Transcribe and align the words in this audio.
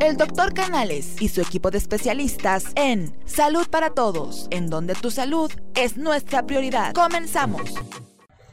El 0.00 0.18
doctor 0.18 0.52
Canales 0.52 1.16
y 1.20 1.28
su 1.28 1.40
equipo 1.40 1.70
de 1.70 1.78
especialistas 1.78 2.66
en 2.76 3.16
Salud 3.24 3.66
para 3.68 3.90
Todos, 3.90 4.46
en 4.50 4.68
donde 4.68 4.94
tu 4.94 5.10
salud 5.10 5.50
es 5.74 5.96
nuestra 5.96 6.46
prioridad. 6.46 6.92
Comenzamos. 6.92 7.74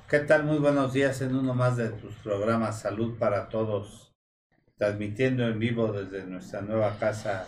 ¿Qué 0.09 0.19
tal? 0.19 0.45
Muy 0.45 0.57
buenos 0.59 0.93
días 0.93 1.21
en 1.21 1.35
uno 1.35 1.53
más 1.53 1.75
de 1.75 1.89
tus 1.89 2.13
programas 2.15 2.79
Salud 2.79 3.17
para 3.17 3.49
Todos, 3.49 4.13
transmitiendo 4.77 5.45
en 5.45 5.59
vivo 5.59 5.91
desde 5.91 6.25
nuestra 6.25 6.61
nueva 6.61 6.97
casa, 6.97 7.45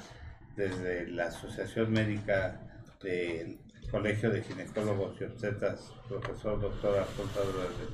desde 0.58 1.08
la 1.08 1.28
Asociación 1.28 1.92
Médica 1.92 2.84
del 3.02 3.60
Colegio 3.90 4.30
de 4.30 4.44
Ginecólogos 4.44 5.22
y 5.22 5.24
Obstetras, 5.24 5.94
profesor 6.10 6.60
doctor 6.60 7.00
Alfonso 7.00 7.40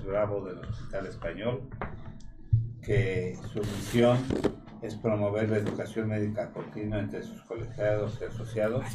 Bravo 0.05 0.45
del 0.45 0.57
Hospital 0.57 1.05
Español, 1.05 1.69
que 2.81 3.37
su 3.53 3.59
misión 3.59 4.17
es 4.81 4.95
promover 4.95 5.49
la 5.49 5.57
educación 5.57 6.09
médica 6.09 6.51
continua 6.51 6.99
entre 6.99 7.23
sus 7.23 7.41
colegiados 7.41 8.17
y 8.19 8.25
asociados. 8.25 8.85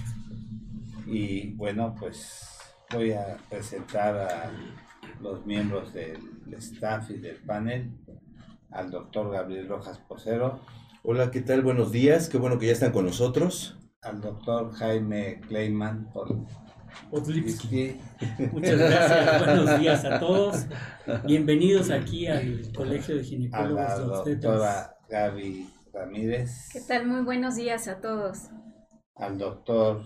Y 1.07 1.53
bueno, 1.53 1.95
pues 1.99 2.49
voy 2.93 3.13
a 3.13 3.37
presentar 3.49 4.17
a 4.17 4.51
los 5.21 5.47
miembros 5.47 5.93
del 5.93 6.19
staff 6.59 7.11
y 7.11 7.19
del 7.19 7.37
panel, 7.37 7.93
al 8.71 8.91
doctor 8.91 9.31
Gabriel 9.31 9.69
Rojas 9.69 9.99
Posero. 9.99 10.61
Hola, 11.05 11.31
¿qué 11.31 11.41
tal? 11.41 11.63
Buenos 11.63 11.93
días, 11.93 12.29
qué 12.29 12.39
bueno 12.39 12.59
que 12.59 12.67
ya 12.67 12.73
están 12.73 12.91
con 12.91 13.07
nosotros. 13.07 13.79
Al 14.03 14.21
doctor 14.21 14.73
Jaime 14.73 15.41
Kleiman 15.47 16.11
Otlipsky. 17.13 18.01
Muchas 18.53 18.79
gracias, 18.79 19.47
buenos 19.47 19.79
días 19.79 20.05
a 20.05 20.19
todos. 20.19 20.67
Bienvenidos 21.25 21.91
aquí 21.91 22.27
al 22.27 22.73
Colegio 22.75 23.17
de 23.17 23.23
Ginecólogos. 23.23 23.79
A 23.79 23.99
la 23.99 24.07
doctora 24.07 24.97
Gaby 25.09 25.76
Ramírez. 25.97 26.69
¿Qué 26.73 26.81
tal? 26.83 27.07
Muy 27.07 27.23
buenos 27.23 27.57
días 27.57 27.89
a 27.89 28.01
todos. 28.01 28.51
Al 29.15 29.39
doctor 29.39 30.03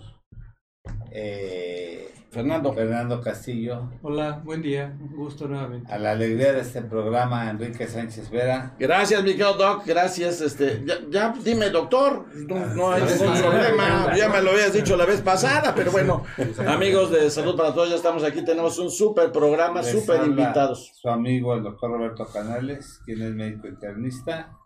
eh, 1.10 2.12
Fernando. 2.30 2.72
Fernando 2.72 3.20
Castillo. 3.20 3.90
Hola, 4.02 4.40
buen 4.44 4.62
día, 4.62 4.96
un 5.00 5.16
gusto 5.16 5.48
nuevamente. 5.48 5.92
A 5.92 5.98
la 5.98 6.12
alegría 6.12 6.52
de 6.52 6.60
este 6.60 6.82
programa, 6.82 7.50
Enrique 7.50 7.88
Sánchez 7.88 8.30
Vera. 8.30 8.76
Gracias, 8.78 9.20
Miguel 9.24 9.58
Doc, 9.58 9.84
gracias. 9.84 10.40
Este, 10.40 10.84
ya, 11.10 11.34
dime, 11.42 11.70
doctor, 11.70 12.26
no, 12.76 12.92
hay 12.92 13.02
ningún 13.02 13.40
problema, 13.40 14.16
ya 14.16 14.28
me 14.28 14.40
lo 14.42 14.52
habías 14.52 14.72
dicho 14.72 14.96
la 14.96 15.06
vez 15.06 15.20
pasada, 15.22 15.74
pero 15.74 15.90
bueno, 15.90 16.22
amigos 16.68 17.10
de 17.10 17.28
Salud 17.30 17.56
para 17.56 17.74
Todos, 17.74 17.90
ya 17.90 17.96
estamos 17.96 18.22
aquí, 18.22 18.44
tenemos 18.44 18.78
un 18.78 18.92
súper 18.92 19.32
programa, 19.32 19.82
súper 19.82 20.24
invitados. 20.24 20.92
Su 20.94 21.08
amigo, 21.08 21.54
el 21.54 21.64
doctor 21.64 21.90
Roberto 21.90 22.26
Canales, 22.26 23.00
quien 23.04 23.22
es 23.22 23.34
médico 23.34 23.66
internista, 23.66 24.56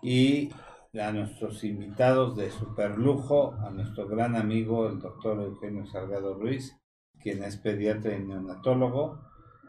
y 0.00 0.50
a 0.98 1.12
nuestros 1.12 1.62
invitados 1.62 2.36
de 2.36 2.50
super 2.50 2.98
lujo, 2.98 3.54
a 3.64 3.70
nuestro 3.70 4.08
gran 4.08 4.34
amigo, 4.34 4.88
el 4.88 4.98
doctor 4.98 5.40
Eugenio 5.40 5.86
Salgado 5.86 6.34
Ruiz, 6.34 6.76
quien 7.20 7.44
es 7.44 7.56
pediatra 7.58 8.16
y 8.16 8.24
neonatólogo, 8.24 9.20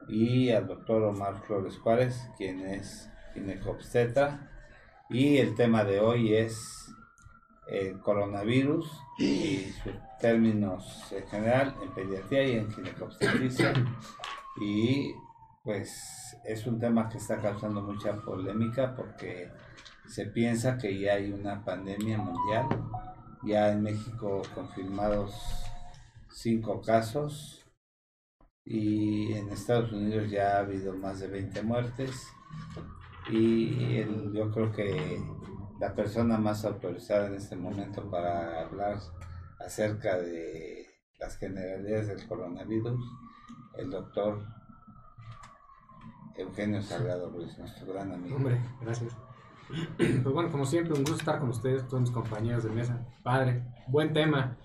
y 0.08 0.50
al 0.50 0.68
doctor 0.68 1.04
Omar 1.04 1.44
Flores 1.46 1.78
Juárez, 1.78 2.20
quien 2.38 2.62
es 2.62 3.08
ginecobstetra. 3.36 4.50
Y 5.10 5.38
el 5.38 5.54
tema 5.54 5.84
de 5.84 6.00
hoy 6.00 6.34
es 6.34 6.92
el 7.68 8.00
coronavirus 8.00 8.90
y 9.20 9.58
sus 9.84 9.94
términos 10.20 11.12
en 11.12 11.28
general 11.28 11.76
en 11.84 11.92
pediatría 11.94 12.44
y 12.48 12.52
en 12.56 12.72
ginecobstetricia. 12.72 13.74
Y 14.60 15.14
pues 15.64 16.36
es 16.46 16.66
un 16.66 16.80
tema 16.80 17.08
que 17.08 17.20
está 17.20 17.38
causando 17.38 17.82
mucha 17.82 18.14
polémica 18.22 18.96
porque 18.96 19.50
se 20.12 20.26
piensa 20.26 20.78
que 20.78 21.00
ya 21.00 21.14
hay 21.14 21.32
una 21.32 21.64
pandemia 21.64 22.18
mundial. 22.18 22.68
Ya 23.44 23.72
en 23.72 23.82
México 23.82 24.42
confirmados 24.54 25.34
cinco 26.30 26.82
casos 26.82 27.66
y 28.66 29.32
en 29.34 29.50
Estados 29.50 29.92
Unidos 29.94 30.30
ya 30.30 30.58
ha 30.58 30.60
habido 30.60 30.94
más 30.94 31.20
de 31.22 31.28
20 31.28 31.62
muertes 31.64 32.28
y 33.30 34.04
yo 34.34 34.52
creo 34.52 34.72
que 34.72 35.24
la 35.80 35.96
persona 35.96 36.38
más 36.38 36.66
autorizada 36.66 37.28
en 37.28 37.36
este 37.36 37.56
momento 37.56 38.10
para 38.12 38.62
hablar 38.62 39.00
acerca 39.66 40.18
de 40.18 40.88
las 41.20 41.38
generalidades 41.38 42.08
del 42.08 42.28
coronavirus, 42.28 43.00
el 43.78 43.90
doctor 43.90 44.44
Eugenio 46.36 46.82
Salgado 46.82 47.30
Ruiz, 47.30 47.58
nuestro 47.58 47.94
gran 47.94 48.12
amigo. 48.12 48.36
Hombre, 48.36 48.60
gracias. 48.82 49.31
Pues 49.98 50.34
bueno, 50.34 50.52
como 50.52 50.66
siempre, 50.66 50.94
un 50.94 51.00
gusto 51.00 51.16
estar 51.16 51.40
con 51.40 51.50
ustedes, 51.50 51.88
todos 51.88 52.02
mis 52.02 52.12
compañeros 52.12 52.64
de 52.64 52.70
mesa. 52.70 53.06
Padre, 53.24 53.64
buen 53.88 54.14
tema. 54.14 54.58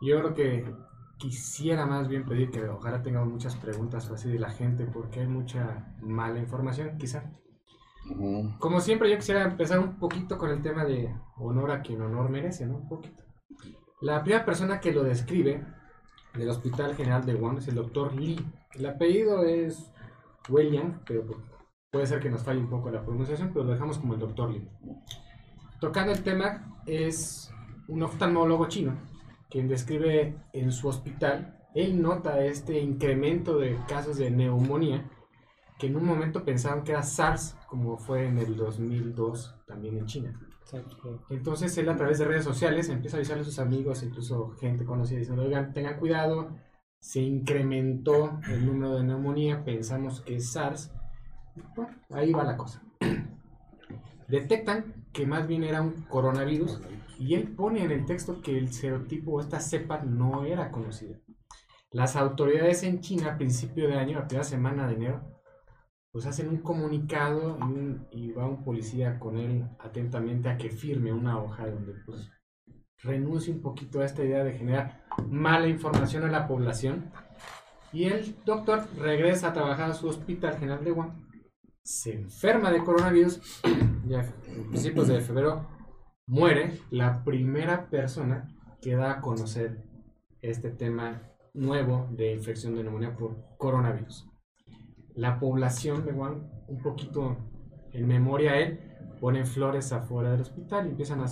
Yo 0.00 0.18
creo 0.18 0.34
que 0.34 0.74
quisiera 1.18 1.86
más 1.86 2.08
bien 2.08 2.24
pedir 2.24 2.50
que 2.50 2.64
ojalá 2.68 3.02
tengamos 3.02 3.28
muchas 3.28 3.54
preguntas 3.56 4.10
así 4.10 4.30
de 4.30 4.38
la 4.38 4.50
gente, 4.50 4.86
porque 4.86 5.20
hay 5.20 5.26
mucha 5.26 5.94
mala 6.00 6.38
información, 6.38 6.96
quizá. 6.98 7.30
Como 8.58 8.80
siempre, 8.80 9.10
yo 9.10 9.16
quisiera 9.16 9.44
empezar 9.44 9.78
un 9.78 9.98
poquito 9.98 10.38
con 10.38 10.50
el 10.50 10.62
tema 10.62 10.84
de 10.84 11.14
honor 11.36 11.70
a 11.70 11.82
quien 11.82 12.00
honor 12.00 12.30
merece, 12.30 12.66
¿no? 12.66 12.76
Un 12.76 12.88
poquito. 12.88 13.22
La 14.00 14.22
primera 14.22 14.44
persona 14.44 14.80
que 14.80 14.92
lo 14.92 15.02
describe 15.02 15.62
del 16.34 16.48
Hospital 16.48 16.94
General 16.96 17.24
de 17.24 17.34
Wuhan 17.34 17.58
es 17.58 17.68
el 17.68 17.74
doctor 17.74 18.14
Lee. 18.14 18.44
El 18.72 18.86
apellido 18.86 19.44
es 19.44 19.92
William, 20.48 21.00
pero 21.06 21.26
puede 21.90 22.06
ser 22.06 22.20
que 22.20 22.30
nos 22.30 22.42
falle 22.42 22.60
un 22.60 22.70
poco 22.70 22.90
la 22.90 23.04
pronunciación, 23.04 23.50
pero 23.52 23.64
lo 23.64 23.72
dejamos 23.72 23.98
como 23.98 24.14
el 24.14 24.20
doctor 24.20 24.50
Lee. 24.50 24.68
Tocando 25.80 26.12
el 26.12 26.22
tema, 26.22 26.80
es 26.86 27.52
un 27.88 28.02
oftalmólogo 28.02 28.68
chino 28.68 28.96
quien 29.50 29.68
describe 29.68 30.36
en 30.52 30.72
su 30.72 30.88
hospital, 30.88 31.58
él 31.74 32.00
nota 32.00 32.42
este 32.44 32.78
incremento 32.78 33.58
de 33.58 33.76
casos 33.88 34.16
de 34.16 34.30
neumonía 34.30 35.10
que 35.78 35.88
en 35.88 35.96
un 35.96 36.04
momento 36.04 36.44
pensaban 36.44 36.84
que 36.84 36.92
era 36.92 37.02
SARS, 37.02 37.56
como 37.66 37.96
fue 37.96 38.26
en 38.26 38.38
el 38.38 38.54
2002 38.54 39.56
también 39.66 39.98
en 39.98 40.06
China. 40.06 40.40
Entonces 41.30 41.76
él 41.78 41.88
a 41.88 41.96
través 41.96 42.18
de 42.18 42.26
redes 42.26 42.44
sociales 42.44 42.88
empieza 42.88 43.16
a 43.16 43.18
avisarle 43.18 43.42
a 43.42 43.46
sus 43.46 43.58
amigos, 43.58 44.02
incluso 44.02 44.50
gente 44.60 44.84
conocida, 44.84 45.18
diciendo, 45.18 45.42
oigan, 45.42 45.72
tengan 45.72 45.98
cuidado, 45.98 46.50
se 47.00 47.20
incrementó 47.20 48.38
el 48.48 48.66
número 48.66 48.96
de 48.96 49.04
neumonía, 49.04 49.64
pensamos 49.64 50.20
que 50.20 50.36
es 50.36 50.52
SARS. 50.52 50.92
Bueno, 51.74 51.94
ahí 52.10 52.32
va 52.32 52.44
la 52.44 52.56
cosa. 52.56 52.82
Detectan 54.28 55.06
que 55.12 55.26
más 55.26 55.46
bien 55.46 55.64
era 55.64 55.82
un 55.82 56.02
coronavirus 56.08 56.80
y 57.18 57.34
él 57.34 57.48
pone 57.48 57.84
en 57.84 57.90
el 57.90 58.06
texto 58.06 58.40
que 58.40 58.56
el 58.56 58.72
serotipo 58.72 59.32
o 59.32 59.40
esta 59.40 59.60
cepa 59.60 60.02
no 60.04 60.44
era 60.44 60.70
conocida. 60.70 61.18
Las 61.90 62.14
autoridades 62.14 62.84
en 62.84 63.00
China 63.00 63.32
a 63.32 63.36
principio 63.36 63.88
de 63.88 63.98
año, 63.98 64.18
a 64.18 64.28
primera 64.28 64.44
semana 64.44 64.86
de 64.86 64.94
enero, 64.94 65.40
pues 66.12 66.26
hacen 66.26 66.48
un 66.48 66.58
comunicado 66.58 67.58
y, 68.12 68.32
va 68.32 68.46
un 68.46 68.64
policía 68.64 69.18
con 69.18 69.36
él 69.36 69.68
atentamente 69.78 70.48
a 70.48 70.56
que 70.56 70.70
firme 70.70 71.12
una 71.12 71.40
hoja 71.40 71.66
donde 71.68 71.94
pues 72.06 72.30
renuncie 73.02 73.52
un 73.52 73.62
poquito 73.62 74.00
a 74.00 74.04
esta 74.04 74.24
idea 74.24 74.44
de 74.44 74.56
generar 74.56 75.04
mala 75.28 75.68
información 75.68 76.24
a 76.24 76.30
la 76.30 76.46
población. 76.46 77.10
Y 77.92 78.04
el 78.04 78.36
doctor 78.44 78.86
regresa 78.96 79.48
a 79.48 79.52
trabajar 79.52 79.90
a 79.90 79.94
su 79.94 80.06
hospital 80.06 80.58
general 80.58 80.84
de 80.84 80.92
Wuhan, 80.92 81.29
se 81.82 82.14
enferma 82.14 82.70
de 82.70 82.84
coronavirus, 82.84 83.62
ya 84.06 84.20
a 84.20 84.68
principios 84.68 85.08
de 85.08 85.20
febrero 85.20 85.66
muere 86.26 86.78
la 86.90 87.24
primera 87.24 87.90
persona 87.90 88.48
que 88.80 88.94
da 88.94 89.12
a 89.12 89.20
conocer 89.20 89.84
este 90.42 90.70
tema 90.70 91.22
nuevo 91.54 92.08
de 92.12 92.32
infección 92.32 92.74
de 92.74 92.84
neumonía 92.84 93.16
por 93.16 93.36
coronavirus. 93.58 94.26
La 95.14 95.38
población 95.38 96.04
de 96.04 96.12
Wuhan, 96.12 96.48
un 96.68 96.80
poquito 96.82 97.36
en 97.92 98.06
memoria 98.06 98.52
a 98.52 98.58
él, 98.60 98.80
ponen 99.20 99.46
flores 99.46 99.92
afuera 99.92 100.30
del 100.30 100.42
hospital 100.42 100.86
y 100.86 100.90
empiezan 100.90 101.20
a, 101.20 101.24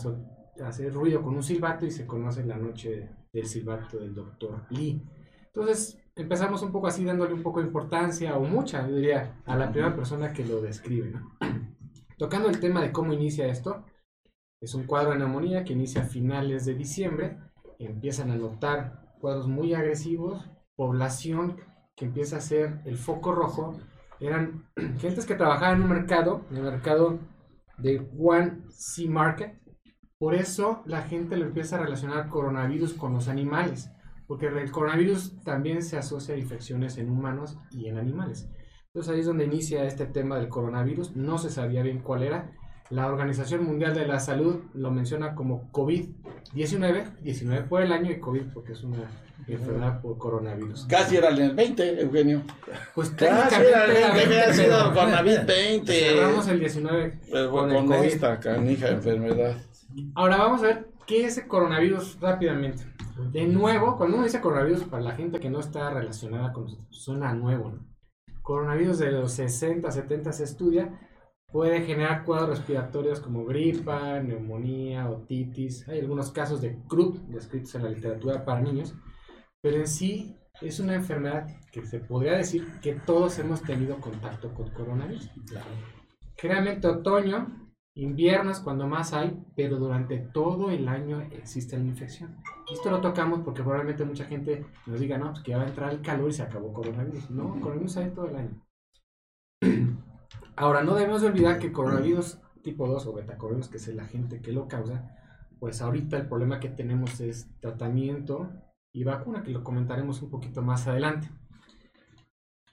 hacer 0.67 0.93
ruido 0.93 1.23
con 1.23 1.37
un 1.37 1.43
silbato 1.43 1.87
y 1.87 1.91
se 1.91 2.07
conoce 2.07 2.45
la 2.45 2.57
noche 2.57 3.09
del 3.33 3.47
silbato 3.47 3.99
del 3.99 4.15
doctor 4.15 4.67
Lee. 4.71 5.01
Entonces 5.47 5.99
empezamos 6.19 6.63
un 6.63 6.73
poco 6.73 6.89
así 6.89 7.05
dándole 7.05 7.33
un 7.33 7.43
poco 7.43 7.61
de 7.61 7.67
importancia 7.67 8.37
o 8.37 8.43
mucha, 8.43 8.87
yo 8.87 8.97
diría, 8.97 9.41
a 9.47 9.57
la 9.57 9.71
primera 9.71 9.95
persona 9.95 10.33
que 10.33 10.45
lo 10.45 10.61
describe. 10.61 11.13
Tocando 12.19 12.49
el 12.49 12.61
tema 12.61 12.83
de 12.83 12.93
cómo 12.93 13.13
inicia 13.13 13.47
esto, 13.47 13.85
es 14.61 14.75
un 14.75 14.85
cuadro 14.85 15.13
de 15.13 15.19
neumonía 15.19 15.65
que 15.65 15.73
inicia 15.73 16.03
a 16.03 16.07
finales 16.07 16.67
de 16.67 16.75
diciembre. 16.75 17.39
Empiezan 17.79 18.33
a 18.33 18.37
notar 18.37 19.15
cuadros 19.21 19.47
muy 19.47 19.73
agresivos, 19.75 20.45
población 20.75 21.57
que 21.97 22.07
empieza 22.07 22.39
a 22.39 22.41
ser 22.41 22.81
el 22.85 22.99
foco 22.99 23.33
rojo. 23.33 23.79
Eran 24.19 24.69
gentes 24.99 25.25
que 25.27 25.37
trabajaban 25.37 25.77
en 25.77 25.83
un 25.83 25.91
mercado, 25.91 26.45
en 26.51 26.57
el 26.57 26.63
mercado 26.65 27.21
de 27.79 28.05
One 28.19 28.63
Sea 28.71 29.09
Market. 29.09 29.61
Por 30.19 30.35
eso 30.35 30.83
la 30.85 31.03
gente 31.03 31.37
lo 31.37 31.47
empieza 31.47 31.77
a 31.77 31.81
relacionar 31.81 32.29
coronavirus 32.29 32.95
con 32.95 33.15
los 33.15 33.29
animales, 33.29 33.93
porque 34.29 34.47
el 34.47 34.71
coronavirus 34.71 35.43
también 35.43 35.83
se 35.83 35.97
asocia 35.97 36.35
a 36.35 36.39
infecciones 36.39 36.99
en 36.99 37.11
humanos 37.11 37.59
y 37.73 37.89
en 37.89 37.97
animales. 37.99 38.49
Entonces 38.89 39.13
ahí 39.13 39.21
es 39.21 39.27
donde 39.27 39.47
inicia 39.47 39.85
este 39.85 40.07
tema 40.07 40.37
del 40.37 40.49
coronavirus. 40.49 41.17
No 41.17 41.39
se 41.39 41.51
sabía 41.51 41.83
bien 41.83 42.01
cuál 42.01 42.23
era 42.23 42.53
La 42.91 43.07
Organización 43.07 43.65
Mundial 43.65 43.95
de 43.95 44.07
la 44.07 44.21
Salud 44.21 44.61
lo 44.75 44.91
menciona 44.91 45.35
como 45.35 45.73
COVID-19, 45.73 47.21
19 47.23 47.63
por 47.69 47.83
el 47.83 47.91
año 47.91 48.13
y 48.13 48.21
COVID 48.21 48.53
porque 48.53 48.73
es 48.73 48.85
una 48.85 49.09
enfermedad 49.47 50.03
por 50.03 50.19
coronavirus. 50.19 50.85
Casi 50.87 51.17
era 51.17 51.29
el 51.29 51.55
20, 51.55 52.03
Eugenio. 52.03 52.43
Pues 52.95 53.11
Casi 53.11 53.63
era 53.63 53.87
el 53.87 53.93
20, 53.93 54.03
técnicamente 54.03 54.41
había 54.41 54.53
sido 54.53 54.93
pero 54.93 55.17
COVID 55.17 55.47
20. 55.47 55.93
cerramos 55.93 56.49
el 56.49 56.61
19 56.61 57.21
Pero 57.33 57.51
con 57.51 57.71
el 57.71 57.87
con 57.87 58.05
esta 58.05 58.39
canija 58.39 58.89
enfermedad. 58.89 59.57
Ahora 60.15 60.37
vamos 60.37 60.63
a 60.63 60.67
ver 60.67 60.89
qué 61.07 61.25
es 61.25 61.39
el 61.39 61.47
coronavirus 61.47 62.19
rápidamente. 62.21 62.85
De 63.19 63.47
nuevo, 63.47 63.97
cuando 63.97 64.17
uno 64.17 64.25
dice 64.25 64.41
coronavirus, 64.41 64.85
para 64.85 65.03
la 65.03 65.17
gente 65.17 65.41
que 65.41 65.51
no 65.51 65.59
está 65.61 65.91
relacionada 65.91 66.53
con 66.53 66.65
nosotros, 66.65 66.87
suena 66.91 67.35
nuevo. 67.35 67.71
¿no? 67.71 67.87
Coronavirus 68.43 68.99
de 68.99 69.13
los 69.13 69.33
60, 69.33 69.91
70 69.91 70.33
se 70.33 70.45
estudia, 70.45 71.01
puede 71.53 71.83
generar 71.83 72.25
cuadros 72.25 72.59
respiratorios 72.59 73.21
como 73.21 73.45
gripa, 73.45 74.21
neumonía, 74.21 75.11
otitis. 75.11 75.89
Hay 75.89 76.01
algunos 76.01 76.31
casos 76.31 76.61
de 76.61 76.81
Krupp 76.89 77.17
descritos 77.29 77.75
en 77.75 77.83
la 77.83 77.91
literatura 77.91 78.45
para 78.45 78.61
niños, 78.61 78.95
pero 79.61 79.79
en 79.79 79.89
sí 79.89 80.37
es 80.61 80.79
una 80.79 80.95
enfermedad 80.95 81.47
que 81.73 81.85
se 81.85 81.99
podría 82.01 82.37
decir 82.37 82.81
que 82.81 82.95
todos 82.95 83.39
hemos 83.39 83.63
tenido 83.63 84.01
contacto 84.01 84.55
con 84.55 84.71
coronavirus. 84.71 85.31
Generalmente 86.37 86.87
otoño, 86.87 87.68
invierno 87.99 88.53
es 88.53 88.61
cuando 88.61 88.87
más 88.87 89.13
hay, 89.13 89.37
pero 89.57 89.77
durante 89.77 90.19
todo 90.19 90.71
el 90.71 90.89
año 90.89 91.21
existe 91.33 91.77
la 91.77 91.85
infección. 91.85 92.37
Esto 92.73 92.91
lo 92.91 93.01
tocamos 93.01 93.41
porque 93.41 93.63
probablemente 93.63 94.05
mucha 94.05 94.25
gente 94.25 94.65
nos 94.87 95.01
diga, 95.01 95.19
no, 95.19 95.33
pues 95.33 95.43
que 95.43 95.51
ya 95.51 95.59
va 95.59 95.65
a 95.65 95.69
entrar 95.69 95.93
el 95.93 96.01
calor 96.01 96.31
y 96.31 96.33
se 96.33 96.43
acabó 96.43 96.73
coronavirus. 96.73 97.31
No, 97.31 97.61
coronavirus 97.61 97.97
hay 97.97 98.11
todo 98.11 98.29
el 98.29 98.37
año. 98.37 98.63
Ahora, 100.57 100.83
no 100.83 100.95
debemos 100.95 101.23
de 101.23 101.29
olvidar 101.29 101.59
que 101.59 101.73
coronavirus 101.73 102.39
tipo 102.63 102.87
2 102.87 103.07
o 103.07 103.13
beta-coronavirus, 103.15 103.69
que 103.69 103.77
es 103.79 103.89
el 103.89 103.99
agente 103.99 104.41
que 104.41 104.53
lo 104.53 104.69
causa, 104.69 105.17
pues 105.59 105.83
ahorita 105.83 106.17
el 106.17 106.29
problema 106.29 106.61
que 106.61 106.69
tenemos 106.69 107.21
es 107.21 107.49
tratamiento 107.61 108.49
y 108.93 109.05
vacuna, 109.05 109.43
que 109.43 109.51
lo 109.51 109.65
comentaremos 109.65 110.23
un 110.23 110.31
poquito 110.31 110.63
más 110.63 110.87
adelante. 110.87 111.29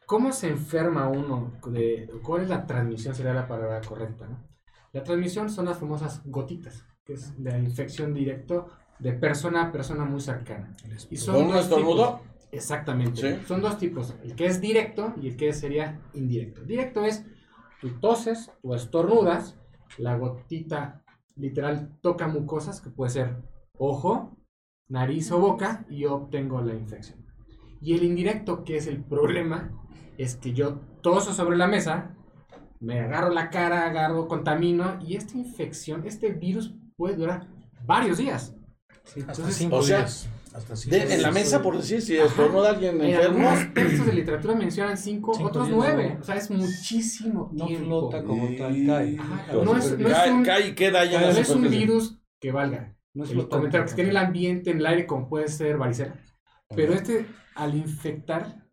¿Cómo 0.05 0.31
se 0.31 0.49
enferma 0.49 1.07
uno? 1.07 1.53
De, 1.67 2.09
¿Cuál 2.21 2.43
es 2.43 2.49
la 2.49 2.67
transmisión? 2.67 3.15
Sería 3.15 3.33
la 3.33 3.47
palabra 3.47 3.81
correcta. 3.81 4.27
¿no? 4.27 4.54
La 4.95 5.03
transmisión 5.03 5.49
son 5.49 5.65
las 5.65 5.77
famosas 5.77 6.21
gotitas, 6.23 6.85
que 7.03 7.15
es 7.15 7.37
la 7.37 7.59
infección 7.59 8.13
directa 8.13 8.65
de 8.97 9.11
persona 9.11 9.63
a 9.63 9.71
persona 9.73 10.05
muy 10.05 10.21
cercana. 10.21 10.73
Y 11.09 11.17
son 11.17 11.35
¿Con 11.35 11.45
un 11.47 11.51
dos 11.51 11.63
estornudo? 11.65 12.21
tipos. 12.21 12.47
Exactamente. 12.53 13.21
Sí. 13.39 13.45
Son 13.45 13.59
dos 13.61 13.77
tipos, 13.77 14.15
el 14.23 14.35
que 14.37 14.45
es 14.45 14.61
directo 14.61 15.13
y 15.21 15.27
el 15.27 15.35
que 15.35 15.51
sería 15.51 15.99
indirecto. 16.13 16.63
Directo 16.63 17.03
es, 17.03 17.25
tú 17.81 17.89
toses, 17.99 18.49
tú 18.61 18.73
estornudas, 18.73 19.59
la 19.97 20.15
gotita 20.15 21.03
literal 21.35 21.97
toca 21.99 22.29
mucosas, 22.29 22.79
que 22.79 22.89
puede 22.89 23.11
ser 23.11 23.43
ojo, 23.77 24.37
nariz 24.87 25.29
o 25.33 25.39
boca, 25.39 25.85
y 25.89 26.03
yo 26.03 26.15
obtengo 26.15 26.61
la 26.61 26.73
infección. 26.73 27.19
Y 27.81 27.95
el 27.95 28.03
indirecto, 28.05 28.63
que 28.63 28.77
es 28.77 28.87
el 28.87 29.03
problema, 29.03 29.73
es 30.17 30.37
que 30.37 30.53
yo 30.53 30.79
toso 31.01 31.33
sobre 31.33 31.57
la 31.57 31.67
mesa, 31.67 32.15
me 32.79 32.99
agarro 32.99 33.29
la 33.31 33.49
cara, 33.49 33.85
agarro, 33.87 34.27
contamino, 34.27 34.99
y 35.05 35.15
esta 35.15 35.37
infección, 35.37 36.05
este 36.05 36.29
virus 36.31 36.75
puede 36.95 37.15
durar 37.15 37.47
varios 37.85 38.17
días. 38.17 38.55
Entonces, 39.15 39.67
O 39.71 39.81
sea, 39.81 40.05
hasta 40.53 40.75
cinco 40.75 40.95
de- 40.95 41.13
en 41.15 41.21
la 41.21 41.31
mesa, 41.31 41.61
por 41.61 41.77
decir, 41.77 42.01
si 42.01 42.17
estornuda 42.17 42.69
alguien 42.71 42.95
en 43.01 43.09
enfermo. 43.13 43.47
algunos 43.49 43.73
textos 43.73 44.05
de 44.05 44.13
literatura 44.13 44.55
mencionan 44.55 44.97
cinco, 44.97 45.33
Cinco 45.33 45.49
otros 45.49 45.67
días, 45.67 45.77
nueve. 45.77 46.13
no. 46.15 46.21
O 46.21 46.23
sea, 46.23 46.35
es 46.35 46.49
muchísimo 46.49 47.49
No 47.53 47.65
tiempo. 47.67 48.09
flota 48.09 48.23
como 48.23 48.47
tal, 48.57 48.85
cae. 48.85 49.17
Ajá, 49.19 49.45
Hijos, 49.51 49.65
no 49.65 49.77
es- 49.77 49.99
no 49.99 50.07
es 50.09 50.31
un- 50.31 50.43
cae 50.45 50.67
y 50.69 50.75
queda 50.75 51.05
ya 51.05 51.21
No 51.21 51.27
es 51.29 51.49
un 51.49 51.69
virus 51.69 52.19
que 52.39 52.51
valga. 52.51 52.95
No 53.13 53.23
es 53.23 53.31
el 53.31 53.47
que 53.47 53.77
esté 53.79 54.01
en 54.01 54.09
el 54.09 54.17
ambiente, 54.17 54.71
en 54.71 54.77
el 54.79 54.85
aire, 54.85 55.05
como 55.05 55.29
puede 55.29 55.47
ser 55.47 55.77
varicela. 55.77 56.15
Pero 56.75 56.93
este, 56.93 57.27
al 57.55 57.75
infectar 57.75 58.64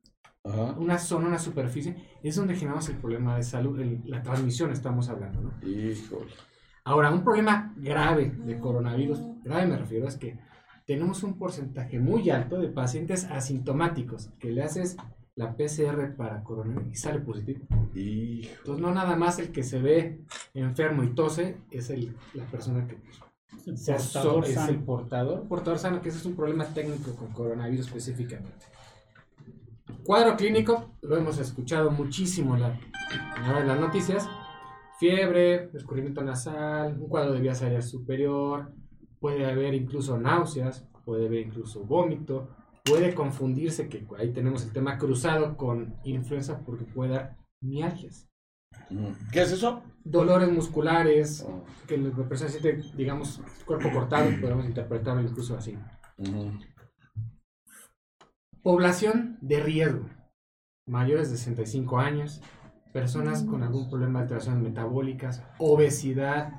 Ajá. 0.44 0.72
una 0.78 0.98
zona, 0.98 1.28
una 1.28 1.38
superficie, 1.38 1.96
es 2.22 2.34
donde 2.36 2.54
generamos 2.56 2.88
el 2.88 2.96
problema 2.96 3.36
de 3.36 3.44
salud, 3.44 3.78
el- 3.80 4.02
la 4.06 4.22
transmisión 4.22 4.72
estamos 4.72 5.08
hablando, 5.08 5.40
¿no? 5.40 5.52
Híjole. 5.68 6.32
Ahora, 6.84 7.12
un 7.12 7.22
problema 7.22 7.72
grave 7.76 8.30
de 8.44 8.58
coronavirus, 8.58 9.20
grave 9.44 9.66
me 9.68 9.76
refiero, 9.76 10.08
es 10.08 10.16
que 10.16 10.38
tenemos 10.84 11.22
un 11.22 11.38
porcentaje 11.38 12.00
muy 12.00 12.28
alto 12.30 12.58
de 12.60 12.68
pacientes 12.68 13.24
asintomáticos 13.24 14.30
que 14.40 14.50
le 14.50 14.64
haces 14.64 14.96
la 15.36 15.56
PCR 15.56 16.16
para 16.16 16.42
coronavirus 16.42 16.90
y 16.92 16.96
sale 16.96 17.20
positivo. 17.20 17.60
Hijo. 17.94 18.50
Entonces, 18.58 18.82
no 18.82 18.92
nada 18.92 19.14
más 19.16 19.38
el 19.38 19.52
que 19.52 19.62
se 19.62 19.78
ve 19.78 20.22
enfermo 20.54 21.04
y 21.04 21.14
tose 21.14 21.56
es 21.70 21.88
el, 21.90 22.16
la 22.34 22.44
persona 22.46 22.86
que 22.88 22.98
El 23.66 23.78
se 23.78 23.92
portador 23.94 24.44
es 24.44 24.54
sano. 24.54 24.70
el 24.72 24.78
portador, 24.82 25.46
portador 25.48 25.78
sano, 25.78 26.02
que 26.02 26.08
ese 26.08 26.18
es 26.18 26.26
un 26.26 26.34
problema 26.34 26.64
técnico 26.66 27.14
con 27.14 27.28
coronavirus 27.32 27.86
específicamente. 27.86 28.66
Cuadro 30.04 30.36
clínico, 30.36 30.96
lo 31.02 31.16
hemos 31.16 31.38
escuchado 31.38 31.90
muchísimo 31.90 32.54
en, 32.56 32.62
la- 32.62 32.78
en 33.60 33.68
las 33.68 33.80
noticias. 33.80 34.28
Fiebre, 34.98 35.70
escurrimiento 35.74 36.22
nasal, 36.22 36.96
un 37.00 37.08
cuadro 37.08 37.32
de 37.32 37.40
vías 37.40 37.62
aéreas 37.62 37.88
superior, 37.90 38.72
puede 39.18 39.44
haber 39.50 39.74
incluso 39.74 40.16
náuseas, 40.18 40.86
puede 41.04 41.26
haber 41.26 41.46
incluso 41.46 41.84
vómito, 41.84 42.48
puede 42.84 43.14
confundirse, 43.14 43.88
que 43.88 44.06
ahí 44.18 44.32
tenemos 44.32 44.64
el 44.64 44.72
tema 44.72 44.98
cruzado 44.98 45.56
con 45.56 45.96
influenza 46.04 46.60
porque 46.64 46.84
puede 46.84 47.12
dar 47.14 47.36
mialgias. 47.60 48.28
¿Qué 49.32 49.42
es 49.42 49.52
eso? 49.52 49.82
Dolores 50.04 50.50
musculares, 50.52 51.46
que 51.86 51.96
la 51.98 52.10
persona 52.28 52.50
siente, 52.50 52.82
digamos, 52.96 53.40
cuerpo 53.64 53.90
cortado, 53.92 54.30
podemos 54.40 54.66
interpretarlo 54.66 55.22
incluso 55.22 55.56
así. 55.56 55.76
Ujú. 56.18 56.52
Población 58.62 59.38
de 59.40 59.58
riesgo, 59.58 60.08
mayores 60.86 61.32
de 61.32 61.36
65 61.36 61.98
años, 61.98 62.40
personas 62.92 63.42
con 63.42 63.64
algún 63.64 63.90
problema 63.90 64.20
de 64.20 64.22
alteraciones 64.24 64.62
metabólicas, 64.62 65.42
obesidad, 65.58 66.52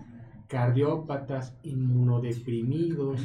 cardiópatas, 0.47 1.55
inmunodeprimidos, 1.63 3.21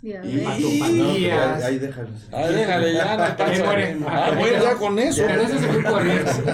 Diabetes. 0.00 0.40
hepatopatías. 0.40 1.64
Ahí 1.64 1.78
déjalo. 1.80 2.08
Ah, 2.30 2.46
déjale 2.46 2.94
ya, 2.94 3.16
no 3.16 3.22
Ahí 3.44 3.60
pasa. 3.60 3.96
Ah, 4.06 4.62
ya 4.62 4.76
con 4.76 4.98
eso. 5.00 5.24
Pero 5.26 5.42
ese 5.42 5.56
es 5.56 5.62
el 5.64 5.72
grupo 5.72 5.96
de 5.96 6.04
riesgo. 6.04 6.52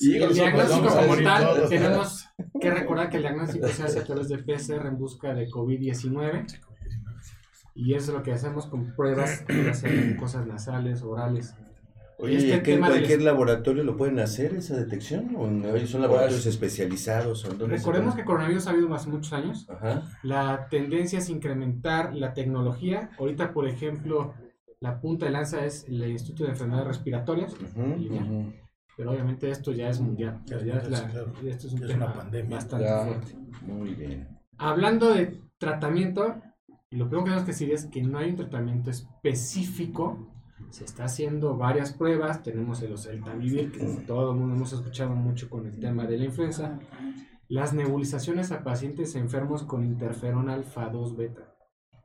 El 0.00 0.34
diagnóstico 0.34 0.88
como 0.88 1.16
tal, 1.16 1.44
todos. 1.44 1.68
tenemos 1.70 2.26
que 2.60 2.70
recordar 2.70 3.08
que 3.08 3.16
el 3.16 3.22
diagnóstico 3.22 3.68
se 3.68 3.82
hace 3.84 4.00
a 4.00 4.04
través 4.04 4.28
de 4.28 4.38
PCR 4.38 4.86
en 4.86 4.98
busca 4.98 5.34
de 5.34 5.48
COVID-19 5.48 6.46
y 7.80 7.94
eso 7.94 8.10
es 8.10 8.18
lo 8.18 8.22
que 8.24 8.32
hacemos 8.32 8.66
con 8.66 8.94
pruebas, 8.96 9.44
ya 9.48 10.16
cosas 10.18 10.46
nasales, 10.46 11.02
orales. 11.02 11.54
Oye, 12.20 12.34
Este 12.36 12.48
¿y 12.48 12.52
aquí 12.52 12.72
en 12.72 12.80
cualquier 12.80 13.22
laboratorio 13.22 13.84
lo 13.84 13.96
pueden 13.96 14.18
hacer 14.18 14.52
esa 14.56 14.74
detección? 14.76 15.36
¿O 15.36 15.46
no? 15.48 15.68
Son 15.86 16.02
laboratorios 16.02 16.46
especializados? 16.46 17.44
¿o 17.44 17.52
en 17.52 17.58
dónde 17.58 17.76
se 17.78 17.84
Recordemos 17.84 18.16
que 18.16 18.24
coronavirus 18.24 18.66
ha 18.66 18.70
habido 18.70 18.92
hace 18.92 19.08
muchos 19.08 19.32
años. 19.32 19.66
Ajá. 19.70 20.02
La 20.24 20.66
tendencia 20.68 21.20
es 21.20 21.28
incrementar 21.30 22.14
la 22.16 22.34
tecnología. 22.34 23.10
Ahorita, 23.20 23.52
por 23.52 23.68
ejemplo, 23.68 24.34
la 24.80 25.00
punta 25.00 25.26
de 25.26 25.30
lanza 25.32 25.64
es 25.64 25.84
el 25.88 26.02
Instituto 26.10 26.42
de 26.44 26.50
Enfermedades 26.50 26.88
Respiratorias, 26.88 27.54
pero 28.96 29.12
obviamente 29.12 29.48
esto 29.50 29.70
ya 29.72 29.88
es 29.88 30.00
mundial. 30.00 30.40
Ya 30.46 30.58
Ya 30.58 30.74
es 30.78 30.90
la- 30.90 31.08
claro. 31.08 31.32
esto 31.46 31.66
es 31.68 31.72
un 31.72 31.82
es 31.84 31.88
tema 31.88 32.06
una 32.06 32.14
pandemia. 32.14 32.56
bastante 32.56 32.84
Ya. 32.86 33.04
fuerte. 33.04 33.34
Muy 33.62 33.94
bien. 33.94 34.28
Hablando 34.56 35.14
de 35.14 35.40
tratamiento, 35.58 36.34
lo 36.90 37.06
primero 37.08 37.24
que 37.24 37.30
tenemos 37.30 37.44
que 37.44 37.52
decir 37.52 37.70
es 37.72 37.86
que 37.86 38.02
no 38.02 38.18
hay 38.18 38.30
un 38.30 38.36
tratamiento 38.36 38.90
específico. 38.90 40.32
Se 40.70 40.84
está 40.84 41.04
haciendo 41.04 41.56
varias 41.56 41.92
pruebas. 41.92 42.42
Tenemos 42.42 42.82
el 42.82 42.92
oseltamivir, 42.92 43.72
que 43.72 43.84
todo 44.06 44.32
el 44.32 44.38
mundo 44.38 44.54
hemos 44.56 44.72
escuchado 44.72 45.14
mucho 45.14 45.48
con 45.50 45.66
el 45.66 45.78
tema 45.78 46.06
de 46.06 46.18
la 46.18 46.24
influenza. 46.24 46.78
Las 47.48 47.72
nebulizaciones 47.74 48.52
a 48.52 48.62
pacientes 48.64 49.14
enfermos 49.14 49.62
con 49.62 49.84
interferón 49.84 50.50
alfa 50.50 50.88
2 50.88 51.16
beta. 51.16 51.54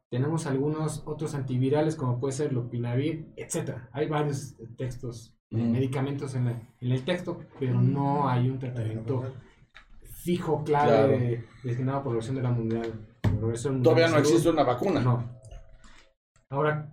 Tenemos 0.09 0.45
algunos 0.45 1.03
otros 1.07 1.33
antivirales 1.33 1.95
como 1.95 2.19
puede 2.19 2.33
ser 2.33 2.53
lopinavir, 2.53 3.33
etc. 3.35 3.77
Hay 3.91 4.07
varios 4.07 4.55
textos, 4.77 5.35
Ujú. 5.51 5.61
medicamentos 5.63 6.35
en, 6.35 6.45
la- 6.45 6.61
en 6.79 6.91
el 6.91 7.03
texto, 7.03 7.39
pero 7.59 7.81
no 7.81 8.29
hay 8.29 8.49
un 8.49 8.59
tratamiento 8.59 9.23
fijo, 10.23 10.63
clave, 10.63 10.87
Claro. 10.89 11.07
de- 11.07 11.45
destinado 11.63 11.97
a 11.99 12.03
población 12.03 12.35
de 12.35 12.43
la 12.43 12.51
mundial. 12.51 13.07
Todavía 13.39 14.07
no 14.07 14.13
Salud. 14.13 14.17
existe 14.27 14.49
una 14.49 14.63
vacuna. 14.63 14.99
No. 15.01 15.29
Ahora, 16.49 16.89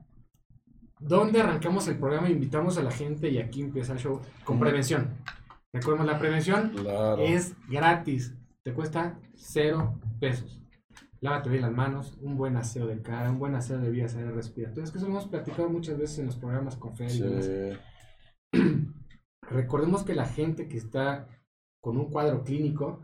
¿dónde 0.98 1.40
arrancamos 1.40 1.86
el 1.88 1.98
programa? 1.98 2.28
Invitamos 2.30 2.78
a 2.78 2.82
la 2.82 2.90
gente 2.90 3.28
y 3.28 3.38
aquí 3.38 3.62
empieza 3.62 3.92
el 3.92 3.98
show 3.98 4.20
con 4.44 4.58
prevención. 4.58 5.16
Recordemos, 5.72 6.06
la 6.06 6.18
prevención 6.18 6.70
Claro. 6.70 7.18
es 7.22 7.54
gratis. 7.68 8.34
Te 8.64 8.72
cuesta 8.74 9.18
cero 9.34 10.00
pesos. 10.18 10.56
Lávate 11.20 11.50
bien 11.50 11.62
las 11.62 11.72
manos, 11.72 12.16
un 12.22 12.36
buen 12.36 12.56
aseo 12.56 12.86
de 12.86 13.02
cara, 13.02 13.30
un 13.30 13.38
buen 13.38 13.54
aseo 13.54 13.78
de 13.78 13.90
vías 13.90 14.14
aéreas 14.16 14.34
respiratorias, 14.34 14.90
que 14.90 14.96
eso 14.98 15.06
lo 15.06 15.12
hemos 15.12 15.28
platicado 15.28 15.68
muchas 15.68 15.98
veces 15.98 16.18
en 16.20 16.26
los 16.26 16.36
programas 16.36 16.76
con 16.76 16.96
Fer 16.96 17.08
y 17.08 17.10
Sí. 17.10 17.22
demás. 17.22 17.50
Recordemos 19.50 20.02
que 20.04 20.14
la 20.14 20.26
gente 20.26 20.66
que 20.68 20.78
está 20.78 21.28
con 21.82 21.96
un 21.98 22.10
cuadro 22.10 22.42
clínico, 22.44 23.00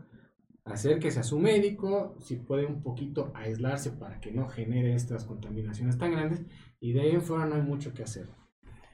acérquese 0.67 1.19
a 1.19 1.23
su 1.23 1.39
médico, 1.39 2.15
si 2.19 2.35
puede 2.35 2.65
un 2.65 2.81
poquito 2.81 3.31
aislarse 3.35 3.91
para 3.91 4.19
que 4.19 4.31
no 4.31 4.47
genere 4.47 4.93
estas 4.93 5.23
contaminaciones 5.25 5.97
tan 5.97 6.11
grandes 6.11 6.45
y 6.79 6.93
de 6.93 7.01
ahí 7.01 7.11
en 7.11 7.21
fuera 7.21 7.45
no 7.45 7.55
hay 7.55 7.61
mucho 7.61 7.93
que 7.93 8.03
hacer. 8.03 8.27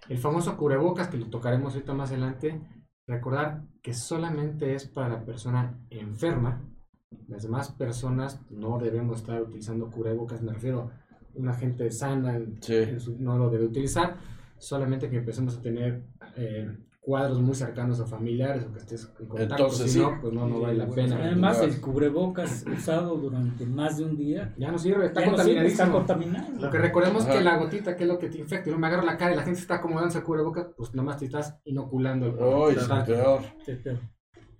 El 0.10 0.18
famoso 0.18 0.58
cubrebocas 0.58 1.08
que 1.08 1.18
lo 1.18 1.30
tocaremos 1.30 1.74
ahorita 1.74 1.94
más 1.94 2.12
adelante, 2.12 2.62
recordar 3.08 3.64
que 3.82 3.94
solamente 3.94 4.76
es 4.76 4.88
para 4.88 5.10
la 5.10 5.26
persona 5.26 5.80
enferma, 5.90 6.62
las 7.28 7.44
demás 7.44 7.72
personas 7.72 8.42
no 8.50 8.80
debemos 8.80 9.20
estar 9.20 9.42
utilizando 9.42 9.90
cubrebocas, 9.90 10.42
me 10.42 10.54
refiero 10.54 10.82
a 10.82 11.04
una 11.36 11.54
gente 11.54 11.90
sana 11.92 12.40
Sí. 12.62 12.86
no 13.20 13.38
lo 13.38 13.50
debe 13.50 13.66
utilizar, 13.66 14.18
solamente 14.58 15.10
que 15.10 15.18
empecemos 15.18 15.58
a 15.58 15.62
tener 15.62 16.04
eh, 16.36 16.78
cuadros 17.04 17.42
muy 17.42 17.54
cercanos 17.54 18.00
a 18.00 18.06
familiares 18.06 18.64
o 18.64 18.72
que 18.72 18.80
estés 18.80 19.12
en 19.20 19.28
contacto, 19.28 19.56
Entonces, 19.56 19.92
si 19.92 20.00
sí. 20.00 20.06
no, 20.06 20.20
pues 20.22 20.34
no, 20.34 20.48
no 20.48 20.62
vale 20.62 20.76
la 20.76 20.88
pena. 20.88 21.18
Además, 21.18 21.60
el 21.62 21.82
cubrebocas 21.82 22.64
usado 22.78 23.18
durante 23.18 23.66
más 23.66 23.98
de 23.98 24.06
un 24.06 24.16
día 24.16 24.54
Ya 24.58 24.72
no 24.72 24.80
sirve, 24.80 25.08
está 25.08 25.20
ya 25.20 25.32
no 25.32 25.38
sirve, 25.38 25.68
está 25.68 25.92
contaminadísimo. 25.92 26.38
contaminado. 26.40 26.60
Porque 26.62 26.78
recordemos 26.78 27.24
Ajá. 27.26 27.34
que 27.34 27.42
la 27.42 27.58
gotita, 27.58 27.96
que 27.98 28.04
es 28.04 28.10
lo 28.10 28.18
que 28.18 28.30
te 28.30 28.38
infecta, 28.38 28.70
y 28.70 28.72
no 28.72 28.80
me 28.80 28.88
agarro 28.88 29.04
la 29.04 29.18
cara 29.18 29.34
y 29.34 29.36
la 29.36 29.44
gente 29.44 29.58
se 29.58 29.64
está 29.64 29.76
acomodando 29.76 30.18
el 30.18 30.24
cubrebocas, 30.24 30.68
pues 30.78 30.94
nomás 30.94 31.18
te 31.18 31.26
estás 31.26 31.56
inoculando 31.66 32.28
el 32.28 32.36
Uy, 32.36 32.76
Total. 32.76 33.06
peor. 33.06 33.42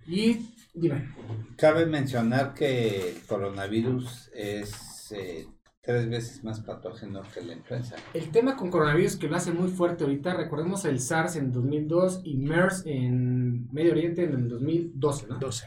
Y 0.06 0.54
dime, 0.74 1.08
Cabe 1.56 1.86
mencionar 1.86 2.52
que 2.52 3.10
el 3.12 3.22
coronavirus 3.26 4.30
es 4.34 5.12
eh, 5.12 5.46
tres 5.84 6.08
veces 6.08 6.42
más 6.42 6.60
patógeno 6.60 7.22
que 7.32 7.42
la 7.42 7.52
influenza. 7.52 7.96
el 8.14 8.30
tema 8.30 8.56
con 8.56 8.70
coronavirus 8.70 9.16
que 9.16 9.28
lo 9.28 9.36
hace 9.36 9.52
muy 9.52 9.68
fuerte 9.68 10.04
ahorita, 10.04 10.34
recordemos 10.34 10.84
el 10.86 11.00
SARS 11.00 11.36
en 11.36 11.52
2002 11.52 12.22
y 12.24 12.38
MERS 12.38 12.84
en 12.86 13.70
Medio 13.70 13.92
Oriente 13.92 14.24
en 14.24 14.32
el 14.32 14.48
2012, 14.48 15.26
¿no? 15.28 15.38
12. 15.38 15.66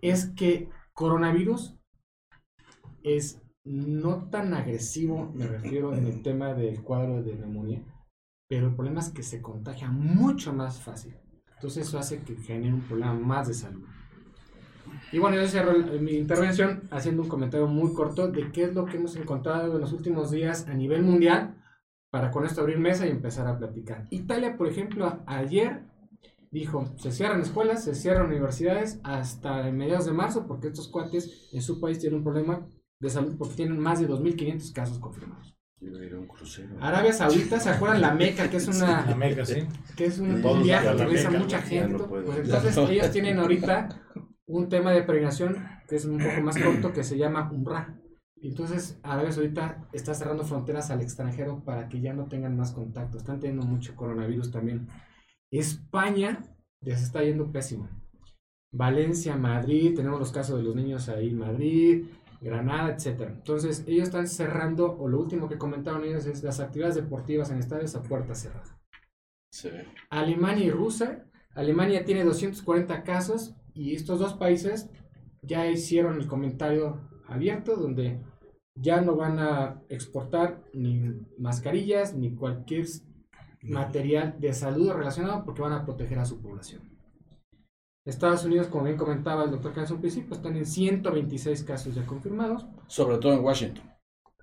Es 0.00 0.30
que 0.30 0.70
coronavirus 0.94 1.76
es 3.02 3.42
no 3.64 4.30
tan 4.30 4.54
agresivo, 4.54 5.30
me 5.34 5.46
refiero 5.46 5.94
en 5.94 6.06
el 6.06 6.22
tema 6.22 6.54
del 6.54 6.82
cuadro 6.82 7.22
de 7.22 7.36
neumonía, 7.36 7.84
pero 8.48 8.68
el 8.68 8.74
problema 8.74 9.00
es 9.00 9.10
que 9.10 9.22
se 9.22 9.42
contagia 9.42 9.90
mucho 9.90 10.54
más 10.54 10.80
fácil. 10.80 11.14
Entonces 11.54 11.86
eso 11.86 11.98
hace 11.98 12.22
que 12.22 12.34
genere 12.36 12.72
un 12.72 12.80
problema 12.80 13.12
más 13.12 13.48
de 13.48 13.54
salud. 13.54 13.86
Y 15.12 15.18
bueno, 15.18 15.36
yo 15.36 15.46
cierro 15.46 15.72
mi 16.00 16.12
intervención 16.12 16.82
haciendo 16.90 17.22
un 17.22 17.28
comentario 17.28 17.66
muy 17.66 17.92
corto 17.94 18.28
de 18.28 18.50
qué 18.52 18.64
es 18.64 18.74
lo 18.74 18.86
que 18.86 18.96
hemos 18.96 19.16
encontrado 19.16 19.74
en 19.74 19.80
los 19.80 19.92
últimos 19.92 20.30
días 20.30 20.66
a 20.68 20.74
nivel 20.74 21.02
mundial 21.02 21.56
para 22.10 22.30
con 22.30 22.44
esto 22.44 22.60
abrir 22.60 22.78
mesa 22.78 23.06
y 23.06 23.10
empezar 23.10 23.46
a 23.46 23.58
platicar. 23.58 24.06
Italia, 24.10 24.56
por 24.56 24.68
ejemplo, 24.68 25.22
ayer 25.26 25.82
dijo, 26.50 26.92
se 26.96 27.12
cierran 27.12 27.40
escuelas, 27.40 27.84
se 27.84 27.94
cierran 27.94 28.26
universidades 28.26 29.00
hasta 29.04 29.62
mediados 29.70 30.06
de 30.06 30.12
marzo 30.12 30.46
porque 30.46 30.68
estos 30.68 30.88
cuates 30.88 31.48
en 31.52 31.62
su 31.62 31.80
país 31.80 31.98
tienen 31.98 32.18
un 32.18 32.24
problema 32.24 32.66
de 33.00 33.10
salud 33.10 33.36
porque 33.38 33.54
tienen 33.54 33.78
más 33.78 34.00
de 34.00 34.08
2.500 34.08 34.72
casos 34.72 34.98
confirmados. 34.98 35.56
Arabia 36.80 37.12
Saudita, 37.12 37.58
¿se 37.58 37.70
acuerdan 37.70 38.02
la 38.02 38.14
Meca, 38.14 38.50
que 38.50 38.58
es 38.58 38.68
una 38.68 39.06
La 39.06 39.16
Meca, 39.16 39.46
sí. 39.46 39.66
que 39.96 40.06
es 40.06 40.18
un 40.18 40.42
viaje 40.62 40.94
que 40.94 41.06
Meca, 41.06 41.30
mucha 41.30 41.62
gente. 41.62 42.04
pues 42.04 42.38
entonces 42.38 42.76
ellos 42.76 43.10
tienen 43.10 43.38
ahorita 43.38 43.88
un 44.50 44.68
tema 44.68 44.90
de 44.90 45.02
peregrinación 45.02 45.56
que 45.88 45.96
es 45.96 46.04
un 46.04 46.18
poco 46.18 46.40
más 46.42 46.58
corto 46.58 46.92
que 46.92 47.04
se 47.04 47.16
llama 47.16 47.50
Umrah. 47.52 47.96
Entonces 48.42 48.98
Arabia 49.02 49.32
Saudita 49.32 49.86
está 49.92 50.14
cerrando 50.14 50.44
fronteras 50.44 50.90
al 50.90 51.00
extranjero 51.00 51.62
para 51.64 51.88
que 51.88 52.00
ya 52.00 52.12
no 52.12 52.26
tengan 52.26 52.56
más 52.56 52.72
contacto. 52.72 53.18
Están 53.18 53.38
teniendo 53.38 53.64
mucho 53.64 53.94
coronavirus 53.94 54.50
también. 54.50 54.88
España 55.52 56.42
ya 56.84 56.96
se 56.96 57.04
está 57.04 57.22
yendo 57.22 57.52
pésimo. 57.52 57.88
Valencia, 58.72 59.36
Madrid, 59.36 59.94
tenemos 59.94 60.18
los 60.18 60.32
casos 60.32 60.58
de 60.58 60.62
los 60.62 60.74
niños 60.74 61.08
ahí 61.08 61.32
Madrid, 61.32 62.06
Granada, 62.40 62.94
etcétera. 62.94 63.32
Entonces 63.32 63.84
ellos 63.86 64.08
están 64.08 64.26
cerrando, 64.26 64.96
o 64.98 65.08
lo 65.08 65.20
último 65.20 65.48
que 65.48 65.58
comentaron 65.58 66.04
ellos 66.04 66.26
es 66.26 66.42
las 66.42 66.60
actividades 66.60 66.94
deportivas 66.94 67.50
en 67.50 67.58
estadios 67.58 67.94
a 67.94 68.02
puerta 68.02 68.34
cerrada. 68.34 68.80
Sí. 69.52 69.70
Alemania 70.08 70.66
y 70.66 70.70
Rusia. 70.70 71.26
Alemania 71.54 72.04
tiene 72.04 72.24
240 72.24 73.02
casos 73.02 73.56
y 73.74 73.94
estos 73.94 74.18
dos 74.18 74.34
países 74.34 74.90
ya 75.42 75.66
hicieron 75.68 76.16
el 76.20 76.26
comentario 76.26 77.08
abierto 77.28 77.76
donde 77.76 78.20
ya 78.74 79.00
no 79.00 79.16
van 79.16 79.38
a 79.38 79.82
exportar 79.88 80.62
ni 80.72 81.12
mascarillas 81.38 82.14
ni 82.14 82.34
cualquier 82.34 82.86
material 83.62 84.36
de 84.38 84.52
salud 84.52 84.90
relacionado 84.92 85.44
porque 85.44 85.62
van 85.62 85.72
a 85.72 85.84
proteger 85.84 86.18
a 86.18 86.24
su 86.24 86.40
población. 86.40 86.82
Estados 88.06 88.44
Unidos, 88.44 88.68
como 88.68 88.84
bien 88.84 88.96
comentaba 88.96 89.44
el 89.44 89.50
doctor 89.50 89.78
al 89.78 90.00
principio, 90.00 90.34
están 90.34 90.56
en 90.56 90.64
126 90.64 91.64
casos 91.64 91.94
ya 91.94 92.06
confirmados. 92.06 92.66
Sobre 92.86 93.18
todo 93.18 93.34
en 93.34 93.44
Washington. 93.44 93.84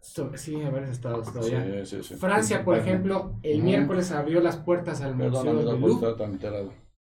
So- 0.02 0.32
sí, 0.38 0.62
a 0.62 0.70
varios 0.70 0.92
estados 0.92 1.34
todavía. 1.34 1.86
Sí, 1.86 1.98
sí, 1.98 2.04
sí. 2.04 2.16
Francia, 2.16 2.64
por 2.64 2.78
ejemplo, 2.78 3.40
el 3.44 3.64
miércoles 3.64 4.12
abrió 4.12 4.40
las 4.42 4.58
puertas 4.58 5.02
al 5.02 5.16
Museo 5.16 5.44
del 5.56 5.80
puedo 5.80 5.80
Louvre. 5.80 6.18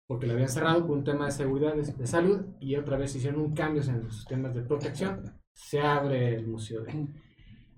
Porque 0.07 0.27
lo 0.27 0.33
habían 0.33 0.49
cerrado 0.49 0.85
por 0.85 0.97
un 0.97 1.03
tema 1.03 1.25
de 1.25 1.31
seguridad, 1.31 1.75
de, 1.75 1.83
de 1.83 2.07
salud, 2.07 2.41
y 2.59 2.75
otra 2.75 2.97
vez 2.97 3.15
hicieron 3.15 3.41
un 3.41 3.53
cambio 3.53 3.81
en 3.83 4.03
los 4.03 4.15
sistemas 4.15 4.53
de 4.53 4.61
protección. 4.61 5.39
Se 5.53 5.79
abre 5.81 6.35
el 6.35 6.47
museo. 6.47 6.83
de- 6.83 7.07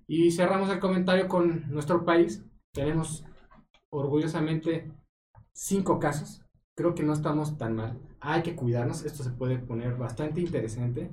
Y 0.08 0.32
cerramos 0.32 0.70
el 0.70 0.80
comentario 0.80 1.28
con 1.28 1.72
nuestro 1.72 2.04
país. 2.06 2.44
Tenemos 2.74 3.24
orgullosamente 3.90 4.92
cinco 5.54 6.00
casos. 6.00 6.42
Creo 6.76 6.96
que 6.96 7.04
no 7.04 7.14
estamos 7.14 7.58
tan 7.58 7.76
mal. 7.76 8.00
Hay 8.20 8.42
que 8.42 8.56
cuidarnos. 8.56 9.06
Esto 9.06 9.24
se 9.24 9.32
puede 9.32 9.60
poner 9.60 9.96
bastante 9.96 10.42
interesante. 10.42 11.12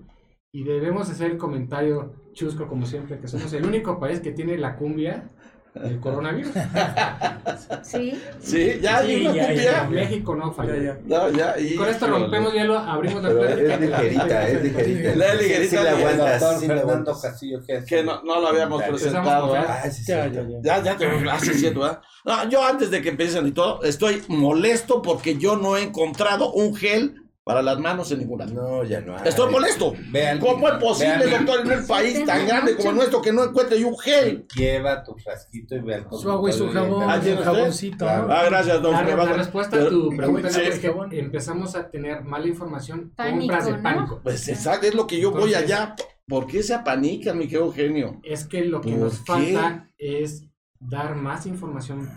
Y 0.53 0.65
debemos 0.65 1.09
hacer 1.11 1.31
el 1.31 1.39
comentario 1.39 2.15
chusco, 2.33 2.67
como 2.67 2.87
siempre, 2.87 3.19
que 3.21 3.29
somos 3.29 3.53
el 3.53 3.65
único 3.67 4.01
país 4.01 4.21
que 4.21 4.33
tiene 4.33 4.57
la 4.59 4.77
cumbia 4.77 5.29
del 5.75 6.01
coronavirus. 6.01 6.53
Sí, 7.83 8.21
Sí, 8.41 8.79
ya, 8.81 9.03
Sí, 9.03 9.23
ya, 9.23 9.29
copia. 9.31 9.55
ya. 9.55 9.85
México 9.91 10.35
no 10.37 10.53
falló. 10.53 10.75
Ya, 10.77 10.83
ya. 10.83 10.99
No, 11.05 11.29
ya, 11.31 11.59
y- 11.59 11.75
Con 11.75 11.89
esto 11.89 12.07
rompemos 12.07 12.53
hielo, 12.53 12.79
abrimos 12.79 13.23
la 13.23 13.31
plática. 13.31 13.75
es 13.75 13.81
ligerita, 13.81 14.49
es 14.49 14.63
ligerita. 14.63 15.17
La 15.17 15.35
ligerita 15.35 15.63
Sí, 15.63 15.69
sí 15.69 15.77
la 15.77 15.83
de- 15.83 15.89
aguantas, 15.91 16.41
Doctor 16.41 16.67
Fernando. 16.67 17.21
Castillo, 17.21 17.61
¿qué 17.67 17.77
hace? 17.77 17.87
Que 17.87 18.03
no, 18.05 18.23
no 18.23 18.41
lo 18.41 18.49
habíamos 18.49 18.83
presentado, 18.83 19.55
sí, 19.85 19.91
sí. 19.91 20.05
Ya, 20.13 20.27
ya, 20.29 20.43
ya. 20.43 20.59
Ya, 20.63 20.83
ya 20.83 20.97
te 20.97 21.07
hace 21.31 21.55
cierto, 21.55 21.81
¿verdad? 21.81 22.01
No, 22.25 22.49
yo 22.49 22.65
antes 22.65 22.91
de 22.91 23.03
que 23.03 23.09
empiecen 23.11 23.47
y 23.47 23.53
todo, 23.53 23.83
estoy 23.83 24.23
molesto 24.29 25.03
porque 25.03 25.37
yo 25.37 25.57
no 25.57 25.77
he 25.77 25.83
encontrado 25.83 26.53
un 26.53 26.75
gel 26.77 27.15
para 27.51 27.63
las 27.63 27.79
manos 27.79 28.11
en 28.13 28.19
ningún 28.21 28.39
lado. 28.39 28.53
No, 28.55 28.85
ya 28.85 29.01
no 29.01 29.17
hay. 29.17 29.29
Estoy 29.29 29.51
molesto. 29.51 29.93
Vean- 30.11 30.39
¿Cómo 30.39 30.69
es 30.69 30.75
posible, 30.75 31.27
vean- 31.27 31.45
doctor, 31.47 31.67
en 31.73 31.79
un 31.81 31.87
país 31.87 32.25
tan 32.25 32.47
grande 32.47 32.77
como 32.77 32.91
el 32.91 32.97
nuestro 32.97 33.21
que 33.23 33.33
no 33.33 33.45
encuentre 33.45 33.81
yo 33.81 33.89
un 33.89 33.99
gel? 33.99 34.47
Lleva 34.57 35.03
tu 35.03 35.15
frasquito 35.17 35.75
y 35.77 35.81
ve 35.81 35.95
al 35.97 36.07
Su 36.11 36.31
agua 36.31 36.51
y 36.51 36.53
su 36.53 36.69
jabón, 36.71 37.11
Ah, 37.11 37.21
su 37.23 37.37
jaboncito. 37.37 38.09
Ah, 38.09 38.43
gracias, 38.47 38.81
don 38.83 38.93
La, 38.93 39.03
la 39.03 39.33
respuesta 39.33 39.77
a 39.77 39.89
tu 39.89 40.11
pregunta 40.17 40.51
Sí. 40.51 40.61
es 40.63 40.79
que 40.79 40.93
empezamos 41.13 41.75
a 41.77 41.91
tener 41.91 42.23
mala 42.25 42.47
información, 42.47 43.13
Pánico, 43.17 43.39
compras 43.41 43.67
de 43.67 43.73
¿no? 43.73 43.83
pánico. 43.83 44.21
Pues 44.23 44.49
exacto, 44.49 44.87
es 44.87 44.95
lo 44.95 45.07
que 45.07 45.21
yo 45.21 45.31
voy 45.33 45.55
allá. 45.55 45.95
¿Por 46.27 46.47
qué 46.47 46.63
se 46.63 46.75
apanican, 46.75 47.37
mi 47.37 47.47
querido 47.49 47.73
genio? 47.73 48.21
Es 48.23 48.45
que 48.47 48.65
lo 48.65 48.81
que 48.81 48.91
¿Por 48.91 48.99
nos 49.01 49.19
qué? 49.19 49.25
falta 49.27 49.91
es 49.99 50.47
dar 50.79 51.17
más 51.17 51.45
información, 51.47 52.09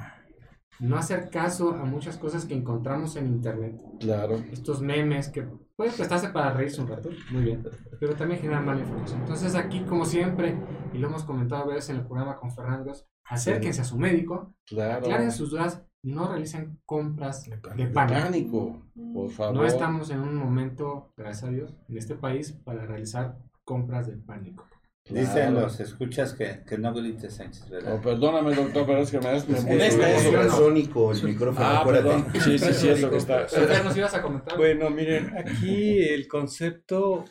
no 0.83 0.97
hacer 0.97 1.29
caso 1.29 1.71
a 1.71 1.85
muchas 1.85 2.17
cosas 2.17 2.45
que 2.45 2.53
encontramos 2.53 3.15
en 3.15 3.27
internet. 3.27 3.81
Claro. 3.99 4.35
Estos 4.51 4.81
memes 4.81 5.29
que 5.29 5.43
pueden 5.75 5.93
prestarse 5.93 6.29
para 6.29 6.51
reírse 6.53 6.81
un 6.81 6.87
rato, 6.89 7.09
muy 7.31 7.41
bien, 7.43 7.63
pero 7.99 8.15
también 8.15 8.41
generan 8.41 8.65
mala 8.65 8.81
información. 8.81 9.21
Entonces 9.21 9.55
aquí, 9.55 9.81
como 9.85 10.05
siempre, 10.05 10.57
y 10.93 10.97
lo 10.97 11.07
hemos 11.07 11.23
comentado 11.23 11.63
a 11.63 11.67
veces 11.67 11.91
en 11.91 11.95
el 11.97 12.05
programa 12.05 12.37
con 12.37 12.51
Fernando, 12.51 12.91
acérquense 13.25 13.81
a 13.81 13.85
su 13.85 13.97
médico, 13.97 14.53
Claro. 14.65 14.97
aclaren 15.05 15.31
sus 15.31 15.51
dudas, 15.51 15.81
no 16.03 16.27
realicen 16.27 16.79
compras 16.85 17.45
de 17.45 17.57
pánico. 17.57 17.93
Pánico, 17.93 18.81
por 19.13 19.29
favor. 19.31 19.55
No 19.55 19.65
estamos 19.65 20.09
en 20.09 20.19
un 20.19 20.35
momento, 20.35 21.13
gracias 21.15 21.45
a 21.45 21.49
Dios, 21.49 21.73
en 21.87 21.97
este 21.97 22.15
país 22.15 22.51
para 22.51 22.85
realizar 22.85 23.37
compras 23.63 24.07
de 24.07 24.17
pánico. 24.17 24.65
Dicen 25.09 25.33
Claro. 25.51 25.61
los 25.61 25.79
escuchas 25.81 26.33
que, 26.33 26.63
que 26.65 26.77
no 26.77 26.93
grites, 26.93 27.33
Sánchez, 27.35 27.69
¿verdad? 27.69 27.95
Oh, 27.95 28.01
perdóname, 28.01 28.55
doctor, 28.55 28.85
pero 28.85 28.99
es 28.99 29.11
que 29.11 29.19
me, 29.19 29.31
me 29.31 29.35
Es 29.37 29.43
que 29.43 29.51
molesta 29.51 30.09
es 30.15 30.25
ultrasónico 30.27 31.11
el 31.11 31.23
micrófono, 31.23 31.65
Ah, 31.65 31.81
acuérdate. 31.81 32.07
perdón. 32.23 32.41
Sí, 32.41 32.57
sí, 32.57 32.73
sí, 32.73 32.87
es 32.89 33.01
lo 33.01 33.09
que 33.11 33.17
está. 33.17 33.45
¿nos 33.83 33.97
ibas 33.97 34.13
a 34.15 34.21
comentar? 34.21 34.57
Bueno, 34.57 34.89
miren, 34.89 35.37
aquí 35.37 35.99
el 35.99 36.25
concepto, 36.29 37.25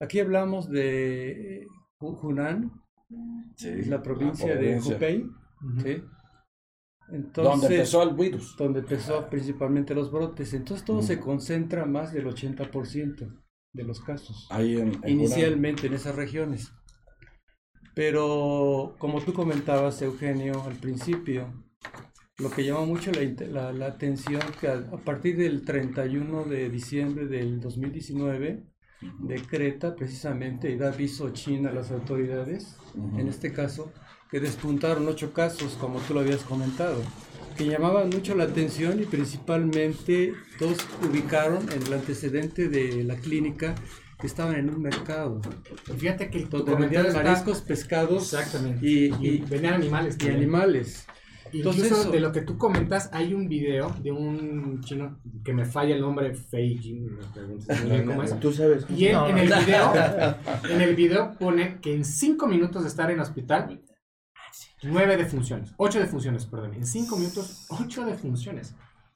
aquí 0.00 0.18
hablamos 0.18 0.68
de 0.68 1.64
Hu- 2.00 2.18
Hunan, 2.22 2.72
Sí, 3.54 3.84
la 3.84 4.02
provincia 4.02 4.48
de 4.56 4.56
provincia. 4.80 4.96
Hubei, 4.96 5.22
Ujú. 5.22 5.80
¿sí? 5.80 6.02
Entonces, 7.12 7.52
Donde 7.60 7.66
empezó 7.76 8.02
el 8.02 8.16
virus. 8.16 8.56
donde 8.56 8.80
empezó 8.80 9.30
principalmente 9.30 9.94
los 9.94 10.10
brotes. 10.10 10.52
Entonces 10.54 10.84
todo 10.84 11.02
se 11.02 11.20
concentra 11.20 11.86
más 11.86 12.12
del 12.12 12.26
80% 12.26 13.32
de 13.72 13.84
los 13.84 14.00
casos, 14.00 14.48
Ahí 14.50 14.76
en, 14.76 14.98
en 15.04 15.08
inicialmente 15.08 15.86
en 15.86 15.94
esas 15.94 16.16
regiones. 16.16 16.72
Pero 17.96 18.94
como 18.98 19.22
tú 19.22 19.32
comentabas, 19.32 20.02
Eugenio, 20.02 20.62
al 20.64 20.74
principio, 20.74 21.64
lo 22.36 22.50
que 22.50 22.62
llama 22.62 22.84
mucho 22.84 23.10
la, 23.10 23.22
la- 23.48 23.72
la 23.72 23.86
atención 23.86 24.42
que 24.60 24.68
a, 24.68 24.74
a 24.74 24.98
partir 24.98 25.38
del 25.38 25.64
31 25.64 26.44
de 26.44 26.68
diciembre 26.68 27.24
del 27.26 27.58
2019 27.58 28.64
decreta 29.20 29.94
precisamente 29.96 30.70
y 30.70 30.76
da 30.76 30.88
aviso 30.92 31.30
China 31.30 31.70
a 31.70 31.72
las 31.72 31.90
autoridades, 31.90 32.76
en 33.16 33.28
este 33.28 33.54
caso, 33.54 33.90
que 34.30 34.40
despuntaron 34.40 35.08
ocho 35.08 35.32
casos, 35.32 35.78
como 35.80 35.98
tú 36.00 36.12
lo 36.12 36.20
habías 36.20 36.42
comentado, 36.42 37.00
que 37.56 37.64
llamaban 37.66 38.10
mucho 38.10 38.34
la 38.34 38.44
atención 38.44 39.00
y 39.02 39.06
principalmente 39.06 40.34
todos 40.58 40.76
ubicaron 41.08 41.62
en 41.72 41.82
el 41.82 41.92
antecedente 41.94 42.68
de 42.68 43.04
la 43.04 43.16
clínica 43.16 43.74
que 44.18 44.26
estaban 44.26 44.56
en 44.56 44.70
un 44.70 44.80
mercado. 44.82 45.40
Y 45.88 45.92
Fíjate 45.98 46.30
que 46.30 46.38
el 46.38 46.48
Donde 46.48 46.74
vendían 46.74 47.12
mariscos, 47.12 47.60
pescados 47.60 48.32
Exactamente. 48.32 48.86
y, 48.86 49.06
Y, 49.20 49.28
y- 49.28 49.40
venían 49.40 49.74
animales. 49.74 50.16
y 50.24 50.28
animales. 50.28 51.06
Incluso 51.52 51.82
Entonces, 51.84 52.12
de 52.12 52.20
lo 52.20 52.32
que 52.32 52.40
tú 52.42 52.58
comentas, 52.58 53.08
hay 53.12 53.32
un 53.32 53.48
video 53.48 53.88
de 54.02 54.10
un 54.10 54.80
chino 54.82 55.20
que 55.44 55.52
me 55.54 55.64
falla 55.64 55.94
el 55.94 56.00
nombre, 56.00 56.34
Fei 56.34 56.76
Jin, 56.76 57.04
me 57.16 57.22
preguntas 57.32 57.80
cómo 58.04 58.22
es. 58.24 58.40
Tú 58.40 58.52
sabes. 58.52 58.84
Y 58.90 59.06
él 59.06 59.12
No, 59.12 59.28
en 59.28 59.38
el 59.38 59.48
video, 59.48 59.92
en 60.70 60.80
el 60.80 60.96
video 60.96 61.36
pone 61.38 61.78
que 61.80 61.94
en 61.94 62.04
5 62.04 62.46
minutos 62.48 62.82
de 62.82 62.88
estar 62.88 63.10
en 63.12 63.20
hospital, 63.20 63.80
9 64.82 65.16
defunciones, 65.16 65.72
8 65.76 66.00
defunciones, 66.00 66.46
perdón, 66.46 66.74
en 66.74 66.84
5 66.86 67.16
minutos, 67.16 67.66
8 67.70 68.04
defunciones. 68.06 68.74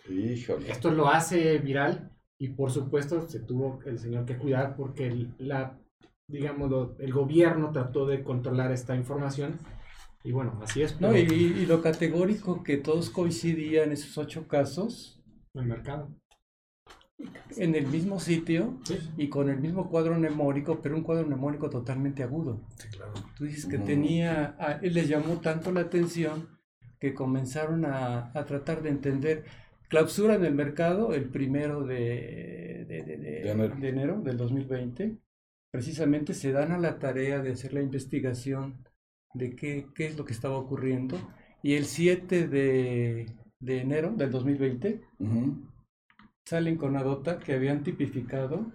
Híjole. 0.09 0.71
Esto 0.71 0.91
lo 0.93 1.09
hace 1.09 1.59
viral 1.59 2.11
y 2.41 2.49
por 2.49 2.71
supuesto 2.73 3.29
se 3.29 3.39
tuvo 3.41 3.79
el 3.87 3.99
señor 3.99 4.25
que 4.27 4.37
cuidar 4.39 4.75
porque 4.75 5.07
el, 5.07 5.35
la, 5.39 5.79
digamos, 6.27 6.71
lo- 6.71 6.97
el 6.99 7.13
gobierno 7.13 7.71
trató 7.71 8.07
de 8.07 8.25
controlar 8.25 8.73
esta 8.73 8.97
información 8.97 9.59
y 10.25 10.33
bueno, 10.33 10.59
así 10.63 10.83
es. 10.83 11.01
No, 11.01 11.17
y, 11.17 11.21
y 11.21 11.67
lo 11.67 11.81
categórico 11.83 12.63
que 12.63 12.77
todos 12.79 13.11
coincidían 13.11 13.93
esos 13.93 14.19
ocho 14.19 14.49
casos 14.49 15.23
el 15.55 15.67
mercado. 15.67 16.09
en 17.57 17.75
el 17.75 17.87
mismo 17.87 18.19
sitio 18.21 18.79
Sí. 18.85 18.99
y 19.19 19.29
con 19.29 19.51
el 19.51 19.61
mismo 19.61 19.91
cuadro 19.91 20.15
mnemónico, 20.15 20.81
pero 20.81 20.97
un 20.97 21.03
cuadro 21.03 21.27
mnemónico 21.27 21.69
totalmente 21.69 22.23
agudo. 22.23 22.63
Tú 23.37 23.45
dices 23.45 23.67
que 23.67 23.79
tenía, 23.79 24.57
a 24.59 24.73
él 24.83 24.95
les 24.95 25.09
llamó 25.09 25.41
tanto 25.41 25.71
la 25.73 25.81
atención 25.83 26.49
que 26.99 27.13
comenzaron 27.13 27.85
a, 27.85 28.31
a 28.35 28.45
tratar 28.47 28.83
de 28.83 28.89
entender. 28.91 29.45
Clausuran 29.91 30.45
el 30.45 30.55
mercado 30.55 31.13
el 31.15 31.29
primero 31.29 31.85
de, 31.85 32.87
de- 32.89 33.03
de- 33.05 33.17
de- 33.19 33.41
De 33.43 33.51
enero. 33.51 33.77
de 33.77 33.89
enero 33.89 34.21
del 34.23 34.37
2020. 34.37 35.19
Precisamente 35.73 36.33
se 36.33 36.53
dan 36.53 36.73
a 36.73 36.79
la 36.79 36.99
tarea 36.99 37.41
de 37.43 37.53
hacer 37.53 37.73
la 37.75 37.83
investigación 37.83 38.87
de 39.35 39.55
qué, 39.57 39.87
qué 39.95 40.07
es 40.07 40.17
lo 40.17 40.25
que 40.25 40.33
estaba 40.33 40.57
ocurriendo. 40.59 41.19
Y 41.63 41.75
el 41.75 41.85
7 41.87 42.47
de, 42.49 43.27
de 43.59 43.81
enero 43.81 44.13
del 44.17 44.31
2020 44.31 45.01
Ujú. 45.19 45.69
salen 46.45 46.77
con 46.77 46.93
la 46.95 47.03
nota 47.03 47.39
que 47.39 47.53
habían 47.55 47.83
tipificado 47.83 48.73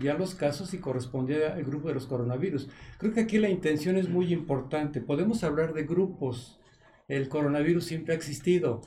ya 0.00 0.14
los 0.14 0.34
casos 0.34 0.74
y 0.74 0.78
correspondía 0.78 1.54
al 1.54 1.64
grupo 1.64 1.88
de 1.88 1.94
los 1.94 2.06
coronavirus. 2.06 2.68
Creo 2.98 3.12
que 3.12 3.20
aquí 3.20 3.38
la 3.38 3.48
intención 3.48 3.96
es 3.96 4.08
muy 4.08 4.32
importante. 4.32 5.00
Podemos 5.00 5.42
hablar 5.42 5.74
de 5.74 5.84
grupos. 5.84 6.60
El 7.08 7.28
coronavirus 7.28 7.84
siempre 7.84 8.12
ha 8.14 8.16
existido, 8.16 8.80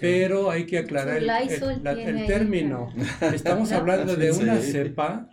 pero 0.00 0.50
hay 0.50 0.66
que 0.66 0.78
aclarar 0.78 1.18
el, 1.18 1.26
la- 1.26 1.36
ahí, 1.36 1.48
término. 2.26 2.88
Estamos 3.32 3.72
hablando 3.72 4.16
de 4.16 4.32
una 4.32 4.58
cepa 4.60 5.28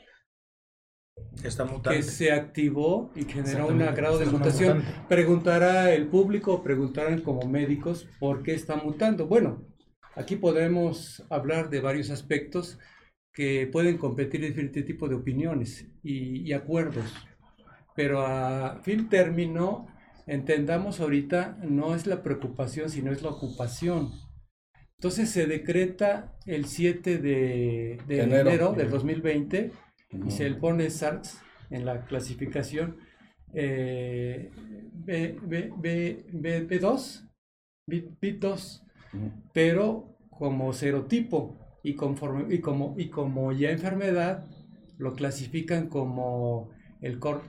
Está 1.44 1.66
que 1.82 2.02
se 2.04 2.32
activó 2.32 3.12
y 3.16 3.24
generó 3.26 3.68
un 3.68 3.80
grado 3.80 4.18
de 4.18 4.26
mutación. 4.26 4.78
mutante. 4.80 5.06
Preguntará 5.08 5.94
el 5.94 6.08
público, 6.08 6.64
preguntarán 6.64 7.22
como 7.22 7.48
médicos 7.48 8.08
por 8.20 8.44
qué 8.44 8.54
está 8.54 8.76
mutando. 8.76 9.28
Bueno, 9.28 9.66
aquí 10.16 10.36
podemos 10.36 11.24
hablar 11.30 11.70
de 11.70 11.80
varios 11.82 12.10
aspectos 12.10 12.80
que 13.34 13.68
pueden 13.72 13.98
competir 13.98 14.44
en 14.44 14.50
diferentes 14.50 14.86
tipos 14.86 15.10
de 15.10 15.16
opiniones 15.16 15.88
y, 16.04 16.42
y 16.42 16.54
acuerdos. 16.54 17.14
Pero 17.96 18.26
a 18.26 18.82
fin 18.84 19.10
término, 19.10 19.88
entendamos 20.28 21.00
ahorita, 21.00 21.58
no 21.64 21.96
es 21.96 22.08
la 22.08 22.24
preocupación, 22.24 22.90
sino 22.90 23.12
es 23.12 23.22
la 23.22 23.30
ocupación. 23.30 24.12
Entonces 24.98 25.30
se 25.30 25.46
decreta 25.46 26.34
el 26.46 26.66
7 26.66 27.18
de, 27.18 27.98
de 28.08 28.22
Enero. 28.22 28.50
enero 28.50 28.74
del 28.74 28.90
2020 28.90 29.72
Ujú. 30.14 30.28
y 30.28 30.32
se 30.32 30.50
le 30.50 30.56
pone 30.56 30.90
SARS 30.90 31.40
en 31.70 31.86
la 31.86 32.06
clasificación 32.06 32.98
eh, 33.54 34.52
B, 34.94 35.38
B, 35.42 35.72
B, 35.78 36.26
B, 36.32 36.68
B2, 36.68 37.30
B, 37.88 38.38
2 38.40 38.84
Ujú. 39.14 39.32
pero 39.54 40.18
como 40.30 40.74
serotipo 40.74 41.60
y, 41.84 41.96
conforme, 41.96 42.54
y, 42.54 42.60
como, 42.60 42.96
y 42.98 43.10
como 43.10 43.52
ya 43.52 43.72
enfermedad 43.72 44.46
lo 44.98 45.14
clasifican 45.14 45.88
como 45.88 46.72
el 47.02 47.20
COR, 47.20 47.44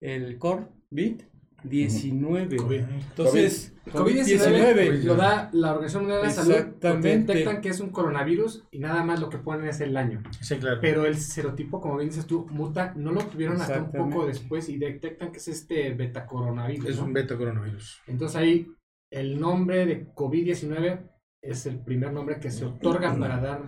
el 0.00 0.38
COVID 0.38 1.22
19. 1.64 2.56
COVID. 2.56 2.80
Entonces, 2.80 3.74
COVID-19 3.86 5.02
lo 5.04 5.16
da 5.16 5.50
la 5.52 5.72
Organización 5.72 6.04
Mundial 6.04 6.22
de 6.22 6.26
la 6.28 6.32
Salud 6.32 6.52
Exactamente. 6.52 7.32
detectan 7.32 7.60
que 7.60 7.68
es 7.68 7.80
un 7.80 7.90
coronavirus 7.90 8.64
y 8.70 8.78
nada 8.78 9.02
más 9.04 9.20
lo 9.20 9.28
que 9.28 9.38
ponen 9.38 9.68
es 9.68 9.80
el 9.80 9.96
año. 9.96 10.22
Sí, 10.40 10.56
claro. 10.56 10.78
Pero 10.80 11.06
el 11.06 11.16
serotipo, 11.16 11.80
como 11.80 11.96
bien 11.96 12.10
dices 12.10 12.26
tú, 12.26 12.46
muta, 12.50 12.92
no 12.96 13.12
lo 13.12 13.24
tuvieron 13.24 13.60
hasta 13.60 13.82
un 13.82 13.92
poco 13.92 14.26
después 14.26 14.68
y 14.68 14.78
detectan 14.78 15.32
que 15.32 15.38
es 15.38 15.48
este 15.48 15.92
beta 15.94 16.26
coronavirus. 16.26 16.88
es 16.88 16.96
¿no? 16.98 17.04
un 17.04 17.12
beta 17.12 17.36
coronavirus. 17.36 18.02
Entonces 18.06 18.36
ahí 18.36 18.66
el 19.10 19.38
nombre 19.38 19.86
de 19.86 20.06
COVID-19 20.14 21.00
es 21.42 21.66
el 21.66 21.78
primer 21.78 22.12
nombre 22.12 22.40
que 22.40 22.50
se 22.50 22.64
otorga 22.64 23.16
para 23.16 23.40
dar, 23.40 23.62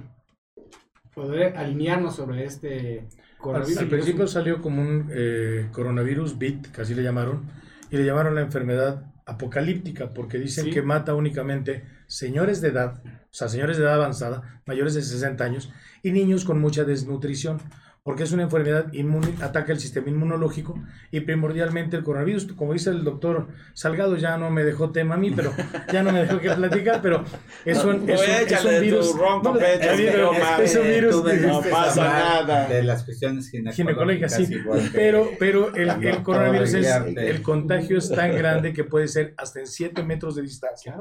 poder 1.14 1.56
alinearnos 1.56 2.16
sobre 2.16 2.44
este 2.44 3.00
Al, 3.00 3.38
coronavirus. 3.38 3.78
al 3.78 3.88
principio 3.88 4.26
salió 4.26 4.60
como 4.60 4.82
un 4.82 5.08
eh, 5.12 5.68
coronavirus 5.72 6.38
BIT, 6.38 6.66
que 6.72 6.80
así 6.80 6.94
le 6.94 7.02
llamaron, 7.02 7.46
y 7.90 7.96
le 7.96 8.04
llamaron 8.04 8.34
la 8.34 8.40
enfermedad 8.42 9.02
apocalíptica, 9.26 10.10
porque 10.14 10.38
dicen 10.38 10.66
Sí. 10.66 10.70
que 10.70 10.82
mata 10.82 11.14
únicamente 11.14 11.84
señores 12.06 12.60
de 12.60 12.68
edad, 12.68 13.02
o 13.04 13.34
sea, 13.34 13.48
señores 13.48 13.76
de 13.76 13.84
edad 13.84 13.94
avanzada, 13.94 14.60
mayores 14.66 14.94
de 14.94 15.02
60 15.02 15.44
años, 15.44 15.70
y 16.02 16.12
niños 16.12 16.44
con 16.44 16.60
mucha 16.60 16.84
desnutrición, 16.84 17.58
porque 18.08 18.22
es 18.22 18.32
una 18.32 18.44
enfermedad 18.44 18.90
inmune, 18.94 19.34
ataca 19.42 19.70
el 19.70 19.78
sistema 19.78 20.08
inmunológico 20.08 20.82
y 21.10 21.20
primordialmente 21.20 21.94
el 21.94 22.04
coronavirus, 22.04 22.54
como 22.54 22.72
dice 22.72 22.88
el 22.88 23.04
doctor 23.04 23.48
Salgado, 23.74 24.16
ya 24.16 24.38
no 24.38 24.48
me 24.48 24.64
dejó 24.64 24.92
tema 24.92 25.16
a 25.16 25.18
mí, 25.18 25.30
pero 25.30 25.52
ya 25.92 26.02
no 26.02 26.10
me 26.10 26.20
dejó 26.20 26.40
que 26.40 26.48
platicar, 26.48 27.02
pero 27.02 27.22
es 27.66 27.84
un, 27.84 28.06
No, 28.06 28.14
es 28.14 28.20
un, 28.20 28.30
es 28.30 28.40
échale 28.40 28.76
un 28.76 28.82
virus, 28.82 29.12
tu 29.12 29.18
ronco 29.18 29.52
no, 29.52 29.58
pecho, 29.58 29.90
es, 29.90 30.00
pero, 30.10 30.32
es 30.62 30.76
un 30.76 30.86
virus 30.86 31.42
no 31.42 31.60
pasa 31.70 32.02
nada. 32.02 32.66
De 32.66 32.82
las 32.82 33.02
cuestiones 33.02 33.50
ginecológicas, 33.50 34.34
sí. 34.34 34.58
Pero, 34.94 35.28
pero 35.38 35.76
el, 35.76 36.02
el 36.02 36.22
coronavirus 36.22 36.72
es, 36.72 36.86
el 37.14 37.42
contagio 37.42 37.98
es 37.98 38.08
tan 38.08 38.34
grande 38.34 38.72
que 38.72 38.84
puede 38.84 39.06
ser 39.08 39.34
hasta 39.36 39.60
en 39.60 39.66
7 39.66 40.02
metros 40.02 40.34
de 40.34 40.40
distancia. 40.40 40.96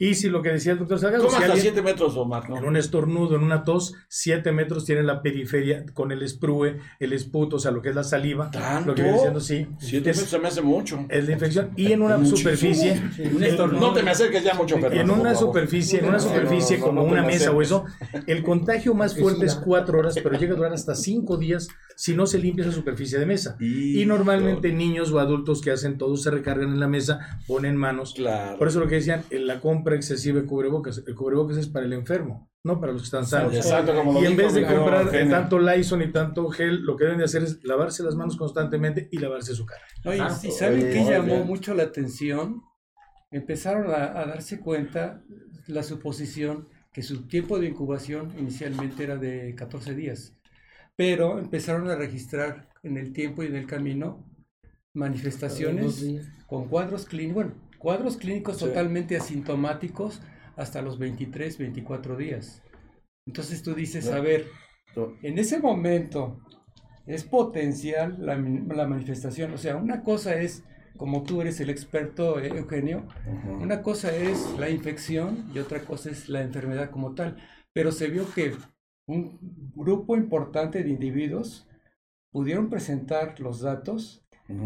Y 0.00 0.14
si 0.14 0.28
lo 0.30 0.40
que 0.42 0.48
decía 0.48 0.72
el 0.72 0.78
doctor 0.78 0.98
Salgado, 0.98 1.24
¿Cómo 1.24 1.36
si 1.36 1.42
hasta 1.42 1.52
alguien 1.52 1.74
7 1.74 1.82
metros, 1.82 2.16
Omar? 2.16 2.48
no? 2.48 2.56
en 2.56 2.64
un 2.64 2.76
estornudo, 2.76 3.36
en 3.36 3.42
una 3.44 3.62
tos, 3.64 3.94
7 4.08 4.50
metros 4.50 4.86
tiene 4.86 5.02
la 5.02 5.20
periferia 5.22 5.84
con 5.92 6.10
el 6.10 6.26
sprue, 6.26 6.78
el 6.98 7.12
esputo, 7.12 7.56
o 7.56 7.58
sea, 7.58 7.70
lo 7.70 7.82
que 7.82 7.90
es 7.90 7.94
la 7.94 8.02
saliva, 8.02 8.50
¿Tanto? 8.50 8.88
lo 8.88 8.94
que 8.94 9.02
viene 9.02 9.18
siendo, 9.18 9.40
sí, 9.40 9.66
7 9.78 10.10
es, 10.10 10.16
metros 10.16 10.30
se 10.30 10.38
me 10.38 10.48
hace 10.48 10.62
mucho. 10.62 11.04
es 11.10 11.26
la 11.26 11.32
infección. 11.34 11.70
Y 11.76 11.92
en 11.92 12.00
una 12.00 12.16
Muchísimo. 12.16 12.38
superficie, 12.38 13.02
Un 13.34 13.44
estornudo. 13.44 13.80
No 13.88 13.92
te 13.92 14.02
me 14.02 14.10
acerques 14.10 14.42
ya 14.42 14.54
mucho, 14.54 14.78
Fernando. 14.78 15.12
en 15.14 15.20
una 15.20 15.34
superficie, 15.34 15.98
en 15.98 16.06
una 16.06 16.14
no, 16.14 16.20
superficie 16.20 16.78
no, 16.78 16.84
como 16.86 17.02
una 17.04 17.20
me 17.20 17.28
mesa 17.28 17.50
o 17.50 17.60
eso, 17.60 17.84
el 18.26 18.42
contagio 18.42 18.94
más 18.94 19.14
fuerte 19.18 19.44
es 19.44 19.54
4 19.54 19.98
horas, 19.98 20.14
pero 20.22 20.38
llega 20.38 20.54
a 20.54 20.56
durar 20.56 20.72
hasta 20.72 20.94
5 20.94 21.36
días 21.36 21.68
si 21.94 22.16
no 22.16 22.26
se 22.26 22.38
limpia 22.38 22.64
esa 22.64 22.72
superficie 22.72 23.18
de 23.18 23.26
mesa. 23.26 23.56
Y 23.60 24.02
normalmente 24.06 24.72
niños 24.72 25.12
o 25.12 25.18
adultos 25.18 25.60
que 25.60 25.70
hacen 25.70 25.98
todo 25.98 26.16
se 26.16 26.30
recargan 26.30 26.70
en 26.70 26.80
la 26.80 26.88
mesa, 26.88 27.38
ponen 27.46 27.76
manos. 27.76 28.14
Claro. 28.14 28.56
Por 28.58 28.68
eso 28.68 28.80
lo 28.80 28.88
que 28.88 28.94
decían, 28.94 29.22
en 29.28 29.46
la 29.46 29.60
compra 29.60 29.89
excesiva 29.96 30.40
de 30.40 30.46
cubrebocas, 30.46 31.02
el 31.06 31.14
cubrebocas 31.14 31.56
es 31.56 31.68
para 31.68 31.86
el 31.86 31.92
enfermo, 31.92 32.50
no 32.64 32.80
para 32.80 32.92
los 32.92 33.02
que 33.02 33.06
están 33.06 33.26
sanos. 33.26 33.54
Exacto, 33.54 33.94
como 33.94 34.12
lo 34.12 34.22
Y 34.22 34.26
en 34.26 34.30
dijo 34.36 34.42
vez 34.44 34.54
de 34.54 34.66
comprar 34.66 35.10
tanto 35.28 35.58
Lysol 35.58 36.02
y 36.02 36.12
tanto 36.12 36.48
gel, 36.50 36.82
lo 36.82 36.96
que 36.96 37.04
deben 37.04 37.18
de 37.18 37.24
hacer 37.24 37.42
es 37.42 37.62
lavarse 37.64 38.02
las 38.02 38.14
manos 38.16 38.36
constantemente 38.36 39.08
y 39.10 39.18
lavarse 39.18 39.54
su 39.54 39.64
cara. 39.66 39.82
No, 40.04 40.12
y- 40.12 40.16
Claro. 40.16 40.34
y 40.42 40.50
¿saben 40.50 40.80
qué 40.80 41.04
llamó 41.04 41.34
bien. 41.36 41.46
mucho 41.46 41.74
la 41.74 41.84
atención? 41.84 42.62
Empezaron 43.30 43.90
a, 43.90 44.18
a 44.20 44.26
darse 44.26 44.58
cuenta 44.60 45.22
la 45.68 45.82
suposición 45.82 46.68
que 46.92 47.02
su 47.02 47.28
tiempo 47.28 47.58
de 47.60 47.68
incubación 47.68 48.32
inicialmente 48.38 49.04
era 49.04 49.16
de 49.16 49.54
14 49.54 49.94
días, 49.94 50.34
pero 50.96 51.38
empezaron 51.38 51.88
a 51.88 51.94
registrar 51.94 52.68
en 52.82 52.96
el 52.96 53.12
tiempo 53.12 53.42
y 53.42 53.46
en 53.46 53.54
el 53.56 53.66
camino 53.66 54.26
manifestaciones 54.92 56.04
con 56.46 56.66
cuadros 56.68 57.04
clínicos, 57.06 57.34
bueno, 57.34 57.52
cuadros 57.80 58.18
clínicos 58.18 58.58
Sí. 58.58 58.66
totalmente 58.66 59.16
asintomáticos 59.16 60.20
hasta 60.56 60.82
los 60.82 60.98
23, 60.98 61.58
24 61.58 62.16
días. 62.16 62.62
Entonces 63.26 63.62
tú 63.62 63.74
dices, 63.74 64.06
No. 64.08 64.16
a 64.16 64.20
ver, 64.20 64.46
en 65.22 65.38
ese 65.38 65.58
momento 65.58 66.40
es 67.06 67.24
potencial 67.24 68.16
la, 68.20 68.36
manifestación. 68.86 69.52
O 69.52 69.58
sea, 69.58 69.76
una 69.76 70.02
cosa 70.02 70.36
es, 70.36 70.62
como 70.96 71.22
tú 71.22 71.40
eres 71.40 71.58
el 71.60 71.70
experto, 71.70 72.38
eh, 72.38 72.48
Eugenio, 72.48 73.06
una 73.60 73.82
cosa 73.82 74.14
es 74.14 74.46
la 74.58 74.68
infección 74.68 75.50
y 75.54 75.58
otra 75.58 75.80
cosa 75.80 76.10
es 76.10 76.28
la 76.28 76.42
enfermedad 76.42 76.90
como 76.90 77.14
tal. 77.14 77.36
Pero 77.72 77.92
se 77.92 78.08
vio 78.08 78.30
que 78.34 78.54
un 79.06 79.38
grupo 79.74 80.16
importante 80.16 80.82
de 80.82 80.90
individuos 80.90 81.66
pudieron 82.30 82.68
presentar 82.68 83.40
los 83.40 83.60
datos, 83.60 84.22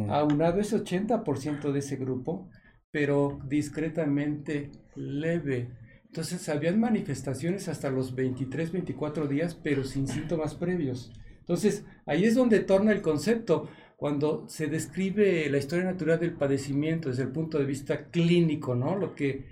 aunado 0.08 0.60
ese 0.60 0.76
80% 0.76 1.70
de 1.72 1.78
ese 1.78 1.96
grupo, 1.96 2.48
pero 2.94 3.40
discretamente 3.48 4.70
leve. 4.94 5.68
Entonces 6.04 6.48
habían 6.48 6.78
manifestaciones 6.78 7.66
hasta 7.66 7.90
los 7.90 8.14
23, 8.14 8.70
24 8.70 9.26
días, 9.26 9.58
pero 9.60 9.82
sin 9.82 10.06
síntomas 10.06 10.54
previos. 10.54 11.12
Entonces 11.40 11.84
ahí 12.06 12.24
es 12.24 12.36
donde 12.36 12.60
torna 12.60 12.92
el 12.92 13.02
concepto, 13.02 13.68
cuando 13.96 14.48
se 14.48 14.68
describe 14.68 15.50
la 15.50 15.58
historia 15.58 15.86
natural 15.86 16.20
del 16.20 16.34
padecimiento 16.34 17.08
desde 17.08 17.24
el 17.24 17.32
punto 17.32 17.58
de 17.58 17.64
vista 17.64 18.10
clínico, 18.10 18.76
¿no? 18.76 18.96
Lo 18.96 19.16
que 19.16 19.44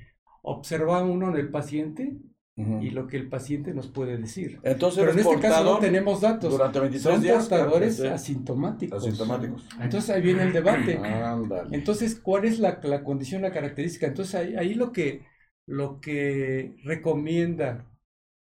observa 0.43 1.03
uno 1.03 1.31
en 1.31 1.37
el 1.37 1.49
paciente 1.49 2.13
y 2.57 2.91
lo 2.91 3.07
que 3.07 3.17
el 3.17 3.29
paciente 3.29 3.73
nos 3.73 3.88
puede 3.88 4.17
decir. 4.19 4.61
Entonces, 4.62 5.01
Pero 5.01 5.12
en 5.12 5.19
este 5.21 5.41
caso 5.41 5.65
no 5.65 5.79
tenemos 5.79 6.21
datos. 6.21 6.51
Durante 6.53 6.81
23 6.81 7.03
Son 7.03 7.23
días. 7.23 7.49
portadores 7.49 8.01
asintomáticos. 8.01 9.03
asintomáticos. 9.03 9.67
Entonces 9.81 10.11
ahí 10.11 10.23
viene 10.23 10.43
el 10.43 10.53
debate. 10.53 10.97
Ándale. 10.99 11.75
Entonces, 11.75 12.21
¿cuál 12.21 12.45
es 12.45 12.59
la, 12.59 12.79
la 12.83 13.03
condición, 13.05 13.43
la 13.43 13.53
característica? 13.53 14.07
Entonces 14.07 14.35
ahí, 14.35 14.55
ahí 14.57 14.75
lo 14.75 14.93
que 14.93 15.23
lo 15.65 16.01
que 16.01 16.75
recomienda 16.85 17.87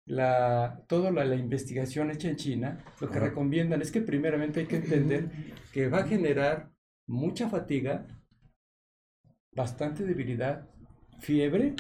la, 0.06 0.82
toda 0.88 1.10
la, 1.12 1.24
la 1.24 1.36
investigación 1.36 2.10
hecha 2.10 2.28
en 2.28 2.36
China, 2.36 2.84
lo 3.00 3.10
que 3.10 3.20
recomiendan 3.20 3.82
es 3.82 3.92
que 3.92 4.00
primeramente 4.00 4.60
hay 4.60 4.66
que 4.66 4.76
entender 4.76 5.30
que 5.72 5.88
va 5.88 5.98
a 5.98 6.06
generar 6.08 6.72
mucha 7.06 7.48
fatiga, 7.48 8.06
bastante 9.54 10.04
debilidad, 10.04 10.66
fiebre. 11.20 11.74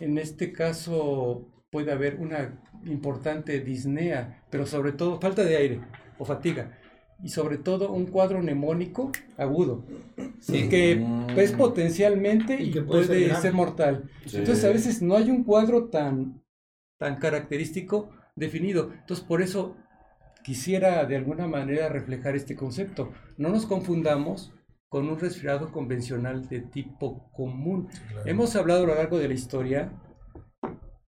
En 0.00 0.18
este 0.18 0.52
caso 0.52 1.48
puede 1.70 1.92
haber 1.92 2.16
una 2.16 2.60
importante 2.84 3.60
disnea, 3.60 4.42
pero 4.50 4.66
sobre 4.66 4.92
todo 4.92 5.20
falta 5.20 5.42
de 5.44 5.56
aire 5.56 5.80
o 6.18 6.24
fatiga. 6.24 6.78
Y 7.22 7.30
sobre 7.30 7.56
todo 7.56 7.92
un 7.92 8.06
cuadro 8.06 8.42
nemónico 8.42 9.10
agudo, 9.38 9.84
Sí. 10.38 10.68
que 10.68 10.96
Mm. 10.96 11.30
es 11.38 11.52
potencialmente 11.52 12.60
Y 12.62 12.68
y 12.68 12.70
que 12.72 12.82
puede 12.82 13.06
puede, 13.06 13.34
ser 13.36 13.54
mortal. 13.54 14.10
Sí. 14.26 14.36
Entonces 14.38 14.64
a 14.64 14.68
veces 14.68 15.00
no 15.00 15.16
hay 15.16 15.30
un 15.30 15.42
cuadro 15.44 15.86
tan, 15.88 16.42
tan 16.98 17.16
característico 17.16 18.10
definido. 18.36 18.92
Entonces 18.92 19.24
por 19.24 19.40
eso 19.40 19.76
quisiera 20.44 21.06
de 21.06 21.16
alguna 21.16 21.48
manera 21.48 21.88
reflejar 21.88 22.36
este 22.36 22.54
concepto. 22.54 23.12
No 23.38 23.48
nos 23.48 23.64
confundamos 23.64 24.52
con 24.96 25.10
un 25.10 25.20
resfriado 25.20 25.72
convencional 25.72 26.48
de 26.48 26.62
tipo 26.62 27.30
común. 27.30 27.86
Hemos 28.24 28.56
hablado 28.56 28.84
a 28.84 28.86
lo 28.86 28.94
largo 28.94 29.18
de 29.18 29.28
la 29.28 29.34
historia 29.34 29.92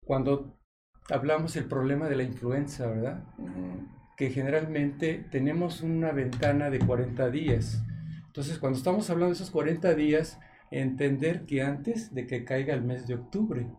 cuando 0.04 0.58
hablamos 1.08 1.54
el 1.54 1.66
problema 1.66 2.08
de 2.08 2.16
la 2.16 2.24
influenza, 2.24 2.88
¿verdad? 2.88 3.22
Que 4.16 4.30
generalmente 4.30 5.24
tenemos 5.30 5.82
una 5.82 6.10
ventana 6.10 6.70
de 6.70 6.80
40 6.80 7.30
días. 7.30 7.80
Entonces, 8.26 8.58
cuando 8.58 8.78
estamos 8.78 9.10
hablando 9.10 9.28
de 9.28 9.34
esos 9.34 9.52
40 9.52 9.94
días, 9.94 10.40
entender 10.72 11.46
que 11.46 11.62
antes 11.62 12.12
de 12.12 12.26
que 12.26 12.44
caiga 12.44 12.74
el 12.74 12.82
mes 12.82 13.06
de 13.06 13.14
octubre, 13.14 13.70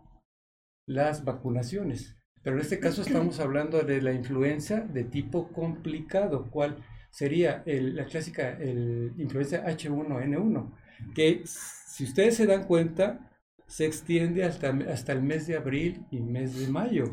las 0.88 1.26
vacunaciones. 1.26 2.16
Pero 2.42 2.56
en 2.56 2.62
este 2.62 2.80
caso 2.80 3.02
estamos 3.02 3.42
hablando 3.42 3.82
de 3.82 4.02
la 4.02 4.14
influenza 4.14 4.80
de 4.80 5.04
tipo 5.04 5.50
complicado, 5.52 6.50
cual 6.50 6.78
sería 7.10 7.64
el- 7.66 7.96
la 7.96 8.06
clásica 8.06 8.58
el 8.60 9.14
influenza 9.18 9.64
H1N1, 9.68 10.72
que 11.16 11.42
si 11.46 12.04
ustedes 12.04 12.36
se 12.36 12.46
dan 12.46 12.66
cuenta, 12.66 13.32
se 13.68 13.86
extiende 13.86 14.44
hasta, 14.44 14.70
hasta 14.92 15.12
el 15.14 15.22
mes 15.22 15.46
de 15.48 15.56
abril 15.56 16.06
y 16.12 16.20
mes 16.22 16.58
de 16.60 16.68
mayo. 16.72 17.06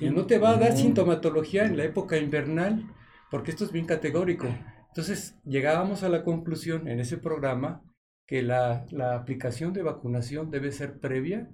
Y 0.00 0.10
no 0.10 0.26
te 0.26 0.38
va 0.38 0.50
a 0.50 0.58
dar 0.58 0.70
sintomatología 0.76 1.64
en 1.66 1.76
la 1.76 1.84
época 1.84 2.16
invernal, 2.16 2.84
porque 3.30 3.50
esto 3.50 3.64
es 3.64 3.72
bien 3.72 3.86
categórico. 3.86 4.46
Entonces, 4.88 5.36
llegábamos 5.44 6.02
a 6.04 6.08
la 6.08 6.22
conclusión 6.22 6.86
en 6.88 7.00
ese 7.00 7.18
programa 7.18 7.82
que 8.26 8.42
la, 8.42 8.86
la 8.90 9.14
aplicación 9.16 9.72
de 9.72 9.82
vacunación 9.82 10.50
debe 10.50 10.70
ser 10.72 10.98
previa 11.00 11.48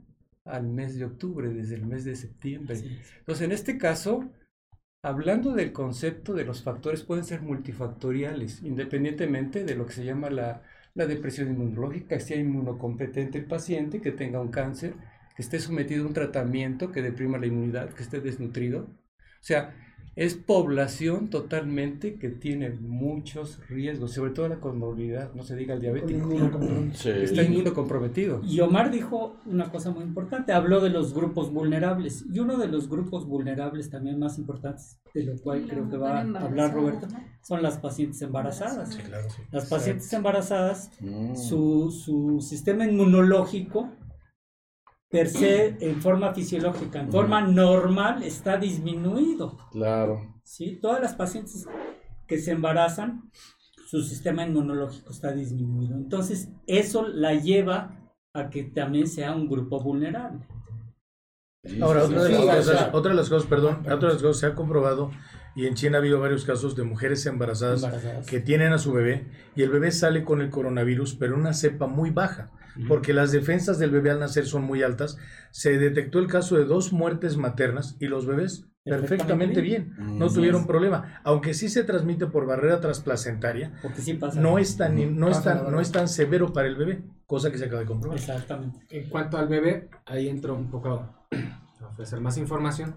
al 0.45 0.69
mes 0.69 0.99
de 0.99 1.05
octubre, 1.07 1.49
desde 1.49 1.75
el 1.77 1.87
mes 1.87 2.05
de 2.05 2.15
septiembre. 2.17 2.77
Entonces, 3.21 3.45
en 3.45 3.53
este 3.53 3.79
caso, 3.79 4.31
hablando 5.03 5.53
del 5.55 5.73
concepto 5.73 6.35
de 6.35 6.45
los 6.45 6.63
factores, 6.63 7.03
pueden 7.03 7.25
ser 7.25 7.43
multifactoriales, 7.43 8.63
independientemente 8.63 9.65
de 9.65 9.75
lo 9.75 9.87
que 9.87 9.93
se 9.93 10.05
llama 10.05 10.31
la, 10.31 10.63
la 10.95 11.07
depresión 11.07 11.49
inmunológica, 11.49 12.17
que 12.17 12.21
sea 12.21 12.37
inmunocompetente 12.39 13.39
el 13.39 13.47
paciente, 13.47 14.01
que 14.01 14.13
tenga 14.13 14.41
un 14.41 14.51
cáncer, 14.51 14.95
que 15.37 15.43
esté 15.43 15.59
sometido 15.61 16.05
a 16.05 16.09
un 16.09 16.15
tratamiento 16.15 16.93
que 16.93 17.03
deprima 17.03 17.39
la 17.39 17.47
inmunidad, 17.47 17.91
que 17.95 18.03
esté 18.03 18.21
desnutrido. 18.21 18.83
O 18.83 19.45
sea, 19.45 19.75
es 20.15 20.35
población 20.35 21.29
totalmente 21.31 22.17
que 22.17 22.29
tiene 22.29 22.71
muchos 22.71 23.59
riesgos, 23.69 24.13
sobre 24.13 24.33
todo 24.33 24.47
la 24.49 24.61
comorbilidad, 24.61 25.33
no 25.35 25.43
se 25.43 25.57
diga 25.57 25.75
el 25.75 25.81
diabético, 25.81 26.29
Sí. 26.93 27.09
está 27.11 27.43
inmunocomprometido. 27.43 28.43
Y 28.45 28.61
Omar 28.61 28.91
dijo 28.91 29.37
una 29.47 29.71
cosa 29.71 29.91
muy 29.91 30.05
importante, 30.05 30.53
habló 30.53 30.81
de 30.81 30.91
los 30.91 31.15
grupos 31.15 31.51
vulnerables. 31.51 32.25
Y 32.33 32.41
uno 32.41 32.59
de 32.59 32.69
los 32.69 32.89
grupos 32.91 33.27
vulnerables 33.27 33.89
también 33.89 34.19
más 34.19 34.39
importantes, 34.39 34.99
de 35.15 35.25
lo 35.25 35.37
cual 35.39 35.67
creo 35.67 35.89
que 35.89 35.97
va 35.97 36.19
a 36.19 36.21
hablar 36.21 36.75
Roberto, 36.75 37.07
son 37.43 37.63
las 37.63 37.79
pacientes 37.79 38.21
embarazadas. 38.23 38.95
claro, 38.97 39.31
sí. 39.31 39.43
Las 39.51 39.69
pacientes 39.69 40.13
embarazadas, 40.13 40.91
Mm. 41.01 41.35
su, 41.37 41.91
su 41.91 42.41
sistema 42.41 42.85
inmunológico 42.87 43.89
per 45.13 45.29
se, 45.29 45.77
en 45.79 46.01
forma 46.01 46.33
fisiológica, 46.33 47.01
en 47.01 47.13
forma 47.13 47.43
normal, 47.43 48.23
está 48.23 48.57
disminuido. 48.57 49.59
Claro. 49.71 50.41
¿sí? 50.43 50.79
Todas 50.81 51.03
las 51.03 51.15
pacientes 51.15 51.67
que 52.27 52.39
se 52.39 52.53
embarazan, 52.53 53.31
su 53.87 54.03
sistema 54.03 54.47
inmunológico 54.47 55.11
está 55.11 55.33
disminuido. 55.33 55.97
Entonces, 55.97 56.49
eso 56.67 57.07
la 57.07 57.35
lleva 57.35 58.11
a 58.33 58.49
que 58.49 58.65
también 58.65 59.07
sea 59.07 59.33
un 59.33 59.51
grupo 59.51 59.83
vulnerable. 59.83 60.47
Ahora, 61.83 62.05
otra 62.05 62.25
de, 62.25 62.31
las 62.31 62.67
cosas, 62.67 62.91
otra 62.95 63.11
de 63.11 63.17
las 63.17 63.29
cosas, 63.29 63.49
perdón, 63.49 63.81
otra 63.81 64.09
de 64.09 64.15
las 64.15 64.23
cosas 64.23 64.39
se 64.39 64.47
ha 64.47 64.55
comprobado 64.55 65.11
y 65.55 65.67
en 65.67 65.75
China 65.75 65.99
ha 65.99 66.01
habido 66.01 66.19
varios 66.21 66.45
casos 66.45 66.75
de 66.77 66.83
mujeres 66.85 67.25
embarazadas, 67.27 67.83
Embarazadas. 67.83 68.27
que 68.27 68.41
tienen 68.41 68.73
a 68.73 68.79
su 68.79 68.93
bebé 68.93 69.27
y 69.55 69.63
el 69.63 69.71
bebé 69.71 69.91
sale 69.91 70.25
con 70.25 70.41
el 70.41 70.51
coronavirus, 70.51 71.15
pero 71.17 71.35
una 71.37 71.53
cepa 71.53 71.87
muy 71.87 72.11
baja, 72.11 72.51
porque 72.89 73.13
las 73.13 73.33
defensas 73.33 73.79
del 73.79 73.91
bebé 73.91 74.11
al 74.11 74.21
nacer 74.21 74.47
son 74.47 74.63
muy 74.65 74.83
altas. 74.83 75.19
Se 75.51 75.77
detectó 75.79 76.19
el 76.21 76.27
caso 76.27 76.57
de 76.57 76.65
dos 76.65 76.93
muertes 76.93 77.37
maternas 77.37 77.97
y 78.01 78.07
los 78.07 78.25
bebés 78.27 78.67
perfectamente 78.85 79.07
Perfectamente 79.09 79.61
bien, 79.61 79.95
Mm. 79.97 80.19
no 80.19 80.27
Así 80.27 80.35
tuvieron 80.37 80.67
problema, 80.67 81.21
aunque 81.23 81.55
sí 81.55 81.69
se 81.69 81.85
transmite 81.85 82.27
por 82.27 82.47
barrera 82.47 82.81
transplacentaria. 82.81 83.73
Porque 83.81 84.01
sí 84.01 84.15
pasa. 84.15 84.41
No 84.41 84.59
es 84.59 84.77
tan, 84.77 85.19
no 85.21 85.29
es 85.29 85.41
tan, 85.43 85.71
no 85.71 85.81
es 85.81 85.93
tan 85.93 86.09
severo 86.09 86.53
para 86.53 86.67
el 86.67 86.75
bebé, 86.75 87.03
cosa 87.27 87.53
que 87.53 87.59
se 87.59 87.67
acaba 87.67 87.81
de 87.83 87.87
comprobar. 87.87 88.19
Exactamente. 88.19 88.81
En 88.91 89.09
cuanto 89.09 89.37
al 89.39 89.47
bebé, 89.49 89.89
ahí 90.07 90.29
entro 90.29 90.55
un 90.57 90.69
poco 90.71 90.89
a 90.89 91.27
ofrecer 91.91 92.21
más 92.21 92.37
información. 92.39 92.97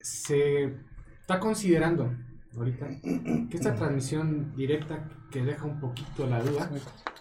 Se 0.00 0.74
está 1.24 1.40
considerando 1.40 2.12
ahorita 2.54 2.86
que 3.50 3.56
esta 3.56 3.74
transmisión 3.74 4.54
directa 4.54 5.08
que 5.30 5.42
deja 5.42 5.64
un 5.64 5.80
poquito 5.80 6.26
la 6.26 6.42
duda, 6.42 6.70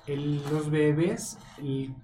el- 0.08 0.44
los 0.52 0.70
bebés, 0.70 1.38
el 1.60 1.96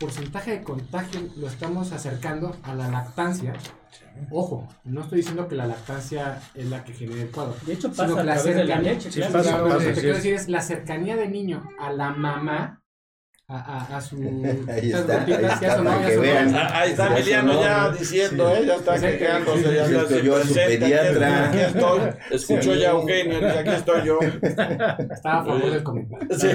porcentaje 0.00 0.52
de 0.52 0.62
contagio 0.62 1.20
lo 1.36 1.46
estamos 1.48 1.92
acercando 1.92 2.56
a 2.62 2.74
la 2.74 2.88
lactancia. 2.88 3.52
Ojo, 4.30 4.66
no 4.84 5.02
estoy 5.02 5.18
diciendo 5.18 5.46
que 5.48 5.54
la 5.54 5.66
lactancia 5.66 6.40
es 6.54 6.66
la 6.70 6.82
que 6.82 6.94
genera 6.94 7.20
el 7.22 7.30
cuadro. 7.30 7.54
De 7.66 7.74
hecho, 7.74 7.92
Sino 7.92 7.96
pasa 7.96 8.14
que 8.14 8.20
a 8.20 8.24
la 8.24 8.34
de 8.34 8.40
cercanía- 8.40 8.92
leche. 8.92 9.12
Sí, 9.12 9.18
claro. 9.20 9.32
pasa, 9.34 9.48
Claro, 9.50 9.64
pasa, 9.64 9.74
lo 9.76 9.80
que 9.84 9.90
así 9.90 10.00
quiero 10.00 10.16
es. 10.16 10.22
decir 10.22 10.34
es 10.34 10.48
la 10.48 10.60
cercanía 10.62 11.16
del 11.16 11.30
niño 11.30 11.68
a 11.78 11.92
la 11.92 12.10
mamá, 12.14 12.82
a, 13.50 13.56
a, 13.56 13.96
a 13.96 14.00
su... 14.00 14.16
Ahí 14.68 14.90
está, 14.92 15.22
ahí 15.22 15.30
ya 15.30 15.48
está, 15.54 15.82
para 15.82 16.02
ya 16.02 16.06
que 16.08 16.16
vean. 16.18 16.54
Ah, 16.54 16.80
Ahí 16.80 16.90
está 16.90 17.08
Ya 17.08 17.16
Emiliano 17.40 17.60
ya 17.62 17.90
diciendo, 17.92 18.54
¿eh? 18.54 18.66
Ya 18.66 18.74
está 18.74 18.98
Sí. 18.98 19.06
quejándose, 19.18 19.62
ya 19.74 19.86
Sí, 19.86 19.94
está 19.94 20.02
estoy 20.02 20.22
yo 20.22 20.36
a 20.36 20.42
su 20.42 20.54
pediatra. 20.54 21.48
Aquí 21.48 21.58
estoy. 21.58 22.00
Escucho 22.30 22.74
Sí. 22.74 22.78
ya 22.80 22.88
a 22.88 22.92
Eugenio, 22.92 23.34
dice, 23.40 23.58
aquí 23.58 23.70
estoy 23.70 24.04
yo. 24.06 24.18
Estaba 24.20 25.40
a 25.40 25.44
favor 25.46 25.70
del 25.70 25.82
comentario. 25.82 26.28
Sí. 26.36 26.46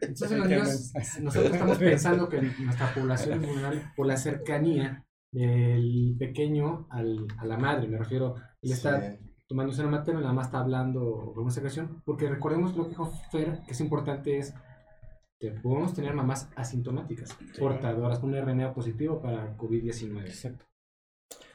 Entonces 0.00 0.38
los 0.38 0.48
niños, 0.48 0.92
nosotros 1.20 1.52
estamos 1.52 1.78
pensando 1.78 2.28
que 2.30 2.40
nuestra 2.40 2.94
población 2.94 3.34
es 3.42 3.46
vulnerable 3.46 3.82
por 3.94 4.06
la 4.06 4.16
cercanía 4.16 5.04
del 5.32 6.16
pequeño 6.18 6.86
al, 6.90 7.26
a 7.38 7.44
la 7.44 7.56
madre, 7.58 7.86
me 7.88 7.98
refiero, 7.98 8.34
él 8.62 8.72
está 8.72 9.16
tomando 9.46 9.72
seno 9.72 9.88
materno 9.90 10.20
y 10.20 10.22
nada 10.22 10.34
más 10.34 10.46
está 10.46 10.60
hablando 10.60 11.32
con 11.34 11.44
una 11.44 11.52
secreción, 11.52 12.02
porque 12.04 12.28
recordemos 12.28 12.74
lo 12.74 12.84
que 12.84 12.90
dijo 12.90 13.12
Fer, 13.30 13.60
que 13.66 13.72
es 13.72 13.80
importante 13.80 14.38
es 14.38 14.54
que 15.40 15.50
podemos 15.52 15.94
tener 15.94 16.12
mamás 16.12 16.50
asintomáticas, 16.54 17.30
portadoras 17.58 18.18
con 18.18 18.34
un 18.34 18.36
RNA 18.40 18.74
positivo 18.74 19.22
para 19.22 19.56
COVID-19. 19.56 20.26
Exacto. 20.26 20.66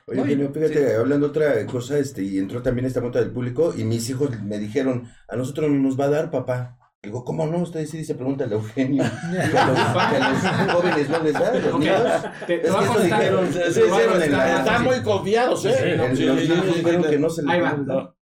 Oye, 0.07 0.19
Eugenio, 0.21 0.51
fíjate, 0.51 0.95
hablando 0.95 1.27
otra 1.27 1.65
cosa, 1.67 1.97
este, 1.99 2.23
y 2.23 2.39
entró 2.39 2.61
también 2.63 2.85
esta 2.87 2.99
nota 3.01 3.19
del 3.19 3.31
público, 3.31 3.73
y 3.77 3.83
mis 3.83 4.09
hijos 4.09 4.41
me 4.41 4.57
dijeron, 4.57 5.07
a 5.27 5.35
nosotros 5.35 5.69
no 5.69 5.77
nos 5.77 5.99
va 5.99 6.05
a 6.05 6.09
dar, 6.09 6.31
papá. 6.31 6.77
Digo, 7.01 7.23
¿cómo 7.23 7.45
no? 7.45 7.59
Usted 7.59 7.85
sí 7.85 7.99
dice, 7.99 8.15
pregúntale 8.15 8.55
a 8.55 8.57
Eugenio. 8.57 9.03
Que 9.31 9.57
a 9.57 9.67
los, 9.67 9.77
que 9.77 10.15
a 10.17 10.63
los 10.63 10.73
jóvenes 10.73 11.09
no 11.09 11.19
les 11.23 11.33
da, 11.33 11.53
los 11.53 11.79
niños. 11.79 12.01
te, 12.47 12.57
te 12.57 12.67
Es 12.67 12.73
que 12.75 13.03
dijeron, 13.03 13.47
Sí, 13.47 13.59
te 13.59 13.71
sí, 13.71 13.81
sí, 13.81 14.23
en 14.23 14.31
la- 14.31 14.57
Están 14.59 14.83
muy 14.83 15.01
confiados, 15.03 15.65
¿eh? 15.65 15.75
Sí, 15.77 15.97
no, 15.97 16.15
Sí, 16.15 16.25
los 16.25 16.39
sí, 16.39 16.47
niños 16.49 16.65
sí, 16.65 16.73
dijeron 16.79 17.03
sí. 17.03 17.09
que 17.11 17.19
no 17.19 17.29
se 17.29 17.43
les 17.43 17.85
dar. 17.85 18.13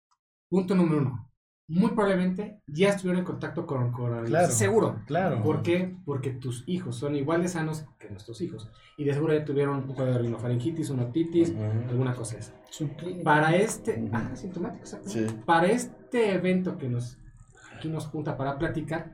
Punto 0.49 0.75
número 0.75 1.01
uno. 1.01 1.22
Muy 1.67 1.91
probablemente 1.91 2.61
ya 2.67 2.89
estuvieron 2.89 3.19
en 3.19 3.25
contacto 3.25 3.65
con 3.65 3.91
coronavirus. 3.91 4.29
Claro, 4.29 4.51
Seguro. 4.51 5.01
claro. 5.07 5.41
¿Por 5.41 5.61
qué? 5.61 5.95
Porque 6.05 6.31
tus 6.31 6.63
hijos 6.67 6.97
son 6.97 7.15
igual 7.15 7.41
de 7.41 7.47
sanos 7.47 7.85
que 7.97 8.09
nuestros 8.09 8.41
hijos. 8.41 8.69
Y 8.97 9.05
de 9.05 9.13
seguro 9.13 9.33
ya 9.33 9.45
tuvieron 9.45 9.77
un 9.77 9.87
poco 9.87 10.03
de 10.03 10.17
rinofaringitis, 10.17 10.89
una 10.89 11.03
otitis, 11.03 11.53
alguna 11.89 12.13
cosa 12.13 12.35
de 12.35 12.41
esa. 12.41 12.53
Para 13.23 13.55
este... 13.55 14.09
Ah, 14.11 14.31
sintomático, 14.35 14.83
exacto. 14.83 15.09
Sí. 15.09 15.25
Para 15.45 15.67
este 15.67 16.33
evento 16.33 16.77
que 16.77 16.89
nos 16.89 17.17
aquí 17.75 17.89
nos 17.89 18.05
junta 18.07 18.37
para 18.37 18.57
platicar, 18.57 19.11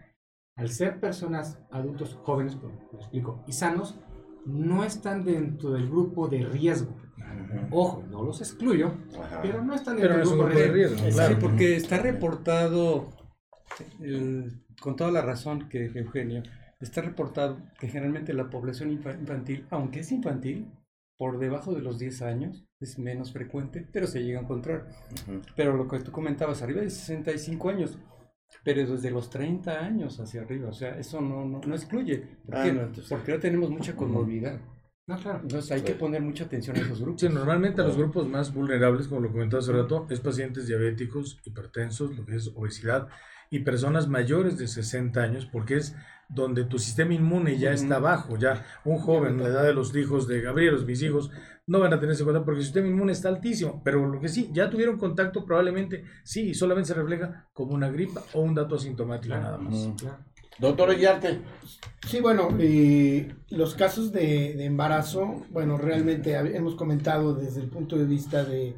al 0.56 0.70
ser 0.70 1.00
personas 1.00 1.60
adultos 1.72 2.20
jóvenes, 2.24 2.58
me 2.62 3.00
explico, 3.00 3.44
y 3.48 3.54
sanos, 3.54 4.00
no 4.46 4.84
están 4.84 5.24
dentro 5.24 5.72
del 5.72 5.90
grupo 5.90 6.28
de 6.28 6.46
riesgo. 6.46 6.96
Ojo, 7.72 8.04
no 8.10 8.24
los 8.24 8.42
excluyo, 8.42 8.94
Ajá. 9.22 9.42
pero 9.42 9.64
no 9.64 9.76
están 9.76 9.98
Pero 9.98 10.22
es 10.22 10.28
un 10.28 10.40
grupo 10.40 10.58
de 10.58 10.68
riesgo. 10.68 10.98
Sí, 11.12 11.36
porque 11.40 11.76
está 11.76 11.98
reportado, 12.00 13.10
el- 14.02 14.64
con 14.82 14.96
toda 14.96 15.12
la 15.12 15.22
razón 15.22 15.68
que 15.70 15.86
Eugenio, 15.94 16.44
está 16.80 17.02
reportado 17.02 17.58
que 17.80 17.88
generalmente 17.88 18.34
la 18.34 18.50
población 18.50 18.90
infa- 18.92 19.20
infantil, 19.20 19.66
aunque 19.70 20.00
es 20.00 20.12
infantil, 20.12 20.72
por 21.18 21.38
debajo 21.38 21.74
de 21.76 21.82
los 21.82 22.00
10 22.00 22.22
años, 22.22 22.66
es 22.80 22.98
menos 22.98 23.34
frecuente, 23.34 23.86
pero 23.92 24.08
se 24.08 24.24
llega 24.24 24.40
a 24.40 24.44
encontrar. 24.44 24.88
Pero 25.56 25.76
lo 25.76 25.88
que 25.88 26.00
tú 26.00 26.12
comentabas, 26.12 26.62
arriba 26.62 26.80
de 26.82 26.90
65 26.90 27.70
años, 27.70 27.98
pero 28.64 28.90
desde 28.90 29.12
los 29.12 29.30
30 29.30 29.80
años 29.84 30.18
hacia 30.22 30.42
arriba, 30.42 30.70
o 30.70 30.74
sea, 30.74 30.98
eso 30.98 31.20
no, 31.20 31.44
no, 31.46 31.60
no 31.60 31.76
excluye. 31.76 32.20
¿Por 32.46 32.56
Ah, 32.56 32.64
qué? 32.64 32.72
no, 32.72 32.82
entonces- 32.84 33.10
Porque 33.10 33.34
no 33.34 33.40
tenemos 33.40 33.70
mucha 33.70 33.96
conmovilidad. 33.98 34.60
No, 35.10 35.18
claro. 35.18 35.40
Entonces 35.42 35.72
hay 35.72 35.82
que 35.82 35.94
poner 35.94 36.22
mucha 36.22 36.44
atención 36.44 36.78
a 36.78 36.82
esos 36.82 37.02
grupos. 37.02 37.22
Sí, 37.22 37.30
normalmente 37.30 37.82
a 37.82 37.84
los 37.84 37.98
grupos 37.98 38.28
más 38.28 38.54
vulnerables, 38.54 39.08
como 39.08 39.22
lo 39.22 39.32
comentaba 39.32 39.60
hace 39.60 39.74
rato, 39.74 40.06
es 40.12 40.20
pacientes 40.20 40.68
diabéticos, 40.68 41.40
hipertensos, 41.46 42.16
lo 42.16 42.28
que 42.28 42.36
es 42.36 42.52
obesidad 42.56 43.08
y 43.50 43.62
personas 43.62 44.08
mayores 44.08 44.60
de 44.60 44.68
60 44.68 45.20
años, 45.20 45.48
porque 45.48 45.78
es 45.78 45.96
donde 46.30 46.64
tu 46.64 46.78
sistema 46.78 47.16
inmune 47.16 47.58
ya 47.58 47.72
está 47.74 47.98
bajo. 47.98 48.38
Ya 48.38 48.64
un 48.86 49.00
joven, 49.00 49.42
la 49.42 49.50
edad 49.50 49.64
de 49.64 49.74
los 49.74 49.96
hijos 49.96 50.28
de 50.28 50.42
Gabriel, 50.42 50.76
los 50.76 50.86
mis 50.86 51.02
hijos, 51.02 51.32
no 51.66 51.80
van 51.80 51.92
a 51.92 52.00
tener 52.00 52.14
ese 52.14 52.24
contacto 52.24 52.46
porque 52.46 52.60
su 52.60 52.66
sistema 52.66 52.88
inmune 52.88 53.14
está 53.14 53.30
altísimo. 53.30 53.82
Pero 53.84 54.06
lo 54.06 54.20
que 54.20 54.30
sí, 54.30 54.52
ya 54.54 54.70
tuvieron 54.70 55.00
contacto, 55.00 55.44
probablemente 55.44 56.04
sí, 56.24 56.50
y 56.50 56.54
solamente 56.54 56.90
se 56.90 56.94
refleja 56.94 57.48
como 57.52 57.74
una 57.74 57.90
gripa 57.90 58.22
o 58.34 58.42
un 58.42 58.54
dato 58.54 58.76
asintomático 58.76 59.34
nada 59.34 59.58
más. 59.58 59.90
Doctor 60.60 60.96
Guillarte, 60.96 61.42
Sí, 62.10 62.22
bueno, 62.22 62.50
eh, 62.60 63.36
los 63.50 63.76
casos 63.76 64.12
de, 64.12 64.56
de 64.56 64.66
embarazo, 64.66 65.46
bueno, 65.52 65.78
realmente 65.78 66.34
hemos 66.36 66.76
comentado 66.76 67.36
desde 67.36 67.62
el 67.62 67.70
punto 67.70 67.98
de 67.98 68.06
vista 68.06 68.44
de, 68.44 68.76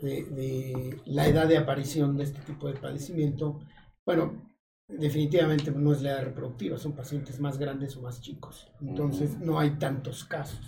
de- 0.00 0.24
de 0.26 1.00
la 1.06 1.26
edad 1.26 1.48
de 1.48 1.58
aparición 1.58 2.16
de 2.16 2.24
este 2.24 2.40
tipo 2.42 2.68
de 2.68 2.74
padecimiento, 2.74 3.58
bueno, 4.06 4.52
definitivamente 4.88 5.72
no 5.72 5.92
es 5.92 6.02
la 6.02 6.12
edad 6.12 6.24
reproductiva, 6.24 6.78
son 6.78 6.92
pacientes 6.92 7.40
más 7.40 7.58
grandes 7.58 7.96
o 7.96 8.02
más 8.02 8.20
chicos, 8.20 8.70
entonces 8.80 9.38
no 9.40 9.58
hay 9.58 9.70
tantos 9.78 10.24
casos, 10.24 10.60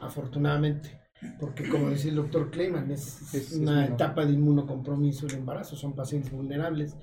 afortunadamente, 0.00 1.00
porque 1.40 1.68
como 1.68 1.88
decía 1.90 2.10
el 2.10 2.16
doctor 2.16 2.50
Kleiman, 2.50 2.90
es, 2.90 3.32
es 3.34 3.52
una 3.52 3.86
etapa 3.86 4.26
de 4.26 4.34
inmunocompromiso 4.34 5.26
el 5.26 5.34
embarazo, 5.36 5.76
son 5.76 5.94
pacientes 5.94 6.30
vulnerables. 6.32 6.94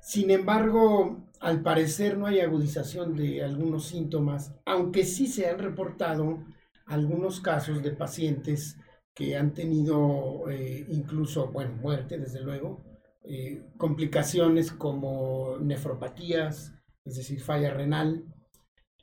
Sin 0.00 0.30
embargo, 0.30 1.27
al 1.40 1.62
parecer 1.62 2.18
no 2.18 2.26
hay 2.26 2.40
agudización 2.40 3.16
de 3.16 3.42
algunos 3.44 3.86
síntomas, 3.86 4.54
aunque 4.64 5.04
sí 5.04 5.26
se 5.26 5.48
han 5.48 5.58
reportado 5.58 6.44
algunos 6.86 7.40
casos 7.40 7.82
de 7.82 7.92
pacientes 7.92 8.76
que 9.14 9.36
han 9.36 9.52
tenido 9.52 10.48
eh, 10.50 10.86
incluso, 10.88 11.48
bueno, 11.48 11.74
muerte, 11.76 12.18
desde 12.18 12.40
luego, 12.40 12.84
eh, 13.24 13.62
complicaciones 13.76 14.72
como 14.72 15.58
nefropatías, 15.60 16.72
es 17.04 17.16
decir, 17.16 17.40
falla 17.40 17.74
renal, 17.74 18.24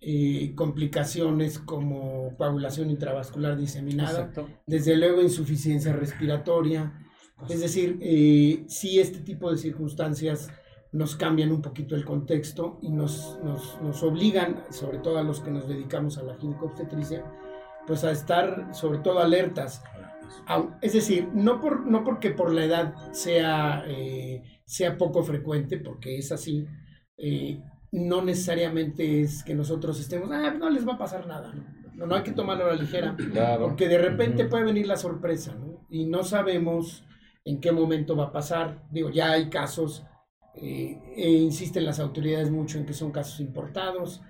eh, 0.01 0.53
complicaciones 0.55 1.59
como 1.59 2.35
coagulación 2.37 2.89
intravascular 2.89 3.57
diseminada, 3.57 4.19
Exacto. 4.19 4.47
desde 4.65 4.95
luego 4.95 5.21
insuficiencia 5.21 5.93
respiratoria. 5.93 7.01
Es 7.49 7.59
decir, 7.59 7.99
sí 8.69 8.99
este 8.99 9.19
tipo 9.19 9.51
de 9.51 9.57
circunstancias 9.57 10.49
nos 10.95 11.17
cambian 11.17 11.51
un 11.51 11.61
poquito 11.61 11.93
el 11.95 12.05
contexto 12.05 12.79
y 12.81 12.89
nos, 12.89 13.37
nos, 13.43 13.81
nos 13.81 14.01
obligan, 14.01 14.63
sobre 14.69 14.99
todo 14.99 15.17
a 15.17 15.23
los 15.23 15.41
que 15.41 15.51
nos 15.51 15.67
dedicamos 15.67 16.17
a 16.17 16.23
la 16.23 16.37
ginecobstetricia, 16.37 17.21
pues 17.85 18.05
a 18.05 18.11
estar 18.11 18.73
sobre 18.73 18.99
todo 18.99 19.19
alertas. 19.19 19.83
Es 20.81 20.93
decir, 20.93 21.27
no, 21.33 21.59
por, 21.59 21.85
no 21.85 22.05
porque 22.05 22.31
por 22.31 22.53
la 22.53 22.63
edad 22.63 22.95
sea, 23.11 23.83
eh, 23.87 24.41
sea 24.63 24.97
poco 24.97 25.21
frecuente, 25.21 25.77
porque 25.77 26.17
es 26.17 26.31
así, 26.31 26.65
eh, 27.17 27.61
no 27.91 28.23
necesariamente 28.23 29.21
es 29.21 29.43
que 29.43 29.53
nosotros 29.53 29.99
estemos, 29.99 30.31
ah, 30.31 30.51
no 30.57 30.69
les 30.69 30.87
va 30.87 30.93
a 30.93 30.97
pasar 30.97 31.27
nada, 31.27 31.53
no, 31.93 32.05
no, 32.07 32.15
hay 32.15 32.23
que 32.23 32.31
tomarlo 32.31 32.65
a 32.65 32.67
la 32.69 32.75
ligera. 32.75 33.17
claro. 33.33 33.65
Porque 33.65 33.89
de 33.89 33.97
repente 33.97 34.45
puede 34.45 34.63
venir 34.63 34.87
la 34.87 34.95
sorpresa, 34.95 35.55
¿no? 35.55 35.85
Y 35.89 36.05
no 36.05 36.23
sabemos 36.23 37.03
en 37.43 37.59
qué 37.59 37.73
momento 37.73 38.15
va 38.15 38.25
a 38.25 38.31
pasar. 38.31 38.83
Digo, 38.91 39.09
ya 39.09 39.31
hay 39.31 39.49
casos, 39.49 40.05
eh, 40.61 40.99
e 41.15 41.31
insisten 41.31 41.85
las 41.85 41.99
autoridades 41.99 42.49
mucho 42.51 42.77
en 42.77 42.85
que 42.85 42.93
son 42.93 43.11
casos 43.11 43.39
importados. 43.39 44.21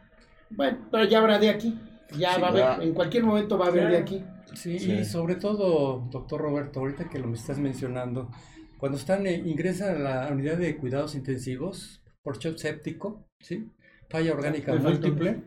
Bueno, 0.49 0.87
pero 0.91 1.05
ya 1.05 1.19
habrá 1.19 1.39
de 1.39 1.49
aquí. 1.49 1.79
Ya 2.17 2.35
Sí, 2.35 2.41
va 2.41 2.47
a 2.47 2.51
haber, 2.51 2.87
en 2.87 2.93
cualquier 2.93 3.23
momento 3.23 3.57
va 3.57 3.65
a 3.65 3.69
haber 3.69 3.89
de 3.89 3.97
aquí. 3.97 4.23
Sí, 4.53 4.79
Sí. 4.79 4.91
y 4.91 5.05
sobre 5.05 5.35
todo, 5.35 6.07
doctor 6.11 6.39
Roberto, 6.41 6.79
ahorita 6.79 7.09
que 7.09 7.19
lo 7.19 7.27
me 7.27 7.35
estás 7.35 7.57
mencionando, 7.59 8.29
cuando 8.77 8.97
están 8.97 9.25
eh, 9.27 9.41
ingresan 9.45 9.95
a 9.95 9.99
la 9.99 10.29
unidad 10.31 10.57
de 10.57 10.77
cuidados 10.77 11.15
intensivos 11.15 12.03
por 12.21 12.37
shock 12.37 12.57
séptico, 12.57 13.27
¿sí? 13.39 13.71
Falla 14.09 14.33
orgánica 14.33 14.73
múltiple. 14.75 15.41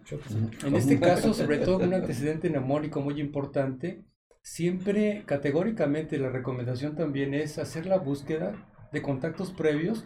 En 0.64 0.74
este 0.74 0.98
caso, 1.00 1.32
sobre 1.32 1.58
todo 1.58 1.78
un 1.78 1.94
antecedente 1.94 2.50
neumónico 2.50 3.00
muy 3.00 3.20
importante, 3.20 4.02
siempre 4.42 5.22
categóricamente 5.26 6.18
la 6.18 6.30
recomendación 6.30 6.96
también 6.96 7.34
es 7.34 7.58
hacer 7.58 7.86
la 7.86 7.98
búsqueda 7.98 8.54
de 8.92 9.02
contactos 9.02 9.52
previos. 9.52 10.04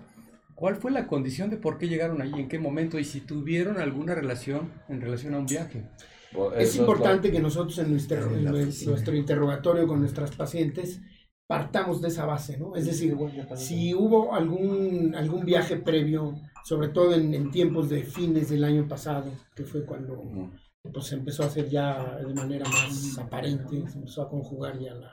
¿Cuál 0.54 0.76
fue 0.76 0.90
la 0.90 1.06
condición 1.06 1.50
de 1.50 1.56
por 1.56 1.78
qué 1.78 1.88
llegaron 1.88 2.20
allí, 2.22 2.40
en 2.40 2.48
qué 2.48 2.58
momento 2.58 2.98
y 2.98 3.04
si 3.04 3.20
tuvieron 3.20 3.78
alguna 3.78 4.14
relación 4.14 4.70
en 4.88 5.00
relación 5.00 5.34
a 5.34 5.38
un 5.38 5.46
viaje? 5.46 5.84
Pues 6.32 6.52
Es 6.60 6.76
importante 6.76 7.30
que 7.30 7.40
nosotros 7.40 7.78
en 7.78 7.90
nuestro, 7.90 8.16
en 8.36 8.44
nue- 8.46 8.86
nuestro 8.86 9.14
interrogatorio 9.16 9.86
con 9.86 10.00
nuestras 10.00 10.34
pacientes 10.36 11.00
partamos 11.46 12.00
de 12.00 12.08
esa 12.08 12.24
base, 12.24 12.56
¿no? 12.58 12.76
Es 12.76 12.86
decir, 12.86 13.14
si 13.56 13.94
hubo 13.94 14.34
algún, 14.34 15.14
algún 15.14 15.44
viaje 15.44 15.76
previo, 15.76 16.34
sobre 16.64 16.88
todo 16.88 17.14
en, 17.14 17.34
en 17.34 17.50
tiempos 17.50 17.90
de 17.90 18.02
fines 18.04 18.48
del 18.48 18.64
año 18.64 18.88
pasado, 18.88 19.30
que 19.54 19.64
fue 19.64 19.84
cuando 19.84 20.50
pues 20.92 21.06
se 21.06 21.14
empezó 21.16 21.42
a 21.42 21.46
hacer 21.46 21.68
ya 21.68 22.16
de 22.18 22.34
manera 22.34 22.64
más 22.68 23.18
aparente, 23.18 23.86
se 23.88 23.98
empezó 23.98 24.22
a 24.22 24.30
conjugar 24.30 24.78
ya 24.78 24.94
la, 24.94 25.12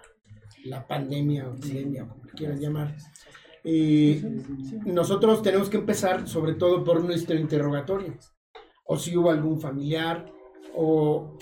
la 0.65 0.87
pandemia 0.87 1.47
o 1.49 1.55
epidemia, 1.55 2.07
como 2.07 2.21
quieran 2.35 2.59
llamar. 2.59 2.95
Eh, 3.63 4.21
nosotros 4.85 5.41
tenemos 5.41 5.69
que 5.69 5.77
empezar 5.77 6.27
sobre 6.27 6.53
todo 6.53 6.83
por 6.83 7.03
nuestro 7.03 7.35
interrogatorio, 7.35 8.17
o 8.85 8.97
si 8.97 9.15
hubo 9.15 9.29
algún 9.29 9.59
familiar, 9.59 10.25
o 10.75 11.37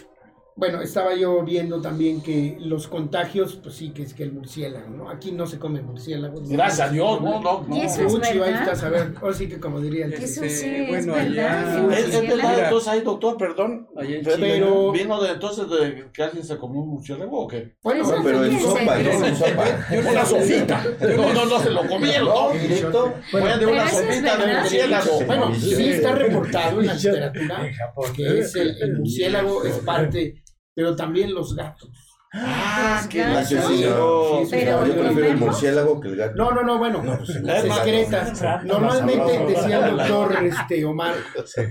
bueno, 0.57 0.81
estaba 0.81 1.15
yo 1.15 1.43
viendo 1.43 1.79
también 1.81 2.19
que 2.21 2.57
los 2.59 2.87
contagios, 2.87 3.59
pues 3.61 3.75
sí, 3.75 3.91
que 3.91 4.01
es 4.01 4.13
que 4.15 4.23
el 4.23 4.33
murciélago, 4.33 4.89
¿no? 4.89 5.09
Aquí 5.09 5.31
no 5.31 5.45
se 5.45 5.59
come 5.59 5.81
murciélago. 5.83 6.41
Gracias 6.43 6.89
a 6.89 6.91
Dios, 6.91 7.21
no, 7.21 7.39
no, 7.39 7.63
no. 7.67 7.77
Y 7.77 7.81
eso 7.81 8.01
es 8.07 8.13
Uchi, 8.13 8.27
ahí 8.29 8.39
verdad. 8.39 8.63
estás, 8.63 8.83
a 8.83 8.89
ver, 8.89 9.13
ahora 9.21 9.33
sí 9.35 9.47
que 9.47 9.59
como 9.59 9.79
diría 9.79 10.05
el 10.05 10.13
Eso 10.13 10.43
Este, 10.43 10.49
sí, 10.49 10.65
es 10.67 10.87
bueno, 10.89 11.13
verdad. 11.13 11.77
allá- 11.87 11.97
Es, 11.99 12.13
es 12.13 12.21
verdad, 12.27 12.63
entonces 12.63 12.87
ahí, 12.89 13.01
doctor, 13.01 13.37
perdón. 13.37 13.87
Allá 13.95 14.15
en 14.15 14.23
Pero- 14.23 14.35
Chile, 14.35 14.47
Pero- 14.55 14.91
¿Vino 14.91 15.21
de 15.21 15.31
entonces 15.31 15.69
de 15.69 16.05
que 16.11 16.23
alguien 16.23 16.43
se 16.43 16.57
comió 16.57 16.81
un 16.81 16.89
murciélago 16.89 17.39
o 17.39 17.47
qué? 17.47 17.75
Bueno, 17.83 18.03
Eso 18.03 18.15
pero 18.23 18.43
en 18.43 18.59
sopa, 18.59 18.97
no 18.99 19.25
en 19.27 19.35
sopa. 19.35 19.65
Una 20.09 20.25
sopita. 20.25 20.83
No, 21.15 21.33
no, 21.33 21.45
no 21.45 21.59
se 21.59 21.69
lo 21.69 21.87
comieron, 21.87 22.27
¿no? 22.29 22.49
Directo. 22.51 23.13
Fue 23.29 23.57
de 23.59 23.65
una 23.65 23.87
sopita 23.89 24.37
de 24.37 24.53
murciélago. 24.55 25.25
Bueno, 25.25 25.53
Sí. 25.53 25.75
sí 25.75 25.89
está 25.89 26.13
reportado 26.13 26.79
en 26.81 26.87
la 26.87 26.93
literatura 26.95 27.69
que 28.15 28.39
es 28.39 28.55
el, 28.55 28.75
el 28.81 28.97
murciélago 28.97 29.63
es 29.63 29.77
parte, 29.79 30.35
pero 30.77 30.95
también 30.95 31.33
los 31.33 31.55
gatos. 31.55 31.89
Ah, 32.31 33.03
qué 33.09 33.23
Ah, 33.23 33.43
sí, 33.43 33.55
gato. 33.55 33.67
sí, 33.69 33.83
no. 33.83 34.45
Sí, 34.45 34.47
Pero 34.51 34.85
Yo 34.85 34.93
prefiero 34.93 35.31
el 35.31 35.37
murciélago 35.37 35.99
que 35.99 36.09
el 36.09 36.15
gato. 36.17 36.35
No, 36.35 36.51
no, 36.51 36.61
no, 36.61 36.77
bueno, 36.77 37.01
No, 37.01 37.17
pues, 37.17 37.41
gato. 37.41 38.63
Normalmente 38.63 39.39
decía 39.47 39.87
el 39.87 39.97
doctor 39.97 40.45
este, 40.45 40.85
Omar 40.85 41.15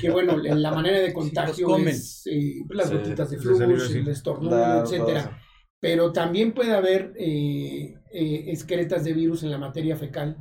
que 0.01 0.11
bueno, 0.11 0.45
en 0.45 0.61
la 0.61 0.73
manera 0.73 0.99
de 0.99 1.13
contagio 1.13 1.77
es 1.77 2.27
eh, 2.27 2.65
las 2.71 2.91
gotitas 2.91 3.31
de 3.31 3.39
sí. 3.39 3.99
el 3.99 4.09
estornudo, 4.09 4.51
Claro, 4.57 4.83
etcétera. 4.83 5.23
todo. 5.23 5.33
Pero 5.79 6.13
también 6.13 6.53
puede 6.53 6.75
haber 6.75 7.13
eh, 7.17 7.95
eh, 8.13 8.45
excretas 8.49 9.05
de 9.05 9.13
virus 9.13 9.45
en 9.45 9.53
la 9.53 9.59
materia 9.59 9.95
fecal 9.97 10.37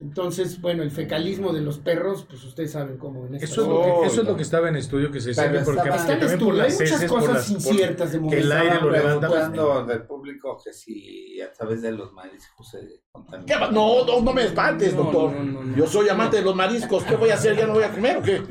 Entonces, 0.00 0.58
bueno, 0.62 0.82
el 0.82 0.90
fecalismo 0.90 1.52
de 1.52 1.60
los 1.60 1.78
perros, 1.78 2.24
pues 2.26 2.42
ustedes 2.42 2.72
saben 2.72 2.96
cómo 2.96 3.26
en 3.26 3.34
eso, 3.34 3.44
es 3.60 3.68
lo 3.68 3.82
que, 3.82 4.06
eso 4.06 4.22
es 4.22 4.26
lo 4.28 4.34
que 4.34 4.42
estaba 4.42 4.70
en 4.70 4.76
estudio 4.76 5.10
que 5.10 5.20
se 5.20 5.34
sabe 5.34 5.60
porque 5.62 5.90
está, 5.90 6.14
en 6.14 6.22
estudio, 6.22 6.62
hay 6.62 6.72
muchas 6.72 7.04
cosas 7.04 7.50
inciertas 7.50 8.12
de 8.12 8.26
que 8.26 8.38
el 8.38 8.50
aire 8.50 8.80
lo 8.80 8.90
levanta 8.90 9.84
del 9.84 10.04
público 10.04 10.58
que 10.64 10.72
si 10.72 11.38
a 11.42 11.52
través 11.52 11.82
de 11.82 11.92
los 11.92 12.14
mariscos 12.14 12.70
se 12.70 13.02
contamina. 13.12 13.70
No, 13.70 14.06
no, 14.06 14.22
no 14.22 14.32
me 14.32 14.44
espantes, 14.44 14.96
doctor. 14.96 15.34
Yo 15.76 15.86
soy 15.86 16.08
amante 16.08 16.38
de 16.38 16.44
los 16.44 16.56
mariscos. 16.56 17.04
¿Qué 17.04 17.16
voy 17.16 17.28
a 17.28 17.34
hacer? 17.34 17.56
¿Ya 17.56 17.66
no 17.66 17.74
voy 17.74 17.84
a 17.84 17.90
comer 17.90 18.16
o 18.16 18.22
qué? 18.22 18.42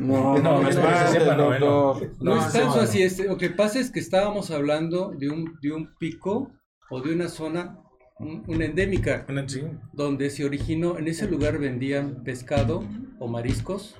No, 0.00 0.38
no, 0.42 0.62
me 0.62 0.70
espantes, 0.70 1.26
doctor. 1.26 2.10
No, 2.20 2.38
es 2.38 2.52
tanto 2.54 2.80
así. 2.80 3.02
Es, 3.02 3.18
lo 3.18 3.36
que 3.36 3.50
pasa 3.50 3.78
es 3.80 3.90
que 3.90 4.00
estábamos 4.00 4.50
hablando 4.50 5.12
de 5.14 5.28
un, 5.28 5.58
de 5.60 5.72
un 5.72 5.94
pico 5.98 6.50
o 6.88 7.02
de 7.02 7.14
una 7.14 7.28
zona 7.28 7.76
una 8.20 8.64
endémica, 8.64 9.26
donde 9.92 10.30
se 10.30 10.44
originó, 10.44 10.98
en 10.98 11.08
ese 11.08 11.26
lugar 11.26 11.58
vendían 11.58 12.22
pescado 12.22 12.84
o 13.18 13.28
mariscos, 13.28 13.96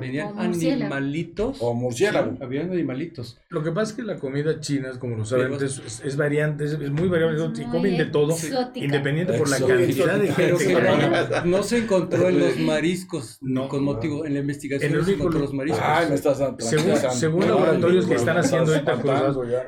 vendían 0.00 0.38
animalitos. 0.38 1.58
O 1.60 1.74
murciélago. 1.74 2.36
habían 2.40 2.70
animalitos. 2.70 3.38
Lo 3.48 3.62
que 3.62 3.70
pasa 3.70 3.90
es 3.90 3.96
que 3.96 4.02
la 4.02 4.18
comida 4.18 4.60
china, 4.60 4.90
como 4.98 5.16
lo 5.16 5.24
saben, 5.24 5.52
es, 5.54 6.02
es, 6.04 6.16
variante, 6.16 6.64
es, 6.64 6.90
muy 6.90 7.08
variable, 7.08 7.38
y 7.56 7.64
comen 7.64 7.96
de 7.96 8.06
todo, 8.06 8.34
independiente 8.74 9.34
por 9.34 9.48
la 9.48 9.58
cantidad 9.58 10.18
de 10.18 10.32
gente 10.32 10.66
que 10.66 11.48
no, 11.48 11.62
se 11.62 11.78
encontró 11.78 12.28
en 12.28 12.40
los 12.40 12.58
mariscos, 12.58 13.38
no, 13.40 13.68
con 13.68 13.84
motivo, 13.84 14.24
en 14.24 14.34
la 14.34 14.40
investigación 14.40 14.92
en 14.92 14.98
el 14.98 15.04
se 15.04 15.12
encontró 15.14 15.40
los 15.40 15.52
mariscos. 15.52 15.82
Ay, 15.84 16.08
me 16.08 16.14
estás 16.14 16.38
según, 16.58 16.96
según 17.12 17.46
laboratorios 17.46 18.06
que 18.06 18.14
están 18.14 18.38
haciendo 18.38 18.72
ahorita 18.72 19.00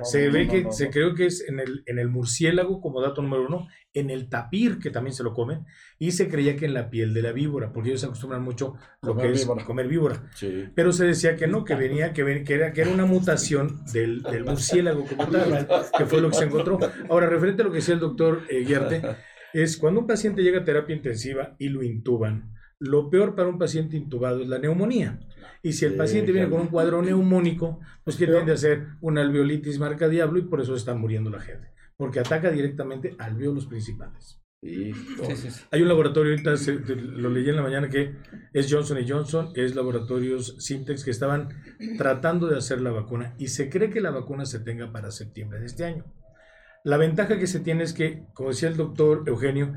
se 0.02 0.28
ve 0.30 0.48
que, 0.48 0.66
se 0.72 0.90
creo 0.90 1.14
que 1.14 1.26
es 1.26 1.46
en 1.48 1.60
el, 1.60 1.82
en 1.86 1.98
el 1.98 2.08
murciélago, 2.08 2.80
como 2.80 3.00
dato 3.00 3.22
número 3.22 3.46
uno, 3.46 3.66
en 3.96 4.10
el 4.10 4.28
tapir, 4.28 4.78
que 4.78 4.90
también 4.90 5.14
se 5.14 5.22
lo 5.22 5.32
comen, 5.32 5.64
y 5.98 6.12
se 6.12 6.28
creía 6.28 6.54
que 6.54 6.66
en 6.66 6.74
la 6.74 6.90
piel 6.90 7.14
de 7.14 7.22
la 7.22 7.32
víbora, 7.32 7.72
porque 7.72 7.88
ellos 7.88 8.02
se 8.02 8.06
acostumbran 8.06 8.42
mucho 8.42 8.74
a 9.00 9.06
lo 9.06 9.16
que 9.16 9.32
es 9.32 9.46
comer 9.46 9.88
víbora. 9.88 10.22
Pero 10.74 10.92
se 10.92 11.06
decía 11.06 11.34
que 11.34 11.46
no, 11.46 11.64
que 11.64 11.74
venía, 11.74 12.12
que, 12.12 12.44
que, 12.44 12.54
era, 12.54 12.74
que 12.74 12.82
era 12.82 12.90
una 12.90 13.06
mutación 13.06 13.82
del, 13.94 14.22
del 14.22 14.44
murciélago 14.44 15.06
como 15.06 15.26
tal, 15.28 15.66
que 15.96 16.04
fue 16.04 16.20
lo 16.20 16.28
que 16.28 16.36
se 16.36 16.44
encontró. 16.44 16.78
Ahora, 17.08 17.26
referente 17.26 17.62
a 17.62 17.64
lo 17.64 17.70
que 17.70 17.78
decía 17.78 17.94
el 17.94 18.00
doctor 18.00 18.42
eh, 18.50 19.16
es 19.54 19.78
cuando 19.78 20.00
un 20.00 20.06
paciente 20.06 20.42
llega 20.42 20.60
a 20.60 20.64
terapia 20.64 20.94
intensiva 20.94 21.56
y 21.58 21.70
lo 21.70 21.82
intuban, 21.82 22.52
lo 22.78 23.08
peor 23.08 23.34
para 23.34 23.48
un 23.48 23.58
paciente 23.58 23.96
intubado 23.96 24.42
es 24.42 24.48
la 24.48 24.58
neumonía. 24.58 25.20
Y 25.62 25.72
si 25.72 25.86
el 25.86 25.94
paciente 25.94 26.32
viene 26.32 26.50
con 26.50 26.60
un 26.60 26.68
cuadro 26.68 27.00
neumónico, 27.00 27.80
pues 28.04 28.16
que 28.16 28.26
tiende 28.26 28.52
a 28.52 28.58
ser 28.58 28.88
una 29.00 29.22
alveolitis 29.22 29.78
marca 29.78 30.06
diablo 30.06 30.38
y 30.38 30.42
por 30.42 30.60
eso 30.60 30.76
está 30.76 30.94
muriendo 30.94 31.30
la 31.30 31.40
gente 31.40 31.75
porque 31.96 32.20
ataca 32.20 32.50
directamente 32.50 33.14
alveolos 33.18 33.66
principales. 33.66 34.40
Hay 35.70 35.82
un 35.82 35.88
laboratorio, 35.88 36.32
ahorita 36.32 36.54
lo 36.96 37.30
leí 37.30 37.48
en 37.48 37.56
la 37.56 37.62
mañana, 37.62 37.88
que 37.88 38.16
es 38.52 38.72
Johnson 38.72 38.98
Johnson, 39.06 39.52
es 39.54 39.74
laboratorios 39.76 40.56
Syntex 40.58 41.04
que 41.04 41.10
estaban 41.10 41.48
tratando 41.98 42.48
de 42.48 42.56
hacer 42.56 42.80
la 42.80 42.90
vacuna 42.90 43.34
y 43.38 43.48
se 43.48 43.68
cree 43.68 43.90
que 43.90 44.00
la 44.00 44.10
vacuna 44.10 44.44
se 44.44 44.60
tenga 44.60 44.90
para 44.92 45.10
septiembre 45.10 45.60
de 45.60 45.66
este 45.66 45.84
año. 45.84 46.04
La 46.84 46.96
ventaja 46.96 47.38
que 47.38 47.46
se 47.46 47.60
tiene 47.60 47.84
es 47.84 47.92
que, 47.92 48.24
como 48.32 48.50
decía 48.50 48.68
el 48.68 48.76
doctor 48.76 49.24
Eugenio, 49.26 49.74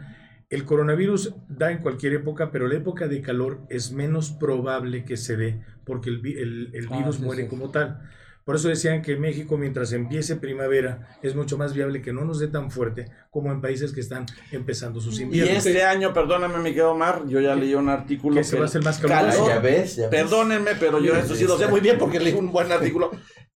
el 0.50 0.66
coronavirus 0.66 1.36
da 1.48 1.72
en 1.72 1.80
cualquier 1.80 2.14
época, 2.14 2.52
pero 2.52 2.68
la 2.68 2.76
época 2.76 3.08
de 3.08 3.22
calor 3.22 3.62
es 3.70 3.92
menos 3.92 4.32
probable 4.32 5.06
que 5.06 5.18
se 5.18 5.38
dé 5.38 5.62
porque 5.86 6.10
el, 6.10 6.72
el, 6.74 6.88
ah, 6.92 6.98
virus 6.98 7.20
muere 7.20 7.48
como 7.48 7.72
tal. 7.72 8.02
Por 8.50 8.56
eso 8.56 8.68
decían 8.68 9.04
que 9.04 9.16
México, 9.16 9.60
mientras 9.60 9.94
empiece 9.94 10.36
primavera, 10.36 11.08
es 11.22 11.36
mucho 11.36 11.56
más 11.56 11.72
viable 11.72 12.02
que 12.02 12.12
no 12.12 12.26
nos 12.26 12.40
dé 12.40 12.48
tan 12.48 12.72
fuerte 12.72 13.06
como 13.30 13.52
en 13.52 13.62
países 13.62 13.92
que 13.92 14.00
están 14.00 14.26
empezando 14.52 15.00
sus 15.00 15.20
inviernos. 15.20 15.64
Y 15.64 15.70
este 15.70 15.84
año, 15.84 16.16
perdóname, 16.16 16.58
mi 16.58 16.70
querido 16.70 16.94
Omar, 16.94 17.28
yo 17.28 17.40
ya 17.40 17.54
leí 17.54 17.76
un 17.76 17.90
artículo. 17.90 18.38
Que 18.38 18.44
se 18.44 18.56
va 18.56 18.64
a 18.64 18.66
hacer 18.66 18.84
más 18.84 18.98
caluroso. 18.98 19.48
Ya 19.48 19.60
ves, 19.60 19.98
ya 19.98 20.10
ves. 20.10 20.24
Perdónenme, 20.24 20.72
pero 20.80 21.00
yo 21.00 21.16
esto 21.16 21.36
sí 21.36 21.44
lo 21.44 21.60
sé 21.60 21.68
muy 21.68 21.80
bien 21.80 22.00
porque 22.00 22.20
leí 22.20 22.34
un 22.34 22.52
buen 22.52 22.72
artículo. 22.72 23.12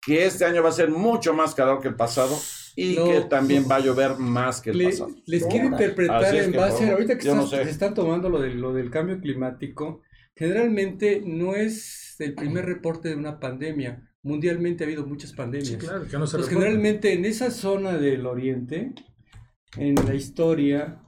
Que 0.05 0.25
este 0.25 0.43
año 0.43 0.61
va 0.61 0.67
a 0.67 0.73
ser 0.73 0.89
mucho 0.89 1.33
más 1.33 1.55
calor 1.55 1.81
que 1.81 1.87
el 1.87 1.95
pasado 1.95 2.37
y 2.75 2.95
que 2.95 3.21
también 3.29 3.67
va 3.71 3.77
a 3.77 3.79
llover 3.79 4.17
más 4.17 4.59
que 4.59 4.71
el 4.71 4.83
pasado. 4.83 5.11
Les 5.25 5.45
quiero 5.45 5.67
interpretar 5.67 6.35
en 6.35 6.51
base, 6.51 6.91
ahorita 6.91 7.17
que 7.17 7.31
se 7.47 7.61
están 7.61 7.93
tomando 7.93 8.27
lo, 8.27 8.41
de, 8.41 8.55
lo 8.55 8.73
del 8.73 8.91
cambio 8.91 9.21
climático, 9.21 10.01
generalmente 10.35 11.23
no 11.25 11.55
es 11.55 12.17
el 12.19 12.33
primer 12.33 12.65
reporte 12.65 13.07
de 13.07 13.15
una 13.15 13.39
pandemia 13.39 14.05
mundialmente 14.23 14.83
ha 14.83 14.87
habido 14.87 15.05
muchas 15.05 15.33
pandemias. 15.33 15.77
claro, 15.77 16.07
que 16.07 16.17
no 16.17 16.25
pues 16.25 16.49
generalmente 16.49 17.13
en 17.13 17.25
esa 17.25 17.51
zona 17.51 17.97
del 17.97 18.25
oriente, 18.25 18.93
en 19.77 19.95
la 19.95 20.13
historia, 20.13 21.01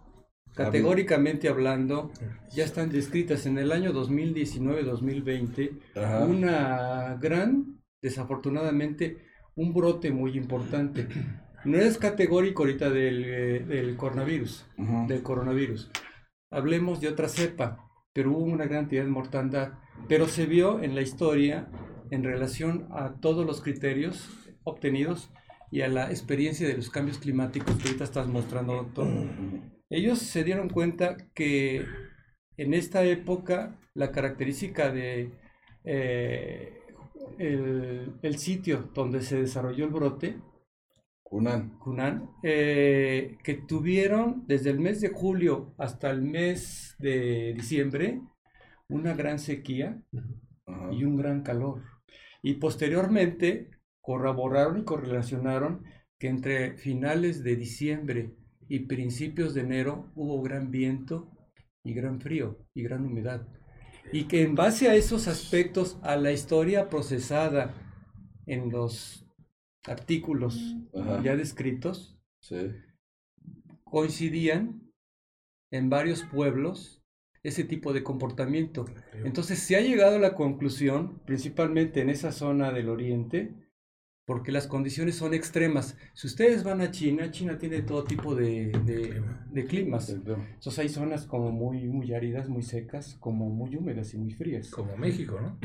categóricamente 0.56 1.50
hablando, 1.50 2.12
ya 2.52 2.64
están 2.64 2.90
descritas 2.90 3.46
en 3.46 3.58
el 3.58 3.72
año 3.72 3.94
2019-2020 3.94 5.80
una 6.28 7.18
gran, 7.20 7.82
desafortunadamente, 8.02 9.18
un 9.56 9.74
brote 9.74 10.12
muy 10.12 10.38
importante. 10.38 11.08
No 11.66 11.78
es 11.78 11.98
categórico 11.98 12.64
ahorita 12.64 12.90
del, 12.90 13.24
eh, 13.26 13.60
del 13.66 13.96
coronavirus, 13.96 14.66
del 15.08 15.24
coronavirus. 15.24 15.90
Hablemos 16.52 17.00
de 17.00 17.08
otra 17.08 17.30
cepa, 17.30 17.90
pero 18.12 18.32
hubo 18.32 18.44
una 18.44 18.66
gran 18.66 18.82
cantidad 18.84 19.04
de 19.04 19.10
mortandad. 19.10 19.74
Pero 20.10 20.28
se 20.28 20.46
vio 20.46 20.84
en 20.84 20.96
la 20.96 21.02
historia 21.02 21.68
en 22.14 22.24
relación 22.24 22.88
a 22.92 23.16
todos 23.20 23.44
los 23.44 23.62
criterios 23.62 24.30
obtenidos 24.64 25.32
y 25.72 25.82
a 25.82 25.88
la 25.88 26.12
experiencia 26.12 26.68
de 26.68 26.78
los 26.78 26.92
cambios 26.92 27.18
climáticos 27.18 27.76
que 27.76 27.88
ahorita 27.88 28.04
estás 28.04 28.28
mostrando, 28.28 28.76
doctor. 28.76 29.08
Ellos 29.90 30.20
se 30.20 30.44
dieron 30.44 30.70
cuenta 30.70 31.18
que 31.34 31.84
en 32.58 32.76
esta 32.76 33.04
época 33.04 33.80
la 33.96 34.12
característica 34.12 34.92
de 34.92 35.32
eh, 35.84 36.84
el, 37.40 38.38
sitio 38.38 38.92
donde 38.94 39.24
se 39.24 39.42
desarrolló 39.42 39.86
el 39.86 39.92
brote, 39.92 40.38
Hunan, 41.32 42.30
eh, 42.44 43.40
que 43.44 43.56
tuvieron 43.56 44.44
desde 44.46 44.70
el 44.70 44.80
mes 44.80 45.02
de 45.02 45.10
julio 45.10 45.74
hasta 45.80 46.12
el 46.12 46.22
mes 46.22 46.96
de 47.00 47.56
diciembre 47.56 48.22
una 48.88 49.16
gran 49.16 49.40
sequía 49.40 50.00
y 50.92 51.04
un 51.06 51.18
gran 51.18 51.42
calor. 51.42 51.93
Y 52.44 52.56
posteriormente 52.56 53.72
corroboraron 54.02 54.80
y 54.80 54.84
correlacionaron 54.84 55.86
que 56.20 56.28
entre 56.28 56.78
finales 56.78 57.44
de 57.44 57.56
diciembre 57.56 58.36
y 58.68 58.80
principios 58.80 59.54
de 59.54 59.62
enero 59.62 60.12
hubo 60.14 60.42
gran 60.42 60.70
viento 60.70 61.32
y 61.84 61.94
gran 61.94 62.20
frío 62.20 62.60
y 62.74 62.84
gran 62.84 63.06
humedad. 63.06 63.48
Y 64.12 64.26
que 64.26 64.44
en 64.44 64.56
base 64.56 64.90
a 64.90 64.96
esos 64.96 65.28
aspectos, 65.28 65.98
a 66.04 66.18
la 66.18 66.32
historia 66.32 66.90
procesada 66.90 67.74
en 68.46 68.70
los 68.70 69.26
artículos 69.86 70.76
ya 71.24 71.36
descritos, 71.36 72.18
coincidían 73.86 74.92
en 75.72 75.90
varios 75.90 76.24
pueblos 76.24 77.03
ese 77.44 77.66
tipo 77.66 77.92
de 77.94 78.04
comportamiento. 78.04 78.86
Entonces 79.26 79.60
se 79.60 79.76
ha 79.76 79.82
llegado 79.82 80.16
a 80.16 80.20
la 80.20 80.34
conclusión, 80.34 81.20
principalmente 81.26 82.02
en 82.02 82.10
esa 82.10 82.32
zona 82.32 82.72
del 82.72 82.90
oriente, 82.90 83.54
porque 84.26 84.54
las 84.54 84.68
condiciones 84.68 85.18
son 85.18 85.34
extremas. 85.34 85.98
Si 86.14 86.28
ustedes 86.28 86.64
van 86.64 86.80
a 86.80 86.92
China, 86.92 87.30
China 87.32 87.58
tiene 87.58 87.82
todo 87.82 88.06
tipo 88.06 88.34
de, 88.34 88.72
de, 89.52 89.66
climas. 89.66 90.10
Entonces 90.10 90.80
hay 90.80 90.88
zonas 90.88 91.26
como 91.26 91.52
muy, 91.52 91.90
muy 91.90 92.14
áridas, 92.14 92.48
muy 92.48 92.64
secas, 92.64 93.18
como 93.20 93.50
muy 93.50 93.76
húmedas 93.76 94.14
y 94.14 94.18
muy 94.18 94.34
frías. 94.34 94.70
Como 94.70 94.96
México, 94.96 95.38
¿no? 95.42 95.60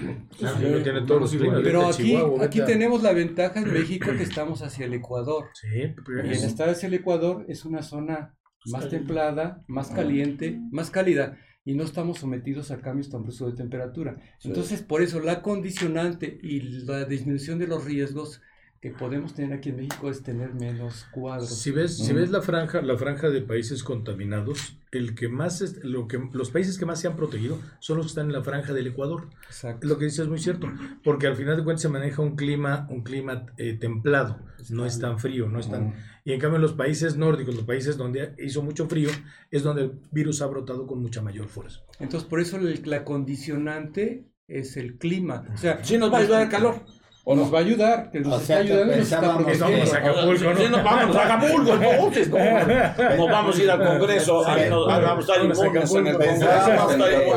tiene 0.82 1.02
todos 1.02 1.20
los 1.20 1.30
climas. 1.30 1.60
Pero 1.62 1.86
aquí, 1.86 2.16
aquí 2.40 2.60
tenemos 2.66 3.04
la 3.04 3.12
ventaja 3.12 3.60
en 3.60 3.72
México 3.72 4.10
que 4.16 4.24
estamos 4.24 4.62
hacia 4.62 4.86
el 4.86 4.94
Ecuador. 4.94 5.44
Sí, 5.54 5.94
y 6.24 6.26
en 6.26 6.32
estar 6.32 6.68
hacia 6.68 6.88
el 6.88 6.94
Ecuador 6.94 7.44
es 7.48 7.64
una 7.64 7.82
zona 7.82 8.34
más 8.66 8.88
templada, 8.88 9.62
más 9.68 9.90
caliente, 9.90 10.58
más 10.72 10.90
cálida 10.90 11.38
y 11.68 11.74
no 11.74 11.84
estamos 11.84 12.20
sometidos 12.20 12.70
a 12.70 12.80
cambios 12.80 13.10
tan 13.10 13.24
bruscos 13.24 13.50
de 13.50 13.58
temperatura. 13.58 14.16
Entonces, 14.42 14.80
por 14.80 15.02
eso 15.02 15.20
la 15.20 15.42
condicionante 15.42 16.38
y 16.42 16.60
la 16.60 17.04
disminución 17.04 17.58
de 17.58 17.66
los 17.66 17.84
riesgos 17.84 18.40
que 18.80 18.90
podemos 18.90 19.34
tener 19.34 19.52
aquí 19.52 19.70
en 19.70 19.76
México 19.76 20.08
es 20.10 20.22
tener 20.22 20.54
menos 20.54 21.06
cuadros. 21.10 21.48
Si 21.48 21.70
ves, 21.70 21.96
si 21.96 22.12
ves 22.12 22.30
la 22.30 22.42
franja, 22.42 22.80
la 22.80 22.96
franja 22.96 23.28
de 23.28 23.42
países 23.42 23.82
contaminados, 23.82 24.76
el 24.92 25.14
que 25.14 25.28
más 25.28 25.60
es, 25.60 25.82
lo 25.84 26.06
que 26.06 26.20
los 26.32 26.50
países 26.50 26.78
que 26.78 26.86
más 26.86 27.00
se 27.00 27.08
han 27.08 27.16
protegido 27.16 27.58
son 27.80 27.96
los 27.96 28.06
que 28.06 28.10
están 28.10 28.26
en 28.26 28.32
la 28.32 28.42
franja 28.42 28.72
del 28.72 28.86
Ecuador. 28.86 29.28
Exacto. 29.46 29.86
Lo 29.86 29.98
que 29.98 30.04
dices 30.04 30.20
es 30.20 30.28
muy 30.28 30.38
cierto, 30.38 30.68
porque 31.02 31.26
al 31.26 31.36
final 31.36 31.56
de 31.56 31.64
cuentas 31.64 31.82
se 31.82 31.88
maneja 31.88 32.22
un 32.22 32.36
clima, 32.36 32.86
un 32.90 33.02
clima 33.02 33.46
eh, 33.56 33.74
templado, 33.74 34.38
no 34.70 34.86
es 34.86 34.98
tan 34.98 35.18
frío, 35.18 35.48
no 35.48 35.58
es 35.58 35.68
tan 35.68 35.94
y 36.28 36.34
en 36.34 36.40
cambio 36.40 36.56
en 36.56 36.62
los 36.62 36.74
países 36.74 37.16
nórdicos, 37.16 37.54
los 37.54 37.64
países 37.64 37.96
donde 37.96 38.34
hizo 38.38 38.62
mucho 38.62 38.86
frío, 38.86 39.08
es 39.50 39.62
donde 39.62 39.84
el 39.84 39.92
virus 40.10 40.42
ha 40.42 40.46
brotado 40.46 40.86
con 40.86 41.00
mucha 41.00 41.22
mayor 41.22 41.48
fuerza. 41.48 41.80
Entonces, 42.00 42.28
por 42.28 42.40
eso 42.40 42.58
la 42.58 43.02
condicionante 43.02 44.26
es 44.46 44.76
el 44.76 44.98
clima. 44.98 45.46
O 45.54 45.56
sea, 45.56 45.82
sí 45.82 45.96
nos 45.96 46.12
va 46.12 46.18
a 46.18 46.20
ayudar 46.20 46.42
el 46.42 46.50
calor. 46.50 46.84
O 47.30 47.36
nos 47.36 47.52
va 47.52 47.58
a 47.58 47.60
ayudar, 47.60 48.10
que 48.10 48.20
nos 48.20 48.32
O 48.32 48.36
está 48.36 48.46
sea, 48.46 48.56
que 48.64 48.72
ayudando 48.72 48.96
nos 48.96 49.02
está 49.12 49.20
protegiendo. 49.20 49.66
Vamos 49.68 49.92
Acapulco, 49.94 50.38
Sí, 50.38 50.44
¿no? 50.64 50.68
nos 50.70 50.82
vamos 50.84 51.16
a 51.16 51.22
Acapulco, 51.24 51.72
entonces, 51.74 52.28
no, 52.30 53.16
nos 53.18 53.30
vamos 53.30 53.58
a 53.58 53.62
ir 53.62 53.70
al 53.70 53.86
Congreso, 53.86 54.48
ahí 54.48 54.70
nos- 54.70 54.86
vamos 54.86 55.04
a 55.04 55.20
estar 55.20 55.38
Vamos 55.38 55.58
inmunes 55.58 56.14
Acapulco. 56.14 56.18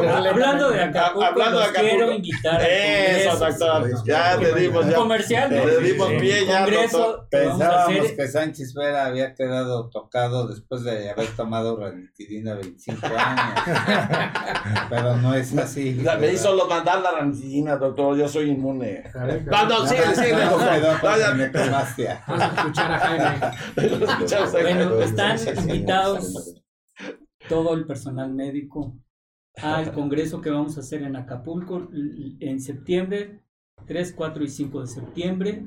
Vamos. 0.01 0.25
Hablando 0.27 0.69
de 0.71 0.81
Acapulco, 0.81 1.23
Hablando 1.25 1.59
de 1.59 1.65
los 1.65 1.73
quiero 1.73 1.95
Acapulco. 1.95 2.15
invitar 2.15 2.61
al 2.61 2.67
Eso, 2.67 3.29
Congreso. 3.31 3.65
doctor. 3.65 4.05
Ya 4.05 4.37
te 4.39 4.53
dimos, 4.61 4.87
ya. 4.87 4.95
Comercial. 4.95 5.49
Te 5.49 5.79
dimos 5.81 6.07
pie 6.21 6.45
ya. 6.45 6.57
Congreso 6.59 6.97
vamos 6.99 7.25
Pensábamos 7.29 7.99
hacer 7.99 8.15
que 8.15 8.27
Sánchez 8.29 8.73
Vera 8.73 9.05
había 9.07 9.35
quedado 9.35 9.89
tocado 9.89 10.47
después 10.47 10.83
de 10.85 11.09
haber 11.09 11.27
tomado 11.35 11.75
ranitidina 11.75 12.53
25 12.53 13.07
años. 13.07 13.59
Pero 14.89 15.17
no 15.17 15.33
es 15.33 15.55
así. 15.57 16.01
Me 16.19 16.31
hizo 16.31 16.55
lo 16.55 16.67
mandar 16.67 17.01
la 17.01 17.11
rancidina, 17.11 17.75
doctor, 17.75 18.17
yo 18.17 18.27
soy 18.29 18.51
inmune. 18.51 19.03
No, 19.13 19.80
no, 19.83 19.87
síguele, 19.87 20.15
síguele, 20.15 20.45
No. 20.45 20.57
Vamos 22.27 22.43
a 22.43 22.47
escuchar 22.47 22.91
a 22.91 22.99
Jaime. 22.99 23.57
Bueno, 24.61 25.01
están 25.01 25.37
invitados 25.57 26.55
todo 27.49 27.73
el 27.73 27.85
personal 27.85 28.33
médico 28.33 28.95
al 29.57 29.91
congreso 29.91 30.41
que 30.41 30.49
vamos 30.49 30.77
a 30.77 30.81
hacer 30.81 31.03
en 31.03 31.15
Acapulco 31.15 31.89
en 31.91 32.59
septiembre, 32.61 33.43
3, 33.85 34.13
4 34.13 34.43
y 34.43 34.47
5 34.47 34.81
de 34.81 34.87
septiembre. 34.87 35.65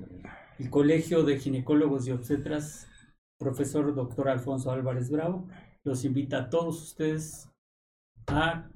El 0.59 0.71
Colegio 0.71 1.25
de 1.25 1.39
Ginecólogos 1.39 2.07
y 2.07 2.12
Obstetras, 2.12 2.87
profesor 3.39 3.95
doctor 3.95 4.29
Alfonso 4.29 4.71
Álvarez 4.71 5.11
Bravo, 5.11 5.49
los 5.83 6.05
invita 6.05 6.39
a 6.39 6.51
todos 6.51 6.83
ustedes 6.83 7.51
a 8.27 8.71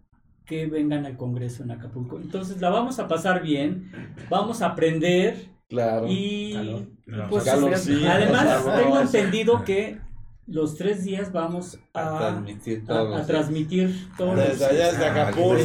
que 0.49 0.67
vengan 0.67 1.05
al 1.07 1.17
congreso 1.17 1.63
en 1.63 1.71
Acapulco. 1.73 2.17
Entonces 2.19 2.61
la 2.61 2.71
vamos 2.71 2.99
a 2.99 3.07
pasar 3.07 3.43
bien, 3.43 3.91
vamos 4.31 4.63
a 4.63 4.67
aprender 4.69 5.49
Claro. 5.69 6.07
y 6.09 6.55
Calor. 6.55 7.29
pues, 7.29 7.47
además 7.47 8.65
tengo 8.77 9.01
entendido 9.01 9.63
que 9.65 9.99
los 10.47 10.77
tres 10.79 11.05
días 11.05 11.31
vamos 11.31 11.79
A 11.93 12.17
a, 12.17 12.19
transmitir 12.19 12.83
a- 12.85 12.87
todos 12.87 13.15
a 13.15 13.19
los 13.19 13.27
transmitir 13.27 14.09
todos 14.17 14.37
los- 14.37 14.49
Desde 14.49 14.65
allá, 14.67 14.87
desde 14.93 15.07
Acapulco. 15.07 15.65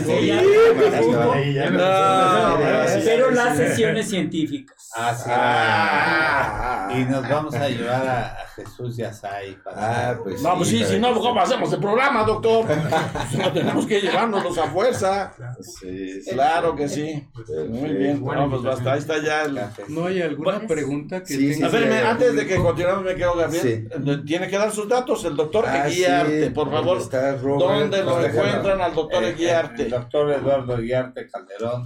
Pero 3.05 3.31
las 3.31 3.55
sesiones 3.57 4.09
científicas. 4.09 4.89
Ah, 4.95 5.13
sí. 5.15 5.29
Ah. 5.33 6.89
Y 6.95 7.05
nos 7.05 7.27
vamos 7.29 7.55
a 7.55 7.69
llevar 7.69 8.05
a, 8.07 8.25
a 8.33 8.45
Jesús 8.55 8.95
Yasai 8.97 9.55
para. 9.63 10.11
Ah, 10.11 10.19
pues 10.23 10.41
No, 10.41 10.55
pues 10.57 10.69
sí, 10.69 10.83
si 10.83 10.99
no, 10.99 11.13
¿cómo 11.19 11.39
hacemos 11.41 11.71
el 11.73 11.79
programa, 11.79 12.23
doctor? 12.23 12.65
Pues 13.13 13.33
no 13.45 13.51
tenemos 13.51 13.85
que 13.85 13.99
llevárnoslos 14.01 14.57
a 14.57 14.67
fuerza. 14.67 15.33
Sí, 15.61 16.21
sí. 16.21 16.31
Claro 16.31 16.75
que 16.75 16.87
sí. 16.89 17.27
Muy 17.69 17.93
bien. 17.93 18.21
Buena 18.21 18.41
No, 18.43 18.49
pues 18.51 18.61
basta, 18.63 18.93
ahí 18.93 18.99
está 18.99 19.21
ya 19.23 19.43
el... 19.43 19.59
¿No 19.89 20.05
hay 20.05 20.21
alguna 20.21 20.51
Bueno, 20.53 20.67
pregunta 20.67 21.19
que 21.21 21.33
sí, 21.33 21.51
tenga 21.53 21.67
A 21.67 21.69
ver, 21.69 21.87
me- 21.89 21.97
antes 21.99 22.35
de 22.35 22.45
que 22.47 22.55
continuemos, 22.57 23.03
me 23.03 23.15
quedo 23.15 23.35
Gabriel. 23.35 23.89
Eh, 23.91 24.17
Tiene 24.25 24.47
que 24.47 24.57
dar 24.57 24.71
sus 24.71 24.87
datos 24.87 25.23
el 25.25 25.35
doctor 25.35 25.65
Ah, 25.67 25.87
Eguiarte, 25.87 26.45
sí, 26.45 26.49
por 26.51 26.69
favor. 26.69 26.97
está 26.97 27.35
Robert, 27.37 27.59
¿Dónde 27.59 28.03
lo 28.03 28.15
pues, 28.17 28.33
encuentran 28.35 28.81
al 28.81 28.93
doctor 28.93 29.23
Eh, 29.23 29.29
Eguiarte? 29.29 29.83
El 29.83 29.89
doctor 29.91 30.31
Eduardo 30.31 30.77
Guiarte 30.77 31.27
Calderón. 31.27 31.85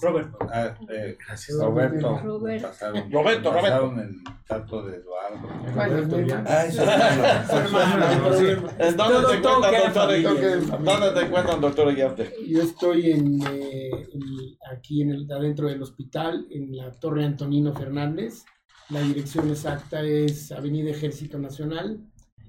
Roberto. 0.00 0.38
Ah, 0.52 0.74
eh, 0.90 1.16
Gracias. 1.26 1.58
Roberto. 1.58 2.18
Roberto. 2.22 2.68
Pasaron, 2.68 3.10
Roberto, 3.12 3.52
pasaron 3.52 4.24
el 5.96 6.02
dato 6.08 6.16
de 6.16 6.22
Eduardo. 6.22 6.44
Ah, 6.48 6.64
eso 6.66 6.82
es 6.82 7.72
bueno. 7.72 8.06
¿En 8.78 8.96
dónde 8.96 9.18
te 9.28 9.34
encuentran, 9.36 9.72
doctor 9.72 9.92
familia. 9.92 10.30
Eguiarte? 10.30 10.66
¿Dónde 10.84 11.10
te 11.12 11.20
encuentran, 11.26 11.60
doctor 11.60 11.88
Eguiarte? 11.90 12.34
Yo 12.48 12.62
estoy 12.62 13.10
en, 13.12 13.42
eh, 13.42 13.90
en- 14.12 14.56
aquí 14.72 15.02
en 15.02 15.10
el, 15.10 15.30
adentro 15.32 15.68
del 15.68 15.82
hospital, 15.82 16.46
en 16.50 16.76
la 16.76 16.90
Torre 16.92 17.24
Antonino 17.24 17.72
Fernández. 17.74 18.44
La 18.90 19.00
dirección 19.00 19.48
exacta 19.48 20.02
es 20.02 20.52
Avenida 20.52 20.90
Ejército 20.90 21.38
Nacional, 21.38 21.98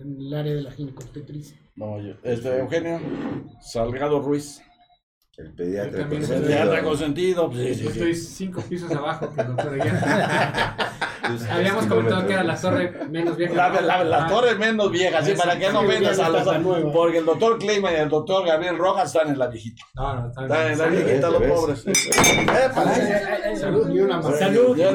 en 0.00 0.16
el 0.20 0.34
área 0.34 0.54
de 0.54 0.62
la 0.62 0.70
ginecobstetricia. 0.72 1.58
No, 1.76 2.00
yo- 2.00 2.14
este, 2.22 2.58
Eugenio 2.58 3.00
Salgado 3.60 4.20
Ruiz. 4.20 4.62
El 5.36 5.52
pediatra. 5.52 6.00
También 6.00 6.22
consentido. 6.22 6.48
Pediatra 6.48 6.82
consentido. 6.82 7.50
pues, 7.50 7.68
sí, 7.68 7.74
sí, 7.74 7.84
Yo 7.84 7.90
sí. 7.90 7.98
estoy 7.98 8.14
cinco 8.14 8.62
pisos 8.62 8.90
abajo 8.90 9.30
que 9.34 9.40
el 9.42 9.46
doctor 9.48 9.78
Habíamos 11.50 11.86
comentado 11.86 12.24
que 12.26 12.32
era 12.34 12.44
la 12.44 12.54
torre 12.56 12.92
menos 13.10 13.36
vieja. 13.36 13.52
La, 13.54 13.68
la, 13.80 14.04
la 14.04 14.24
Ah, 14.24 14.28
torre 14.28 14.54
menos 14.54 14.90
vieja, 14.92 15.20
sí, 15.22 15.32
para 15.36 15.58
que 15.58 15.70
no 15.72 15.84
vendas 15.84 16.18
a 16.20 16.28
los. 16.28 16.44
nueva. 16.60 16.92
Porque 16.92 17.18
el 17.18 17.24
doctor 17.24 17.58
Kleiman 17.58 17.92
y 17.92 17.96
el 17.96 18.08
doctor 18.08 18.46
Gabriel 18.46 18.78
Rojas 18.78 19.12
están 19.14 19.30
en 19.32 19.38
la 19.38 19.48
viejita. 19.48 19.82
No, 19.96 20.14
no, 20.20 20.28
está 20.28 20.42
Están 20.44 20.70
en 20.72 20.78
la 20.78 20.86
viejita, 20.86 21.28
los 21.30 21.42
pobres. 21.42 21.84
Salud 23.58 23.90
y 23.92 23.98
una 23.98 24.18
más. 24.18 24.38
Salud. 24.38 24.76
Yo 24.76 24.90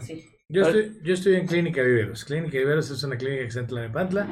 Yo 0.49 0.61
estoy, 0.61 0.99
yo 1.03 1.13
estoy 1.13 1.35
en 1.35 1.47
Clínica 1.47 1.81
Viveros. 1.81 2.25
Clínica 2.25 2.57
Viveros 2.57 2.91
es 2.91 3.01
una 3.03 3.15
clínica 3.17 3.41
que 3.41 3.47
está 3.47 3.61
en 3.61 3.67
Tlalnepantla. 3.67 4.27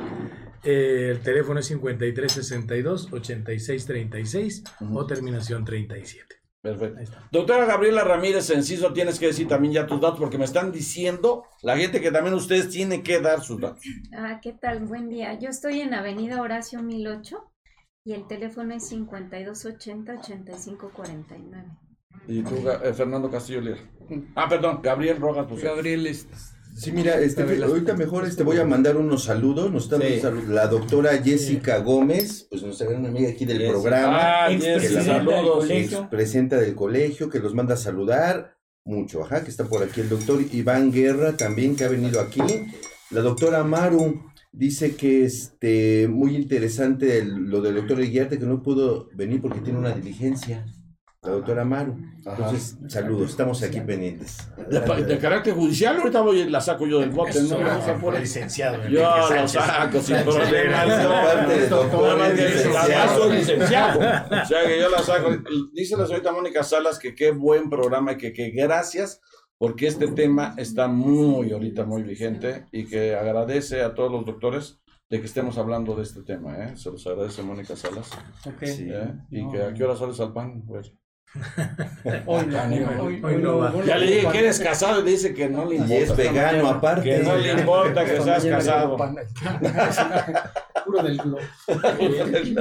Eh, 0.64 1.10
el 1.12 1.22
teléfono 1.22 1.60
es 1.60 1.72
5362-8636 1.72 4.64
o 4.94 5.08
terminación 5.08 5.66
37. 5.66 6.36
Perfecto. 6.62 7.00
Ahí 7.00 7.06
está. 7.06 7.28
Doctora 7.32 7.66
Gabriela 7.66 8.04
Ramírez 8.04 8.48
Enciso, 8.52 8.94
tienes 8.94 9.18
que 9.18 9.26
decir 9.28 9.48
también 9.48 9.74
ya 9.74 9.88
tus 9.88 10.00
datos 10.00 10.20
porque 10.20 10.38
me 10.38 10.46
están 10.46 10.72
diciendo 10.72 11.46
la 11.64 11.76
gente 11.76 12.02
que 12.02 12.12
también 12.12 12.36
ustedes 12.36 12.70
tienen 12.70 13.02
que 13.02 13.20
dar 13.20 13.42
sus 13.42 13.60
datos. 13.60 13.82
Ah, 14.16 14.40
¿qué 14.44 14.54
tal? 14.54 14.86
Buen 14.86 15.10
día. 15.10 15.40
Yo 15.40 15.50
estoy 15.50 15.82
en 15.82 15.96
Avenida 15.96 16.40
Horacio 16.40 16.84
1008 16.84 17.51
y 18.04 18.14
el 18.14 18.28
teléfono 18.28 18.74
es 18.74 18.92
5280-8549. 18.92 21.78
Y 22.28 22.42
tú, 22.44 22.56
eh, 22.84 22.94
Fernando 22.94 23.30
Castillo 23.30 23.62
Lira. 23.62 23.78
Ah, 24.36 24.48
perdón, 24.50 24.80
Gabriel 24.84 25.18
Rojas. 25.20 25.46
Pues, 25.50 25.64
Gabriel, 25.64 26.08
es- 26.08 26.28
Sí, 26.74 26.94
mira, 26.94 27.20
este, 27.20 27.44
ahorita 27.64 27.96
mejor 27.96 28.26
este, 28.26 28.44
voy 28.44 28.58
a 28.58 28.64
mandar 28.66 28.96
unos 28.96 29.26
saludos. 29.26 29.70
Nos 29.72 29.84
está 29.84 29.98
Sí. 29.98 30.04
dando 30.04 30.22
salud- 30.22 30.48
la 30.54 30.68
doctora 30.68 31.18
Jessica 31.22 31.80
Gómez, 31.80 32.48
pues 32.50 32.64
nuestra 32.64 32.88
gran 32.90 33.06
amiga 33.06 33.30
aquí 33.30 33.44
del 33.44 33.58
Jessica. 33.58 33.74
programa, 33.74 34.46
Ah, 34.46 34.48
que 34.48 34.54
Expresidenta 34.56 34.96
la 34.96 35.04
del 35.20 35.26
saludos. 35.36 35.58
colegio. 35.58 36.00
expresenta 36.00 36.56
del 36.58 36.74
colegio, 36.76 37.30
que 37.30 37.40
los 37.40 37.54
manda 37.54 37.74
a 37.74 37.78
saludar 37.78 38.56
mucho. 38.86 39.22
Ajá, 39.24 39.44
que 39.44 39.50
está 39.52 39.66
por 39.66 39.84
aquí 39.84 40.00
el 40.00 40.08
doctor 40.08 40.40
Iván 40.54 40.94
Guerra 40.94 41.36
también, 41.36 41.76
que 41.76 41.84
ha 41.84 41.90
venido 41.90 42.22
aquí. 42.22 42.42
La 43.10 43.20
doctora 43.20 43.66
Maru 43.66 44.31
dice 44.52 44.96
que 44.96 45.26
este 45.26 46.08
muy 46.10 46.36
interesante 46.36 47.20
el- 47.20 47.46
lo 47.50 47.62
del 47.62 47.76
doctor 47.76 48.00
Eguiarte, 48.02 48.38
que 48.40 48.46
no 48.46 48.62
pudo 48.62 49.10
venir 49.14 49.42
porque 49.42 49.62
tiene 49.62 49.80
una 49.80 49.92
diligencia. 49.92 50.66
La 51.24 51.34
doctora 51.34 51.64
Maru. 51.64 51.96
Entonces, 52.26 52.78
saludos, 52.88 53.30
estamos 53.30 53.62
aquí 53.62 53.80
pendientes. 53.80 54.40
De, 54.72 55.20
carácter 55.20 55.54
judicial, 55.54 55.98
ahorita 55.98 56.22
voy 56.22 56.50
la 56.50 56.60
saco 56.62 56.88
yo 56.88 57.00
del 57.00 57.12
bote, 57.12 57.40
¿no? 57.44 57.60
Vamos 57.60 57.88
a 57.88 57.96
poner- 58.00 58.22
licenciado. 58.22 58.88
Yo 58.90 59.04
Sánchez. 59.28 59.62
saco 59.62 60.02
sin 60.02 60.16
además 62.76 63.12
soy 63.16 63.36
licenciado. 63.38 64.00
O 64.00 64.46
sea 64.48 64.66
que 64.66 64.80
yo 64.80 64.90
la 64.90 65.04
saco. 65.04 65.30
Dice 65.74 65.96
la 65.96 66.06
señorita 66.08 66.32
Mónica 66.32 66.64
Salas 66.64 66.98
que 66.98 67.14
qué 67.14 67.30
buen 67.32 67.70
programa 67.70 68.14
y 68.14 68.18
que, 68.18 68.34
que 68.34 68.50
gracias 68.50 69.22
porque 69.62 69.86
este 69.86 70.08
tema 70.08 70.56
está 70.58 70.88
muy 70.88 71.52
ahorita 71.52 71.86
muy 71.86 72.02
vigente 72.02 72.66
y 72.72 72.86
que 72.88 73.14
agradece 73.14 73.84
a 73.84 73.94
todos 73.94 74.12
los 74.12 74.26
doctores 74.26 74.82
de 75.08 75.20
que 75.20 75.28
estemos 75.28 75.56
hablando 75.60 75.96
de 75.96 76.02
este 76.02 76.24
tema, 76.24 76.58
¿eh? 76.66 76.76
Se 76.76 76.90
los 76.90 77.06
agradece 77.06 77.44
Mónica 77.44 77.76
Salas. 77.76 78.10
Ok. 78.48 78.64
¿eh? 78.64 79.14
Y 79.30 79.44
No. 79.44 79.52
que 79.52 79.62
a 79.62 79.72
qué 79.72 79.84
hora 79.84 79.96
sales 79.96 80.20
al 80.20 80.34
pan, 80.34 80.64
güey. 80.66 80.82
Hoy 82.26 82.46
no, 82.48 82.60
Hoy- 82.64 82.84
hoy- 82.84 83.22
hoy 83.24 83.36
hoy 83.36 83.42
no 83.44 83.58
va. 83.60 83.72
Ya 83.86 83.98
le 83.98 84.08
dije 84.08 84.28
que 84.32 84.40
eres 84.40 84.60
casado 84.60 85.02
y 85.02 85.12
dice 85.12 85.32
que 85.36 85.48
no 85.48 85.66
le 85.66 85.76
Y 85.76 85.78
importa. 85.78 85.96
es 86.04 86.18
vegano 86.18 86.68
aparte. 86.68 87.04
Que 87.04 87.20
no 87.24 87.36
le 87.38 87.52
importa 87.54 88.04
que 88.04 88.20
seas 88.20 88.44
casado. 88.46 88.98
Puro 90.86 91.04
del 91.04 91.18
globo. 91.20 91.38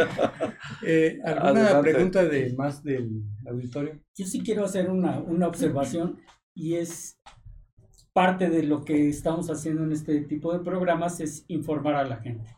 eh, 0.86 1.18
¿Alguna 1.24 1.48
Adelante. 1.62 1.90
pregunta 1.90 2.24
de 2.24 2.52
más 2.56 2.82
del 2.84 3.22
auditorio? 3.48 3.98
Yo 4.14 4.26
sí 4.26 4.42
quiero 4.42 4.64
hacer 4.66 4.90
una, 4.90 5.18
una 5.18 5.48
observación 5.48 6.18
y 6.60 6.76
es 6.76 7.18
parte 8.12 8.50
de 8.50 8.62
lo 8.64 8.84
que 8.84 9.08
estamos 9.08 9.48
haciendo 9.50 9.82
en 9.84 9.92
este 9.92 10.20
tipo 10.22 10.52
de 10.52 10.58
programas 10.60 11.20
es 11.20 11.44
informar 11.48 11.94
a 11.94 12.04
la 12.04 12.16
gente. 12.18 12.54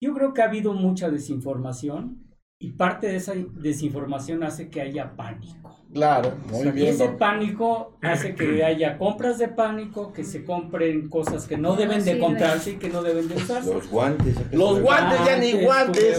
Yo 0.00 0.14
creo 0.14 0.34
que 0.34 0.42
ha 0.42 0.46
habido 0.46 0.72
mucha 0.74 1.10
desinformación 1.10 2.22
Y 2.58 2.72
parte 2.72 3.06
de 3.08 3.16
esa 3.16 3.34
desinformación 3.52 4.42
hace 4.42 4.70
que 4.70 4.80
haya 4.80 5.14
pánico. 5.14 5.76
Claro, 5.92 6.32
muy 6.50 6.68
Y 6.68 6.70
bien. 6.72 6.88
ese 6.88 7.04
doctor. 7.04 7.18
pánico 7.18 7.98
hace 8.02 8.34
que 8.34 8.64
haya 8.64 8.96
compras 8.98 9.36
de 9.38 9.48
pánico, 9.48 10.10
que 10.12 10.24
se 10.24 10.42
compren 10.42 11.08
cosas 11.10 11.46
que 11.46 11.58
no 11.58 11.76
deben 11.76 12.02
de 12.04 12.18
comprarse 12.18 12.70
y 12.72 12.76
que 12.76 12.88
no 12.88 13.02
deben 13.02 13.28
de 13.28 13.36
usarse. 13.36 13.72
Los 13.74 13.88
guantes. 13.90 14.36
Los 14.52 14.80
guantes 14.80 15.18
ya 15.26 15.36
ni 15.38 15.52
Guantes, 15.64 16.18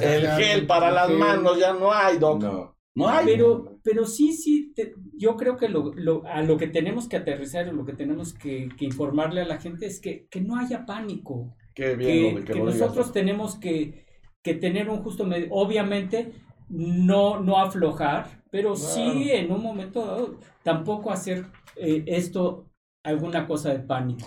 El 0.00 0.26
gel 0.38 0.66
para 0.66 0.90
las 0.90 1.10
manos 1.10 1.58
ya 1.58 1.74
no 1.74 1.92
hay, 1.92 2.18
doc. 2.18 2.42
No. 2.42 2.74
No 2.94 3.08
hay. 3.08 3.26
Pero, 3.26 3.73
pero 3.84 4.06
sí, 4.06 4.32
sí, 4.32 4.72
te- 4.74 4.94
yo 5.14 5.36
creo 5.36 5.56
que 5.58 5.68
lo, 5.68 5.92
lo- 5.94 6.26
a 6.26 6.42
lo 6.42 6.56
que 6.58 6.68
tenemos 6.68 7.08
que 7.08 7.18
aterrizar, 7.18 7.68
lo 7.72 7.84
que 7.86 7.94
tenemos 7.94 8.34
que, 8.34 8.70
que 8.78 8.86
informarle 8.86 9.42
a 9.42 9.46
la 9.46 9.58
gente 9.60 9.86
es 9.86 10.00
que, 10.00 10.26
que 10.30 10.40
no 10.42 10.56
haya 10.58 10.86
pánico, 10.86 11.56
Qué 11.74 11.94
bien 11.96 12.36
que, 12.36 12.44
que 12.44 12.54
digas. 12.54 12.74
nosotros 12.80 13.12
tenemos 13.12 13.56
que, 13.56 14.06
que 14.42 14.54
tener 14.54 14.88
un 14.90 15.02
justo 15.02 15.24
medio. 15.24 15.48
Obviamente, 15.52 16.32
no, 16.68 17.40
no 17.40 17.58
aflojar, 17.58 18.42
pero 18.50 18.76
sí 18.76 19.30
en 19.30 19.52
un 19.52 19.62
momento 19.62 20.06
dado, 20.06 20.40
tampoco 20.62 21.12
hacer 21.12 21.46
eh, 21.76 22.04
esto 22.06 22.70
alguna 23.04 23.46
cosa 23.46 23.72
de 23.72 23.80
pánico. 23.80 24.26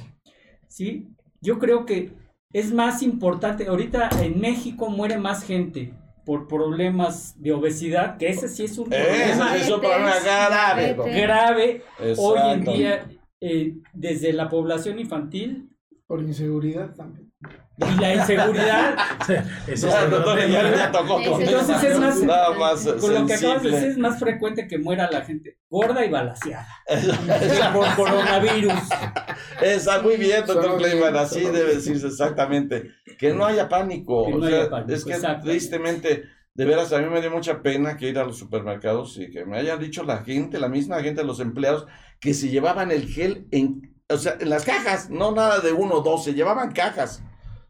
¿sí? 0.68 1.08
Yo 1.42 1.60
creo 1.60 1.86
que 1.86 2.12
es 2.54 2.74
más 2.74 3.04
importante, 3.04 3.68
ahorita 3.68 4.10
en 4.22 4.40
México 4.40 4.90
muere 4.90 5.18
más 5.18 5.44
gente 5.44 5.94
por 6.28 6.46
problemas 6.46 7.42
de 7.42 7.54
obesidad, 7.54 8.18
que 8.18 8.28
ese 8.28 8.50
sí 8.50 8.66
es 8.66 8.78
un 8.78 8.90
problema 8.90 9.56
sí 9.56 9.62
es 9.62 9.72
un 9.72 9.80
problema 9.80 10.14
grave, 10.20 10.94
grave 10.94 11.84
hoy 12.18 12.40
en 12.52 12.66
día 12.66 13.08
eh, 13.40 13.76
desde 13.94 14.34
la 14.34 14.50
población 14.50 15.00
infantil. 15.00 15.70
Por 16.06 16.22
inseguridad 16.22 16.94
también. 16.96 17.32
y 17.78 18.02
la 18.02 18.16
inseguridad. 18.16 18.98
Ya, 19.76 20.92
tocó 20.92 21.20
Entonces 21.40 21.84
es 21.84 22.00
más, 22.00 22.22
Nada 22.22 22.54
más 22.58 22.86
con 22.86 23.14
lo 23.14 23.26
que 23.26 23.34
acabas 23.34 23.64
de 23.64 23.72
decir, 23.72 23.90
es 23.90 23.98
más 23.98 24.20
frecuente 24.20 24.68
que 24.68 24.78
muera 24.78 25.10
la 25.10 25.22
gente 25.22 25.58
gorda 25.70 26.06
y 26.06 26.10
balaseada. 26.10 26.68
Por 27.74 27.96
coronavirus. 27.96 28.74
Está 29.62 30.02
muy 30.02 30.18
bien, 30.18 30.46
doctor 30.46 30.78
Kleiman, 30.78 31.16
así 31.16 31.42
debe 31.42 31.76
decirse 31.76 32.08
exactamente. 32.08 32.92
Que 33.18 33.34
no 33.34 33.46
haya 33.46 33.68
pánico. 33.70 34.26
Que 34.28 34.34
o 34.34 34.38
no 34.38 34.48
sea, 34.48 34.60
haya 34.62 34.70
pánico, 34.70 34.94
es 34.94 35.06
que 35.06 35.16
tristemente, 35.44 36.24
de 36.54 36.66
veras, 36.66 36.92
a 36.94 37.00
mí 37.00 37.10
me 37.10 37.22
dio 37.22 37.32
mucha 37.32 37.62
pena 37.62 37.98
que 37.98 38.10
ir 38.10 38.18
a 38.20 38.26
los 38.26 38.38
supermercados 38.38 39.18
y 39.18 39.30
que 39.30 39.46
me 39.46 39.58
hayan 39.58 39.80
dicho 39.80 40.04
la 40.04 40.20
gente, 40.20 40.60
la 40.60 40.70
misma 40.70 41.02
gente, 41.02 41.24
los 41.24 41.40
empleados, 41.40 41.86
que 42.20 42.34
se 42.34 42.50
llevaban 42.50 42.92
el 42.92 43.08
gel 43.08 43.48
en, 43.52 43.96
o 44.10 44.18
sea, 44.18 44.38
en 44.40 44.50
las 44.50 44.66
cajas, 44.66 45.10
no 45.10 45.32
nada 45.32 45.60
de 45.60 45.72
uno 45.74 45.96
o 45.96 46.02
dos, 46.02 46.24
se 46.24 46.34
llevaban 46.34 46.72
cajas. 46.72 47.24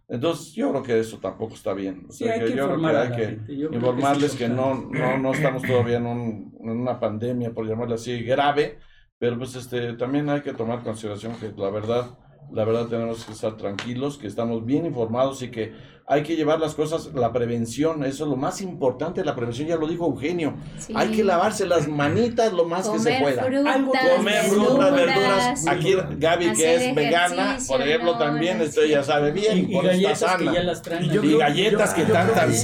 Entonces, 0.09 0.53
yo 0.53 0.69
creo 0.71 0.83
que 0.83 0.99
eso 1.01 1.19
tampoco 1.19 1.53
está 1.55 1.73
bien. 1.73 2.05
O 2.07 2.11
Sí, 2.13 2.23
sea, 2.23 2.33
hay 2.35 2.39
que 2.39 2.45
que 2.45 2.55
yo 2.55 2.67
creo 2.67 2.79
que 2.79 2.87
hay 2.97 3.09
que 3.11 3.45
que 3.45 3.53
informarles 3.75 4.31
es 4.31 4.37
que 4.37 4.47
no, 4.47 4.73
no, 4.89 5.17
no 5.17 5.33
estamos 5.33 5.63
todavía 5.63 5.97
en, 5.97 6.05
un- 6.05 6.57
en 6.61 6.69
una 6.69 6.97
pandemia, 6.97 7.51
por 7.53 7.67
llamarla 7.67 7.95
así, 7.95 8.21
grave, 8.23 8.79
pero 9.19 9.37
pues 9.37 9.55
este 9.55 9.93
también 9.93 10.29
hay 10.29 10.41
que 10.41 10.53
tomar 10.53 10.81
consideración 10.81 11.35
que 11.35 11.51
la 11.57 11.69
verdad, 11.71 12.17
la 12.53 12.63
verdad 12.65 12.87
tenemos 12.87 13.25
que 13.25 13.33
estar 13.33 13.57
tranquilos, 13.57 14.17
que 14.17 14.27
estamos 14.27 14.65
bien 14.65 14.85
informados 14.85 15.41
y 15.41 15.49
que 15.51 15.73
hay 16.09 16.23
que 16.23 16.37
llevar 16.37 16.57
las 16.61 16.73
cosas, 16.73 17.09
la 17.13 17.33
prevención, 17.33 18.05
eso 18.05 18.23
es 18.23 18.29
lo 18.29 18.37
más 18.37 18.61
importante, 18.61 19.25
la 19.25 19.35
prevención, 19.35 19.67
ya 19.67 19.75
lo 19.75 19.85
dijo 19.89 20.05
Eugenio, 20.05 20.55
Sí. 20.79 20.93
hay 20.95 21.11
que 21.11 21.21
lavarse 21.21 21.67
las 21.67 21.85
manitas 21.89 22.53
lo 22.53 22.63
más 22.63 22.87
que 22.87 22.97
se 22.99 23.19
pueda. 23.19 23.43
frutas, 23.43 23.75
Comer 24.15 24.43
frutas, 24.45 24.77
verduras. 24.93 24.95
verduras. 24.95 25.67
Aquí 25.67 25.95
Gaby, 26.17 26.53
que 26.53 26.75
es 26.75 26.95
vegana, 26.95 27.57
por 27.67 27.81
ejemplo, 27.81 28.13
no, 28.13 28.17
también 28.19 28.61
esto 28.61 28.81
ella 28.83 29.03
sabe 29.03 29.33
bien, 29.33 29.69
Y, 29.69 29.75
y 29.75 29.81
galletas 29.81 30.19
que 30.19 30.25
sana. 30.45 30.53
ya 30.53 30.63
las 30.63 30.81
traen. 30.81 31.03
Y 31.03 31.09
yo 31.09 31.37
galletas 31.39 31.89
yo- 31.89 31.95
que 31.97 32.01
que- 32.05 32.07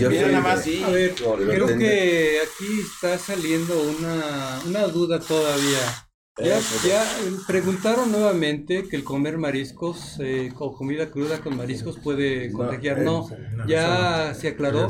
mira 0.09 0.21
yo 0.21 0.27
nada 0.31 0.39
más, 0.41 0.63
sí. 0.63 0.81
A 0.81 0.89
ver, 0.89 1.13
creo 1.13 1.67
que 1.67 2.37
aquí 2.43 2.79
está 2.93 3.17
saliendo 3.17 3.73
una, 3.81 4.59
una 4.67 4.87
duda 4.87 5.19
todavía. 5.19 5.79
Ya, 6.37 6.57
Eso, 6.57 6.87
ya 6.87 7.03
eh, 7.03 7.31
preguntaron 7.45 8.11
nuevamente 8.11 8.87
que 8.89 8.95
el 8.95 9.03
comer 9.03 9.37
mariscos 9.37 10.19
eh, 10.19 10.51
o 10.57 10.73
comida 10.75 11.11
cruda 11.11 11.39
con 11.41 11.55
mariscos 11.55 11.99
puede 11.99 12.51
contagiar. 12.51 12.99
eh, 12.99 13.03
No, 13.03 13.29
ya 13.67 14.33
se 14.33 14.47
aclaró 14.47 14.87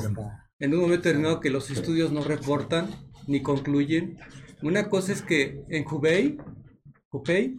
en 0.60 0.74
un 0.74 0.80
momento 0.80 1.04
determinado 1.10 1.42
que 1.42 1.50
los 1.50 1.70
estudios 1.70 2.14
no 2.14 2.24
reportan 2.24 2.90
ni 3.28 3.42
concluyen. 3.42 4.18
Una 4.62 4.88
cosa 4.88 5.12
es 5.12 5.22
que 5.22 5.66
en 5.68 5.86
Hubei, 5.86 6.38
Hubei 7.12 7.58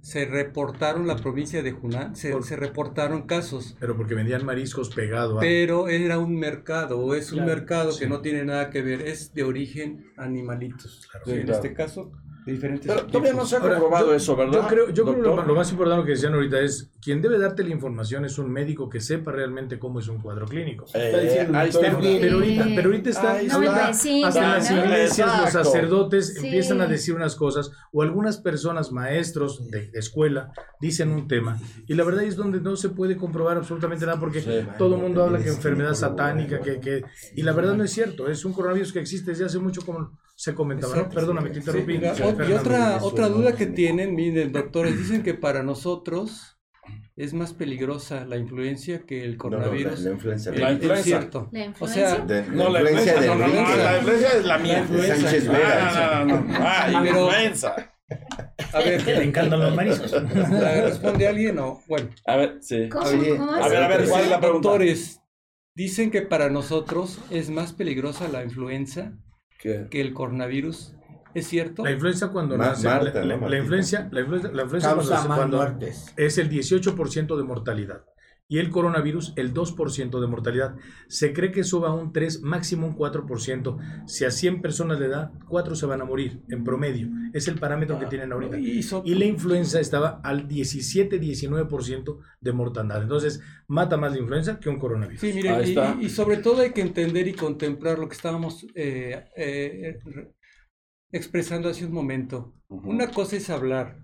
se 0.00 0.24
reportaron 0.24 1.06
la 1.08 1.16
provincia 1.16 1.62
de 1.62 1.74
Hunan, 1.74 2.14
se, 2.16 2.30
Por- 2.30 2.44
se 2.44 2.54
reportaron 2.56 3.26
casos. 3.26 3.76
Pero 3.80 3.96
porque 3.96 4.14
vendían 4.14 4.46
mariscos 4.46 4.94
pegado 4.94 5.38
a... 5.38 5.40
Pero 5.40 5.88
era 5.88 6.18
un 6.20 6.38
mercado, 6.38 7.00
o 7.00 7.14
es 7.14 7.32
un 7.32 7.38
Claro, 7.40 7.52
mercado 7.54 7.92
sí. 7.92 7.98
que 8.00 8.06
no 8.08 8.20
tiene 8.20 8.44
nada 8.44 8.70
que 8.70 8.80
ver, 8.80 9.02
es 9.02 9.34
de 9.34 9.42
origen 9.42 10.06
animalitos. 10.16 11.08
Sí, 11.24 11.32
en 11.32 11.42
claro. 11.42 11.52
este 11.54 11.74
caso, 11.74 12.12
de 12.46 12.52
diferentes 12.52 12.86
Pero 12.86 13.06
todavía 13.06 13.32
no 13.34 13.44
se 13.44 13.56
ha 13.56 13.58
Ahora, 13.60 13.74
comprobado 13.78 14.06
yo- 14.08 14.14
eso, 14.14 14.36
¿verdad? 14.36 14.52
Yo 14.62 14.66
creo, 14.68 14.90
yo 14.90 15.04
creo 15.04 15.16
lo, 15.36 15.42
lo 15.44 15.54
más 15.54 15.70
importante 15.70 16.04
que 16.06 16.12
decían 16.12 16.34
ahorita 16.34 16.60
es, 16.60 16.90
quien 17.02 17.20
debe 17.22 17.38
darte 17.38 17.62
la 17.64 17.70
información 17.70 18.24
es 18.24 18.38
un 18.38 18.50
médico 18.50 18.88
que 18.88 19.00
sepa 19.00 19.30
realmente 19.32 19.78
cómo 19.78 20.00
es 20.00 20.08
un 20.08 20.20
cuadro 20.20 20.46
clínico. 20.46 20.84
Eh. 20.94 21.46
Gabriel. 21.52 22.18
Pero 22.20 22.36
ahorita, 22.36 22.64
pero 22.74 22.86
ahorita 22.88 23.10
está, 23.10 23.42
No, 23.42 23.70
hasta 24.26 24.40
las 24.56 24.70
iglesias 24.70 25.40
los 25.42 25.50
sacerdotes 25.50 26.34
Sí. 26.34 26.44
empiezan 26.46 26.80
a 26.80 26.86
decir 26.86 27.14
unas 27.14 27.36
cosas 27.36 27.70
o 27.92 28.02
algunas 28.02 28.38
personas, 28.38 28.92
maestros 28.92 29.70
de, 29.70 29.88
de 29.90 29.98
escuela, 29.98 30.52
dicen 30.80 31.10
un 31.10 31.28
tema 31.28 31.58
y 31.86 31.94
la 31.94 32.04
verdad 32.04 32.24
es 32.24 32.36
donde 32.36 32.60
no 32.60 32.76
se 32.76 32.88
puede 32.90 33.16
comprobar 33.16 33.56
absolutamente 33.56 34.06
nada 34.06 34.18
porque 34.18 34.40
Sí. 34.40 34.50
todo 34.78 34.96
el 34.96 35.02
mundo 35.02 35.22
habla 35.24 35.38
que 35.42 35.48
enfermedad 35.48 35.94
satánica, 35.94 36.60
que, 36.60 36.80
que 36.80 37.04
y 37.36 37.42
la 37.42 37.52
verdad 37.52 37.74
no 37.74 37.84
es 37.84 37.90
cierto, 37.92 38.28
es 38.28 38.44
un 38.44 38.52
coronavirus 38.52 38.92
que 38.92 39.00
existe 39.00 39.30
desde 39.32 39.44
hace 39.44 39.58
mucho 39.58 39.82
como 39.82 40.18
se 40.40 40.54
comentaba. 40.54 40.94
¿no? 40.94 41.00
Exacto. 41.00 41.16
Perdóname, 41.20 41.50
te 41.50 41.58
interrumpí. 41.58 41.98
Sí, 42.14 42.22
o- 42.22 42.48
y 42.48 42.52
otra, 42.52 42.98
otra 43.02 43.28
duda 43.28 43.54
que 43.54 43.66
tienen, 43.66 44.14
miren, 44.14 44.52
doctores, 44.52 44.96
dicen 44.96 45.22
que 45.22 45.34
para 45.34 45.62
nosotros 45.62 46.56
es 47.14 47.34
más 47.34 47.52
peligrosa 47.52 48.24
la 48.24 48.38
influencia 48.38 49.04
que 49.04 49.22
el 49.22 49.36
No, 49.36 49.44
no, 49.44 49.50
la, 49.50 49.64
coronavirus. 49.64 50.00
la 50.00 50.10
influencia. 50.12 50.52
Eh, 50.52 50.58
La 50.58 50.68
es 50.70 50.74
influenza. 50.76 51.02
cierto. 51.04 51.48
La 51.52 51.60
O 51.60 51.64
influencia. 51.66 52.08
sea, 52.16 52.24
De- 52.24 52.46
la 52.46 52.52
No, 52.54 52.68
la 52.70 52.80
influencia 52.80 53.20
de 53.20 53.26
no, 53.26 53.34
no, 53.34 53.38
no, 53.40 53.46
influenza. 53.60 53.84
la 53.84 53.96
influencia 53.98 54.28
es 54.38 54.44
la 54.46 54.58
mía. 54.58 54.86
Sánchez 54.88 55.48
Ah, 55.48 55.52
Vera. 55.52 56.24
no, 56.24 56.36
no, 56.36 56.40
no. 56.40 56.54
Ah, 56.58 56.86
Pero- 57.04 57.06
influenza. 57.26 57.92
a 58.72 58.78
ver, 58.78 59.04
Que 59.04 59.12
le 59.14 59.24
encantan 59.24 59.60
los 59.60 59.74
mariscos. 59.76 60.10
¿la 60.12 60.80
¿responde 60.80 61.28
alguien 61.28 61.58
o 61.58 61.82
bueno? 61.86 62.08
A 62.26 62.36
ver, 62.36 62.56
sí. 62.62 62.88
¿Cómo, 62.88 63.06
Oye, 63.06 63.36
cómo 63.36 63.52
A 63.54 63.66
es? 63.66 63.70
ver, 63.72 63.82
a 63.82 63.88
ver, 63.88 64.08
¿cuál 64.08 64.22
es 64.24 64.30
la 64.30 64.40
pregunta? 64.40 64.68
Doctores, 64.68 65.20
dicen 65.76 66.10
que 66.10 66.22
para 66.22 66.48
nosotros 66.48 67.18
es 67.30 67.50
más 67.50 67.72
peligrosa 67.74 68.26
la 68.28 68.42
influenza 68.42 69.12
¿Qué? 69.60 69.86
que 69.90 70.00
el 70.00 70.12
coronavirus. 70.14 70.94
¿Es 71.32 71.46
cierto? 71.46 71.84
La 71.84 71.92
influencia 71.92 72.26
cuando 72.28 72.56
Ma- 72.56 72.66
nace, 72.70 72.88
Marta, 72.88 73.20
la, 73.20 73.20
¿no, 73.20 73.26
la 73.28 73.36
Martita? 73.36 73.58
influencia, 73.58 74.08
la 74.10 74.20
influencia, 74.20 74.50
la 74.52 74.62
influencia 74.64 74.90
Causa 74.94 75.14
cuando, 75.26 75.36
cuando 75.36 75.56
muertes. 75.58 76.12
es 76.16 76.38
el 76.38 76.50
18% 76.50 77.36
de 77.36 77.42
mortalidad 77.44 78.02
y 78.50 78.58
el 78.58 78.68
coronavirus 78.68 79.32
el 79.36 79.54
2% 79.54 80.20
de 80.20 80.26
mortalidad. 80.26 80.74
Se 81.08 81.32
cree 81.32 81.52
que 81.52 81.62
suba 81.64 81.94
un 81.94 82.12
3, 82.12 82.42
máximo 82.42 82.86
un 82.88 82.96
4%. 82.96 83.78
Si 84.08 84.24
a 84.24 84.30
100 84.32 84.60
personas 84.60 84.98
le 85.00 85.08
da, 85.08 85.32
4 85.48 85.74
se 85.76 85.86
van 85.86 86.00
a 86.00 86.04
morir 86.04 86.42
en 86.48 86.64
promedio. 86.64 87.08
Es 87.32 87.46
el 87.48 87.58
parámetro 87.60 87.98
que 88.00 88.06
tienen 88.06 88.32
ahorita. 88.32 88.58
Y 88.58 88.82
so- 88.82 89.02
Y 89.06 89.14
la 89.14 89.24
influenza 89.24 89.78
estaba 89.80 90.20
al 90.24 90.48
17-19% 90.48 92.18
de 92.40 92.52
mortandad. 92.52 93.02
Entonces, 93.02 93.40
mata 93.68 93.96
más 93.96 94.12
la 94.12 94.18
influenza 94.18 94.58
que 94.58 94.68
un 94.68 94.78
coronavirus. 94.80 95.20
Sí, 95.20 95.32
miren, 95.32 95.54
Ahí 95.54 95.76
y, 96.00 96.08
sobre 96.08 96.38
todo 96.38 96.62
hay 96.62 96.72
que 96.72 96.80
entender 96.80 97.28
y 97.28 97.34
contemplar 97.34 97.98
lo 98.00 98.08
que 98.08 98.16
estábamos 98.16 98.66
eh, 98.74 99.26
eh, 99.36 99.98
re- 100.04 100.34
expresando 101.12 101.68
hace 101.68 101.86
un 101.86 101.92
momento. 101.92 102.54
Una 102.68 103.12
cosa 103.12 103.36
es 103.36 103.48
hablar 103.48 103.96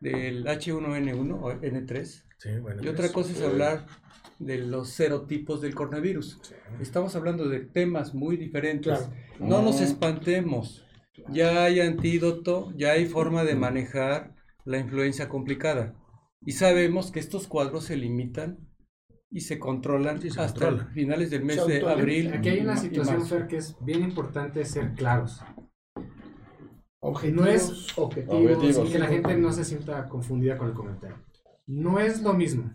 del 0.00 0.46
H1N1 0.46 1.38
o 1.40 1.52
N3 1.52 2.24
Sí, 2.40 2.58
bueno, 2.58 2.82
y 2.82 2.88
otra 2.88 3.02
pues, 3.02 3.12
cosa 3.12 3.32
es 3.32 3.42
hablar 3.42 3.84
de 4.38 4.56
los 4.58 4.88
serotipos 4.88 5.60
del 5.60 5.74
coronavirus. 5.74 6.40
Estamos 6.80 7.14
hablando 7.14 7.46
de 7.50 7.60
temas 7.60 8.14
muy 8.14 8.38
diferentes. 8.38 8.98
Claro. 8.98 9.12
No 9.38 9.60
nos 9.60 9.80
Mm. 9.80 9.84
espantemos. 9.84 10.86
Ya 11.28 11.64
hay 11.64 11.80
antídoto, 11.80 12.72
ya 12.78 12.92
hay 12.92 13.04
forma 13.04 13.44
de 13.44 13.56
manejar 13.56 14.34
la 14.64 14.78
influencia 14.78 15.28
complicada. 15.28 15.94
Y 16.40 16.52
sabemos 16.52 17.10
que 17.12 17.20
estos 17.20 17.46
cuadros 17.46 17.84
se 17.84 17.96
limitan 17.98 18.58
y 19.30 19.42
se 19.42 19.58
controlan 19.58 20.22
Sí, 20.22 20.30
se 20.30 20.40
hasta 20.40 20.86
finales 20.94 21.28
del 21.28 21.44
mes 21.44 21.66
de 21.66 21.86
abril. 21.86 22.32
Aquí 22.32 22.48
hay 22.48 22.60
una 22.60 22.78
situación. 22.78 23.26
Fer, 23.26 23.46
que 23.48 23.58
es 23.58 23.76
bien 23.84 24.02
importante 24.02 24.64
ser 24.64 24.94
claros. 24.94 25.42
Objetivos. 27.02 27.44
No 27.44 27.50
es 27.50 27.98
objetivo, 27.98 28.38
Objetivos. 28.38 28.88
y 28.88 28.92
que 28.92 28.98
la 28.98 29.06
gente 29.08 29.36
no 29.36 29.52
se 29.52 29.64
sienta 29.64 30.08
confundida 30.08 30.56
con 30.56 30.68
el 30.68 30.74
comentario. 30.74 31.18
No 31.72 32.00
es 32.00 32.20
lo 32.22 32.32
mismo 32.32 32.68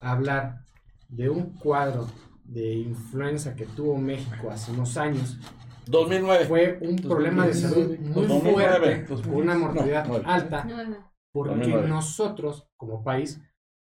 hablar 0.00 0.66
de 1.08 1.30
un 1.30 1.54
cuadro 1.56 2.06
de 2.44 2.74
influenza 2.74 3.54
que 3.56 3.64
tuvo 3.64 3.96
México 3.96 4.50
hace 4.50 4.70
unos 4.70 4.98
años. 4.98 5.38
2009. 5.86 6.44
Fue 6.44 6.78
un 6.82 6.96
problema 6.96 7.46
de 7.46 7.54
salud 7.54 7.98
muy 8.00 8.26
2009. 8.26 9.06
fuerte, 9.06 9.22
con 9.30 9.34
una 9.36 9.54
mortalidad 9.56 10.06
No, 10.06 10.16
alta, 10.28 10.64
No, 10.64 10.84
no. 10.84 11.10
porque 11.32 11.54
2009. 11.54 11.88
nosotros, 11.88 12.68
como 12.76 13.02
país, 13.02 13.40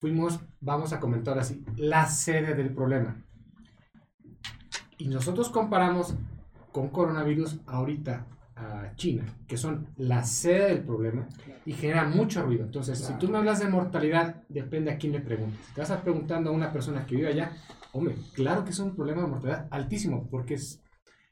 fuimos, 0.02 0.40
vamos 0.60 0.94
a 0.94 1.00
comentar 1.00 1.38
así, 1.38 1.64
la 1.78 2.08
sede 2.08 2.56
del 2.56 2.74
problema. 2.74 3.24
Y 4.98 5.10
nosotros 5.10 5.50
comparamos 5.50 6.16
con 6.72 6.90
coronavirus 6.90 7.60
ahorita 7.68 8.26
a 8.60 8.94
China, 8.96 9.24
que 9.48 9.58
son 9.58 9.88
la 9.98 10.24
sede 10.24 10.68
del 10.70 10.84
problema 10.84 11.28
y 11.66 11.74
genera 11.74 12.06
mucho 12.06 12.44
ruido. 12.44 12.66
Entonces, 12.66 13.00
si 13.00 13.14
tú 13.14 13.30
me 13.30 13.38
hablas 13.38 13.60
de 13.60 13.70
mortalidad, 13.70 14.44
depende 14.50 14.92
a 14.92 14.98
quién 14.98 15.14
le 15.14 15.22
preguntes. 15.22 15.60
Si 15.68 15.74
te 15.74 15.82
vas 15.82 15.92
a 15.92 16.02
preguntando 16.02 16.50
a 16.50 16.54
una 16.54 16.72
persona 16.72 17.06
que 17.06 17.16
vive 17.16 17.30
allá, 17.30 17.54
hombre, 17.94 18.16
claro 18.34 18.64
que 18.64 18.72
es 18.72 18.80
un 18.80 18.96
problema 18.96 19.22
de 19.22 19.28
mortalidad 19.28 19.68
altísimo, 19.72 20.28
porque 20.30 20.56
es 20.56 20.84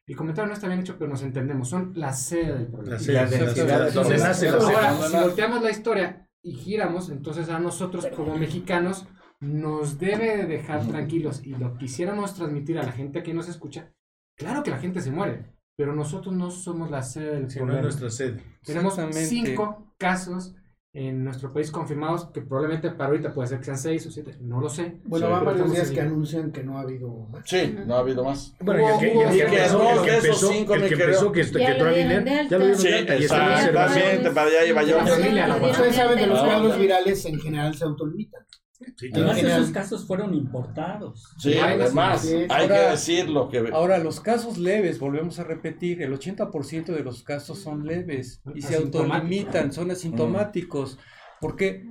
el 0.08 0.16
comentario 0.16 0.48
no 0.48 0.54
está 0.54 0.68
bien 0.68 0.80
hecho, 0.80 0.96
pero 0.98 1.12
nos 1.12 1.22
entendemos. 1.22 1.68
Son 1.68 1.92
la 1.96 2.14
sede 2.14 2.60
del 2.60 2.68
problema. 2.68 2.98
La 2.98 3.90
donde 3.90 4.18
nace 4.18 4.48
ahora, 4.48 4.94
si 4.94 5.18
volteamos 5.18 5.62
la 5.62 5.70
historia 5.70 6.30
y 6.42 6.54
giramos, 6.54 7.10
entonces 7.10 7.50
a 7.50 7.60
nosotros 7.60 8.08
como 8.16 8.38
mexicanos 8.38 9.06
nos 9.42 10.00
debe 10.00 10.38
de 10.38 10.46
dejar 10.46 10.88
tranquilos 10.88 11.46
y 11.46 11.56
lo 11.56 11.78
quisiéramos 11.78 12.34
transmitir 12.36 12.80
a 12.80 12.84
la 12.84 12.94
gente 12.94 13.22
que 13.22 13.34
nos 13.34 13.50
escucha. 13.50 13.92
Claro 14.38 14.64
que 14.64 14.72
la 14.72 14.80
gente 14.80 15.02
se 15.02 15.12
muere, 15.12 15.57
pero 15.78 15.96
nosotros 15.96 16.34
no 16.36 16.50
somos 16.50 16.90
la 16.90 17.04
sede 17.04 17.36
del 17.36 17.50
Sí, 17.52 17.60
no 17.60 17.66
es 17.66 17.68
problema. 17.68 17.82
nuestra 17.84 18.10
sede. 18.10 18.44
Tenemos 18.66 19.00
cinco 19.12 19.94
casos 19.98 20.56
en 20.92 21.24
nuestro 21.24 21.54
país 21.54 21.70
confirmados, 21.70 22.26
que 22.34 22.42
probablemente 22.42 22.90
para 22.90 23.12
ahorita 23.12 23.32
puede 23.32 23.48
ser 23.50 23.60
que 23.60 23.66
sean 23.66 23.78
seis 23.78 24.08
o 24.08 24.10
siete, 24.12 24.36
no 24.42 24.60
lo 24.60 24.68
sé. 24.68 25.00
Bueno, 25.06 25.28
Sí, 25.28 25.32
van 25.32 25.46
varios 25.46 25.72
días 25.72 25.92
que 25.92 26.02
anuncian 26.02 26.52
que 26.52 26.64
no 26.64 26.80
ha 26.80 26.82
habido 26.82 27.28
más. 27.30 27.48
Sí, 27.48 27.78
no 27.86 27.96
ha 27.96 28.00
habido 28.00 28.24
más. 28.24 28.56
Bueno, 28.60 28.82
y 29.00 29.06
el 29.06 29.30
que, 29.30 29.44
empezó, 29.44 29.92
el 29.92 30.02
que 30.02 30.16
empezó, 30.16 30.48
cinco 30.52 30.74
el 30.74 30.82
me 30.82 30.88
que 30.88 30.94
empezó, 30.96 31.32
que, 31.32 31.42
que 31.52 31.60
Ya 31.60 31.70
entró 31.74 31.90
lo 31.92 31.96
dieron 31.96 32.76
Sí, 32.76 32.88
exactamente, 32.88 34.32
para 34.32 34.48
allá 34.50 34.66
iba 34.66 34.84
yo. 34.84 34.98
Ustedes 34.98 35.96
saben 35.96 36.18
que 36.18 36.26
los 36.26 36.40
cuadros 36.42 36.80
virales 36.80 37.26
en 37.26 37.40
general 37.40 37.76
se 37.76 37.84
autolimitan. 37.84 38.42
Sí, 38.96 39.10
claro. 39.10 39.32
Además, 39.32 39.52
esos 39.54 39.72
casos 39.72 40.06
fueron 40.06 40.34
importados. 40.34 41.34
Sí, 41.40 41.56
además, 41.58 42.26
hay 42.26 42.46
que 42.48 42.54
Ahora- 42.74 42.92
decirlo. 42.92 43.50
Que... 43.50 43.70
Ahora, 43.72 43.98
los 43.98 44.20
casos 44.20 44.58
leves, 44.58 45.00
volvemos 45.00 45.40
a 45.40 45.44
repetir, 45.44 46.02
el 46.02 46.14
80% 46.14 46.86
de 46.86 47.04
los 47.04 47.24
casos 47.24 47.60
son 47.60 47.86
leves 47.86 48.42
y 48.54 48.62
se 48.62 48.76
autolimitan, 48.76 49.72
son 49.74 49.90
asintomáticos. 49.92 51.00
¿Por 51.42 51.56
qué? 51.56 51.86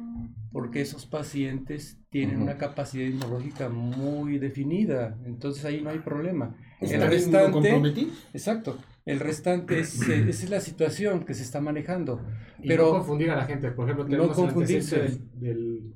Porque 0.52 0.80
esos 0.80 1.06
pacientes 1.06 1.98
tienen 2.10 2.40
una 2.40 2.56
capacidad 2.56 3.06
inmunológica 3.06 3.68
muy 3.68 4.38
definida, 4.38 5.18
entonces 5.24 5.64
ahí 5.64 5.82
no 5.82 5.90
hay 5.90 5.98
problema. 5.98 6.56
El 6.80 6.90
¿Están 6.92 7.10
restante, 7.10 8.06
exacto, 8.32 8.78
el 9.04 9.20
restante 9.20 9.78
es, 9.80 10.08
eh, 10.08 10.26
esa 10.28 10.44
es 10.44 10.50
la 10.50 10.60
situación 10.60 11.24
que 11.24 11.34
se 11.34 11.42
está 11.42 11.60
manejando. 11.60 12.20
Y 12.62 12.68
Pero- 12.68 12.84
no 12.86 12.90
confundir 12.98 13.30
a 13.30 13.36
la 13.36 13.44
gente. 13.44 13.70
Por 13.70 13.84
ejemplo, 13.86 14.04
No 14.04 14.10
tenemos 14.10 14.38
el 14.38 14.44
confundirse. 14.44 14.96
antecedente 14.96 15.38
del, 15.38 15.54
del- 15.56 15.94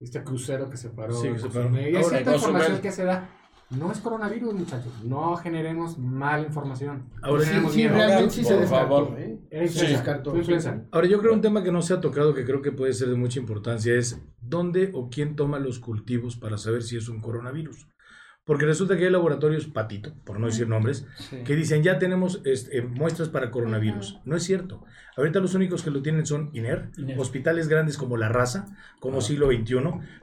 este 0.00 0.24
crucero 0.24 0.68
que 0.70 0.76
se 0.76 0.88
paró. 0.90 1.14
Sí, 1.14 1.28
que 1.28 1.38
se 1.38 1.48
paró. 1.48 1.70
Y 1.78 1.94
hay 1.96 2.02
cierta 2.04 2.34
información 2.34 2.80
que 2.80 2.90
se 2.90 3.04
da. 3.04 3.28
No 3.70 3.92
es 3.92 3.98
coronavirus, 4.00 4.52
muchachos. 4.54 4.92
No 5.04 5.36
generemos 5.36 5.96
mala 5.96 6.44
información. 6.44 7.04
Ahora, 7.22 7.42
Sí, 7.42 7.46
generemos 7.50 7.72
sí, 7.74 7.86
realmente 7.86 8.34
sí 8.34 8.42
se 8.44 8.52
por 8.54 8.60
descartó. 8.62 8.88
favor. 9.06 9.20
¿eh? 9.20 9.38
Descartó. 9.50 10.34
Ahora, 10.90 11.06
yo 11.06 11.20
creo 11.20 11.32
un 11.32 11.40
tema 11.40 11.62
que 11.62 11.70
no 11.70 11.80
se 11.80 11.94
ha 11.94 12.00
tocado, 12.00 12.34
que 12.34 12.44
creo 12.44 12.62
que 12.62 12.72
puede 12.72 12.92
ser 12.94 13.10
de 13.10 13.14
mucha 13.14 13.38
importancia, 13.38 13.94
es 13.94 14.20
dónde 14.40 14.90
o 14.92 15.08
quién 15.08 15.36
toma 15.36 15.60
los 15.60 15.78
cultivos 15.78 16.34
para 16.36 16.58
saber 16.58 16.82
si 16.82 16.96
es 16.96 17.08
un 17.08 17.20
coronavirus. 17.20 17.86
Porque 18.50 18.66
resulta 18.66 18.96
que 18.96 19.04
hay 19.04 19.12
laboratorios, 19.12 19.68
patito, 19.68 20.12
por 20.24 20.40
no 20.40 20.46
decir 20.46 20.66
nombres, 20.66 21.06
que 21.44 21.54
dicen 21.54 21.84
ya 21.84 22.00
tenemos 22.00 22.40
este, 22.44 22.82
muestras 22.82 23.28
para 23.28 23.52
coronavirus. 23.52 24.18
No 24.24 24.34
es 24.34 24.42
cierto. 24.42 24.82
Ahorita 25.16 25.38
los 25.38 25.54
únicos 25.54 25.82
que 25.82 25.90
lo 25.90 26.02
tienen 26.02 26.26
son 26.26 26.50
INER, 26.52 26.90
INER. 26.96 27.20
hospitales 27.20 27.68
grandes 27.68 27.96
como 27.96 28.16
La 28.16 28.28
Raza, 28.28 28.66
como 29.00 29.20
Siglo 29.20 29.48
XXI, 29.52 29.76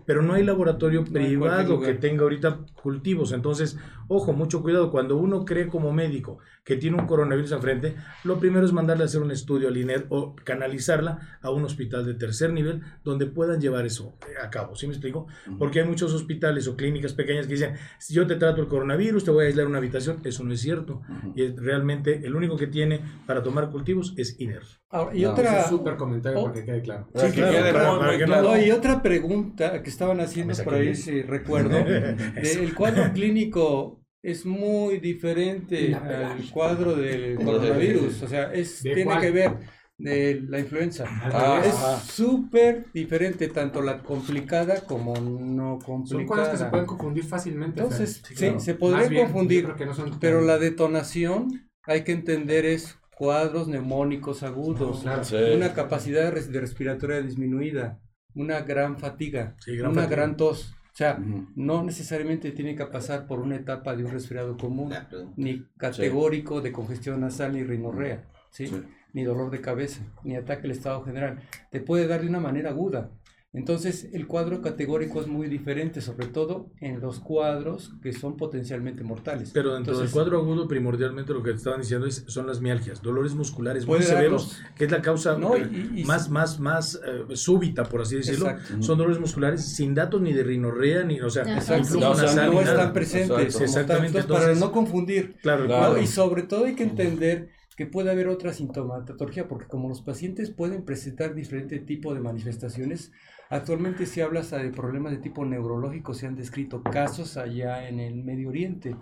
pero 0.06 0.24
no 0.24 0.34
hay 0.34 0.44
laboratorio 0.44 1.04
No 1.04 1.12
privado 1.12 1.80
que 1.80 1.94
tenga 1.94 2.24
ahorita 2.24 2.66
cultivos. 2.82 3.32
Entonces, 3.32 3.78
ojo, 4.08 4.34
mucho 4.34 4.62
cuidado. 4.62 4.92
Cuando 4.92 5.18
uno 5.18 5.46
cree 5.46 5.68
como 5.68 5.94
médico 5.94 6.40
que 6.64 6.78
tiene 6.78 6.98
un 6.98 7.08
coronavirus 7.08 7.54
enfrente, 7.54 7.96
lo 8.24 8.40
primero 8.40 8.66
es 8.66 8.74
mandarle 8.74 9.04
a 9.04 9.06
hacer 9.06 9.22
un 9.22 9.32
estudio 9.32 9.68
al 9.68 9.78
INER 9.78 10.06
o 10.10 10.36
canalizarla 10.36 11.38
a 11.42 11.50
un 11.50 11.64
hospital 11.64 12.06
de 12.06 12.14
tercer 12.14 12.52
nivel 12.52 12.82
donde 13.04 13.26
puedan 13.26 13.62
llevar 13.62 13.86
eso 13.86 14.18
eh, 14.28 14.34
a 14.44 14.50
cabo. 14.50 14.76
¿Sí 14.76 14.88
me 14.88 14.94
explico? 14.94 15.28
Porque 15.60 15.82
hay 15.82 15.88
muchos 15.88 16.14
hospitales 16.14 16.68
o 16.68 16.76
clínicas 16.76 17.14
pequeñas 17.14 17.48
que 17.48 17.54
dicen, 17.54 17.76
yo 18.18 18.28
te 18.28 18.36
trato 18.36 18.62
el 18.62 18.68
coronavirus, 18.68 19.24
te 19.24 19.32
voy 19.32 19.44
a 19.46 19.48
aislar 19.48 19.64
en 19.66 19.70
una 19.70 19.78
habitación. 19.78 20.20
Eso 20.24 20.44
no 20.44 20.54
es 20.54 20.62
cierto. 20.62 21.02
Y 21.36 21.44
es- 21.44 21.56
realmente 21.56 22.22
el 22.26 22.36
único 22.36 22.58
que 22.58 22.68
tiene 22.68 23.00
para 23.26 23.42
tomar 23.44 23.70
cultivos 23.70 24.14
es 24.18 24.36
INER. 24.40 24.64
Ahora, 24.90 25.16
y 25.16 25.22
No, 25.24 25.32
otra, 25.32 25.62
es 25.62 25.68
súper 25.68 25.96
comentario 25.96 26.40
Oh. 26.40 26.44
para 26.46 26.56
que 26.56 26.66
quede 26.66 26.82
claro. 26.82 27.08
Para 27.14 27.28
que 27.28 27.34
claro, 27.36 27.52
quede 27.52 27.74
para- 27.74 27.90
muy, 27.92 28.00
para 28.00 28.12
muy 28.12 28.18
que 28.20 28.26
no- 28.26 28.34
claro. 28.34 28.48
No, 28.52 28.62
y 28.66 28.72
otra 28.72 29.02
pregunta 29.02 29.82
que 29.84 29.90
estaban 29.90 30.20
haciendo 30.20 30.54
por 30.64 30.74
ahí, 30.74 30.96
si 30.96 31.22
recuerdo, 31.22 31.70
de- 31.86 32.52
el 32.64 32.74
cuadro 32.76 33.12
clínico 33.14 34.02
es 34.24 34.46
muy 34.46 35.00
diferente 35.00 35.94
al 35.94 36.50
cuadro 36.52 36.96
del 36.96 37.36
coronavirus, 37.36 38.24
o 38.24 38.28
sea, 38.28 38.52
es, 38.54 38.82
¿De 38.84 38.90
tiene 38.96 39.06
cuál? 39.06 39.22
que 39.22 39.32
ver 39.32 39.52
de 39.98 40.42
la 40.48 40.60
influenza. 40.60 41.06
Ah, 41.10 41.62
es 41.66 41.74
súper 42.12 42.86
diferente, 42.94 43.48
tanto 43.48 43.82
la 43.82 44.04
complicada 44.04 44.82
como 44.82 45.16
no 45.16 45.80
Son 45.82 46.04
cosas 46.04 46.10
complicada. 46.12 46.52
que 46.52 46.58
se 46.58 46.66
pueden 46.66 46.86
confundir 46.86 47.24
fácilmente. 47.24 47.82
Entonces, 47.82 48.22
sí, 48.28 48.36
claro. 48.36 48.60
se 48.60 48.74
Más 48.74 48.80
podría 48.80 49.08
bien, 49.10 49.24
confundir, 49.24 49.62
yo 49.62 49.66
creo 49.70 49.78
que 49.78 49.86
no 49.88 49.94
son 49.96 50.20
pero 50.20 50.42
la 50.42 50.58
detonación 50.60 51.68
hay 51.84 52.04
que 52.04 52.12
entender 52.12 52.66
es 52.66 52.98
cuadros 53.18 53.68
neumónicos 53.68 54.44
agudos, 54.44 55.02
Claro. 55.02 55.24
Sí. 55.24 55.36
una 55.56 55.74
capacidad 55.74 56.32
res- 56.32 56.52
de 56.52 56.60
respiratoria 56.62 57.22
disminuida, 57.22 58.00
una 58.36 58.62
gran 58.62 59.00
fatiga, 59.00 59.56
Sí, 59.66 59.76
gran 59.78 59.92
una 59.94 60.02
fatiga. 60.04 60.16
gran 60.18 60.38
tos. 60.38 60.74
O 60.94 60.98
sea, 60.98 61.20
no 61.56 61.84
necesariamente 61.84 62.52
tiene 62.52 62.76
que 62.76 62.86
pasar 62.88 63.26
por 63.28 63.40
una 63.40 63.56
etapa 63.56 63.96
de 63.96 64.04
un 64.04 64.12
resfriado 64.12 64.58
común, 64.58 64.94
ni 65.36 65.64
categórico 65.78 66.62
de 66.62 66.72
congestión 66.72 67.22
nasal 67.22 67.54
ni 67.54 67.64
rinorrea, 67.64 68.28
¿sí? 68.52 68.66
Ni 69.14 69.24
dolor 69.24 69.50
de 69.52 69.62
cabeza, 69.62 70.02
ni 70.24 70.36
ataque 70.36 70.68
al 70.68 70.72
estado 70.72 71.04
general. 71.04 71.40
Te 71.72 71.80
puede 71.80 72.08
dar 72.08 72.22
de 72.22 72.28
una 72.28 72.40
manera 72.40 72.70
aguda. 72.70 73.12
Entonces, 73.54 74.10
el 74.14 74.28
cuadro 74.28 74.62
categórico 74.62 75.20
es 75.22 75.28
muy 75.28 75.48
diferente, 75.48 76.00
sobre 76.02 76.28
todo 76.28 76.70
en 76.80 77.00
los 77.00 77.20
cuadros 77.20 77.94
que 78.04 78.12
son 78.14 78.36
potencialmente 78.38 79.04
mortales. 79.04 79.50
Pero 79.52 79.74
dentro 79.74 79.94
Entonces, 79.94 80.14
del 80.14 80.22
cuadro 80.22 80.38
agudo, 80.40 80.68
primordialmente 80.68 81.34
lo 81.34 81.42
que 81.42 81.52
estaban 81.52 81.80
diciendo 81.82 82.06
es, 82.06 82.24
son 82.28 82.46
las 82.46 82.60
mialgias, 82.62 83.02
dolores 83.02 83.34
musculares 83.34 83.88
muy 83.88 84.04
severos, 84.04 84.52
darlos. 84.60 84.76
que 84.76 84.86
es 84.86 84.92
la 84.92 85.02
causa 85.02 85.38
No, 85.40 85.56
eh, 85.56 85.68
y- 85.72 86.02
y- 86.02 86.04
más, 86.04 86.30
más, 86.30 86.60
más 86.60 86.96
eh, 87.04 87.36
súbita, 87.36 87.84
por 87.86 88.02
así 88.02 88.18
decirlo. 88.18 88.50
Exacto. 88.50 88.84
Son 88.84 88.98
dolores 88.98 89.20
musculares 89.20 89.66
sin 89.66 89.96
datos 89.96 90.22
ni 90.22 90.34
de 90.34 90.44
rinorrea, 90.44 91.04
ni, 91.04 91.20
o 91.22 91.30
sea, 91.30 91.44
Exacto. 91.52 92.00
No, 92.00 92.12
o 92.12 92.16
sea, 92.16 92.26
nasal, 92.26 92.46
no 92.48 92.62
ni 92.62 92.68
están 92.68 92.94
presentes. 92.94 93.62
Exactamente, 93.62 94.20
Entonces, 94.20 94.46
para 94.50 94.60
no 94.60 94.72
confundir. 94.72 95.36
Claro, 95.42 95.66
Claro. 95.66 95.94
No, 95.96 96.02
y 96.02 96.06
sobre 96.06 96.44
todo 96.44 96.66
hay 96.66 96.76
que 96.76 96.84
entender 96.84 97.50
que 97.78 97.86
puede 97.86 98.10
haber 98.10 98.28
otra 98.28 98.54
sintomatología, 98.54 99.48
porque 99.48 99.68
como 99.68 99.88
los 99.88 100.02
pacientes 100.02 100.50
pueden 100.50 100.84
presentar 100.84 101.36
diferente 101.36 101.78
tipo 101.78 102.14
de 102.16 102.20
manifestaciones, 102.20 103.12
actualmente 103.50 104.08
se 104.08 104.24
habla 104.24 104.40
hasta 104.40 104.58
de 104.58 104.72
problemas 104.72 105.12
de 105.12 105.20
tipo 105.20 105.46
neurológico, 105.46 106.16
se 106.16 106.26
han 106.26 106.36
descrito 106.36 106.82
casos 106.82 107.38
allá 107.38 107.88
en 107.88 108.00
el 108.00 108.24
Medio 108.24 108.50
Oriente, 108.50 108.96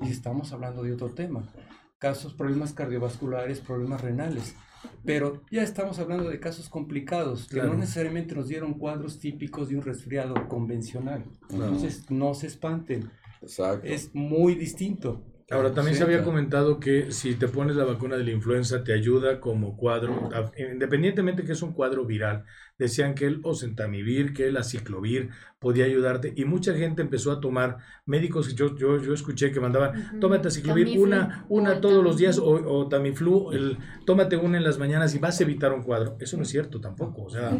y 0.00 0.08
estamos 0.08 0.52
hablando 0.52 0.82
de 0.82 0.92
otro 0.94 1.10
tema, 1.10 1.52
casos, 1.98 2.32
problemas 2.32 2.72
cardiovasculares, 2.72 3.60
problemas 3.60 4.00
renales, 4.00 4.56
pero 5.04 5.42
ya 5.50 5.62
estamos 5.62 5.98
hablando 5.98 6.30
de 6.30 6.40
casos 6.40 6.70
complicados, 6.70 7.46
que 7.48 7.56
Claro. 7.56 7.74
no 7.74 7.78
necesariamente 7.80 8.34
nos 8.34 8.48
dieron 8.48 8.74
cuadros 8.74 9.18
típicos 9.18 9.68
de 9.68 9.76
un 9.76 9.82
resfriado 9.82 10.48
convencional, 10.48 11.22
entonces 11.50 12.10
no 12.10 12.32
se 12.32 12.46
espanten, 12.46 13.10
Exacto. 13.42 13.86
es 13.86 14.14
muy 14.14 14.54
distinto. 14.54 15.22
Ahora, 15.48 15.72
también 15.74 15.94
Sí, 15.94 15.98
se 15.98 16.02
había 16.02 16.18
claro. 16.18 16.24
comentado 16.24 16.80
que 16.80 17.12
si 17.12 17.36
te 17.36 17.46
pones 17.46 17.76
la 17.76 17.84
vacuna 17.84 18.16
de 18.16 18.24
la 18.24 18.32
influenza 18.32 18.82
te 18.82 18.92
ayuda 18.92 19.38
como 19.40 19.76
cuadro, 19.76 20.28
independientemente 20.58 21.44
que 21.44 21.52
es 21.52 21.62
un 21.62 21.72
cuadro 21.72 22.04
viral, 22.04 22.44
decían 22.78 23.14
que 23.14 23.26
el 23.26 23.40
oseltamivir, 23.44 24.32
que 24.34 24.48
el 24.48 24.56
aciclovir 24.56 25.30
podía 25.66 25.84
ayudarte 25.84 26.32
y 26.36 26.44
mucha 26.44 26.72
gente 26.74 27.02
empezó 27.02 27.32
a 27.32 27.40
tomar, 27.40 27.78
médicos, 28.04 28.54
yo, 28.54 28.76
yo, 28.76 29.02
yo 29.02 29.12
escuché 29.14 29.50
que 29.50 29.58
mandaban, 29.58 30.20
tómate 30.20 30.46
aciclovir 30.46 30.84
Tamiflu 30.86 31.02
una, 31.02 31.44
o 31.48 31.54
una 31.56 31.80
todos 31.80 32.04
los 32.04 32.16
días 32.16 32.38
o, 32.38 32.44
o 32.46 32.88
Tamiflu, 32.88 33.50
el, 33.50 33.76
tómate 34.04 34.36
una 34.36 34.58
en 34.58 34.62
las 34.62 34.78
mañanas 34.78 35.12
y 35.16 35.18
vas 35.18 35.40
a 35.40 35.42
evitar 35.42 35.72
un 35.72 35.82
cuadro. 35.82 36.16
Eso 36.20 36.36
no 36.36 36.44
es 36.44 36.48
cierto 36.50 36.80
tampoco, 36.80 37.24
o 37.24 37.30
sea, 37.30 37.50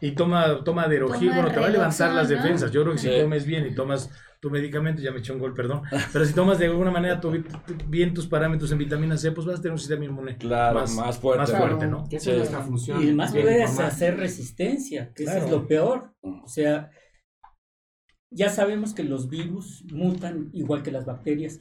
y 0.00 0.10
toma, 0.16 0.64
toma 0.64 0.88
Derogil, 0.88 1.28
Toma 1.28 1.42
bueno, 1.42 1.54
te 1.54 1.60
va 1.60 1.66
a 1.66 1.70
levantar 1.70 2.12
las 2.12 2.28
defensas. 2.28 2.72
Yo 2.72 2.82
creo 2.82 2.94
que 2.94 2.98
si 2.98 3.08
Sí. 3.08 3.20
comes 3.22 3.46
bien 3.46 3.64
y 3.70 3.74
tomas 3.74 4.10
tu 4.40 4.50
medicamento, 4.50 5.00
ya 5.00 5.10
me 5.12 5.20
eché 5.20 5.32
un 5.32 5.38
gol, 5.38 5.54
perdón, 5.54 5.82
pero 6.12 6.24
si 6.24 6.34
tomas 6.34 6.58
de 6.58 6.66
alguna 6.66 6.90
manera 6.90 7.18
tu- 7.20 7.30
tu- 7.42 7.54
bien 7.88 8.12
tus 8.12 8.26
parámetros 8.26 8.70
en 8.72 8.78
vitamina 8.78 9.16
C, 9.16 9.30
pues 9.32 9.46
vas 9.46 9.58
a 9.58 9.62
tener 9.62 9.72
un 9.72 9.78
sistema 9.78 10.04
inmune 10.04 10.36
Claro, 10.36 10.80
más 10.80 11.18
fuerte. 11.18 11.40
más 11.52 11.52
fuerte, 11.58 11.86
¿no? 11.86 12.04
Sí. 12.10 12.16
es 12.16 12.26
nuestra 12.36 12.60
función. 12.60 13.00
Y 13.00 13.04
además 13.04 13.32
de 13.32 13.40
puedes 13.42 13.78
hacer 13.78 14.18
resistencia, 14.18 15.12
que 15.14 15.22
eso 15.24 15.36
es 15.38 15.50
lo 15.50 15.66
peor. 15.66 16.10
O 16.20 16.46
sea, 16.48 16.90
ya 18.34 18.48
sabemos 18.50 18.92
que 18.94 19.04
los 19.04 19.28
virus 19.28 19.84
mutan 19.92 20.50
igual 20.52 20.82
que 20.82 20.90
las 20.92 21.04
bacterias. 21.06 21.58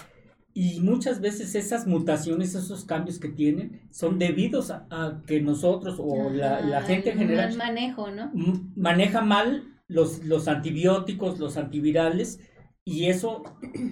Y 0.56 0.80
muchas 0.82 1.20
veces 1.20 1.56
esas 1.56 1.88
mutaciones, 1.88 2.54
esos 2.54 2.86
cambios 2.86 3.20
que 3.20 3.30
tienen, 3.30 3.82
son 3.92 4.20
debidos 4.20 4.70
a, 4.70 4.86
a 4.92 5.24
que 5.26 5.42
nosotros 5.42 5.96
o 6.00 6.30
la, 6.30 6.62
la 6.62 6.82
gente 6.84 7.12
en 7.12 7.18
general 7.20 7.58
manejo, 7.58 8.12
¿no? 8.12 8.32
maneja 8.76 9.22
mal 9.22 9.64
los, 9.88 10.24
los 10.26 10.48
antibióticos, 10.48 11.40
los 11.40 11.58
antivirales, 11.58 12.40
Y 12.86 13.06
eso 13.06 13.44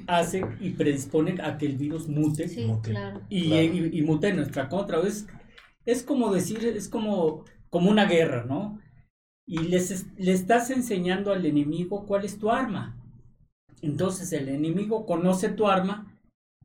hace 0.08 0.44
y 0.60 0.72
predispone 0.72 1.42
a 1.42 1.58
que 1.58 1.66
el 1.66 1.78
virus 1.78 2.08
mute 2.10 2.48
Sí, 2.50 2.68
claro. 2.84 3.22
y, 3.30 3.48
Claro. 3.48 3.64
y- 3.64 4.00
y 4.00 4.02
mute 4.02 4.28
en 4.28 4.36
nuestra 4.36 4.68
contra. 4.68 5.00
Es, 5.02 5.28
es 5.86 6.04
como 6.04 6.32
decir, 6.34 6.60
es 6.66 6.90
como, 6.90 7.46
como 7.70 7.90
una 7.90 8.06
guerra, 8.06 8.46
¿no? 8.46 8.80
Y 9.54 9.58
les, 9.68 9.92
es- 9.92 10.06
le 10.18 10.32
estás 10.32 10.70
enseñando 10.70 11.34
al 11.34 11.46
enemigo 11.46 12.06
cuál 12.06 12.24
es 12.24 12.40
tu 12.40 12.50
arma. 12.50 12.96
Entonces 13.82 14.32
el 14.32 14.48
enemigo 14.48 15.06
conoce 15.06 15.50
tu 15.50 15.68
arma 15.68 16.08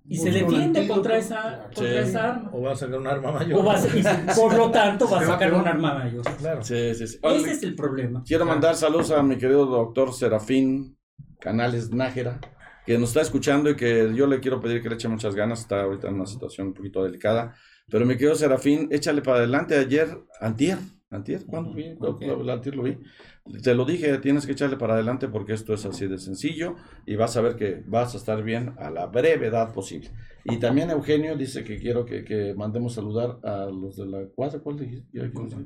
y 0.09 0.19
se 0.19 0.31
Busca 0.31 0.45
un 0.47 0.51
defiende 0.53 0.87
contra 0.87 1.19
esa, 1.19 1.65
contra 1.75 2.03
Sí. 2.05 2.09
esa 2.11 2.31
arma. 2.35 2.51
O 2.53 2.63
va 2.63 2.73
a 2.73 2.77
sacar 2.77 2.99
un 3.01 3.07
arma 3.09 3.33
mayor. 3.33 3.59
O 3.59 3.65
va 3.65 3.75
a- 3.77 4.35
por 4.37 4.55
lo 4.57 4.71
tanto 4.71 5.09
va 5.11 5.21
a 5.21 5.25
sacar 5.27 5.53
un 5.53 5.67
arma 5.67 5.95
mayor. 5.95 6.23
Claro. 6.39 6.63
Sí, 6.63 6.95
sí, 6.95 7.09
sí. 7.09 7.19
Oye, 7.23 7.39
Ese 7.39 7.53
es 7.53 7.63
el 7.65 7.75
problema. 7.75 8.23
Quiero 8.25 8.45
mandar 8.47 8.77
saludos 8.77 9.11
a 9.11 9.21
mi 9.23 9.37
querido 9.37 9.67
doctor 9.67 10.13
Serafín 10.15 10.97
Canales 11.41 11.91
Nájera, 11.91 12.39
que 12.85 12.99
nos 12.99 13.09
está 13.09 13.23
escuchando 13.23 13.69
y 13.69 13.75
que 13.75 14.13
yo 14.15 14.29
le 14.29 14.39
quiero 14.39 14.61
pedir 14.61 14.81
que 14.81 14.89
le 14.91 14.95
eche 14.95 15.09
muchas 15.09 15.35
ganas. 15.35 15.61
Está 15.61 15.83
ahorita 15.83 16.07
en 16.09 16.15
una 16.15 16.27
situación 16.27 16.69
un 16.69 16.75
poquito 16.75 17.03
delicada. 17.03 17.57
Pero 17.89 18.07
mi 18.07 18.15
querido 18.15 18.37
Serafín, 18.37 18.87
échale 18.93 19.23
para 19.23 19.39
adelante. 19.39 19.77
Ayer, 19.77 20.17
antier, 20.41 20.79
antier, 21.17 21.45
¿cuándo 21.47 21.73
vi? 21.75 21.95
¿Cuándo- 21.97 22.53
Antier 22.53 22.77
lo 22.77 22.83
vi. 22.85 22.99
Te 23.63 23.75
lo 23.75 23.85
dije, 23.85 24.19
tienes 24.19 24.47
que 24.47 24.53
echarle 24.53 24.77
para 24.77 24.95
adelante 24.95 25.29
porque 25.29 25.53
esto 25.53 25.75
es 25.75 25.85
así 25.87 26.07
de 26.07 26.19
sencillo 26.19 26.77
y 27.07 27.17
vas 27.17 27.37
a 27.37 27.41
ver 27.41 27.57
que 27.57 27.83
vas 27.87 28.15
a 28.15 28.19
estar 28.19 28.43
bien 28.43 28.75
a 28.79 28.91
la 28.91 29.07
brevedad 29.07 29.73
posible. 29.73 30.11
Y 30.45 30.59
también 30.59 30.91
Eugenio 30.91 31.37
dice 31.37 31.65
que 31.65 31.79
quiero 31.79 32.05
que, 32.07 32.25
que 32.25 32.55
mandemos 32.55 32.95
saludar 32.95 33.39
a 33.43 33.67
los 33.67 33.97
de 33.97 34.07
la 34.07 34.27
cuadra, 34.35 34.61
¿cuál 34.61 34.79
dijiste? 34.79 35.09
Ya, 35.13 35.31
¿quién 35.31 35.45
dice? 35.47 35.57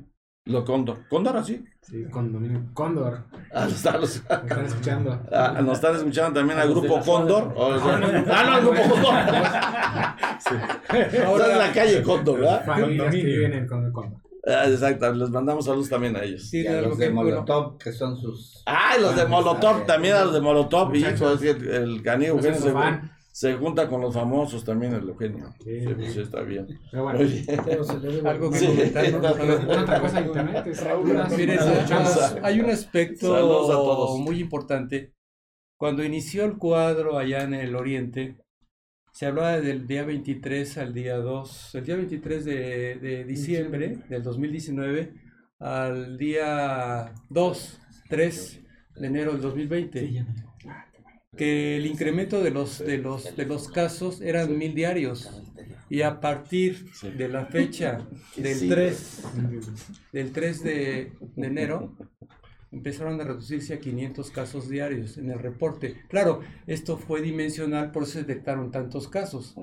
Lo 0.45 0.65
Cóndor. 0.65 1.07
¿Cóndor 1.07 1.37
así? 1.37 1.63
Sí, 1.83 2.03
condominio. 2.09 2.65
Cóndor. 2.73 3.25
Ah, 3.53 3.65
los- 3.65 3.85
ah, 3.85 3.97
los- 3.99 4.23
Me 4.27 4.35
están 4.47 4.65
escuchando. 4.65 5.21
Ah, 5.31 5.59
nos 5.63 5.73
están 5.73 5.95
escuchando 5.97 6.39
también 6.39 6.57
al 6.57 6.67
de 6.67 6.73
grupo 6.73 6.99
Cóndor. 7.05 7.53
o 7.55 7.79
sea- 7.79 7.95
ah, 7.95 8.43
no, 8.43 8.53
al 8.55 8.61
grupo 8.61 8.81
Cóndor. 8.81 9.13
sí. 10.39 11.17
Ahora 11.25 11.51
en 11.51 11.57
la 11.59 11.71
calle 11.71 12.01
Cóndor, 12.01 12.39
¿verdad? 12.39 12.65
Familias 12.65 13.13
que 13.15 13.23
viven 13.23 13.53
en 13.53 13.67
Cóndor. 13.67 14.19
Ah, 14.47 14.67
exacto, 14.67 15.13
les 15.13 15.29
mandamos 15.29 15.65
saludos 15.65 15.89
también 15.89 16.15
a 16.15 16.23
ellos. 16.23 16.49
Sí, 16.49 16.61
Y 16.61 16.67
a 16.67 16.81
los 16.81 16.97
de 16.97 17.09
bueno, 17.09 17.31
Molotov, 17.31 17.77
que 17.77 17.91
son 17.91 18.17
sus... 18.17 18.63
Ah, 18.65 18.95
y 18.97 19.01
los 19.01 19.15
de 19.15 19.25
Molotov, 19.25 19.85
también 19.85 20.15
a 20.15 20.25
los 20.25 20.33
de 20.33 20.41
Molotov. 20.41 20.95
Es 20.95 21.21
que 21.39 21.49
el, 21.51 21.67
el 21.69 22.03
No 22.03 22.23
Eugenio 22.23 23.01
se, 23.31 23.53
junta 23.53 23.87
con 23.87 24.01
los 24.01 24.13
famosos 24.13 24.65
también, 24.65 24.93
el 24.93 25.07
Eugenio. 25.07 25.53
Sí, 25.63 25.81
Sí, 25.81 25.93
pues, 25.95 26.13
sí, 26.13 26.21
está 26.21 26.41
bien. 26.41 26.67
Pero 26.89 27.03
bueno. 27.03 27.19
Pero 27.65 27.83
se 27.83 27.97
le 27.99 28.29
algo 28.29 28.51
que 28.51 28.65
comentar, 28.65 29.11
¿no? 29.11 29.81
Otra 29.81 30.01
cosa, 30.01 30.17
hay- 32.43 32.59
un 32.59 32.69
aspecto 32.69 33.33
Saludos 33.33 33.69
a 33.69 33.73
todos. 33.73 34.19
muy 34.19 34.39
importante. 34.39 35.13
Cuando 35.77 36.03
inició 36.03 36.45
el 36.45 36.57
cuadro 36.57 37.17
allá 37.17 37.43
en 37.43 37.53
el 37.53 37.75
oriente, 37.75 38.37
se 39.11 39.25
hablaba 39.25 39.59
del 39.59 39.87
día 39.87 40.03
23 40.05 40.77
al 40.77 40.93
día 40.93 41.17
2, 41.17 41.75
el 41.75 41.85
día 41.85 41.95
23 41.97 42.45
de, 42.45 42.95
de 42.95 43.23
diciembre 43.25 43.97
del 44.09 44.23
2019 44.23 45.13
al 45.59 46.17
día 46.17 47.13
2, 47.29 47.79
3 48.09 48.59
de 48.95 49.07
enero 49.07 49.33
del 49.33 49.41
2020, 49.41 50.25
que 51.37 51.77
el 51.77 51.85
incremento 51.85 52.41
de 52.43 52.51
los, 52.51 52.79
de 52.79 52.97
los, 52.97 53.35
de 53.35 53.45
los 53.45 53.67
casos 53.69 54.21
eran 54.21 54.57
mil 54.57 54.73
diarios. 54.73 55.29
Y 55.89 56.03
a 56.03 56.21
partir 56.21 56.89
de 57.17 57.27
la 57.27 57.45
fecha 57.47 58.07
del 58.37 58.55
Sí. 58.55 58.69
3 58.69 59.23
del 60.13 60.31
3 60.31 60.63
de, 60.63 61.11
de 61.35 61.47
enero 61.47 61.97
empezaron 62.71 63.19
a 63.19 63.23
reducirse 63.25 63.73
a 63.73 63.79
500 63.79 64.31
casos 64.31 64.69
diarios 64.69 65.17
en 65.17 65.29
el 65.29 65.39
reporte. 65.39 66.01
Claro, 66.07 66.41
esto 66.67 66.97
fue 66.97 67.21
dimensional, 67.21 67.91
por 67.91 68.03
eso 68.03 68.13
se 68.13 68.23
detectaron 68.23 68.71
tantos 68.71 69.07
casos 69.07 69.55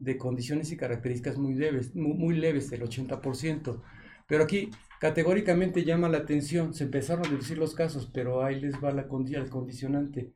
de 0.00 0.16
condiciones 0.18 0.72
y 0.72 0.76
características 0.76 1.38
muy 1.38 1.54
leves, 1.54 1.94
muy, 1.94 2.14
muy 2.14 2.34
leves, 2.36 2.70
del 2.70 2.82
80%. 2.82 3.82
Pero 4.26 4.44
aquí 4.44 4.70
categóricamente 5.00 5.84
llama 5.84 6.08
la 6.08 6.18
atención, 6.18 6.74
se 6.74 6.84
empezaron 6.84 7.24
a 7.26 7.28
reducir 7.30 7.58
los 7.58 7.74
casos, 7.74 8.10
pero 8.12 8.44
ahí 8.44 8.60
les 8.60 8.74
va 8.82 8.90
la 8.92 9.08
condi- 9.08 9.36
el 9.36 9.48
condicionante. 9.50 10.34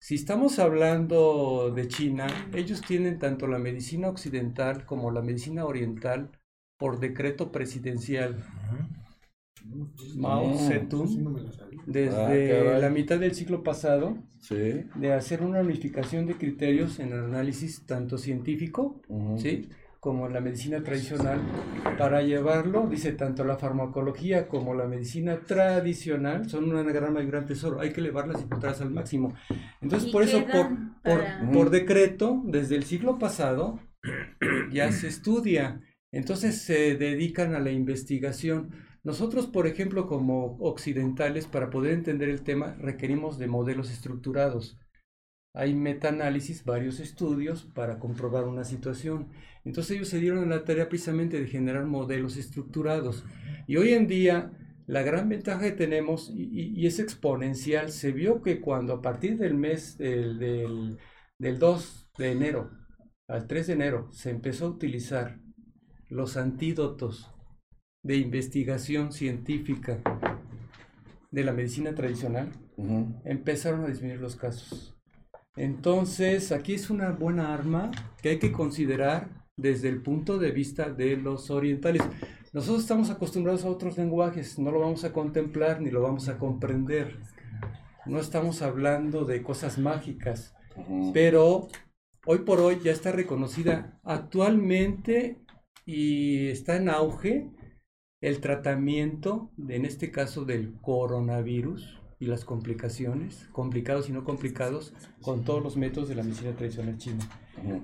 Si 0.00 0.14
estamos 0.16 0.58
hablando 0.58 1.72
de 1.74 1.88
China, 1.88 2.26
ellos 2.54 2.80
tienen 2.82 3.18
tanto 3.18 3.46
la 3.46 3.58
medicina 3.58 4.08
occidental 4.08 4.84
como 4.86 5.10
la 5.10 5.22
medicina 5.22 5.64
oriental 5.64 6.30
por 6.78 6.98
decreto 7.00 7.50
presidencial. 7.52 8.44
Mao. 10.16 10.56
Zedong, 10.58 11.36
desde 11.86 12.74
Ah, 12.74 12.78
la 12.78 12.90
mitad 12.90 13.18
del 13.18 13.34
siglo 13.34 13.62
pasado, 13.62 14.18
Sí. 14.40 14.84
de 14.94 15.12
hacer 15.12 15.42
una 15.42 15.60
unificación 15.60 16.26
de 16.26 16.34
criterios 16.34 16.98
en 17.00 17.12
el 17.12 17.20
análisis 17.24 17.84
tanto 17.86 18.18
científico, 18.18 19.00
Ujú. 19.08 19.38
¿sí? 19.38 19.68
como 20.00 20.28
en 20.28 20.32
la 20.32 20.40
medicina 20.40 20.80
tradicional, 20.84 21.40
para 21.98 22.22
llevarlo, 22.22 22.86
dice, 22.88 23.10
tanto 23.12 23.44
la 23.44 23.56
farmacología 23.56 24.46
como 24.46 24.72
la 24.72 24.86
medicina 24.86 25.40
tradicional 25.40 26.48
son 26.48 26.70
una 26.72 26.84
gran, 26.84 27.14
gran 27.26 27.46
tesoro, 27.46 27.80
hay 27.80 27.92
que 27.92 28.00
elevarlas 28.00 28.40
y 28.40 28.44
encontrarlas 28.44 28.80
al 28.80 28.90
máximo. 28.92 29.34
Entonces, 29.82 30.08
¿Y 30.08 30.12
por 30.12 30.22
eso, 30.22 30.44
por, 30.46 30.52
dan 30.52 31.00
por, 31.02 31.18
para- 31.20 31.50
por 31.52 31.70
decreto, 31.70 32.40
desde 32.46 32.76
el 32.76 32.84
siglo 32.84 33.18
pasado, 33.18 33.80
ya 34.72 34.92
se 34.92 35.08
estudia, 35.08 35.80
entonces 36.12 36.62
se 36.62 36.94
dedican 36.96 37.56
a 37.56 37.58
la 37.60 37.72
investigación. 37.72 38.70
Nosotros, 39.08 39.46
por 39.46 39.66
ejemplo, 39.66 40.06
como 40.06 40.58
occidentales, 40.58 41.46
para 41.46 41.70
poder 41.70 41.94
entender 41.94 42.28
el 42.28 42.42
tema, 42.42 42.76
requerimos 42.78 43.38
de 43.38 43.46
modelos 43.46 43.90
estructurados. 43.90 44.78
Hay 45.54 45.72
metaanálisis, 45.72 46.62
varios 46.62 47.00
estudios 47.00 47.64
para 47.64 47.98
comprobar 48.00 48.44
una 48.44 48.64
situación. 48.64 49.30
Entonces 49.64 49.96
ellos 49.96 50.08
se 50.08 50.18
dieron 50.18 50.44
a 50.44 50.56
la 50.56 50.64
tarea 50.66 50.90
precisamente 50.90 51.40
de 51.40 51.46
generar 51.46 51.86
modelos 51.86 52.36
estructurados. 52.36 53.24
Y 53.66 53.78
hoy 53.78 53.94
en 53.94 54.08
día 54.08 54.52
la 54.86 55.00
gran 55.00 55.30
ventaja 55.30 55.62
que 55.62 55.72
tenemos, 55.72 56.30
y, 56.34 56.86
es 56.86 56.98
exponencial, 56.98 57.90
se 57.90 58.12
vio 58.12 58.42
que 58.42 58.60
cuando 58.60 58.92
a 58.92 59.00
partir 59.00 59.38
del 59.38 59.54
mes 59.54 59.96
del, 59.96 60.38
del, 60.38 60.98
del 61.38 61.58
2 61.58 62.10
de 62.18 62.32
enero 62.32 62.70
al 63.26 63.46
3 63.46 63.68
de 63.68 63.72
enero 63.72 64.08
se 64.12 64.28
empezó 64.28 64.66
a 64.66 64.70
utilizar 64.70 65.40
los 66.10 66.36
antídotos 66.36 67.30
de 68.02 68.16
investigación 68.16 69.12
científica 69.12 70.00
de 71.30 71.44
la 71.44 71.52
medicina 71.52 71.94
tradicional, 71.94 72.50
empezaron 73.24 73.84
a 73.84 73.88
disminuir 73.88 74.20
los 74.20 74.36
casos. 74.36 74.96
Entonces, 75.56 76.52
aquí 76.52 76.74
es 76.74 76.88
una 76.88 77.10
buena 77.10 77.52
arma 77.52 77.90
que 78.22 78.30
hay 78.30 78.38
que 78.38 78.52
considerar 78.52 79.28
desde 79.56 79.88
el 79.88 80.02
punto 80.02 80.38
de 80.38 80.52
vista 80.52 80.88
de 80.88 81.16
los 81.16 81.50
orientales. 81.50 82.02
Nosotros 82.52 82.82
estamos 82.82 83.10
acostumbrados 83.10 83.64
a 83.64 83.70
otros 83.70 83.98
lenguajes, 83.98 84.58
no 84.58 84.70
lo 84.70 84.80
vamos 84.80 85.04
a 85.04 85.12
contemplar 85.12 85.80
ni 85.80 85.90
lo 85.90 86.00
vamos 86.00 86.28
a 86.28 86.38
comprender. 86.38 87.18
No 88.06 88.20
estamos 88.20 88.62
hablando 88.62 89.24
de 89.24 89.42
cosas 89.42 89.78
mágicas, 89.78 90.54
pero 91.12 91.68
hoy 92.24 92.38
por 92.38 92.60
hoy 92.60 92.78
ya 92.82 92.92
está 92.92 93.12
reconocida 93.12 94.00
actualmente 94.04 95.42
y 95.84 96.48
está 96.48 96.76
en 96.76 96.88
auge 96.88 97.50
el 98.20 98.40
tratamiento, 98.40 99.50
en 99.68 99.84
este 99.84 100.10
caso 100.10 100.44
del 100.44 100.74
coronavirus 100.80 102.00
y 102.20 102.26
las 102.26 102.44
complicaciones, 102.44 103.48
complicados 103.52 104.08
y 104.08 104.12
no 104.12 104.24
complicados, 104.24 104.92
con 105.22 105.44
todos 105.44 105.62
los 105.62 105.76
métodos 105.76 106.08
de 106.08 106.16
la 106.16 106.24
medicina 106.24 106.52
tradicional 106.52 106.98
china. 106.98 107.28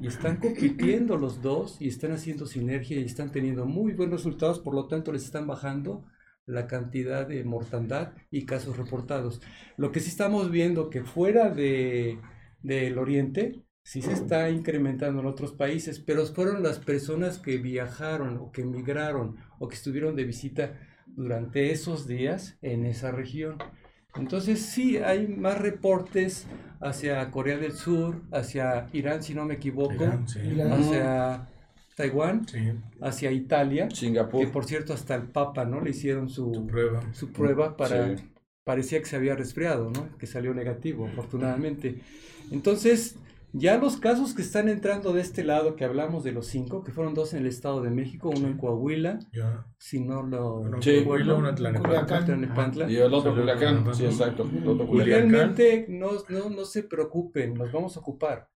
Y 0.01 0.09
están 0.09 0.39
compitiendo 0.39 1.17
los 1.17 1.41
dos 1.41 1.81
y 1.81 1.89
están 1.89 2.13
haciendo 2.13 2.47
sinergia 2.47 2.99
y 2.99 3.05
están 3.05 3.31
teniendo 3.31 3.65
muy 3.67 3.93
buenos 3.93 4.25
resultados, 4.25 4.59
por 4.59 4.75
lo 4.75 4.89
tanto 4.89 5.13
les 5.13 5.25
están 5.25 5.47
bajando 5.47 6.05
la 6.47 6.67
cantidad 6.67 7.27
de 7.27 7.45
mortandad 7.45 8.13
y 8.31 8.45
casos 8.45 8.77
reportados. 8.77 9.41
Lo 9.77 9.93
que 9.93 10.01
sí 10.01 10.11
estamos 10.11 10.51
viendo 10.51 10.91
que 10.91 11.05
fuera 11.05 11.51
de, 11.51 12.19
del 12.63 12.99
oriente, 12.99 13.64
sí 13.85 14.03
se 14.03 14.13
está 14.13 14.51
incrementando 14.51 15.21
en 15.21 15.27
otros 15.27 15.53
países, 15.53 16.01
pero 16.01 16.25
fueron 16.27 16.63
las 16.63 16.79
personas 16.79 17.39
que 17.39 17.59
viajaron 17.59 18.39
o 18.39 18.51
que 18.51 18.63
emigraron 18.63 19.37
o 19.59 19.69
que 19.69 19.77
estuvieron 19.77 20.17
de 20.17 20.25
visita 20.25 20.81
durante 21.07 21.71
esos 21.71 22.09
días 22.09 22.57
en 22.63 22.87
esa 22.87 23.13
región. 23.13 23.59
Entonces 24.17 24.61
sí 24.63 24.97
hay 24.97 25.29
más 25.29 25.59
reportes 25.61 26.47
hacia 26.81 27.31
Corea 27.31 27.59
del 27.59 27.73
Sur, 27.73 28.23
hacia 28.33 28.89
Irán, 28.93 29.23
si 29.23 29.35
no 29.35 29.45
me 29.45 29.55
equivoco, 29.55 29.95
Irán, 29.95 30.29
sí. 30.29 30.39
Irán. 30.41 30.73
hacia 30.73 31.49
Taiwán, 31.97 32.47
Sí, 32.49 32.59
hacia 33.03 33.31
Italia, 33.33 33.89
que 33.89 33.97
Singapur. 33.97 34.51
por 34.51 34.65
cierto 34.65 34.93
hasta 34.95 35.15
el 35.15 35.25
Papa, 35.25 35.65
¿no? 35.65 35.81
Le 35.81 35.91
hicieron 35.91 36.27
tu 36.29 36.55
su, 36.55 36.67
prueba. 36.67 37.01
su 37.13 37.33
prueba 37.33 37.77
para... 37.77 38.17
Sí. 38.17 38.25
Parecía 38.65 38.99
que 39.01 39.05
se 39.05 39.17
había 39.17 39.37
resfriado, 39.37 39.91
¿no? 39.91 40.17
Que 40.17 40.27
salió 40.27 40.55
negativo, 40.55 41.07
afortunadamente. 41.07 42.01
Entonces, 42.51 43.17
Ya 43.57 43.79
los 43.79 43.99
casos 43.99 44.35
que 44.35 44.43
están 44.43 44.69
entrando 44.69 45.13
de 45.13 45.21
este 45.21 45.45
lado, 45.45 45.77
que 45.77 45.85
hablamos 45.85 46.25
de 46.25 46.33
los 46.33 46.49
cinco, 46.49 46.83
que 46.83 46.91
fueron 46.91 47.15
dos 47.15 47.35
en 47.35 47.43
el 47.43 47.47
Estado 47.47 47.83
de 47.83 47.91
México, 47.91 48.29
uno 48.37 48.49
en 48.49 48.57
Coahuila, 48.59 49.21
Ya. 49.33 49.65
si 49.79 50.01
no 50.01 50.25
lo... 50.25 50.65
Sí. 50.81 51.05
Coahuila, 51.05 51.35
uno 51.35 51.51
en. 51.51 52.91
Y 52.91 52.97
el 52.97 53.15
otro 53.15 53.33
Culiacán, 53.33 53.95
sí, 53.95 54.07
exacto. 54.07 54.51
el 54.53 54.67
otro 54.67 54.87
Y 54.87 54.89
Culiacán. 54.89 55.31
realmente 55.31 55.87
no, 55.89 56.11
no, 56.31 56.51
no 56.51 56.65
se 56.65 56.83
preocupen, 56.83 57.55
nos 57.55 57.71
vamos 57.71 57.97
a 57.97 58.01
ocupar. 58.01 58.51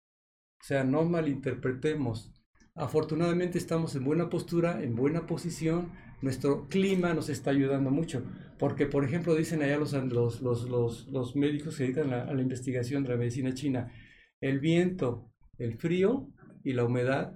O 0.60 0.64
sea, 0.64 0.82
no 0.82 1.04
malinterpretemos. 1.04 2.32
Afortunadamente 2.74 3.56
estamos 3.56 3.94
en 3.94 4.04
buena 4.04 4.28
postura, 4.28 4.82
en 4.82 4.96
buena 4.96 5.26
posición. 5.26 5.92
Nuestro 6.22 6.66
clima 6.68 7.14
nos 7.14 7.28
está 7.28 7.50
ayudando 7.50 7.90
mucho. 7.92 8.24
Porque, 8.58 8.86
por 8.86 9.04
ejemplo, 9.04 9.36
dicen 9.36 9.62
allá 9.62 9.78
los, 9.78 9.92
los, 9.92 10.40
los, 10.68 11.06
los, 11.06 11.36
médicos 11.36 11.76
que 11.76 11.84
dedican 11.84 12.12
a, 12.12 12.22
a 12.22 12.34
la 12.34 12.42
investigación 12.42 13.04
de 13.04 13.10
la 13.10 13.16
medicina 13.16 13.54
china, 13.54 13.92
el 14.40 14.60
viento, 14.60 15.30
el 15.58 15.74
frío 15.74 16.28
y 16.64 16.72
la 16.72 16.84
humedad 16.84 17.34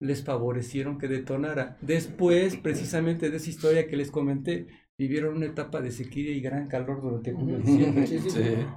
les 0.00 0.24
favorecieron 0.24 0.98
que 0.98 1.08
detonara. 1.08 1.76
Después, 1.80 2.56
precisamente 2.56 3.30
de 3.30 3.36
esa 3.36 3.50
historia 3.50 3.86
que 3.88 3.96
les 3.96 4.10
comenté, 4.10 4.68
vivieron 4.96 5.36
una 5.36 5.46
etapa 5.46 5.80
de 5.80 5.90
sequía 5.90 6.32
y 6.32 6.40
gran 6.40 6.68
calor 6.68 7.00
durante 7.00 7.32
julio 7.32 7.58
y 7.58 7.62
diciembre. 7.62 8.06
Sí. 8.06 8.20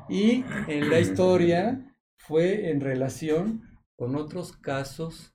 Y 0.09 0.45
en 0.67 0.89
la 0.89 0.99
historia 0.99 1.95
fue 2.17 2.69
en 2.69 2.81
relación 2.81 3.63
con 3.97 4.15
otros 4.15 4.53
casos 4.53 5.33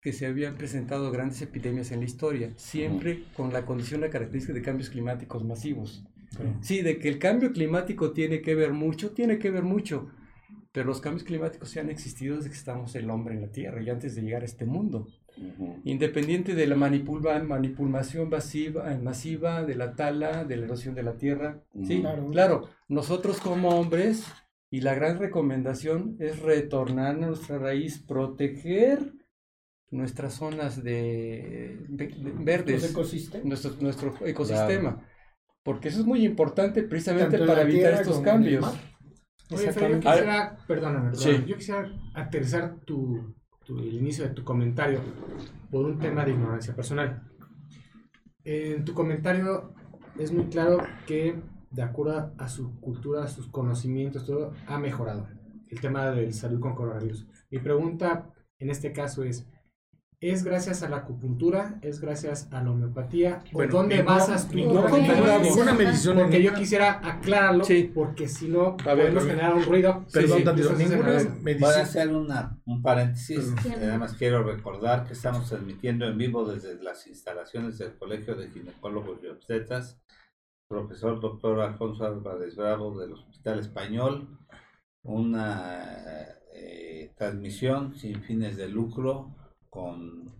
que 0.00 0.12
se 0.12 0.26
habían 0.26 0.56
presentado 0.56 1.12
grandes 1.12 1.40
epidemias 1.42 1.92
en 1.92 2.00
la 2.00 2.06
historia, 2.06 2.52
siempre 2.56 3.24
con 3.36 3.52
la 3.52 3.64
condición, 3.64 4.00
la 4.00 4.10
característica 4.10 4.52
de 4.52 4.62
cambios 4.62 4.90
climáticos 4.90 5.44
masivos. 5.44 6.04
Sí, 6.60 6.82
de 6.82 6.98
que 6.98 7.08
el 7.08 7.18
cambio 7.18 7.52
climático 7.52 8.12
tiene 8.12 8.40
que 8.40 8.54
ver 8.56 8.72
mucho, 8.72 9.10
tiene 9.10 9.38
que 9.38 9.50
ver 9.50 9.62
mucho, 9.62 10.10
pero 10.72 10.86
los 10.86 11.00
cambios 11.00 11.24
climáticos 11.24 11.68
se 11.68 11.80
han 11.80 11.90
existido 11.90 12.36
desde 12.36 12.48
que 12.50 12.56
estamos 12.56 12.94
el 12.94 13.10
hombre 13.10 13.34
en 13.34 13.42
la 13.42 13.48
Tierra 13.52 13.82
y 13.82 13.90
antes 13.90 14.14
de 14.14 14.22
llegar 14.22 14.42
a 14.42 14.46
este 14.46 14.64
mundo. 14.64 15.06
Independiente 15.84 16.54
de 16.54 16.66
la 16.66 16.76
manipula- 16.76 17.42
manipulación 17.42 18.28
masiva, 18.28 18.94
masiva, 19.02 19.62
de 19.64 19.74
la 19.74 19.94
tala, 19.94 20.44
de 20.44 20.56
la 20.56 20.64
erosión 20.66 20.94
de 20.94 21.02
la 21.02 21.16
tierra. 21.16 21.62
Sí, 21.84 22.00
Claro. 22.00 22.28
claro. 22.30 22.68
Nosotros 22.88 23.40
como 23.40 23.70
hombres, 23.70 24.24
y 24.70 24.80
la 24.80 24.94
gran 24.94 25.18
recomendación 25.18 26.16
es 26.18 26.40
retornar 26.40 27.16
a 27.16 27.26
nuestra 27.26 27.58
raíz, 27.58 27.98
proteger 27.98 29.12
nuestras 29.90 30.34
zonas 30.34 30.82
de, 30.82 31.78
de- 31.88 32.06
de 32.08 32.14
Los 32.18 32.44
verdes, 32.44 32.90
ecosistemas. 32.90 33.44
nuestro, 33.46 33.72
nuestro 33.80 34.14
ecosistema. 34.26 35.06
Porque 35.62 35.88
eso 35.88 36.00
es 36.00 36.06
muy 36.06 36.24
importante 36.24 36.82
precisamente 36.82 37.36
Tanto 37.38 37.52
para 37.52 37.62
evitar 37.62 37.92
estos 37.94 38.16
como 38.16 38.18
en 38.18 38.24
el 38.26 38.32
cambios. 38.60 38.78
Oye, 39.54 39.72
Fer, 39.72 39.90
yo 39.92 40.00
quisiera, 40.00 40.56
perdóname, 40.66 41.10
perdóname, 41.10 41.14
Sí. 41.16 41.44
yo 41.46 41.56
quisiera 41.56 41.90
aterrizar 42.14 42.76
tu, 42.84 43.34
tu- 43.64 43.78
el 43.78 43.94
inicio 43.94 44.24
de 44.24 44.30
tu 44.34 44.44
comentario 44.44 45.00
por 45.70 45.84
un 45.86 45.98
tema 45.98 46.24
de 46.24 46.32
ignorancia 46.32 46.74
personal. 46.74 47.22
En 48.44 48.84
tu 48.84 48.94
comentario 48.94 49.74
es 50.18 50.32
muy 50.32 50.46
claro 50.46 50.78
que 51.06 51.40
de 51.70 51.82
acuerdo 51.82 52.32
a 52.38 52.48
su 52.48 52.78
cultura, 52.80 53.24
a 53.24 53.28
sus 53.28 53.48
conocimientos, 53.48 54.26
todo 54.26 54.52
ha 54.66 54.78
mejorado 54.78 55.28
el 55.68 55.80
tema 55.80 56.10
del 56.10 56.34
salud 56.34 56.60
con 56.60 56.74
coronavirus. 56.74 57.26
Mi 57.50 57.58
pregunta 57.60 58.28
en 58.58 58.70
este 58.70 58.92
caso 58.92 59.22
es, 59.24 59.48
¿es 60.22 60.44
gracias 60.44 60.82
a 60.82 60.88
la 60.88 60.98
acupuntura? 60.98 61.78
¿Es 61.82 62.00
gracias 62.00 62.48
a 62.52 62.62
la 62.62 62.70
homeopatía? 62.70 63.42
¿O 63.52 63.54
Bueno, 63.54 63.72
dónde 63.72 63.98
no- 63.98 64.04
basas 64.04 64.48
tu 64.48 64.56
no 64.56 64.88
ninguna- 64.88 65.72
medición, 65.74 66.16
Porque 66.16 66.42
yo 66.42 66.54
quisiera 66.54 67.00
aclararlo, 67.06 67.64
Sí. 67.64 67.90
porque 67.92 68.28
si 68.28 68.48
no 68.48 68.76
A 68.86 68.94
ver, 68.94 69.08
podemos 69.12 69.24
generar 69.26 69.54
un 69.54 69.64
ruido. 69.64 70.06
Perdón, 70.12 70.38
Sí, 70.38 70.44
tantito, 70.44 70.68
entonces, 70.70 70.90
ninguna 70.90 71.08
a 71.08 71.12
ver, 71.42 71.58
Voy 71.58 71.72
a 71.74 71.80
hacer 71.82 72.08
una, 72.14 72.58
un 72.64 72.80
paréntesis. 72.82 73.52
Sí. 73.62 73.68
Nada 73.68 73.98
más 73.98 74.14
quiero 74.14 74.42
recordar 74.44 75.04
que 75.06 75.12
estamos 75.12 75.48
transmitiendo 75.48 76.06
en 76.06 76.16
vivo 76.16 76.44
desde 76.50 76.80
las 76.82 77.06
instalaciones 77.08 77.76
del 77.78 77.98
Colegio 77.98 78.34
de 78.36 78.48
Ginecólogos 78.48 79.18
y 79.22 79.26
Obstetras, 79.26 80.00
profesor 80.68 81.20
doctor 81.20 81.60
Alfonso 81.60 82.04
Álvarez 82.06 82.56
Bravo 82.56 82.98
del 82.98 83.12
Hospital 83.12 83.58
Español, 83.58 84.38
una 85.02 85.82
eh, 86.54 87.12
transmisión 87.16 87.94
sin 87.96 88.22
fines 88.22 88.56
de 88.56 88.68
lucro, 88.68 89.34
con 89.72 90.30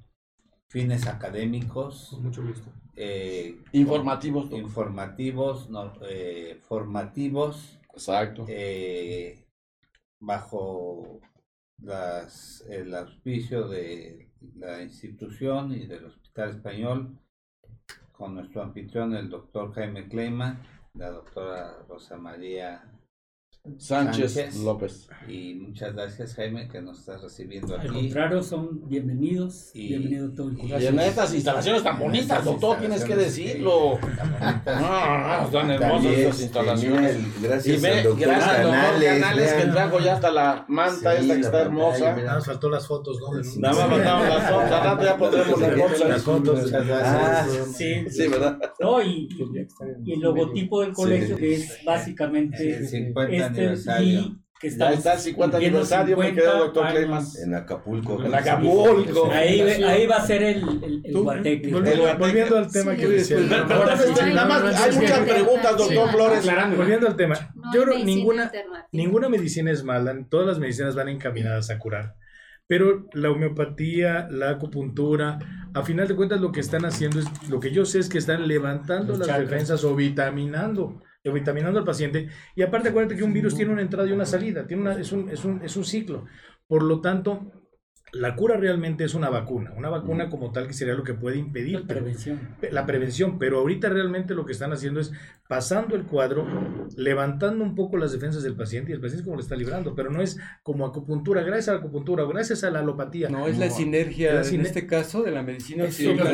fines 0.68 1.06
académicos, 1.06 2.08
Con 2.10 2.24
mucho 2.24 2.42
gusto. 2.46 2.70
eh, 2.96 3.62
Informativos. 3.72 4.52
informativos, 4.52 5.70
no, 5.70 5.94
eh, 6.06 6.58
formativos, 6.60 7.78
Exacto. 7.94 8.44
eh, 8.46 9.46
bajo 10.20 11.18
las, 11.78 12.60
el 12.68 12.94
auspicio 12.94 13.68
de 13.68 14.30
la 14.56 14.82
institución 14.82 15.72
y 15.72 15.86
del 15.86 16.04
Hospital 16.04 16.50
Español, 16.50 17.18
con 18.12 18.34
nuestro 18.34 18.62
anfitrión, 18.62 19.14
el 19.14 19.30
doctor 19.30 19.72
Jaime 19.72 20.08
Kleima, 20.08 20.60
la 20.92 21.10
doctora 21.10 21.84
Rosa 21.88 22.18
María, 22.18 22.84
Sánchez, 23.78 24.32
Sánchez. 24.34 24.56
López. 24.56 25.08
y 25.28 25.54
muchas 25.54 25.94
gracias 25.94 26.34
Jaime 26.34 26.66
que 26.66 26.82
nos 26.82 26.98
estás 26.98 27.22
recibiendo 27.22 27.74
Al 27.76 27.82
aquí. 27.82 27.90
contrario, 27.94 28.42
son 28.42 28.88
bienvenidos. 28.88 29.70
Y- 29.72 29.86
bienvenido 29.90 30.32
todo 30.32 30.48
el 30.48 30.54
Y 30.54 30.62
curso. 30.62 30.76
en 30.88 30.98
estas 30.98 31.32
instalaciones 31.32 31.84
tan 31.84 31.96
bonitas, 31.96 32.44
doctor, 32.44 32.78
tienes 32.78 33.04
que 33.04 33.14
decirlo. 33.14 34.00
Ah, 34.66 35.42
están 35.46 35.70
hermosas 35.70 35.92
También, 36.02 36.20
estas 36.22 36.40
instalaciones. 36.40 37.16
mira, 37.18 37.28
Y 37.38 37.42
gracias 37.44 37.82
ve, 37.82 37.88
al 37.92 38.02
doctor 38.02 38.26
gracias 38.28 38.48
al 38.50 38.62
doctor 38.64 38.80
Canales, 38.82 39.20
Canales, 39.20 39.52
que 39.52 39.62
trajo 39.70 40.00
ya 40.00 40.14
hasta 40.14 40.30
la 40.32 40.64
manta 40.68 41.12
Sí, 41.16 41.20
esta 41.22 41.34
que 41.34 41.40
está 41.40 41.50
pantalla, 41.52 41.62
hermosa. 41.64 42.16
Nada 42.16 42.34
más 42.34 42.46
faltó 42.46 42.68
las 42.70 42.86
fotos, 42.88 43.20
¿no? 43.20 43.60
Nada 43.60 43.74
más 43.74 43.90
faltaban 43.96 44.28
las 44.28 44.50
fotos, 44.50 44.70
al 44.72 44.84
rato 44.84 45.04
ya 45.04 45.16
pondremos 45.16 45.60
las 45.60 45.70
fotos. 45.76 46.08
Las 46.08 46.22
fotos. 46.22 46.62
Muchas 46.64 46.86
gracias. 46.88 47.76
Sí, 47.76 47.94
Sí, 48.10 48.26
¿verdad? 48.26 48.58
no, 48.80 49.00
y, 49.00 49.28
y 50.04 50.12
el 50.14 50.20
logotipo 50.20 50.80
del 50.80 50.92
colegio, 50.92 51.36
que 51.36 51.54
es 51.54 51.78
básicamente 51.86 52.76
El 52.78 52.88
50 52.88 53.32
este 53.51 53.51
aniversario. 53.60 54.20
y 54.20 54.38
que 54.60 54.70
Ya 54.70 54.92
está 54.92 55.14
el 55.14 55.18
50 55.18 55.50
cumpliendo 55.58 55.78
aniversario, 55.78 56.16
me 56.16 56.26
50 56.28 56.40
quedó 56.52 56.58
doctor. 56.64 56.90
Clemas. 56.92 57.38
En 57.40 57.54
Acapulco. 57.54 58.24
En 58.24 58.32
Acapulco. 58.34 59.30
Ahí, 59.32 59.60
ahí 59.60 60.06
va 60.06 60.16
a 60.16 60.26
ser 60.26 60.42
el, 60.44 60.58
el, 60.84 61.02
el 61.04 61.18
guateque. 61.18 61.72
Volviendo, 61.72 62.58
al 62.58 62.70
tema 62.70 62.92
Sí. 62.92 62.98
que 63.00 63.08
decía. 63.08 63.38
Sí. 63.38 63.46
nada 63.48 64.46
más, 64.46 64.80
hay 64.80 64.94
muchas 64.96 65.18
preguntas, 65.20 65.76
doctor 65.76 66.06
Sí. 66.08 66.12
Flores. 66.14 66.38
Aclarando. 66.38 66.76
Volviendo 66.76 67.06
al 67.08 67.16
tema, 67.16 67.34
No 67.54 67.74
yo 67.74 67.82
creo 67.82 67.94
medicina 67.94 68.04
ninguna, 68.16 68.42
alternativa. 68.44 68.88
ninguna 68.92 69.28
medicina 69.28 69.70
es 69.72 69.82
mala, 69.82 70.16
todas 70.30 70.46
las 70.46 70.58
medicinas 70.60 70.94
van 70.94 71.08
encaminadas 71.08 71.70
a 71.70 71.78
curar. 71.78 72.14
Pero 72.68 73.06
la 73.12 73.30
homeopatía, 73.30 74.28
la 74.30 74.50
acupuntura, 74.50 75.38
a 75.74 75.82
final 75.82 76.06
de 76.08 76.14
cuentas 76.14 76.40
lo 76.40 76.52
que 76.52 76.60
están 76.60 76.84
haciendo 76.84 77.18
es, 77.18 77.26
lo 77.50 77.58
que 77.60 77.72
yo 77.72 77.84
sé 77.84 77.98
es 77.98 78.08
que 78.08 78.18
están 78.18 78.46
levantando 78.46 79.08
Los 79.08 79.18
las 79.18 79.28
chakras. 79.28 79.50
defensas 79.50 79.84
o 79.84 79.94
vitaminando, 79.96 81.02
vitaminando 81.30 81.78
al 81.78 81.84
paciente. 81.84 82.28
Y 82.56 82.62
aparte 82.62 82.88
acuérdate 82.88 83.16
que 83.16 83.22
un 83.22 83.32
virus 83.32 83.54
tiene 83.54 83.72
una 83.72 83.82
entrada 83.82 84.08
y 84.08 84.12
una 84.12 84.26
salida, 84.26 84.66
tiene 84.66 84.82
una, 84.82 84.94
es, 84.94 85.12
un, 85.12 85.28
es, 85.28 85.44
un, 85.44 85.62
es 85.62 85.76
un 85.76 85.84
ciclo. 85.84 86.26
Por 86.66 86.82
lo 86.82 87.00
tanto, 87.00 87.61
la 88.14 88.36
cura 88.36 88.56
realmente 88.58 89.04
es 89.04 89.14
una 89.14 89.30
vacuna, 89.30 89.72
una 89.76 89.88
vacuna 89.88 90.28
como 90.28 90.52
tal 90.52 90.66
que 90.66 90.74
sería 90.74 90.92
lo 90.94 91.02
que 91.02 91.14
puede 91.14 91.38
impedir 91.38 91.80
La 91.80 91.86
prevención. 91.86 92.40
la 92.70 92.84
prevención, 92.84 93.38
pero 93.38 93.58
ahorita 93.60 93.88
realmente 93.88 94.34
lo 94.34 94.44
que 94.44 94.52
están 94.52 94.70
haciendo 94.72 95.00
es 95.00 95.12
pasando 95.48 95.96
el 95.96 96.04
cuadro, 96.04 96.46
levantando 96.96 97.64
un 97.64 97.74
poco 97.74 97.96
las 97.96 98.12
defensas 98.12 98.42
del 98.42 98.54
paciente 98.54 98.90
y 98.90 98.94
el 98.94 99.00
paciente 99.00 99.20
es 99.20 99.24
como 99.24 99.36
lo 99.36 99.42
está 99.42 99.56
librando, 99.56 99.94
pero 99.94 100.10
no 100.10 100.20
es 100.22 100.38
como 100.62 100.84
acupuntura, 100.86 101.42
gracias 101.42 101.68
a 101.68 101.72
la 101.72 101.78
acupuntura 101.78 102.24
o 102.24 102.28
gracias 102.28 102.64
a 102.64 102.70
la 102.70 102.80
alopatía. 102.80 103.28
No, 103.30 103.46
es 103.48 103.58
la 103.58 103.70
sinergia, 103.70 104.34
La 104.34 104.42
en 104.46 104.60
este 104.60 104.86
caso, 104.86 105.22
de 105.22 105.30
la 105.30 105.42
medicina 105.42 105.84
pero 105.84 105.88
occidental. 105.88 106.32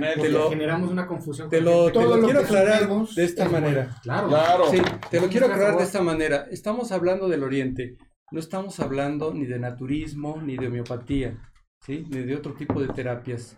Pero 0.00 0.22
te 0.22 0.28
lo- 0.28 0.50
generamos 0.50 0.90
una 0.90 1.06
confusión. 1.06 1.48
Te 1.50 1.60
lo, 1.60 1.84
gente. 1.84 1.86
te 1.86 1.92
Todo 2.04 2.16
lo 2.16 2.16
lo 2.20 2.24
quiero 2.26 2.40
aclarar 2.40 2.88
de 2.88 3.24
esta 3.24 3.44
es 3.44 3.52
manera. 3.52 3.96
Claro. 4.02 4.28
Claro. 4.28 4.64
Sí, 4.70 4.78
te 5.10 5.20
lo 5.20 5.28
quiero 5.28 5.46
aclarar 5.46 5.76
de 5.76 5.84
esta 5.84 6.02
manera. 6.02 6.46
Estamos 6.50 6.92
hablando 6.92 7.28
del 7.28 7.42
Oriente. 7.42 7.96
No 8.34 8.40
estamos 8.40 8.80
hablando 8.80 9.32
ni 9.32 9.46
de 9.46 9.60
naturismo, 9.60 10.42
ni 10.42 10.56
de 10.56 10.66
homeopatía, 10.66 11.38
¿sí? 11.86 12.04
ni 12.10 12.18
de 12.18 12.34
otro 12.34 12.54
tipo 12.54 12.80
de 12.80 12.88
terapias, 12.88 13.56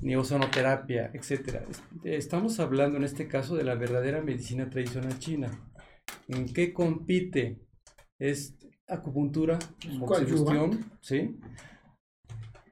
ni 0.00 0.16
ozonoterapia, 0.16 1.10
etc. 1.12 1.58
Estamos 2.02 2.58
hablando 2.58 2.96
en 2.96 3.04
este 3.04 3.28
caso 3.28 3.54
de 3.54 3.64
la 3.64 3.74
verdadera 3.74 4.22
medicina 4.22 4.70
tradicional 4.70 5.18
china. 5.18 5.50
¿En 6.26 6.50
qué 6.54 6.72
compite? 6.72 7.60
Es 8.18 8.56
acupuntura, 8.88 9.58
moxibustión, 9.98 10.90
¿sí? 11.02 11.38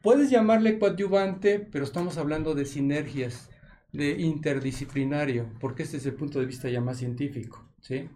Puedes 0.01 0.31
llamarle 0.31 0.79
coadyuvante, 0.79 1.59
pero 1.59 1.85
estamos 1.85 2.17
hablando 2.17 2.55
de 2.55 2.65
sinergias, 2.65 3.51
de 3.93 4.13
interdisciplinario, 4.13 5.53
porque 5.61 5.83
este 5.83 5.99
es 5.99 6.07
el 6.07 6.15
punto 6.15 6.41
de 6.41 6.47
vista 6.47 6.71
ya 6.71 6.81
más 6.81 6.97
científico, 6.97 7.63
¿sí? 7.83 8.09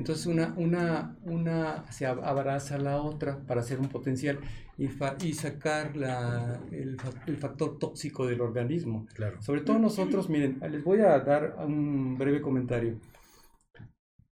Entonces 0.00 0.26
una, 0.26 0.54
una, 0.56 1.16
una 1.24 1.84
se 1.92 2.06
ab- 2.06 2.22
abraza 2.24 2.76
a 2.76 2.78
la 2.78 3.00
otra 3.02 3.38
para 3.46 3.60
hacer 3.60 3.78
un 3.80 3.88
potencial 3.88 4.38
y, 4.78 4.88
fa- 4.88 5.16
y 5.22 5.34
sacar 5.34 5.96
la, 5.96 6.60
el, 6.72 6.96
el 7.26 7.36
factor 7.36 7.78
tóxico 7.78 8.26
del 8.26 8.40
organismo. 8.40 9.06
Claro. 9.14 9.40
Sobre 9.42 9.60
todo 9.62 9.78
nosotros, 9.78 10.28
miren, 10.28 10.58
les 10.70 10.82
voy 10.84 11.00
a 11.00 11.18
dar 11.20 11.56
un 11.66 12.16
breve 12.18 12.40
comentario. 12.40 12.98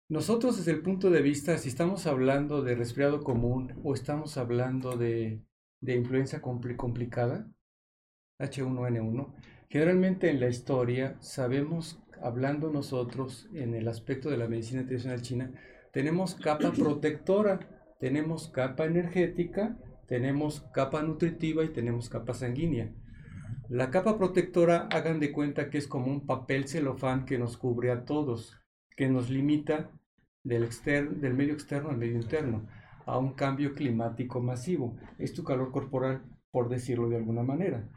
Nosotros 0.08 0.56
desde 0.58 0.72
el 0.72 0.82
punto 0.82 1.10
de 1.10 1.22
vista, 1.22 1.58
si 1.58 1.68
estamos 1.68 2.06
hablando 2.06 2.62
de 2.62 2.74
resfriado 2.74 3.22
común 3.22 3.72
o 3.82 3.94
estamos 3.94 4.36
hablando 4.36 4.96
de, 4.96 5.40
de 5.80 5.94
influenza 5.94 6.40
compli- 6.42 6.76
complicada, 6.76 7.48
H1N1, 8.38 9.34
generalmente 9.68 10.30
en 10.30 10.40
la 10.40 10.48
historia 10.48 11.16
sabemos, 11.20 12.00
hablando 12.24 12.70
nosotros 12.70 13.48
en 13.54 13.74
el 13.74 13.88
aspecto 13.88 14.30
de 14.30 14.36
la 14.38 14.48
medicina 14.48 14.84
tradicional 14.84 15.22
china, 15.22 15.52
tenemos 15.92 16.34
capa 16.34 16.72
protectora, 16.78 17.60
tenemos 18.00 18.48
capa 18.48 18.86
energética, 18.86 19.78
tenemos 20.08 20.60
capa 20.72 21.02
nutritiva 21.02 21.64
y 21.64 21.68
tenemos 21.68 22.08
capa 22.08 22.34
sanguínea. 22.34 22.92
La 23.68 23.90
capa 23.90 24.18
protectora, 24.18 24.88
hagan 24.90 25.20
de 25.20 25.32
cuenta 25.32 25.70
que 25.70 25.78
es 25.78 25.86
como 25.88 26.06
un 26.10 26.26
papel 26.26 26.68
celofán 26.68 27.24
que 27.24 27.38
nos 27.38 27.56
cubre 27.56 27.90
a 27.90 28.04
todos, 28.04 28.58
que 28.96 29.08
nos 29.08 29.30
limita 29.30 29.90
del, 30.42 30.64
exter- 30.64 31.16
del 31.16 31.34
medio 31.34 31.54
externo 31.54 31.90
al 31.90 31.96
medio 31.96 32.16
interno, 32.16 32.66
a 33.06 33.18
un 33.18 33.34
cambio 33.34 33.74
climático 33.74 34.40
masivo. 34.40 34.96
Es 35.18 35.32
tu 35.34 35.44
calor 35.44 35.72
corporal, 35.72 36.22
por 36.50 36.68
decirlo 36.68 37.08
de 37.08 37.16
alguna 37.16 37.42
manera. 37.42 37.88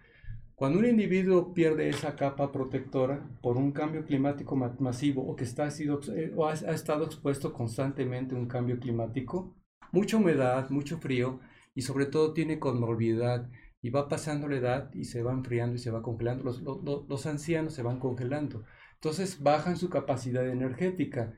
Cuando 0.57 0.79
un 0.79 0.85
individuo 0.85 1.53
pierde 1.53 1.87
esa 1.87 2.15
capa 2.15 2.51
protectora 2.51 3.29
por 3.43 3.57
un 3.57 3.71
cambio 3.71 4.03
climático 4.03 4.55
ma- 4.55 4.75
masivo 4.79 5.21
o 5.21 5.35
que 5.35 5.43
está, 5.43 5.65
ha, 5.65 5.69
sido, 5.69 5.99
eh, 6.15 6.33
o 6.35 6.47
ha, 6.47 6.53
estado 6.53 7.05
expuesto 7.05 7.53
constantemente 7.53 8.33
a 8.33 8.39
un 8.39 8.47
cambio 8.47 8.79
climático, 8.79 9.55
mucha 9.91 10.17
humedad, 10.17 10.71
mucho 10.71 10.97
frío 10.97 11.39
y 11.75 11.83
sobre 11.83 12.07
todo 12.07 12.33
tiene 12.33 12.57
comorbilidad 12.57 13.47
y 13.83 13.91
va 13.91 14.09
pasando 14.09 14.47
la 14.47 14.57
edad 14.57 14.91
y 14.95 15.03
se 15.05 15.21
va 15.21 15.31
enfriando 15.31 15.75
y 15.75 15.77
se 15.77 15.91
va 15.91 16.01
congelando. 16.01 16.43
Los- 16.43 16.63
los 17.07 17.25
ancianos 17.27 17.75
se 17.75 17.83
van 17.83 17.99
congelando. 17.99 18.63
Entonces 18.95 19.43
bajan 19.43 19.77
su 19.77 19.91
capacidad 19.91 20.47
energética. 20.49 21.37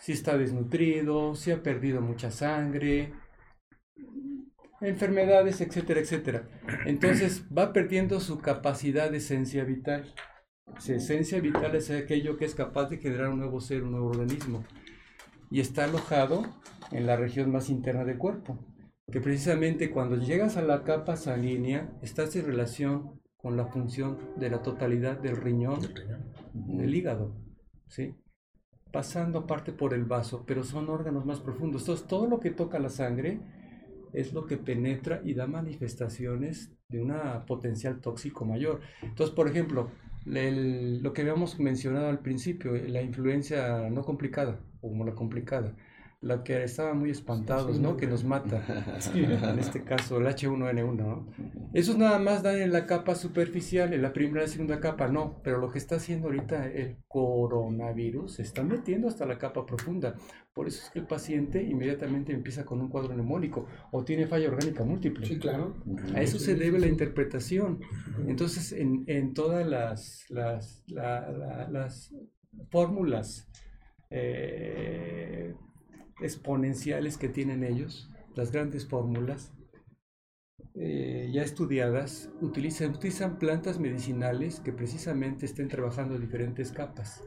Si 0.00 0.12
está 0.12 0.38
desnutrido, 0.38 1.34
si 1.34 1.50
ha 1.50 1.60
perdido 1.60 2.00
mucha 2.00 2.30
sangre, 2.30 3.12
enfermedades, 4.82 5.60
etcétera, 5.60 6.00
etcétera. 6.00 6.48
Entonces 6.86 7.44
va 7.56 7.72
perdiendo 7.72 8.20
su 8.20 8.38
capacidad 8.38 9.10
de 9.10 9.18
esencia 9.18 9.64
vital. 9.64 10.14
Su 10.78 10.92
esencia 10.92 11.40
vital 11.40 11.74
es 11.74 11.90
aquello 11.90 12.36
que 12.36 12.44
es 12.44 12.54
capaz 12.54 12.88
de 12.88 12.98
generar 12.98 13.28
un 13.28 13.38
nuevo 13.38 13.60
ser, 13.60 13.82
un 13.82 13.92
nuevo 13.92 14.08
organismo. 14.08 14.64
Y 15.50 15.60
está 15.60 15.84
alojado 15.84 16.44
en 16.90 17.06
la 17.06 17.16
región 17.16 17.50
más 17.50 17.68
interna 17.68 18.04
del 18.04 18.18
cuerpo. 18.18 18.58
Que 19.10 19.20
precisamente 19.20 19.90
cuando 19.90 20.16
llegas 20.16 20.56
a 20.56 20.62
la 20.62 20.84
capa 20.84 21.16
sanguínea, 21.16 21.92
estás 22.00 22.34
en 22.36 22.46
relación 22.46 23.20
con 23.36 23.56
la 23.56 23.66
función 23.66 24.18
de 24.36 24.48
la 24.48 24.62
totalidad 24.62 25.18
del 25.18 25.36
riñón, 25.36 25.80
del 26.54 26.94
hígado. 26.94 27.36
¿sí? 27.88 28.14
Pasando 28.90 29.40
aparte 29.40 29.72
por 29.72 29.92
el 29.92 30.04
vaso, 30.04 30.44
pero 30.46 30.64
son 30.64 30.88
órganos 30.88 31.26
más 31.26 31.40
profundos. 31.40 31.82
Entonces, 31.82 32.06
todo 32.06 32.26
lo 32.26 32.40
que 32.40 32.50
toca 32.50 32.78
la 32.78 32.88
sangre 32.88 33.40
es 34.12 34.32
lo 34.32 34.46
que 34.46 34.56
penetra 34.58 35.20
y 35.24 35.34
da 35.34 35.46
manifestaciones 35.46 36.72
de 36.88 37.00
un 37.02 37.12
potencial 37.46 38.00
tóxico 38.00 38.44
mayor. 38.44 38.80
Entonces, 39.02 39.34
por 39.34 39.48
ejemplo, 39.48 39.90
el- 40.26 41.02
lo 41.02 41.12
que 41.12 41.22
habíamos 41.22 41.58
mencionado 41.58 42.08
al 42.08 42.20
principio, 42.20 42.72
la 42.74 43.02
influencia 43.02 43.88
no 43.90 44.02
complicada, 44.04 44.60
o 44.80 44.88
como 44.90 45.04
la 45.04 45.14
complicada, 45.14 45.74
la 46.22 46.44
que 46.44 46.62
estaban 46.62 46.98
muy 46.98 47.10
espantados, 47.10 47.78
¿no? 47.80 47.96
Que 47.96 48.06
nos 48.06 48.22
mata, 48.24 48.64
en 49.14 49.58
este 49.58 49.82
caso 49.82 50.18
el 50.18 50.26
H1N1, 50.26 50.94
¿no? 50.96 51.26
Esos 51.74 51.98
nada 51.98 52.18
más 52.20 52.42
dan 52.44 52.60
en 52.60 52.72
la 52.72 52.86
capa 52.86 53.14
superficial, 53.16 53.92
en 53.92 54.02
la 54.02 54.12
primera 54.12 54.44
y 54.44 54.48
segunda 54.48 54.78
capa, 54.80 55.08
no, 55.08 55.40
pero 55.42 55.58
lo 55.58 55.70
que 55.70 55.78
está 55.78 55.96
haciendo 55.96 56.28
ahorita 56.28 56.66
el 56.68 56.96
coronavirus 57.08 58.34
se 58.34 58.42
está 58.42 58.62
metiendo 58.62 59.08
hasta 59.08 59.26
la 59.26 59.36
capa 59.38 59.66
profunda. 59.66 60.14
Por 60.54 60.68
eso 60.68 60.82
es 60.84 60.90
que 60.90 60.98
el 61.00 61.06
paciente 61.06 61.62
inmediatamente 61.62 62.32
empieza 62.32 62.64
con 62.64 62.80
un 62.80 62.88
cuadro 62.88 63.14
neumónico 63.14 63.66
o 63.90 64.04
tiene 64.04 64.26
falla 64.26 64.48
orgánica 64.48 64.84
múltiple. 64.84 65.26
Sí, 65.26 65.38
claro. 65.38 65.74
A 66.14 66.20
eso 66.20 66.38
se 66.38 66.54
debe 66.54 66.78
la 66.78 66.86
interpretación. 66.88 67.80
Entonces, 68.28 68.70
en, 68.72 69.02
en 69.06 69.32
todas 69.34 69.66
las, 69.66 70.26
las, 70.28 70.84
la- 70.88 71.30
la- 71.32 71.68
las 71.70 72.14
fórmulas 72.70 73.48
eh, 74.10 75.54
exponenciales 76.22 77.18
que 77.18 77.28
tienen 77.28 77.64
ellos, 77.64 78.10
las 78.34 78.52
grandes 78.52 78.86
fórmulas, 78.86 79.52
eh, 80.74 81.30
ya 81.32 81.42
estudiadas, 81.42 82.30
utilizan, 82.40 82.90
utilizan 82.94 83.38
plantas 83.38 83.78
medicinales 83.78 84.60
que 84.60 84.72
precisamente 84.72 85.44
estén 85.44 85.68
trabajando 85.68 86.18
diferentes 86.18 86.72
capas 86.72 87.22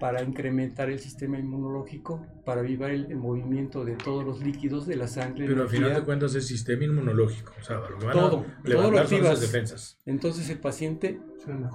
para 0.00 0.22
incrementar 0.22 0.90
el 0.90 0.98
sistema 0.98 1.38
inmunológico, 1.38 2.26
para 2.44 2.60
avivar 2.60 2.90
el, 2.90 3.06
el 3.10 3.16
movimiento 3.16 3.84
de 3.84 3.94
todos 3.96 4.24
los 4.24 4.42
líquidos 4.42 4.86
de 4.86 4.96
la 4.96 5.06
sangre. 5.08 5.46
Pero 5.46 5.62
al 5.62 5.68
final 5.68 5.94
de 5.94 6.02
cuentas 6.02 6.34
es 6.34 6.46
sistema 6.46 6.84
inmunológico. 6.84 7.54
O 7.58 7.62
sea, 7.62 7.76
lo 7.78 7.98
van 8.04 8.12
Todo, 8.12 8.40
a 8.40 8.62
todo 8.70 8.90
lo 8.90 8.98
activas. 8.98 9.40
defensas. 9.40 9.98
Entonces 10.04 10.50
el 10.50 10.58
paciente 10.58 11.18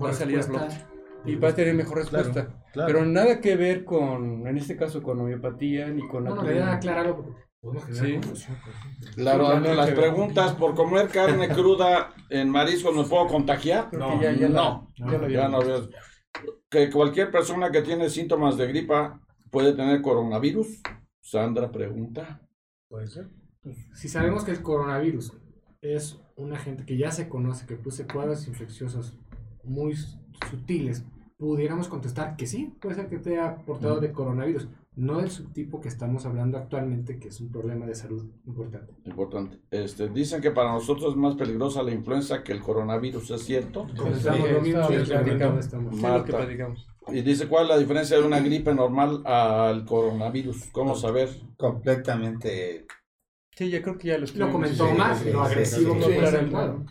va 0.04 0.10
a 0.10 0.14
salir 0.14 0.38
a 0.38 0.42
y 1.26 1.36
va 1.36 1.50
a 1.50 1.56
tener 1.56 1.74
mejor 1.76 1.98
respuesta. 2.00 2.46
Claro, 2.46 2.64
claro. 2.74 2.88
Pero 2.94 3.06
nada 3.06 3.40
que 3.42 3.56
ver 3.56 3.84
con, 3.86 4.48
en 4.48 4.58
este 4.58 4.76
caso, 4.76 5.02
con 5.04 5.20
homeopatía 5.20 5.88
ni 5.90 6.08
con 6.08 6.24
No, 6.24 6.30
no, 6.32 6.36
acupuntura. 6.42 6.54
quería 6.54 6.74
aclararlo 6.74 7.16
porque 7.62 7.94
Sí. 7.94 8.20
Claro, 9.16 9.60
las 9.60 9.92
preguntas, 9.92 10.54
¿por 10.54 10.74
comer 10.76 11.10
carne 11.10 11.48
cruda 11.50 12.14
en 12.30 12.50
mariscos 12.50 12.96
nos 12.96 13.08
puedo 13.08 13.28
contagiar? 13.28 13.90
Que 13.92 13.98
ya- 13.98 14.32
ya 14.34 14.50
la- 14.50 14.62
no, 14.62 14.88
ya 14.98 15.18
la 15.18 15.30
ya 15.30 15.48
no 15.48 15.58
había- 15.58 15.82
Que 16.70 16.90
cualquier 16.90 17.30
persona 17.32 17.70
que 17.72 17.82
tiene 17.82 18.10
síntomas 18.10 18.58
de 18.58 18.68
gripa 18.68 19.20
puede 19.52 19.74
tener 19.74 20.02
coronavirus. 20.02 20.82
Sandra 21.22 21.72
pregunta. 21.72 22.42
Puede 22.88 23.08
ser. 23.08 23.30
Si 23.94 24.08
sabemos 24.10 24.44
que 24.44 24.52
el 24.52 24.62
coronavirus 24.64 25.34
es 25.82 26.20
un 26.36 26.54
agente 26.54 26.84
que 26.86 26.98
ya 26.98 27.12
se 27.12 27.30
conoce, 27.30 27.68
que 27.68 27.76
produce 27.76 28.08
cuadros 28.08 28.48
infecciosos 28.48 29.20
muy 29.64 29.94
sutiles, 30.50 31.06
pudiéramos 31.42 31.88
contestar 31.88 32.36
que 32.36 32.46
sí, 32.46 32.72
puede 32.80 32.94
ser 32.94 33.08
que 33.10 33.18
te 33.18 33.32
haya 33.32 33.56
portado 33.66 34.00
de 34.00 34.12
coronavirus, 34.12 34.68
no 34.96 35.18
del 35.18 35.32
subtipo 35.32 35.82
que 35.82 35.88
estamos 35.88 36.24
hablando 36.28 36.56
actualmente, 36.60 37.18
que 37.18 37.30
es 37.30 37.42
un 37.42 37.52
problema 37.52 37.88
de 37.88 37.96
salud 37.96 38.24
importante. 38.46 38.94
Importante. 39.06 39.60
Este, 39.72 40.08
dicen 40.10 40.40
que 40.40 40.52
para 40.52 40.72
nosotros 40.72 41.14
es 41.14 41.18
más 41.18 41.34
peligrosa 41.34 41.82
la 41.82 41.94
influenza 41.94 42.44
que 42.44 42.52
el 42.52 42.62
coronavirus, 42.62 43.32
¿es 43.32 43.42
cierto? 43.44 43.88
Comentamos 43.98 44.52
lo 44.52 44.62
mismo 44.62 44.84
Sí, 44.84 44.94
que 44.94 45.00
platicamos. 45.00 45.24
platicamos, 45.26 45.60
estamos- 45.66 45.96
Sí, 45.96 46.02
lo 46.04 46.08
que 46.08 46.08
Marta. 46.12 46.38
platicamos. 46.38 46.88
Y 47.08 47.22
dice, 47.24 47.48
¿cuál 47.48 47.64
es 47.64 47.70
la 47.70 47.78
diferencia 47.80 48.18
de 48.20 48.24
una 48.24 48.40
gripe 48.40 48.76
normal 48.76 49.24
al 49.26 49.84
coronavirus? 49.86 50.66
¿Cómo 50.72 50.96
saber? 50.96 51.30
Completamente. 51.58 52.86
Sí, 53.56 53.72
ya 53.72 53.82
creo 53.82 53.98
que 53.98 54.10
ya 54.10 54.20
lo 54.20 54.28
Lo 54.36 54.52
comentó 54.52 54.92
más, 54.94 55.26
lo 55.26 55.42
agresivo 55.42 55.96
sí, 55.96 56.02
que 56.08 56.18
claro. 56.50 56.86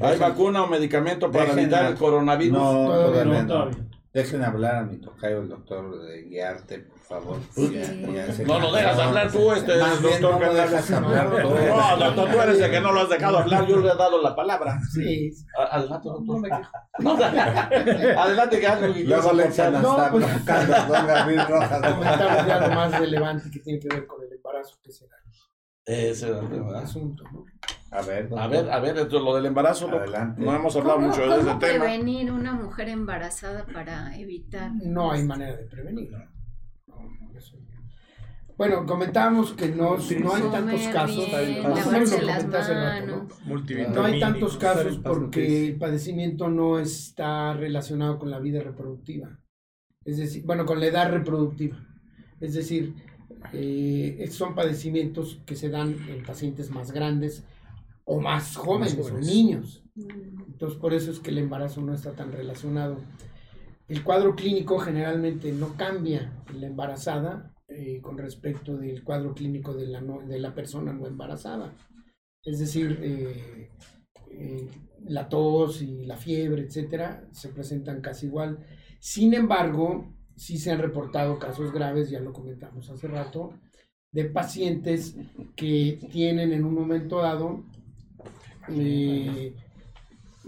¿Hay 0.00 0.18
vacuna 0.18 0.62
o 0.62 0.66
medicamento 0.68 1.30
para 1.30 1.44
Dejen 1.46 1.58
evitar 1.60 1.84
a- 1.84 1.88
el 1.88 1.94
coronavirus? 1.96 2.58
No, 2.58 2.72
Todavía 2.86 3.22
todavía 3.22 3.42
no. 3.78 3.88
Dejen 4.12 4.42
hablar 4.42 4.76
a 4.76 4.82
mi 4.84 4.96
tocayo, 4.98 5.42
el 5.42 5.48
doctor 5.48 6.00
de 6.02 6.22
Guiarte, 6.22 6.78
por 6.80 6.98
favor. 6.98 7.38
Sí. 7.54 7.70
Ya- 7.74 8.26
ya 8.26 8.32
se 8.32 8.44
No 8.44 8.58
lo 8.58 8.72
dejas 8.72 8.98
hablar 8.98 9.30
tú, 9.30 9.52
este 9.52 9.76
Más 9.78 10.00
bien, 10.02 10.20
doctor 10.20 10.30
no 10.32 10.38
lo 10.38 10.38
Fernández. 10.46 10.70
dejas 10.70 10.90
hablar 10.90 11.30
tú. 11.30 11.48
No, 11.48 11.96
doctor, 12.06 12.30
tú 12.30 12.40
eres 12.40 12.60
el 12.60 12.70
que 12.70 12.80
no 12.80 12.92
lo 12.92 13.00
has 13.00 13.08
dejado 13.10 13.38
hablar. 13.38 13.66
Yo 13.66 13.76
le 13.80 13.88
he 13.92 13.96
dado 13.96 14.22
la 14.22 14.34
palabra. 14.34 14.78
Sí. 14.92 15.30
Adelante, 15.70 16.08
doctor. 16.08 16.48
No, 17.00 17.12
adelante, 18.18 18.56
que 18.56 18.60
quieras 18.66 18.96
Luego 19.06 19.32
le 19.32 19.46
echan 19.46 19.74
hasta 19.76 20.10
No, 20.10 20.18
don 20.18 21.06
Gabriel 21.06 21.46
Rojas. 21.48 21.92
Comentamos 21.92 22.46
ya 22.46 22.60
lo 22.66 22.74
más 22.74 22.98
relevante 22.98 23.50
que 23.50 23.58
tiene 23.60 23.78
que 23.78 23.88
ver 23.88 24.06
con 24.06 24.22
el 24.22 24.32
embarazo, 24.32 24.76
que 24.82 24.90
será 24.90 25.14
Ese 25.84 26.28
era 26.28 26.38
el 26.38 26.44
el 26.46 26.50
tema. 26.50 26.78
asunto, 26.78 27.24
¿no? 27.32 27.44
A 27.90 28.02
ver, 28.02 28.28
A 28.36 28.46
ver, 28.46 28.70
a 28.70 28.80
ver, 28.80 28.98
esto, 28.98 29.18
lo 29.18 29.34
del 29.34 29.46
embarazo. 29.46 29.88
Adelante. 29.88 30.42
no 30.42 30.54
hemos 30.54 30.76
hablado 30.76 30.96
¿Cómo, 30.96 31.08
mucho 31.08 31.22
de 31.22 31.40
ese 31.40 31.44
tema. 31.44 31.58
prevenir 31.58 32.30
una 32.30 32.52
mujer 32.52 32.88
embarazada 32.90 33.64
para 33.66 34.14
evitar? 34.18 34.72
No 34.74 35.10
hay 35.10 35.24
manera 35.24 35.56
de 35.56 35.64
prevenirlo. 35.64 36.18
Bueno, 38.58 38.84
comentábamos 38.86 39.52
que 39.52 39.68
no, 39.68 39.96
no 39.96 40.34
hay 40.34 40.42
tantos 40.50 40.88
casos, 40.88 41.28
¿no? 43.94 44.02
hay 44.04 44.18
tantos 44.18 44.56
casos 44.56 44.98
porque 44.98 45.68
el 45.68 45.78
padecimiento 45.78 46.48
no 46.48 46.80
está 46.80 47.54
relacionado 47.54 48.18
con 48.18 48.30
la 48.30 48.40
vida 48.40 48.60
reproductiva. 48.60 49.38
Es 50.04 50.16
decir, 50.16 50.42
bueno, 50.44 50.66
con 50.66 50.80
la 50.80 50.86
edad 50.86 51.08
reproductiva. 51.08 51.78
Es 52.40 52.54
decir, 52.54 52.94
eh, 53.52 54.28
son 54.32 54.56
padecimientos 54.56 55.40
que 55.46 55.54
se 55.54 55.68
dan 55.68 55.94
en 56.08 56.24
pacientes 56.24 56.70
más 56.70 56.90
grandes 56.90 57.44
o 58.10 58.20
más 58.20 58.56
jóvenes, 58.56 58.98
o 58.98 59.02
jóvenes. 59.02 59.26
niños. 59.26 59.84
Mm, 59.94 60.42
Entonces, 60.52 60.78
por 60.78 60.94
eso 60.94 61.10
es 61.10 61.20
que 61.20 61.30
el 61.30 61.38
embarazo 61.38 61.80
no 61.82 61.94
está 61.94 62.12
tan 62.12 62.32
relacionado. 62.32 62.96
El 63.88 64.02
cuadro 64.02 64.34
clínico 64.34 64.78
generalmente 64.78 65.52
no 65.52 65.74
cambia 65.76 66.42
en 66.50 66.60
la 66.60 66.66
embarazada 66.68 67.54
eh, 67.68 68.00
con 68.00 68.16
respecto 68.18 68.76
del 68.76 69.04
cuadro 69.04 69.34
clínico 69.34 69.74
de 69.74 69.86
la, 69.86 70.00
no- 70.00 70.20
de 70.26 70.38
la 70.38 70.54
persona 70.54 70.92
no 70.92 71.06
embarazada. 71.06 71.74
Es 72.42 72.58
decir, 72.58 72.98
eh, 73.02 73.70
eh, 74.30 74.68
la 75.06 75.28
tos 75.28 75.82
y 75.82 76.04
la 76.06 76.16
fiebre, 76.16 76.62
etcétera, 76.62 77.28
se 77.32 77.48
presentan 77.50 78.00
casi 78.00 78.26
igual. 78.26 78.58
Sin 79.00 79.34
embargo, 79.34 80.14
sí 80.36 80.58
se 80.58 80.70
han 80.70 80.80
reportado 80.80 81.38
casos 81.38 81.72
graves, 81.72 82.10
ya 82.10 82.20
lo 82.20 82.32
comentamos 82.32 82.88
hace 82.90 83.06
rato, 83.08 83.52
de 84.12 84.24
pacientes 84.26 85.16
que 85.56 85.98
tienen 86.10 86.52
en 86.52 86.64
un 86.64 86.74
momento 86.74 87.18
dado 87.18 87.64
eh, 88.70 89.54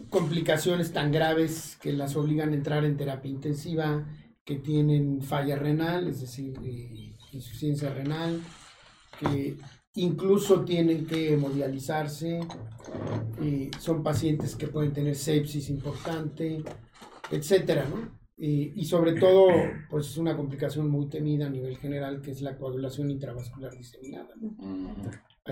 complicaciones 0.09 0.93
tan 0.93 1.13
graves 1.13 1.79
que 1.81 1.93
las 1.93 2.17
obligan 2.17 2.53
a 2.53 2.57
entrar 2.57 2.85
en 2.85 2.97
terapia 2.97 3.31
intensiva, 3.31 4.07
que 4.45 4.57
tienen 4.57 5.23
falla 5.23 5.57
renal, 5.57 6.09
es 6.09 6.21
decir, 6.21 6.55
eh, 6.65 7.17
insuficiencia 7.33 7.93
renal, 7.93 8.41
que 9.19 9.57
incluso 9.95 10.65
tienen 10.65 11.07
que 11.07 11.35
hemodializarse, 11.35 12.41
eh, 13.43 13.71
son 13.79 14.03
pacientes 14.03 14.57
que 14.57 14.69
pueden 14.69 14.93
tener 14.93 15.17
sepsis 15.17 15.69
importante, 15.71 16.63
etcétera, 17.31 17.87
¿no? 17.89 18.21
Eh, 18.43 18.73
y 18.75 18.85
sobre 18.87 19.13
todo, 19.13 19.49
pues 19.91 20.07
es 20.07 20.17
una 20.17 20.35
complicación 20.35 20.89
muy 20.89 21.09
temida 21.11 21.47
a 21.47 21.51
nivel 21.51 21.77
general, 21.77 22.23
que 22.23 22.31
es 22.31 22.41
la 22.41 22.57
coagulación 22.57 23.11
intravascular 23.11 23.77
diseminada. 23.77 24.31
¿no? 24.41 24.57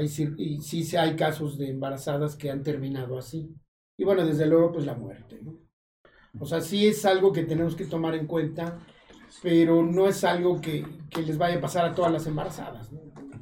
Y 0.03 0.61
sí 0.61 0.97
hay 0.97 1.17
casos 1.17 1.59
de 1.59 1.71
embarazadas 1.71 2.37
que 2.37 2.51
han 2.51 2.63
terminado 2.63 3.19
así. 3.19 3.55
Y 3.97 4.05
bueno, 4.05 4.25
desde 4.25 4.47
luego, 4.47 4.73
pues 4.73 4.87
la 4.87 4.95
muerte, 4.95 5.41
¿no? 5.43 5.59
O 6.41 6.47
sea, 6.47 6.61
sí 6.61 6.87
es 6.87 7.05
algo 7.05 7.33
que 7.33 7.43
tenemos 7.45 7.75
que 7.75 7.85
tomar 7.85 8.15
en 8.15 8.27
cuenta, 8.27 8.79
pero 9.43 9.83
no 9.83 10.07
es 10.09 10.23
algo 10.25 10.61
que, 10.61 10.87
que 11.11 11.23
les 11.23 11.37
vaya 11.39 11.59
a 11.59 11.61
pasar 11.61 11.85
a 11.87 11.95
todas 11.95 12.13
las 12.13 12.27
embarazadas. 12.27 12.91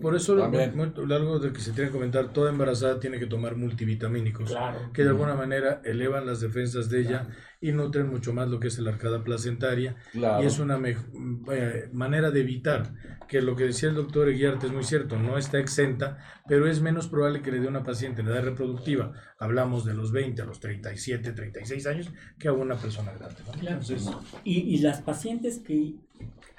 Por 0.01 0.14
eso, 0.16 0.34
lo, 0.34 0.42
También. 0.42 0.76
muy- 0.76 0.92
algo 1.14 1.38
de 1.38 1.53
que 1.53 1.61
se 1.61 1.72
tiene 1.72 1.88
que 1.90 1.92
comentar, 1.94 2.32
toda 2.32 2.51
embarazada 2.51 2.99
tiene 3.01 3.18
que 3.18 3.26
tomar 3.26 3.57
multivitamínicos, 3.57 4.51
Claro. 4.51 4.90
que 4.92 5.03
de 5.03 5.09
alguna 5.11 5.34
manera 5.34 5.80
elevan 5.84 6.26
las 6.26 6.40
defensas 6.40 6.88
de 6.90 7.01
ella 7.01 7.28
y 7.61 7.72
nutren 7.72 8.09
mucho 8.09 8.32
más 8.32 8.49
lo 8.49 8.61
que 8.61 8.68
es 8.68 8.78
la 8.78 8.90
arcada 8.90 9.24
placentaria. 9.24 9.97
Claro. 10.12 10.42
Y 10.42 10.47
es 10.47 10.59
una 10.59 10.76
mej- 10.78 11.05
eh, 11.51 11.88
manera 11.92 12.30
de 12.30 12.40
evitar 12.40 12.92
que 13.28 13.40
lo 13.42 13.57
que 13.57 13.64
decía 13.64 13.88
el 13.88 13.94
doctor 13.94 14.28
Eguiarte 14.28 14.66
es 14.66 14.72
muy 14.72 14.84
cierto, 14.84 15.18
no 15.18 15.36
está 15.38 15.59
exenta, 15.59 16.18
pero 16.49 16.68
es 16.68 16.80
menos 16.80 17.09
probable 17.09 17.42
que 17.42 17.51
le 17.51 17.59
dé 17.61 17.66
a 17.66 17.70
una 17.70 17.82
paciente 17.82 18.20
en 18.20 18.28
edad 18.28 18.44
reproductiva, 18.44 19.12
hablamos 19.38 19.84
de 19.84 19.94
los 19.94 20.12
20 20.12 20.42
a 20.42 20.44
los 20.44 20.61
37, 20.61 21.32
36 21.32 21.86
años, 21.86 22.12
que 22.38 22.49
a 22.49 22.53
una 22.53 22.76
persona 22.76 23.12
grande. 23.12 23.36
¿no? 23.47 23.53
Claro. 23.53 23.80
Entonces, 23.80 24.09
Y, 24.44 24.61
y 24.74 24.78
las 24.78 25.01
pacientes 25.01 25.59
que, 25.59 25.94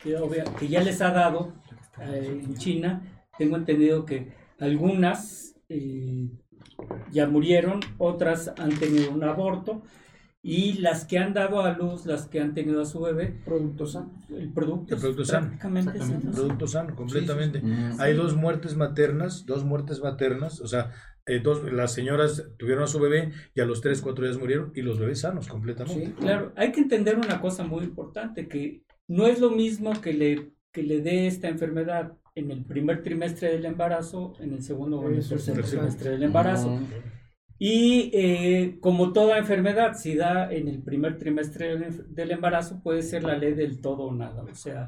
que, 0.03 0.17
obvia- 0.17 0.43
que 0.59 0.67
ya 0.67 0.81
les 0.83 1.01
ha 1.01 1.11
dado 1.11 1.53
eh, 2.01 2.41
en 2.43 2.53
China, 2.55 3.01
tengo 3.38 3.55
entendido 3.57 4.05
que 4.05 4.31
algunas 4.59 5.55
eh, 5.69 6.29
ya 7.11 7.27
murieron, 7.27 7.79
otras 7.97 8.53
han 8.57 8.71
tenido 8.77 9.11
un 9.11 9.23
aborto 9.23 9.83
y 10.43 10.73
las 10.73 11.03
que 11.05 11.17
han 11.17 11.33
dado 11.33 11.61
a 11.61 11.73
luz, 11.77 12.05
las 12.05 12.27
que 12.27 12.39
han 12.39 12.53
tenido 12.53 12.81
a 12.81 12.85
su 12.85 13.01
bebé, 13.01 13.35
Producto 13.43 13.85
sano. 13.85 14.13
el 14.29 14.53
producto, 14.53 14.93
El 14.95 15.01
producto 15.01 15.25
sano. 15.25 15.47
prácticamente 15.47 15.99
sano. 15.99 16.31
producto 16.31 16.67
sano, 16.67 16.95
completamente. 16.95 17.59
Mm. 17.61 17.99
Hay 17.99 18.13
dos 18.13 18.35
muertes 18.35 18.75
maternas, 18.77 19.45
dos 19.45 19.65
muertes 19.65 19.99
maternas, 19.99 20.61
o 20.61 20.67
sea, 20.67 20.91
eh, 21.25 21.41
dos, 21.43 21.69
las 21.73 21.91
señoras 21.93 22.51
tuvieron 22.57 22.85
a 22.85 22.88
su 22.88 22.99
bebé 22.99 23.33
y 23.53 23.59
a 23.59 23.65
los 23.65 23.81
3, 23.81 23.99
4 23.99 24.23
días 24.25 24.38
murieron 24.39 24.71
y 24.73 24.81
los 24.81 24.97
bebés 24.99 25.19
sanos 25.21 25.47
completamente. 25.49 26.05
Sí, 26.05 26.13
Claro, 26.13 26.53
hay 26.55 26.71
que 26.71 26.79
entender 26.79 27.17
una 27.17 27.41
cosa 27.41 27.65
muy 27.65 27.83
importante, 27.83 28.47
que 28.47 28.83
no 29.09 29.27
es 29.27 29.41
lo 29.41 29.49
mismo 29.51 29.99
que 29.99 30.13
le, 30.13 30.51
que 30.71 30.83
le 30.83 31.01
dé 31.01 31.27
esta 31.27 31.49
enfermedad 31.49 32.13
en 32.38 32.51
el 32.51 32.63
primer 32.63 33.01
trimestre 33.01 33.51
del 33.51 33.65
embarazo, 33.65 34.33
en 34.39 34.53
el 34.53 34.61
segundo 34.61 34.99
o 34.99 35.09
en 35.09 35.15
el 35.15 35.27
tercer 35.27 35.63
trimestre 35.63 36.11
del 36.11 36.23
embarazo. 36.23 36.79
Y 37.59 38.11
eh, 38.13 38.77
como 38.79 39.11
toda 39.13 39.39
enfermedad, 39.39 39.95
si 39.95 40.15
da 40.15 40.51
en 40.51 40.67
el 40.67 40.83
primer 40.83 41.17
trimestre 41.17 41.77
del, 42.07 42.31
embarazo, 42.31 42.81
puede 42.83 43.01
ser 43.01 43.23
la 43.23 43.35
ley 43.38 43.55
del 43.55 43.81
todo 43.81 44.03
o 44.03 44.13
nada. 44.13 44.43
O 44.43 44.53
sea, 44.53 44.85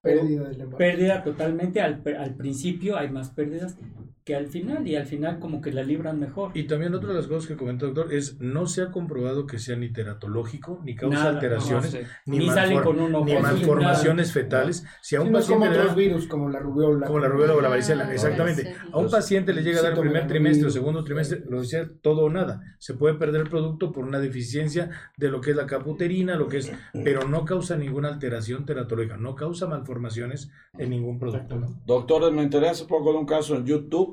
Pérdida 0.00 0.48
del 0.48 0.60
embarazo. 0.62 0.78
pérdida 0.78 1.22
totalmente 1.22 1.82
al 1.82 2.34
principio, 2.36 2.96
hay 2.96 3.10
más 3.10 3.30
pérdidas 3.30 3.76
que 4.24 4.36
al 4.36 4.46
final, 4.46 4.86
y 4.86 4.94
al 4.96 5.06
final 5.06 5.38
como 5.40 5.60
que 5.60 5.72
la 5.72 5.82
libran 5.82 6.20
mejor. 6.20 6.52
Y 6.54 6.64
también 6.64 6.94
otra 6.94 7.08
de 7.10 7.16
las 7.16 7.26
cosas 7.26 7.48
que 7.48 7.56
comentó 7.56 7.86
el 7.86 7.94
doctor 7.94 8.14
es 8.14 8.40
no 8.40 8.66
se 8.66 8.82
ha 8.82 8.90
comprobado 8.90 9.46
que 9.46 9.58
sea 9.58 9.76
ni 9.76 9.92
teratológico, 9.92 10.80
ni 10.84 10.94
causa 10.94 11.18
Nada, 11.18 11.30
alteraciones, 11.30 11.94
no, 11.94 12.00
ni, 12.26 12.38
Ni 12.38 12.48
salen 12.50 12.80
con 12.82 13.00
un 13.00 13.14
ojo 13.14 13.24
ni 13.24 13.34
malformaciones 13.36 14.32
fetales. 14.32 14.84
Si 15.00 15.16
a 15.16 15.22
un 15.22 15.32
no 15.32 15.38
es 15.38 15.46
como 15.46 15.60
paciente 15.60 15.82
le 15.82 15.88
da- 15.88 15.94
virus, 15.94 16.26
como 16.26 16.48
la 16.48 16.58
rubiola. 16.60 17.06
como 17.06 17.18
la 17.18 17.28
rubiola 17.28 17.54
o 17.54 17.60
la 17.60 17.68
varicela, 17.68 18.04
Ah, 18.08 18.12
exactamente. 18.12 18.64
sí. 18.64 18.70
A 18.92 18.98
un 18.98 19.10
paciente 19.10 19.52
le 19.52 19.62
llega 19.62 19.80
a 19.80 19.82
dar 19.82 19.92
el 19.94 20.00
primer 20.00 20.26
trimestre 20.26 20.62
o 20.62 20.66
virus. 20.66 20.74
segundo 20.74 21.04
trimestre, 21.04 21.42
lo 21.48 21.60
decía 21.60 21.88
todo 22.02 22.22
o 22.24 22.30
nada. 22.30 22.60
Se 22.78 22.94
puede 22.94 23.14
perder 23.14 23.42
el 23.42 23.48
producto 23.50 23.92
por 23.92 24.04
una 24.04 24.18
deficiencia 24.20 24.90
de 25.16 25.28
lo 25.30 25.40
que 25.40 25.50
es 25.50 25.56
la 25.56 25.66
caputerina, 25.66 26.36
lo 26.36 26.48
que 26.48 26.58
es, 26.58 26.72
pero 27.04 27.26
no 27.28 27.44
causa 27.44 27.76
ninguna 27.76 28.08
alteración 28.08 28.64
teratológica, 28.66 29.16
no 29.16 29.34
causa 29.34 29.66
malformaciones 29.66 30.50
en 30.78 30.90
ningún 30.90 31.18
producto. 31.18 31.56
¿no? 31.56 31.80
Doctores, 31.86 32.32
me 32.32 32.42
interesa 32.42 32.86
poco 32.86 33.12
de 33.12 33.18
un 33.18 33.26
caso 33.26 33.56
en 33.56 33.64
YouTube 33.66 34.11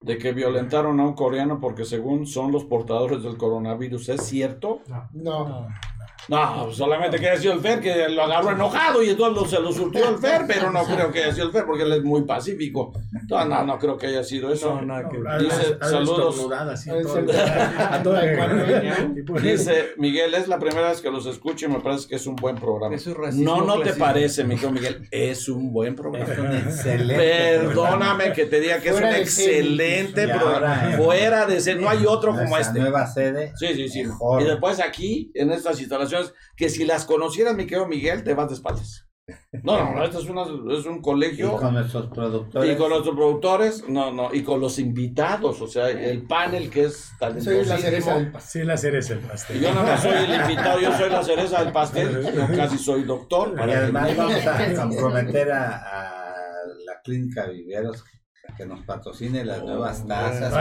de 0.00 0.18
que 0.18 0.32
violentaron 0.32 1.00
a 1.00 1.06
un 1.06 1.14
coreano 1.14 1.60
porque 1.60 1.84
según 1.84 2.26
son 2.26 2.52
los 2.52 2.64
portadores 2.64 3.22
del 3.22 3.36
coronavirus. 3.36 4.10
¿Es 4.10 4.22
cierto? 4.22 4.80
No. 4.88 5.08
No, 5.12 5.68
solamente 6.72 7.18
que 7.20 7.28
haya 7.30 7.40
sido 7.40 7.52
el 7.52 7.60
Fer 7.60 7.80
que 7.80 8.08
lo 8.08 8.24
agarró 8.24 8.50
enojado 8.50 9.00
y 9.02 9.10
entonces 9.10 9.40
lo- 9.42 9.48
se 9.48 9.60
lo 9.60 9.72
surtió 9.72 10.08
el 10.08 10.18
Fer, 10.18 10.42
pero 10.46 10.72
no 10.72 10.82
creo 10.84 11.12
que 11.12 11.22
haya 11.22 11.32
sido 11.32 11.46
el 11.46 11.52
Fer 11.52 11.64
porque 11.66 11.84
él 11.84 11.92
es 11.92 12.02
muy 12.02 12.22
pacífico. 12.22 12.92
No, 13.28 13.44
no, 13.44 13.64
no 13.64 13.78
creo 13.78 13.96
que 13.96 14.08
haya 14.08 14.24
sido 14.24 14.52
eso. 14.52 14.80
nada 14.82 15.08
que 15.08 15.18
Dice, 15.44 15.78
saludos. 15.80 16.36
Dice 19.42 19.94
Miguel, 19.98 20.34
es 20.34 20.48
la 20.48 20.58
primera 20.58 20.88
vez 20.88 21.00
que 21.00 21.10
los 21.10 21.26
escucho 21.26 21.66
y 21.66 21.68
me 21.68 21.80
parece 21.80 22.08
que 22.08 22.16
es 22.16 22.26
un 22.26 22.36
buen 22.36 22.56
programa. 22.56 22.94
Eso 22.94 23.10
es 23.10 23.16
racismo 23.16 23.56
No, 23.56 23.64
no 23.64 23.80
te 23.80 23.92
parece, 23.94 24.44
mi 24.44 24.54
querido 24.54 24.70
Miguel, 24.72 25.08
es 25.10 25.48
un 25.48 25.72
buen 25.72 25.94
programa. 25.94 26.32
Es 26.32 26.38
un 26.38 26.52
excelente. 26.56 27.14
Perdóname 27.16 28.32
que 28.32 28.46
te 28.46 28.60
diga 28.60 28.78
que 28.80 28.88
es 28.88 28.94
un 28.94 29.00
Fuera 29.00 29.18
excelente 29.18 30.28
programa. 30.28 30.54
ahora, 30.54 30.90
eh, 30.92 30.96
Fuera 30.96 31.46
de 31.46 31.60
ser, 31.60 31.80
no 31.80 31.88
hay 31.88 32.04
otro 32.06 32.32
como 32.34 32.56
este. 32.58 32.78
nueva 32.80 33.06
sede. 33.06 33.52
Sí, 33.56 33.68
sí, 33.74 33.88
sí. 33.88 34.04
Mejor. 34.04 34.42
Y 34.42 34.44
después 34.44 34.80
aquí, 34.80 35.30
en 35.34 35.50
estas 35.52 35.76
instalaciones, 36.02 36.34
que 36.56 36.68
si 36.68 36.84
las 36.84 37.04
conocieras, 37.04 37.54
mi 37.56 37.64
querido 37.66 37.86
Miguel, 37.88 38.22
te 38.24 38.34
vas 38.34 38.48
de 38.48 38.54
espaldas. 38.54 39.02
No, 39.64 39.76
no, 39.76 39.94
no, 39.96 40.04
esto 40.04 40.20
es, 40.20 40.28
una- 40.28 40.44
es 40.78 40.86
un 40.86 40.98
Y 40.98 41.02
colegio. 41.02 41.56
con 41.56 41.74
nuestros 41.74 42.06
productores. 42.10 42.70
Y 42.72 42.76
con 42.76 42.90
nuestros 42.90 43.16
productores, 43.16 43.88
no, 43.88 44.12
no, 44.12 44.32
y 44.32 44.44
con 44.44 44.60
los 44.60 44.78
invitados, 44.78 45.60
o 45.60 45.66
sea, 45.66 45.90
el 45.90 46.22
panel 46.28 46.70
que 46.70 46.84
es 46.84 47.10
Soy 47.42 47.64
la 47.64 47.76
cereza 47.76 48.14
del 48.18 48.30
pastel. 48.30 48.62
Sí, 48.62 48.66
la 48.68 48.76
cereza 48.76 49.14
el 49.14 49.18
Y 49.18 49.22
pastel. 49.22 49.60
yo 49.60 49.74
no 49.74 49.82
más 49.82 50.00
soy 50.00 50.12
el 50.14 50.32
invitado, 50.42 50.78
yo 50.80 50.96
soy 50.96 51.10
la 51.10 51.24
cereza 51.24 51.64
del 51.64 51.72
pastel, 51.72 52.22
yo 52.34 52.56
casi 52.56 52.78
soy 52.78 53.02
doctor. 53.02 53.50
Y 53.54 53.56
para 53.56 53.78
además 53.78 54.16
vamos 54.16 54.46
a 54.46 54.74
comprometer 54.76 55.50
a, 55.50 55.76
a 55.76 56.24
la 56.86 57.00
clínica 57.02 57.46
Viveros 57.46 58.04
que 58.56 58.66
nos 58.66 58.80
patrocine 58.80 59.44
las 59.44 59.62
nuevas 59.62 60.06
tazas. 60.06 60.52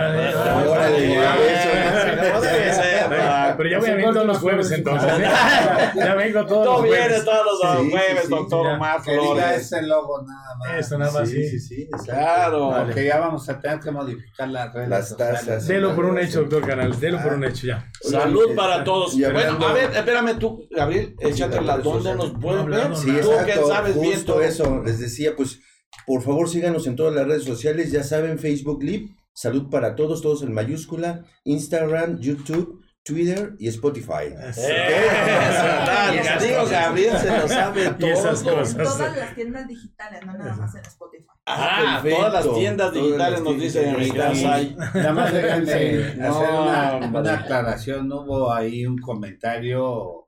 Pero 3.58 3.70
ya 3.70 3.80
voy 3.80 3.90
a 3.90 3.96
venir 3.96 4.14
todos 4.14 4.26
los 4.26 4.38
jueves 4.40 4.72
entonces. 4.72 5.12
¿eh? 5.20 5.26
Ya 5.96 6.16
vengo 6.16 6.46
todos 6.46 6.66
los 6.66 6.90
jueves. 6.90 7.24
todos 7.26 7.46
los 7.46 7.90
jueves, 7.90 8.30
doctor. 8.30 8.68
Omar 8.68 9.02
Flores. 9.02 9.46
ese 9.58 9.82
logo 9.84 10.22
nada 10.24 10.56
más. 10.58 10.80
Eso 10.80 10.98
nada 10.98 11.12
más, 11.12 11.30
Sí, 11.30 11.48
sí. 11.48 11.60
sí. 11.60 11.90
Claro. 12.06 12.74
Porque 12.86 13.06
ya 13.06 13.20
vamos 13.20 13.48
a 13.50 13.60
tener 13.60 13.80
que 13.80 13.92
modificar 13.92 14.50
las 14.50 14.74
redes 14.74 15.16
tazas. 15.18 15.68
Delo 15.68 15.96
por 15.96 16.06
un 16.06 16.20
hecho, 16.20 16.42
doctor 16.42 16.68
Canal. 16.68 17.00
Delo 17.00 17.22
por 17.22 17.34
un 17.34 17.44
hecho 17.44 17.68
ya. 17.68 17.90
Salud 18.02 18.56
para 18.56 18.84
todos. 18.84 19.18
Bueno, 19.18 19.66
a 19.66 19.74
ver, 19.74 19.92
espérame 19.96 20.38
tú, 20.38 20.68
Gabriel, 20.72 21.16
échatela. 21.20 21.78
redes 21.78 21.84
¿Dónde 21.84 22.16
nos 22.16 22.32
pueden 22.32 22.70
ver? 22.70 22.88
tú 22.94 23.10
exacto. 23.12 23.46
que 23.46 23.68
sabes 23.68 24.00
bien 24.00 24.14
justo 24.14 24.34
todo. 24.34 24.42
eso. 24.42 24.82
Les 24.84 25.00
decía, 25.00 25.36
pues, 25.36 25.60
por 26.06 26.22
favor 26.22 26.50
síganos 26.50 26.88
en 26.88 26.96
todas 26.96 27.14
las 27.14 27.28
redes 27.28 27.44
sociales. 27.44 27.92
Ya 27.92 28.04
saben, 28.04 28.40
Facebook 28.40 28.84
Live, 28.84 29.10
Salud 29.34 29.70
para 29.70 29.96
Todos, 29.96 30.22
todos 30.22 30.44
en 30.44 30.54
mayúscula, 30.54 31.26
Instagram, 31.44 32.20
YouTube, 32.20 32.82
Twitter 33.04 33.54
y 33.60 33.68
Spotify. 33.68 34.34
Eso, 34.50 34.62
esas 36.22 36.44
digo, 36.44 36.60
cosas. 36.62 36.72
Gabriel 36.72 37.18
se 37.18 37.38
lo 37.38 37.48
sabe 37.48 37.96
Y 38.00 38.06
esas 38.06 38.44
todo. 38.44 38.56
cosas. 38.58 38.78
Todas 38.78 39.18
las 39.18 39.36
tiendas 39.36 39.68
digitales, 39.68 40.26
no 40.26 40.34
nada 40.38 40.56
más 40.56 40.74
en 40.76 40.82
Spotify. 40.82 41.26
Ah, 41.46 42.00
Perfecto. 42.02 42.18
todas 42.18 42.46
las 42.46 42.56
tiendas 42.56 42.94
digitales 42.94 43.32
las 43.32 43.42
nos 43.42 43.60
dicen 43.62 43.96
hay. 43.96 44.76
Nada 44.96 45.14
más 45.14 45.34
déjenme 45.34 45.72
hacer 45.74 46.20
una 46.24 47.34
aclaración. 47.34 48.12
Hubo 48.12 48.52
ahí 48.52 48.86
un 48.88 48.98
comentario 48.98 50.25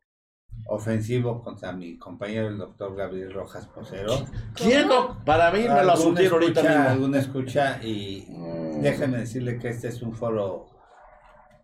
ofensivo 0.69 1.41
contra 1.43 1.71
mi 1.71 1.97
compañero 1.97 2.47
el 2.47 2.57
doctor 2.57 2.95
Gabriel 2.95 3.33
Rojas 3.33 3.67
Posero. 3.67 4.13
¿Quién 4.53 4.87
no? 4.87 5.23
Para 5.25 5.51
mí 5.51 5.59
me 5.61 5.83
lo 5.83 5.91
Algún 5.91 5.97
surtieron 5.97 6.41
ahorita 6.41 6.61
mismo. 6.63 6.89
algún 6.89 7.15
escucha 7.15 7.79
y 7.83 8.27
déjenme 8.81 9.19
decirle 9.19 9.57
que 9.59 9.69
este 9.69 9.87
es 9.89 10.01
un 10.01 10.13
foro 10.13 10.67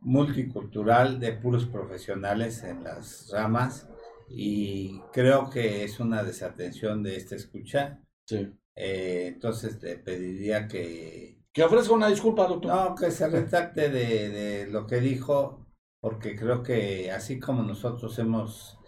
multicultural 0.02 1.20
de 1.20 1.34
puros 1.34 1.66
profesionales 1.66 2.64
en 2.64 2.84
las 2.84 3.30
ramas 3.32 3.88
y 4.30 5.00
creo 5.12 5.50
que 5.50 5.84
es 5.84 6.00
una 6.00 6.24
desatención 6.24 7.04
de 7.04 7.16
esta 7.18 7.36
escucha. 7.36 8.00
Sí. 8.26 8.52
Eh, 8.76 9.32
entonces 9.34 9.82
le 9.84 9.98
pediría 9.98 10.68
que 10.68 11.40
Que 11.54 11.64
ofrezca 11.64 11.94
una 11.94 12.08
disculpa, 12.08 12.48
doctor. 12.48 12.74
no, 12.74 12.96
que 12.96 13.12
se 13.12 13.28
retracte 13.30 13.90
de, 13.90 14.30
de 14.30 14.68
lo 14.68 14.88
que 14.88 15.00
dijo, 15.00 15.68
porque 16.02 16.36
creo 16.36 16.64
que 16.64 17.12
así 17.12 17.40
como 17.40 17.62
nosotros 17.64 18.18
hemos 18.20 18.80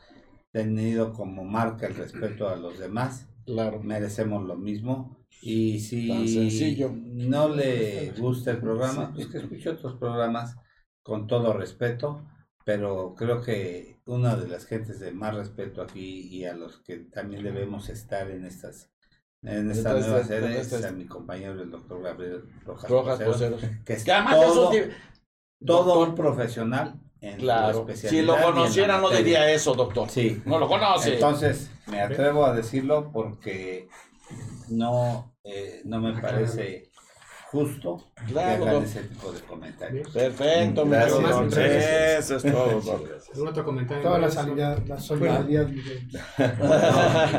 tenido 0.55 1.11
como 1.11 1.43
marca 1.43 1.85
el 1.87 1.95
respeto 1.95 2.47
a 2.47 2.55
los 2.55 2.79
demás. 2.79 3.27
Claro. 3.45 3.81
Merecemos 3.83 4.45
lo 4.45 4.55
mismo. 4.55 5.17
Y 5.41 5.79
si 5.81 6.07
Tan 6.07 6.27
sencillo. 6.27 6.93
no 6.95 7.49
le 7.49 8.11
gusta 8.17 8.51
el 8.51 8.59
programa, 8.59 9.11
pues 9.13 9.27
que 9.27 9.39
escuche 9.39 9.69
otros 9.69 9.95
programas 9.97 10.55
con 11.03 11.27
todo 11.27 11.51
respeto. 11.51 12.25
Pero 12.63 13.13
creo 13.15 13.41
que 13.41 13.99
una 14.05 14.37
de 14.37 14.47
las 14.47 14.65
gentes 14.65 14.99
de 15.01 15.11
más 15.11 15.35
respeto 15.35 15.81
aquí 15.81 16.21
y 16.31 16.45
a 16.45 16.53
los 16.55 16.77
que 16.83 16.99
también 16.99 17.43
debemos 17.43 17.89
estar 17.89 18.31
en 18.31 18.45
estas 18.45 18.91
en 19.43 19.69
esta 19.69 19.89
Entonces, 19.89 20.09
nueva 20.11 20.23
sede 20.25 20.59
este- 20.61 20.77
es 20.77 20.85
a 20.85 20.91
mi 20.91 21.05
compañero 21.05 21.61
el 21.61 21.69
doctor 21.69 22.01
Gabriel 22.01 22.43
Rojas, 22.65 22.89
Rojas 22.89 23.21
Poseros. 23.21 23.61
que 23.85 23.93
es 23.93 24.03
Que 24.03 24.11
además 24.13 24.37
es 24.37 24.47
un 24.47 24.55
todo, 24.55 24.79
todo 25.93 26.15
profesional 26.15 26.99
en 27.25 27.37
Claro. 27.37 27.87
Si 27.93 28.21
lo 28.21 28.39
conociera 28.41 28.99
no 28.99 29.09
diría 29.09 29.51
eso, 29.51 29.73
doctor. 29.73 30.09
Sí. 30.09 30.41
No 30.45 30.59
lo 30.59 30.67
conoce. 30.67 31.15
Entonces, 31.15 31.69
me 31.87 32.01
atrevo 32.01 32.45
a 32.45 32.53
decirlo 32.53 33.11
porque 33.11 33.87
no, 34.69 35.33
eh, 35.43 35.81
no 35.85 35.99
me 35.99 36.19
parece 36.19 36.89
justo 37.51 38.03
Claro, 38.27 38.63
que 38.63 38.69
hagan 38.69 38.83
ese 38.83 39.03
tipo 39.03 39.31
de 39.31 39.39
comentarios. 39.41 40.09
Perfecto, 40.09 40.85
Gracias. 40.85 41.57
Eso 42.19 42.35
es 42.37 42.43
todo, 42.43 42.81
doctor. 42.81 43.19
¿Algún 43.33 43.47
otro 43.47 43.65
comentario? 43.65 44.03
Toda 44.03 44.19
la 44.19 44.31
solidaridad, 44.31 44.85
la 44.87 44.99
solidaridad. 44.99 45.67
Miguel. 45.67 46.09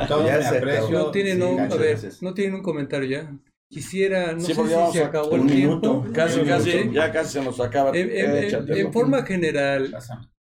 todo 0.08 0.26
Ya 0.26 0.38
mi 0.38 0.44
se 0.44 0.58
aprecio. 0.58 0.98
No 0.98 1.10
tienen, 1.10 1.36
sí, 1.38 1.42
un, 1.42 1.60
a 1.60 1.74
ver, 1.76 1.98
no 2.20 2.34
tienen 2.34 2.54
un 2.54 2.62
comentario 2.62 3.08
ya. 3.08 3.32
Quisiera, 3.68 4.32
no 4.32 4.40
Sí, 4.40 4.54
sé 4.54 4.62
si 4.64 4.92
se 4.92 5.02
acabó 5.04 5.34
el 5.34 5.46
tiempo. 5.46 5.54
minuto. 5.92 6.12
Casi, 6.12 6.40
Sí. 6.40 6.46
casi, 6.46 6.90
ya 6.92 7.12
casi 7.12 7.32
se 7.32 7.42
nos 7.44 7.58
acaba. 7.60 7.90
En, 7.96 8.10
en- 8.10 8.68
en- 8.76 8.92
forma 8.92 9.22
general. 9.24 9.94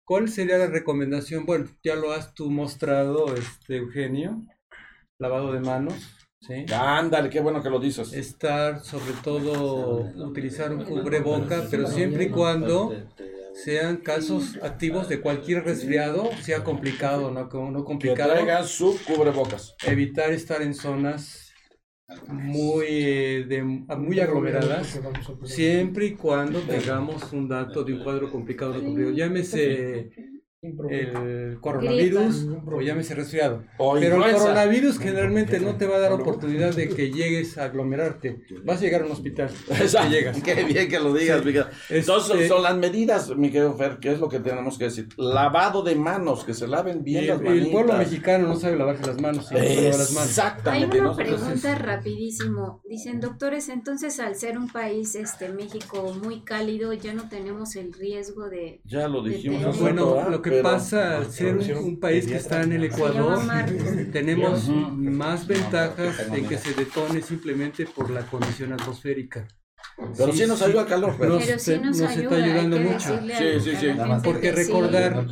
¿cuál 0.05 0.27
sería 0.27 0.57
la 0.57 0.67
recomendación? 0.67 1.45
Bueno, 1.45 1.65
ya 1.83 1.95
lo 1.95 2.11
has 2.11 2.33
tú 2.33 2.51
mostrado, 2.51 3.33
este 3.35 3.77
Eugenio, 3.77 4.43
lavado 5.17 5.53
de 5.53 5.61
manos, 5.61 5.93
¿sí? 6.41 6.65
Ándale, 6.73 7.29
qué 7.29 7.39
bueno 7.39 7.63
que 7.63 7.69
lo 7.69 7.79
dices. 7.79 8.11
Estar, 8.11 8.81
sobre 8.83 9.13
todo, 9.23 10.01
utilizar 10.27 10.73
un 10.73 10.83
cubreboca, 10.83 11.63
pero 11.71 11.87
siempre 11.87 12.25
y 12.25 12.29
cuando 12.29 12.93
sean 13.53 13.97
casos 13.97 14.59
activos 14.61 15.07
de 15.07 15.21
cualquier 15.21 15.63
resfriado, 15.63 16.29
sea 16.41 16.63
complicado, 16.65 17.31
no, 17.31 17.43
no 17.43 17.79
Que 17.79 17.83
complicado. 17.85 18.33
traigan 18.33 18.67
su 18.67 18.99
cubrebocas. 19.05 19.75
Evitar 19.85 20.31
estar 20.31 20.61
en 20.61 20.73
zonas 20.73 21.42
muy, 22.27 22.85
eh, 22.89 23.45
de, 23.47 23.63
muy 23.63 24.19
aglomeradas, 24.19 24.99
siempre 25.43 26.07
y 26.07 26.11
cuando 26.13 26.59
tengamos 26.61 27.31
un 27.33 27.47
dato 27.47 27.83
de 27.83 27.93
un 27.93 28.03
cuadro 28.03 28.31
complicado, 28.31 28.73
no 28.73 28.83
complicado. 28.83 29.15
llámese 29.15 30.11
el 30.63 31.57
coronavirus 31.59 32.47
o 32.65 32.81
llámese 32.81 33.15
resfriado. 33.15 33.63
O 33.77 33.95
Pero 33.99 34.25
el 34.25 34.35
coronavirus 34.35 34.99
generalmente 34.99 35.59
no 35.59 35.75
te 35.75 35.85
va 35.85 35.97
a 35.97 35.99
dar 35.99 36.13
oportunidad 36.13 36.73
de 36.73 36.89
que 36.89 37.11
llegues 37.11 37.57
a 37.57 37.65
aglomerarte. 37.65 38.43
Vas 38.63 38.79
a 38.79 38.81
llegar 38.81 39.01
a 39.01 39.05
un 39.05 39.11
hospital. 39.11 39.49
Exacto. 39.69 40.09
Que 40.09 40.15
llegas. 40.15 40.41
Qué 40.41 40.63
bien 40.63 40.89
que 40.89 40.99
lo 40.99 41.13
digas, 41.13 41.39
Sí. 41.41 41.45
Miguel. 41.47 41.65
Entonces 41.89 42.35
Este- 42.35 42.47
son 42.47 42.63
las 42.63 42.77
medidas, 42.77 43.35
mi 43.35 43.49
querido 43.51 43.73
Fer, 43.75 43.97
que 43.99 44.11
es 44.13 44.19
lo 44.19 44.29
que 44.29 44.39
tenemos 44.39 44.77
que 44.77 44.85
decir. 44.85 45.07
Lavado 45.17 45.83
de 45.83 45.95
manos, 45.95 46.43
que 46.43 46.53
se 46.53 46.67
laven 46.67 47.03
bien 47.03 47.23
el, 47.23 47.27
las 47.29 47.39
el 47.39 47.45
manitas. 47.45 47.69
pueblo 47.71 47.93
mexicano 47.97 48.47
no 48.47 48.55
sabe 48.55 48.77
lavarse 48.77 49.05
las 49.07 49.19
manos. 49.21 49.51
no 49.51 49.57
manos. 49.57 49.69
Hay 49.69 49.87
Exactamente. 49.87 50.99
una 51.01 51.15
pregunta 51.15 51.75
rapidísimo. 51.75 52.81
Dicen, 52.87 53.19
doctores, 53.19 53.69
entonces 53.69 54.19
al 54.19 54.35
ser 54.35 54.57
un 54.57 54.69
país, 54.69 55.15
este 55.15 55.49
México 55.49 56.13
muy 56.23 56.41
cálido, 56.43 56.93
ya 56.93 57.13
no 57.13 57.27
tenemos 57.29 57.75
el 57.75 57.93
riesgo 57.93 58.49
de... 58.49 58.81
Ya 58.85 59.07
lo 59.07 59.23
dijimos. 59.23 59.59
Depende. 59.59 59.69
hace 59.69 59.81
Bueno, 59.81 60.29
lo 60.29 60.41
que 60.41 60.49
pero- 60.53 60.63
pasa 60.63 61.17
al 61.17 61.31
ser 61.31 61.57
un, 61.57 61.85
un 61.85 61.99
país 61.99 62.25
que 62.25 62.35
está 62.35 62.63
en 62.63 62.73
el 62.73 62.83
Ecuador, 62.85 63.39
tenemos 64.11 64.69
más 64.69 65.47
ventajas 65.47 66.31
de 66.31 66.43
que 66.43 66.57
se 66.57 66.73
detone 66.73 67.21
simplemente 67.21 67.85
por 67.85 68.09
la 68.09 68.21
condición 68.25 68.73
atmosférica. 68.73 69.47
Pero 70.17 70.31
sí, 70.33 70.45
nos 70.47 70.61
ayuda 70.61 70.81
al 70.81 70.87
calor, 70.87 71.17
Fer. 71.17 71.27
Nos, 71.29 71.45
Pero 71.45 71.59
sí 71.59 71.71
nos, 71.77 71.99
nos 71.99 72.09
ayuda, 72.09 72.23
está 72.23 72.35
ayudando 72.35 72.79
mucho. 72.79 73.19
Sí, 73.37 73.59
sí, 73.59 73.75
sí. 73.75 73.87
porque 74.23 74.51
que 74.51 74.63
sí. 74.63 74.71
recordar-. 74.71 75.27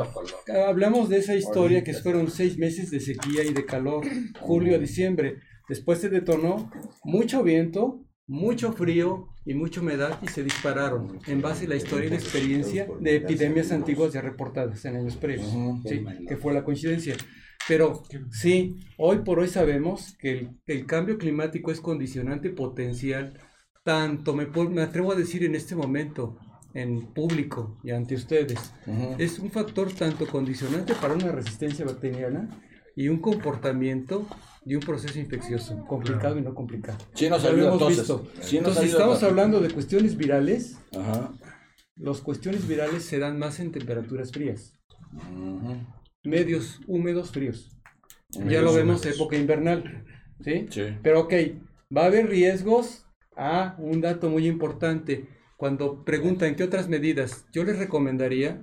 Hablamos 0.67 1.09
de 1.09 1.17
esa 1.17 1.35
historia 1.35 1.83
que 1.83 1.93
fueron 1.93 2.29
seis 2.29 2.57
meses 2.57 2.91
de 2.91 2.99
sequía 2.99 3.43
y 3.43 3.53
de 3.53 3.65
calor, 3.65 4.05
julio 4.39 4.75
a 4.75 4.79
diciembre. 4.79 5.37
Después 5.67 5.99
se 5.99 6.09
detonó 6.09 6.69
mucho 7.03 7.43
viento, 7.43 8.03
mucho 8.31 8.71
frío 8.71 9.27
y 9.45 9.53
mucha 9.53 9.81
humedad 9.81 10.17
y 10.21 10.27
se 10.29 10.41
dispararon 10.41 11.19
en 11.27 11.41
base 11.41 11.65
a 11.65 11.69
la 11.69 11.75
historia 11.75 12.07
y 12.07 12.11
la 12.11 12.15
experiencia 12.15 12.87
de 13.01 13.17
epidemias 13.17 13.73
antiguas 13.73 14.13
ya 14.13 14.21
reportadas 14.21 14.85
en 14.85 14.95
años 14.95 15.17
previos, 15.17 15.51
sí, 15.85 16.05
que 16.25 16.37
fue 16.37 16.53
la 16.53 16.63
coincidencia. 16.63 17.17
Pero 17.67 18.03
sí, 18.31 18.77
hoy 18.97 19.17
por 19.19 19.39
hoy 19.39 19.49
sabemos 19.49 20.15
que 20.17 20.31
el, 20.31 20.49
el 20.65 20.85
cambio 20.85 21.17
climático 21.17 21.71
es 21.71 21.81
condicionante 21.81 22.51
potencial, 22.51 23.37
tanto 23.83 24.33
me, 24.33 24.45
me 24.45 24.81
atrevo 24.81 25.11
a 25.11 25.15
decir 25.15 25.43
en 25.43 25.55
este 25.55 25.75
momento, 25.75 26.37
en 26.73 27.01
público 27.07 27.79
y 27.83 27.91
ante 27.91 28.15
ustedes, 28.15 28.73
es 29.17 29.39
un 29.39 29.51
factor 29.51 29.91
tanto 29.91 30.25
condicionante 30.25 30.95
para 30.95 31.15
una 31.15 31.33
resistencia 31.33 31.83
bacteriana 31.83 32.47
y 32.95 33.07
un 33.09 33.19
comportamiento 33.19 34.25
de 34.65 34.75
un 34.75 34.81
proceso 34.83 35.17
infeccioso, 35.19 35.85
complicado 35.87 36.37
y 36.37 36.41
no 36.41 36.53
complicado. 36.53 36.97
Sí 37.15 37.29
nos 37.29 37.43
Lo 37.43 37.49
ayuda, 37.49 37.63
hemos 37.67 37.73
entonces. 37.81 37.97
visto. 37.99 38.27
Sí 38.41 38.57
nos 38.59 38.67
Entonces, 38.69 38.91
estamos 38.91 39.23
hablando 39.23 39.59
de 39.59 39.69
cuestiones 39.71 40.15
virales. 40.17 40.77
Ajá. 40.97 41.31
Las 41.95 42.21
cuestiones 42.21 42.67
virales 42.67 43.03
se 43.03 43.19
dan 43.19 43.37
más 43.39 43.59
en 43.59 43.71
temperaturas 43.71 44.31
frías, 44.31 44.73
medios 46.23 46.79
húmedos 46.87 47.31
fríos. 47.31 47.69
ya 48.29 48.43
Medios 48.45 48.63
lo 48.63 48.73
vemos 48.73 49.01
húmedos. 49.01 49.15
época 49.17 49.37
invernal, 49.37 50.05
¿sí? 50.43 50.67
Sí. 50.69 50.83
Pero 51.03 51.21
ok, 51.21 51.33
va 51.95 52.03
a 52.03 52.05
haber 52.05 52.27
riesgos. 52.29 53.05
Ah, 53.35 53.75
un 53.79 54.01
dato 54.01 54.29
muy 54.29 54.47
importante. 54.47 55.27
Cuando 55.57 56.03
preguntan 56.03 56.55
qué 56.55 56.63
otras 56.63 56.87
medidas, 56.89 57.45
yo 57.53 57.63
les 57.63 57.77
recomendaría 57.77 58.61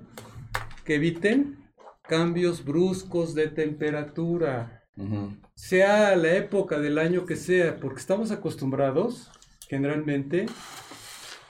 que 0.85 0.95
eviten 0.95 1.57
cambios 2.09 2.65
bruscos 2.65 3.35
de 3.35 3.47
temperatura, 3.47 4.83
sea 5.55 6.15
la 6.15 6.33
época 6.33 6.79
del 6.79 6.97
año 6.97 7.25
que 7.25 7.35
sea, 7.35 7.79
porque 7.79 7.99
estamos 7.99 8.31
acostumbrados 8.31 9.31
generalmente 9.69 10.47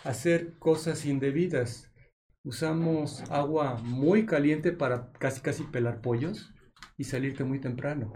a 0.04 0.10
hacer 0.10 0.58
cosas 0.60 1.06
indebidas. 1.06 1.90
Usamos 2.44 3.24
agua 3.32 3.80
muy 3.82 4.26
caliente 4.26 4.74
para 4.74 5.12
casi 5.14 5.40
casi 5.40 5.64
pelar 5.64 6.02
pollos 6.02 6.54
y 7.00 7.06
salirte 7.06 7.46
muy 7.46 7.60
temprano. 7.60 8.12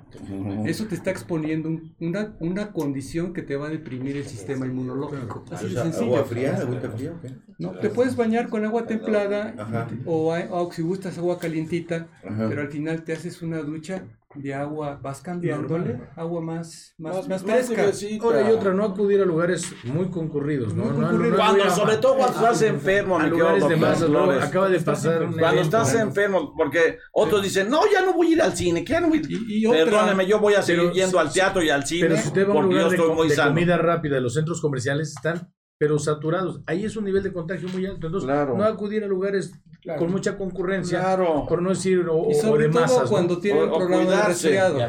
Eso 0.65 0.85
te 0.85 0.95
está 0.95 1.09
exponiendo 1.09 1.69
un- 1.69 1.95
una, 2.01 2.35
una 2.41 2.73
condición 2.73 3.31
que 3.33 3.41
te 3.41 3.55
va 3.55 3.67
a 3.67 3.69
deprimir 3.69 4.17
el 4.17 4.25
sistema 4.25 4.65
inmunológico. 4.67 5.45
Así 5.51 5.69
de 5.69 5.81
sencillo. 5.81 6.05
¿Agua 6.17 6.25
fría? 6.25 6.57
¿Agüita 6.57 6.91
fría 6.91 7.13
o 7.13 7.21
qué? 7.21 7.29
No, 7.57 7.71
te 7.79 7.89
puedes 7.89 8.17
bañar 8.17 8.49
con 8.49 8.65
agua 8.65 8.85
templada 8.85 9.55
Ajá. 9.57 9.87
o, 10.05 10.33
a- 10.33 10.47
o 10.51 10.69
si 10.73 10.81
gustas 10.81 11.17
agua 11.17 11.39
calientita, 11.39 12.07
Ajá. 12.27 12.49
pero 12.49 12.61
al 12.61 12.67
final 12.67 13.03
te 13.05 13.13
haces 13.13 13.41
una 13.41 13.59
ducha 13.61 14.03
de 14.35 14.53
agua, 14.53 14.99
vas 15.01 15.21
cambiándole 15.21 15.99
agua 16.15 16.41
más, 16.41 16.93
más, 16.97 17.15
Más- 17.15 17.27
más 17.29 17.43
más 17.45 17.67
fresca. 17.67 18.23
Ahora 18.23 18.45
hay 18.45 18.51
otra, 18.53 18.73
no 18.73 18.83
acudir 18.85 19.21
a 19.21 19.25
lugares 19.25 19.71
muy 19.83 20.09
concurridos, 20.09 20.73
¿no? 20.73 20.85
Muy 20.85 20.91
No- 20.93 20.97
no- 21.01 21.07
concurridos. 21.07 21.37
no 21.37 21.43
Cuando, 21.43 21.69
sobre 21.69 21.97
todo 21.97 22.15
cuando 22.15 22.37
estás 22.37 22.61
enfermo, 22.63 23.19
a 23.19 23.27
lugares 23.27 23.67
de. 23.67 23.77
Flores. 23.77 24.43
Acaba 24.43 24.69
de 24.69 24.79
pasar 24.79 25.17
Cuando 25.19 25.37
evento. 25.39 25.61
estás 25.61 25.95
enfermo, 25.95 26.53
porque 26.57 26.97
otros 27.11 27.43
dicen, 27.43 27.69
no, 27.69 27.81
ya 27.91 28.01
no 28.05 28.13
voy 28.13 28.27
a 28.27 28.31
ir 28.31 28.41
al 28.41 28.55
cine, 28.55 28.83
que 28.83 28.93
ya 28.93 29.01
no 29.01 29.09
voy 29.09 29.17
a 29.17 29.21
ir". 29.21 29.31
Y- 29.31 29.59
y 29.61 29.65
otra- 29.65 29.83
Perdóneme, 29.85 30.25
yo 30.25 30.39
voy 30.39 30.53
a 30.55 30.61
seguir 30.61 30.83
Pero 30.83 30.93
yendo 30.93 31.19
al 31.19 31.31
teatro 31.31 31.61
y 31.63 31.69
al 31.69 31.85
cine 31.85 32.07
Pero 32.07 32.21
si 32.21 32.27
usted 32.27 32.47
va 32.47 32.53
a 32.53 32.57
un 32.57 32.65
lugar 32.69 32.89
de, 32.89 32.97
comida 32.97 33.77
rápida, 33.77 34.19
los 34.19 34.33
centros 34.33 34.61
comerciales 34.61 35.09
están 35.15 35.49
pero 35.83 35.99
saturados. 35.99 36.61
Ahí 36.65 36.85
es 36.85 36.95
un 36.95 37.03
nivel 37.03 37.21
de 37.23 37.33
contagio 37.33 37.67
muy 37.67 37.85
alto. 37.85 38.07
Entonces, 38.07 38.25
Claro. 38.25 38.55
no 38.57 38.63
acudir 38.63 39.03
a 39.03 39.07
lugares 39.07 39.51
Claro. 39.81 39.99
con 39.99 40.11
mucha 40.11 40.37
concurrencia, 40.37 41.01
Claro. 41.01 41.45
por 41.45 41.61
no 41.61 41.71
decir, 41.71 42.07
o, 42.09 42.29
Y 42.31 42.35
o 42.35 42.41
sobre 42.41 42.67
de 42.67 42.69
todo 42.71 42.81
masas. 42.83 43.03
¿no? 43.03 43.09
cuando 43.09 43.37
tienen 43.39 43.63
O- 43.69 43.77
un 43.79 43.91
de 43.91 43.97
cuidarse. 43.97 44.27
resfriado. 44.29 44.79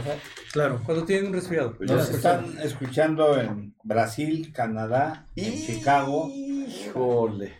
Claro. 0.53 0.81
Cuando 0.87 1.05
tienen 1.05 1.27
un 1.27 1.33
resfriado. 1.33 1.75
Nos 1.81 2.11
están 2.11 2.57
escuchando 2.63 3.37
en 3.41 3.75
Brasil, 3.83 4.53
Canadá, 4.55 5.27
en 5.35 5.53
Chicago. 5.67 6.29
Híjole. 6.33 7.55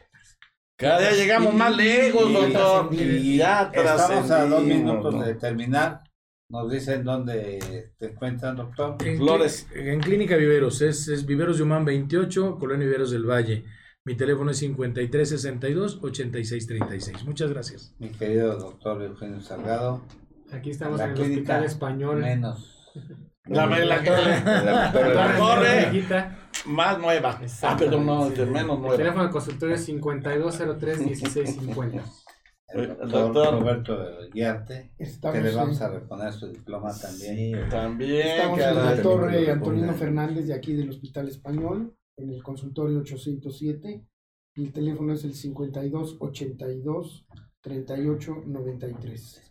Cada 0.77 1.01
día 1.01 1.11
llegamos 1.13 1.55
más 1.55 1.77
lejos, 1.77 2.33
doctor. 2.33 2.89
y 2.95 3.37
ya 3.39 3.69
estamos 3.75 4.31
a 4.31 4.47
dos 4.47 4.63
minutos 4.63 5.13
¿no? 5.13 5.23
de 5.25 5.35
terminar. 5.35 6.03
Nos 6.55 6.71
dicen 6.71 7.03
dónde 7.03 7.91
te 7.99 8.13
encuentran, 8.13 8.55
doctor. 8.55 8.97
En, 9.05 9.17
Flores. 9.17 9.67
en 9.75 9.99
Clínica 9.99 10.37
Viveros, 10.37 10.81
es, 10.83 11.09
es 11.09 11.27
Viveros 11.27 11.57
de 11.57 11.65
Humán 11.65 11.85
28, 11.85 12.59
Colonia 12.61 12.87
Viveros 12.87 13.11
del 13.11 13.29
Valle. 13.29 13.65
Mi 14.05 14.17
teléfono 14.17 14.53
es 14.53 14.63
5362-8636. 14.63 17.25
Muchas 17.25 17.51
gracias. 17.51 17.93
Mi 17.99 18.11
querido 18.11 18.57
doctor 18.57 19.03
Eugenio 19.03 19.41
Salgado. 19.41 20.05
Aquí 20.53 20.71
estamos 20.71 21.01
La 21.01 21.07
en 21.07 21.17
el 21.17 21.23
Hospital 21.23 21.65
Español. 21.65 22.21
Menos. 22.21 22.93
La, 23.47 23.67
la, 23.67 23.85
la, 23.85 24.01
La 24.03 24.75
la 24.75 24.93
torre 25.37 25.91
más 26.67 26.99
nueva. 26.99 27.41
Ah, 27.63 27.77
perdón, 27.77 28.07
no, 28.07 28.31
de 28.31 28.47
menos 28.47 28.77
El 28.77 28.83
nueva. 28.83 28.97
teléfono 28.97 29.25
de 29.25 29.31
consultorio 29.31 29.75
es 29.75 29.89
5203-1650. 29.89 32.03
El 32.75 32.89
doctor, 32.89 33.33
doctor. 33.33 33.61
Roberto 33.61 34.07
Guiarte, 34.33 34.91
Estamos 34.99 35.39
que 35.39 35.45
le 35.45 35.55
vamos 35.55 35.81
a 35.81 35.89
reponer 35.89 36.33
su 36.33 36.49
diploma 36.49 36.93
también. 36.99 37.69
También, 37.69 38.27
Estamos 38.27 38.59
en 38.59 38.65
caray. 38.65 38.89
el 38.91 39.03
doctor 39.03 39.23
eh, 39.23 39.33
también. 39.33 39.51
Antonino 39.51 39.95
Fernández 39.95 40.47
de 40.47 40.55
aquí 40.55 40.75
del 40.75 40.91
Hospital 40.91 41.29
Español, 41.29 41.95
en 42.17 42.31
el 42.31 42.43
consultorio 42.43 42.99
807, 42.99 44.05
y 44.57 44.63
el 44.65 44.73
teléfono 44.73 45.13
es 45.13 45.25
el 45.25 45.35
52 45.35 46.17
82 46.21 47.27
38 47.61 48.43
93. 48.47 49.43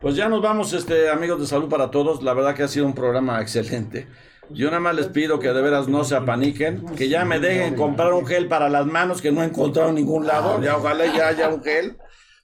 Pues 0.00 0.14
ya 0.14 0.28
nos 0.28 0.42
vamos, 0.42 0.72
este, 0.72 1.08
amigos 1.08 1.40
de 1.40 1.46
Salud 1.46 1.68
para 1.68 1.90
Todos. 1.90 2.22
La 2.22 2.34
verdad 2.34 2.54
que 2.54 2.62
ha 2.62 2.68
sido 2.68 2.86
un 2.86 2.94
programa 2.94 3.40
excelente. 3.40 4.06
Yo 4.50 4.66
nada 4.66 4.80
más 4.80 4.94
les 4.94 5.08
pido 5.08 5.40
que 5.40 5.48
de 5.48 5.60
veras 5.60 5.88
no 5.88 6.04
se 6.04 6.14
apaniquen, 6.14 6.84
que 6.96 7.08
ya 7.08 7.24
me 7.24 7.40
dejen 7.40 7.74
comprar 7.74 8.12
un 8.12 8.26
gel 8.26 8.46
para 8.46 8.68
las 8.68 8.86
manos 8.86 9.20
que 9.20 9.32
no 9.32 9.42
he 9.42 9.46
encontrado 9.46 9.88
en 9.88 9.96
ningún 9.96 10.26
lado. 10.26 10.60
Ya 10.62 10.76
ojalá 10.76 11.06
ya 11.06 11.28
haya 11.28 11.48
un 11.48 11.64
gel, 11.64 11.96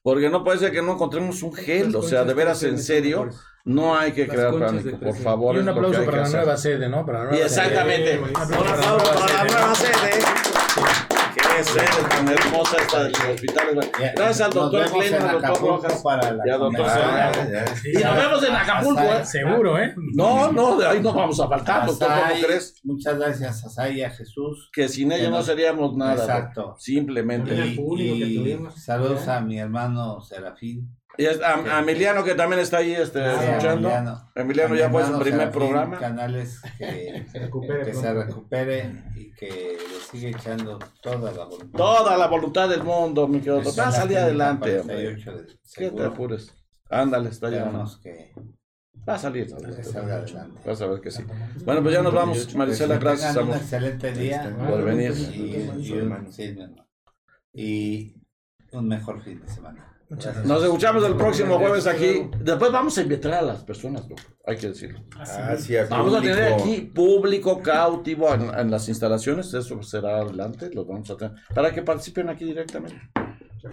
porque 0.03 0.29
no 0.29 0.43
puede 0.45 0.59
ser 0.59 0.73
que 0.73 0.83
no 0.83 0.93
encontremos 0.93 1.43
un 1.43 1.53
gel. 1.55 1.95
O 1.97 2.03
sea, 2.03 2.25
de 2.25 2.35
veras 2.35 2.63
en 2.63 2.79
serio, 2.79 3.31
no 3.65 3.97
hay 3.97 4.13
que 4.13 4.27
crear 4.27 4.59
pánico, 4.59 4.99
por 4.99 5.17
favor. 5.17 5.57
Y 5.57 5.61
un 5.61 5.69
aplauso 5.69 6.05
para 6.05 6.17
la 6.19 6.23
hacer. 6.25 6.37
nueva 6.41 6.57
sede, 6.57 6.89
¿no? 6.89 7.07
Para 7.07 7.19
la 7.21 7.25
Y 7.27 7.31
nueva 7.33 7.47
exactamente. 7.47 8.11
sede. 8.13 8.21
Un 8.21 8.37
aplauso 8.37 9.21
para 9.21 9.45
la 9.45 9.45
nueva 9.45 9.75
sede. 9.75 10.52
Qué 11.57 11.65
sede 11.65 12.09
tan 12.09 12.29
hermosa 12.29 12.77
esta 12.79 13.05
del 13.05 13.13
hospital. 13.13 13.91
Gracias 14.17 14.41
al 14.41 14.55
Nos 14.55 14.73
doctor 14.73 15.05
en 15.05 15.15
al 15.15 15.41
doctor 15.41 15.61
Rojas. 15.61 16.03
para 16.03 16.33
la 16.33 16.47
y 16.47 16.51
al 16.51 16.59
doctor 16.61 16.87
comida. 16.87 17.33
Sonia. 17.35 17.65
Y 17.85 18.05
nos 18.05 18.17
vemos 18.17 18.45
en 18.45 18.55
Acapulco, 18.57 19.01
¿eh? 19.03 19.25
Seguro, 19.27 19.79
¿eh? 19.79 19.95
No, 20.15 20.53
no, 20.53 20.77
de 20.79 20.87
ahí 20.87 21.01
no 21.01 21.13
vamos 21.13 21.41
a 21.41 21.49
faltar, 21.49 21.87
doctor. 21.87 22.09
¿Cómo 22.09 22.43
crees? 22.47 22.81
Muchas 22.85 23.19
gracias 23.19 23.65
a 23.65 23.69
Sai 23.69 23.99
y 23.99 24.03
a 24.03 24.11
Jesús. 24.11 24.71
Que 24.73 24.89
sin 24.89 25.13
ellos 25.13 25.31
no 25.31 25.37
nos- 25.39 25.47
seríamos 25.47 25.97
nada. 25.97 26.15
Exacto. 26.15 26.75
Simplemente. 26.79 27.77
saludos 28.77 29.29
a 29.29 29.41
mi 29.41 29.59
hermano 29.59 30.21
Serafín. 30.21 30.97
Y 31.19 31.27
es- 31.27 31.41
a, 31.43 31.55
a 31.77 31.81
Emiliano 31.81 32.25
que 32.25 32.35
también 32.35 32.61
está 32.61 32.79
ahí 32.79 32.93
este, 32.93 33.19
Sí, 33.23 33.45
escuchando. 33.45 33.91
Emiliano. 34.35 34.75
Ya 34.75 34.89
fue 34.91 35.05
su 35.05 35.19
primer 35.19 35.41
Serafín 35.41 35.61
programa. 35.61 35.99
Canales 35.99 36.61
que, 36.79 37.27
Se 37.33 37.39
recupere 37.39 37.85
que 37.85 37.95
se 37.95 38.01
pronto. 38.01 38.23
recupere 38.27 39.05
y 39.15 39.33
que 39.35 39.77
le 39.79 40.01
sigue 40.11 40.31
echando 40.31 40.79
toda 41.03 41.31
la 41.33 41.45
voluntad. 41.45 41.77
Toda 41.79 42.17
la 42.17 42.27
voluntad 42.29 42.69
del 42.69 42.83
mundo, 42.83 43.29
mi 43.29 43.41
querido. 43.41 43.63
Va 43.79 43.89
a 43.89 43.93
salir 43.93 44.17
la 44.17 44.23
adelante, 44.25 44.65
clínica 44.65 44.81
hombre. 44.83 45.23
48 45.25 45.33
de 45.37 45.59
¿Qué 45.77 45.91
te 45.91 46.05
apures? 46.05 46.55
Ándale, 46.89 47.29
está 47.29 47.51
llegando. 47.51 47.91
Que, 48.03 48.33
Va 49.09 49.15
a 49.15 49.19
salir. 49.19 49.49
Vas 50.65 50.81
a 50.81 50.87
ver 50.87 51.01
que 51.01 51.11
sí. 51.11 51.25
Bueno, 51.65 51.83
pues 51.83 51.93
ya 51.95 52.03
nos 52.03 52.15
vamos, 52.15 52.55
Marisela. 52.55 52.99
Gracias, 52.99 53.37
un 53.37 53.51
excelente 53.51 54.13
día. 54.13 54.55
Por 54.69 54.85
venir. 54.85 55.11
Un, 55.13 55.83
y 57.55 58.15
un 58.73 58.89
mejor 58.89 59.23
fin 59.23 59.41
de 59.41 59.49
semana. 59.49 59.92
Gracias. 60.13 60.45
Nos 60.45 60.63
escuchamos 60.63 61.05
el 61.05 61.17
próximo 61.17 61.59
jueves 61.59 61.87
aquí. 61.87 62.29
Después 62.41 62.71
vamos 62.71 62.97
a 62.99 63.03
invitar 63.03 63.33
a 63.35 63.43
las 63.43 63.65
personas, 63.65 64.09
doctor. 64.09 64.27
Hay 64.47 64.57
que 64.57 64.69
decirlo. 64.69 65.01
Ah, 65.17 65.55
Vamos 65.89 66.15
a 66.15 66.21
tener 66.21 66.53
aquí 66.55 66.81
público 66.95 67.61
cautivo 67.63 68.33
en, 68.35 68.53
en 68.55 68.71
las 68.71 68.89
instalaciones, 68.89 69.55
eso 69.55 69.83
será 69.83 70.19
adelante, 70.19 70.71
los 70.75 70.87
vamos 70.87 71.11
a 71.11 71.17
tener, 71.17 71.35
para 71.55 71.73
que 71.73 71.83
participen 71.83 72.29
aquí 72.29 72.45
directamente. 72.45 73.01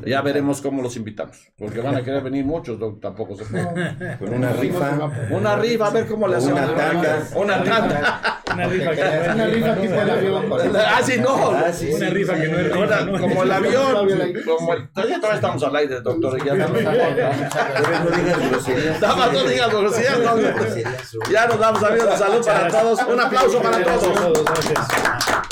Ya 0.05 0.21
veremos 0.21 0.61
cómo 0.61 0.81
los 0.81 0.95
invitamos, 0.95 1.51
porque 1.57 1.81
van 1.81 1.95
a 1.95 2.03
querer 2.03 2.21
venir 2.21 2.45
muchos, 2.45 2.77
doc, 2.77 3.01
tampoco 3.01 3.35
se 3.35 3.45
puede. 3.45 4.17
Con 4.19 4.33
una 4.33 4.53
rifa. 4.53 5.11
Una 5.31 5.55
rifa, 5.55 5.87
a 5.87 5.89
ver 5.89 6.05
cómo 6.07 6.27
le 6.27 6.37
hacemos. 6.37 6.61
Una 6.61 6.75
tanda. 6.75 7.27
Una 7.35 7.63
tanda. 7.63 8.41
Una 8.53 8.67
rifa 8.67 8.91
que 8.91 9.29
Una 9.33 9.47
rifa 9.47 9.75
tipo 9.75 9.93
el 9.93 10.09
avión. 10.09 10.45
Ah, 10.75 11.01
sí, 11.03 11.19
no. 11.19 11.51
Ah, 11.51 11.73
sí, 11.73 11.91
Una 11.93 12.09
rifa 12.09 12.35
que 12.35 12.47
no 12.47 12.59
es 12.59 12.71
rifa, 12.71 13.01
¿no? 13.01 13.19
como 13.19 13.43
el 13.43 13.51
avión, 13.51 14.07
como 14.45 14.73
el, 14.73 14.89
todavía, 14.89 15.15
todavía 15.17 15.35
estamos 15.35 15.63
al 15.63 15.75
aire, 15.75 16.01
doctor. 16.01 16.45
Ya, 16.45 16.53
no 16.55 16.73
digas 16.73 18.49
groserías. 18.49 19.01
No 19.01 19.43
digas 19.43 19.69
groserías, 19.69 20.19
no. 20.19 20.35
No. 20.37 21.31
Ya 21.31 21.47
nos 21.47 21.59
damos 21.59 21.83
amigos 21.83 22.09
de 22.11 22.17
salud 22.17 22.45
para 22.45 22.67
todos. 22.67 22.99
Un 23.07 23.19
aplauso 23.19 23.61
para 23.61 23.83
todos. 23.83 24.45
Gracias. 24.45 25.48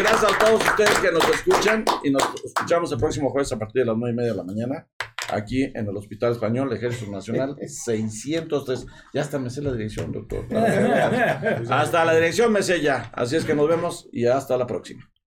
Gracias 0.00 0.32
a 0.32 0.38
todos 0.38 0.64
ustedes 0.64 0.98
que 0.98 1.12
nos 1.12 1.28
escuchan 1.28 1.84
y 2.02 2.10
nos 2.10 2.22
escuchamos 2.42 2.90
el 2.90 2.98
próximo 2.98 3.28
jueves 3.28 3.52
a 3.52 3.58
partir 3.58 3.82
de 3.82 3.86
las 3.86 3.96
nueve 3.98 4.14
y 4.14 4.16
media 4.16 4.30
de 4.30 4.36
la 4.38 4.44
mañana 4.44 4.88
aquí 5.30 5.62
en 5.62 5.86
el 5.86 5.94
Hospital 5.94 6.32
Español 6.32 6.72
Ejército 6.72 7.10
Nacional 7.10 7.56
603. 7.66 8.86
Ya 9.12 9.20
hasta 9.20 9.38
me 9.38 9.50
sé 9.50 9.60
la 9.60 9.72
dirección, 9.72 10.10
doctor. 10.10 10.46
Hasta 11.70 12.04
la 12.06 12.14
dirección 12.14 12.50
me 12.50 12.62
sé 12.62 12.80
ya. 12.80 13.10
Así 13.12 13.36
es 13.36 13.44
que 13.44 13.54
nos 13.54 13.68
vemos 13.68 14.08
y 14.10 14.24
hasta 14.24 14.56
la 14.56 14.66
próxima. 14.66 15.10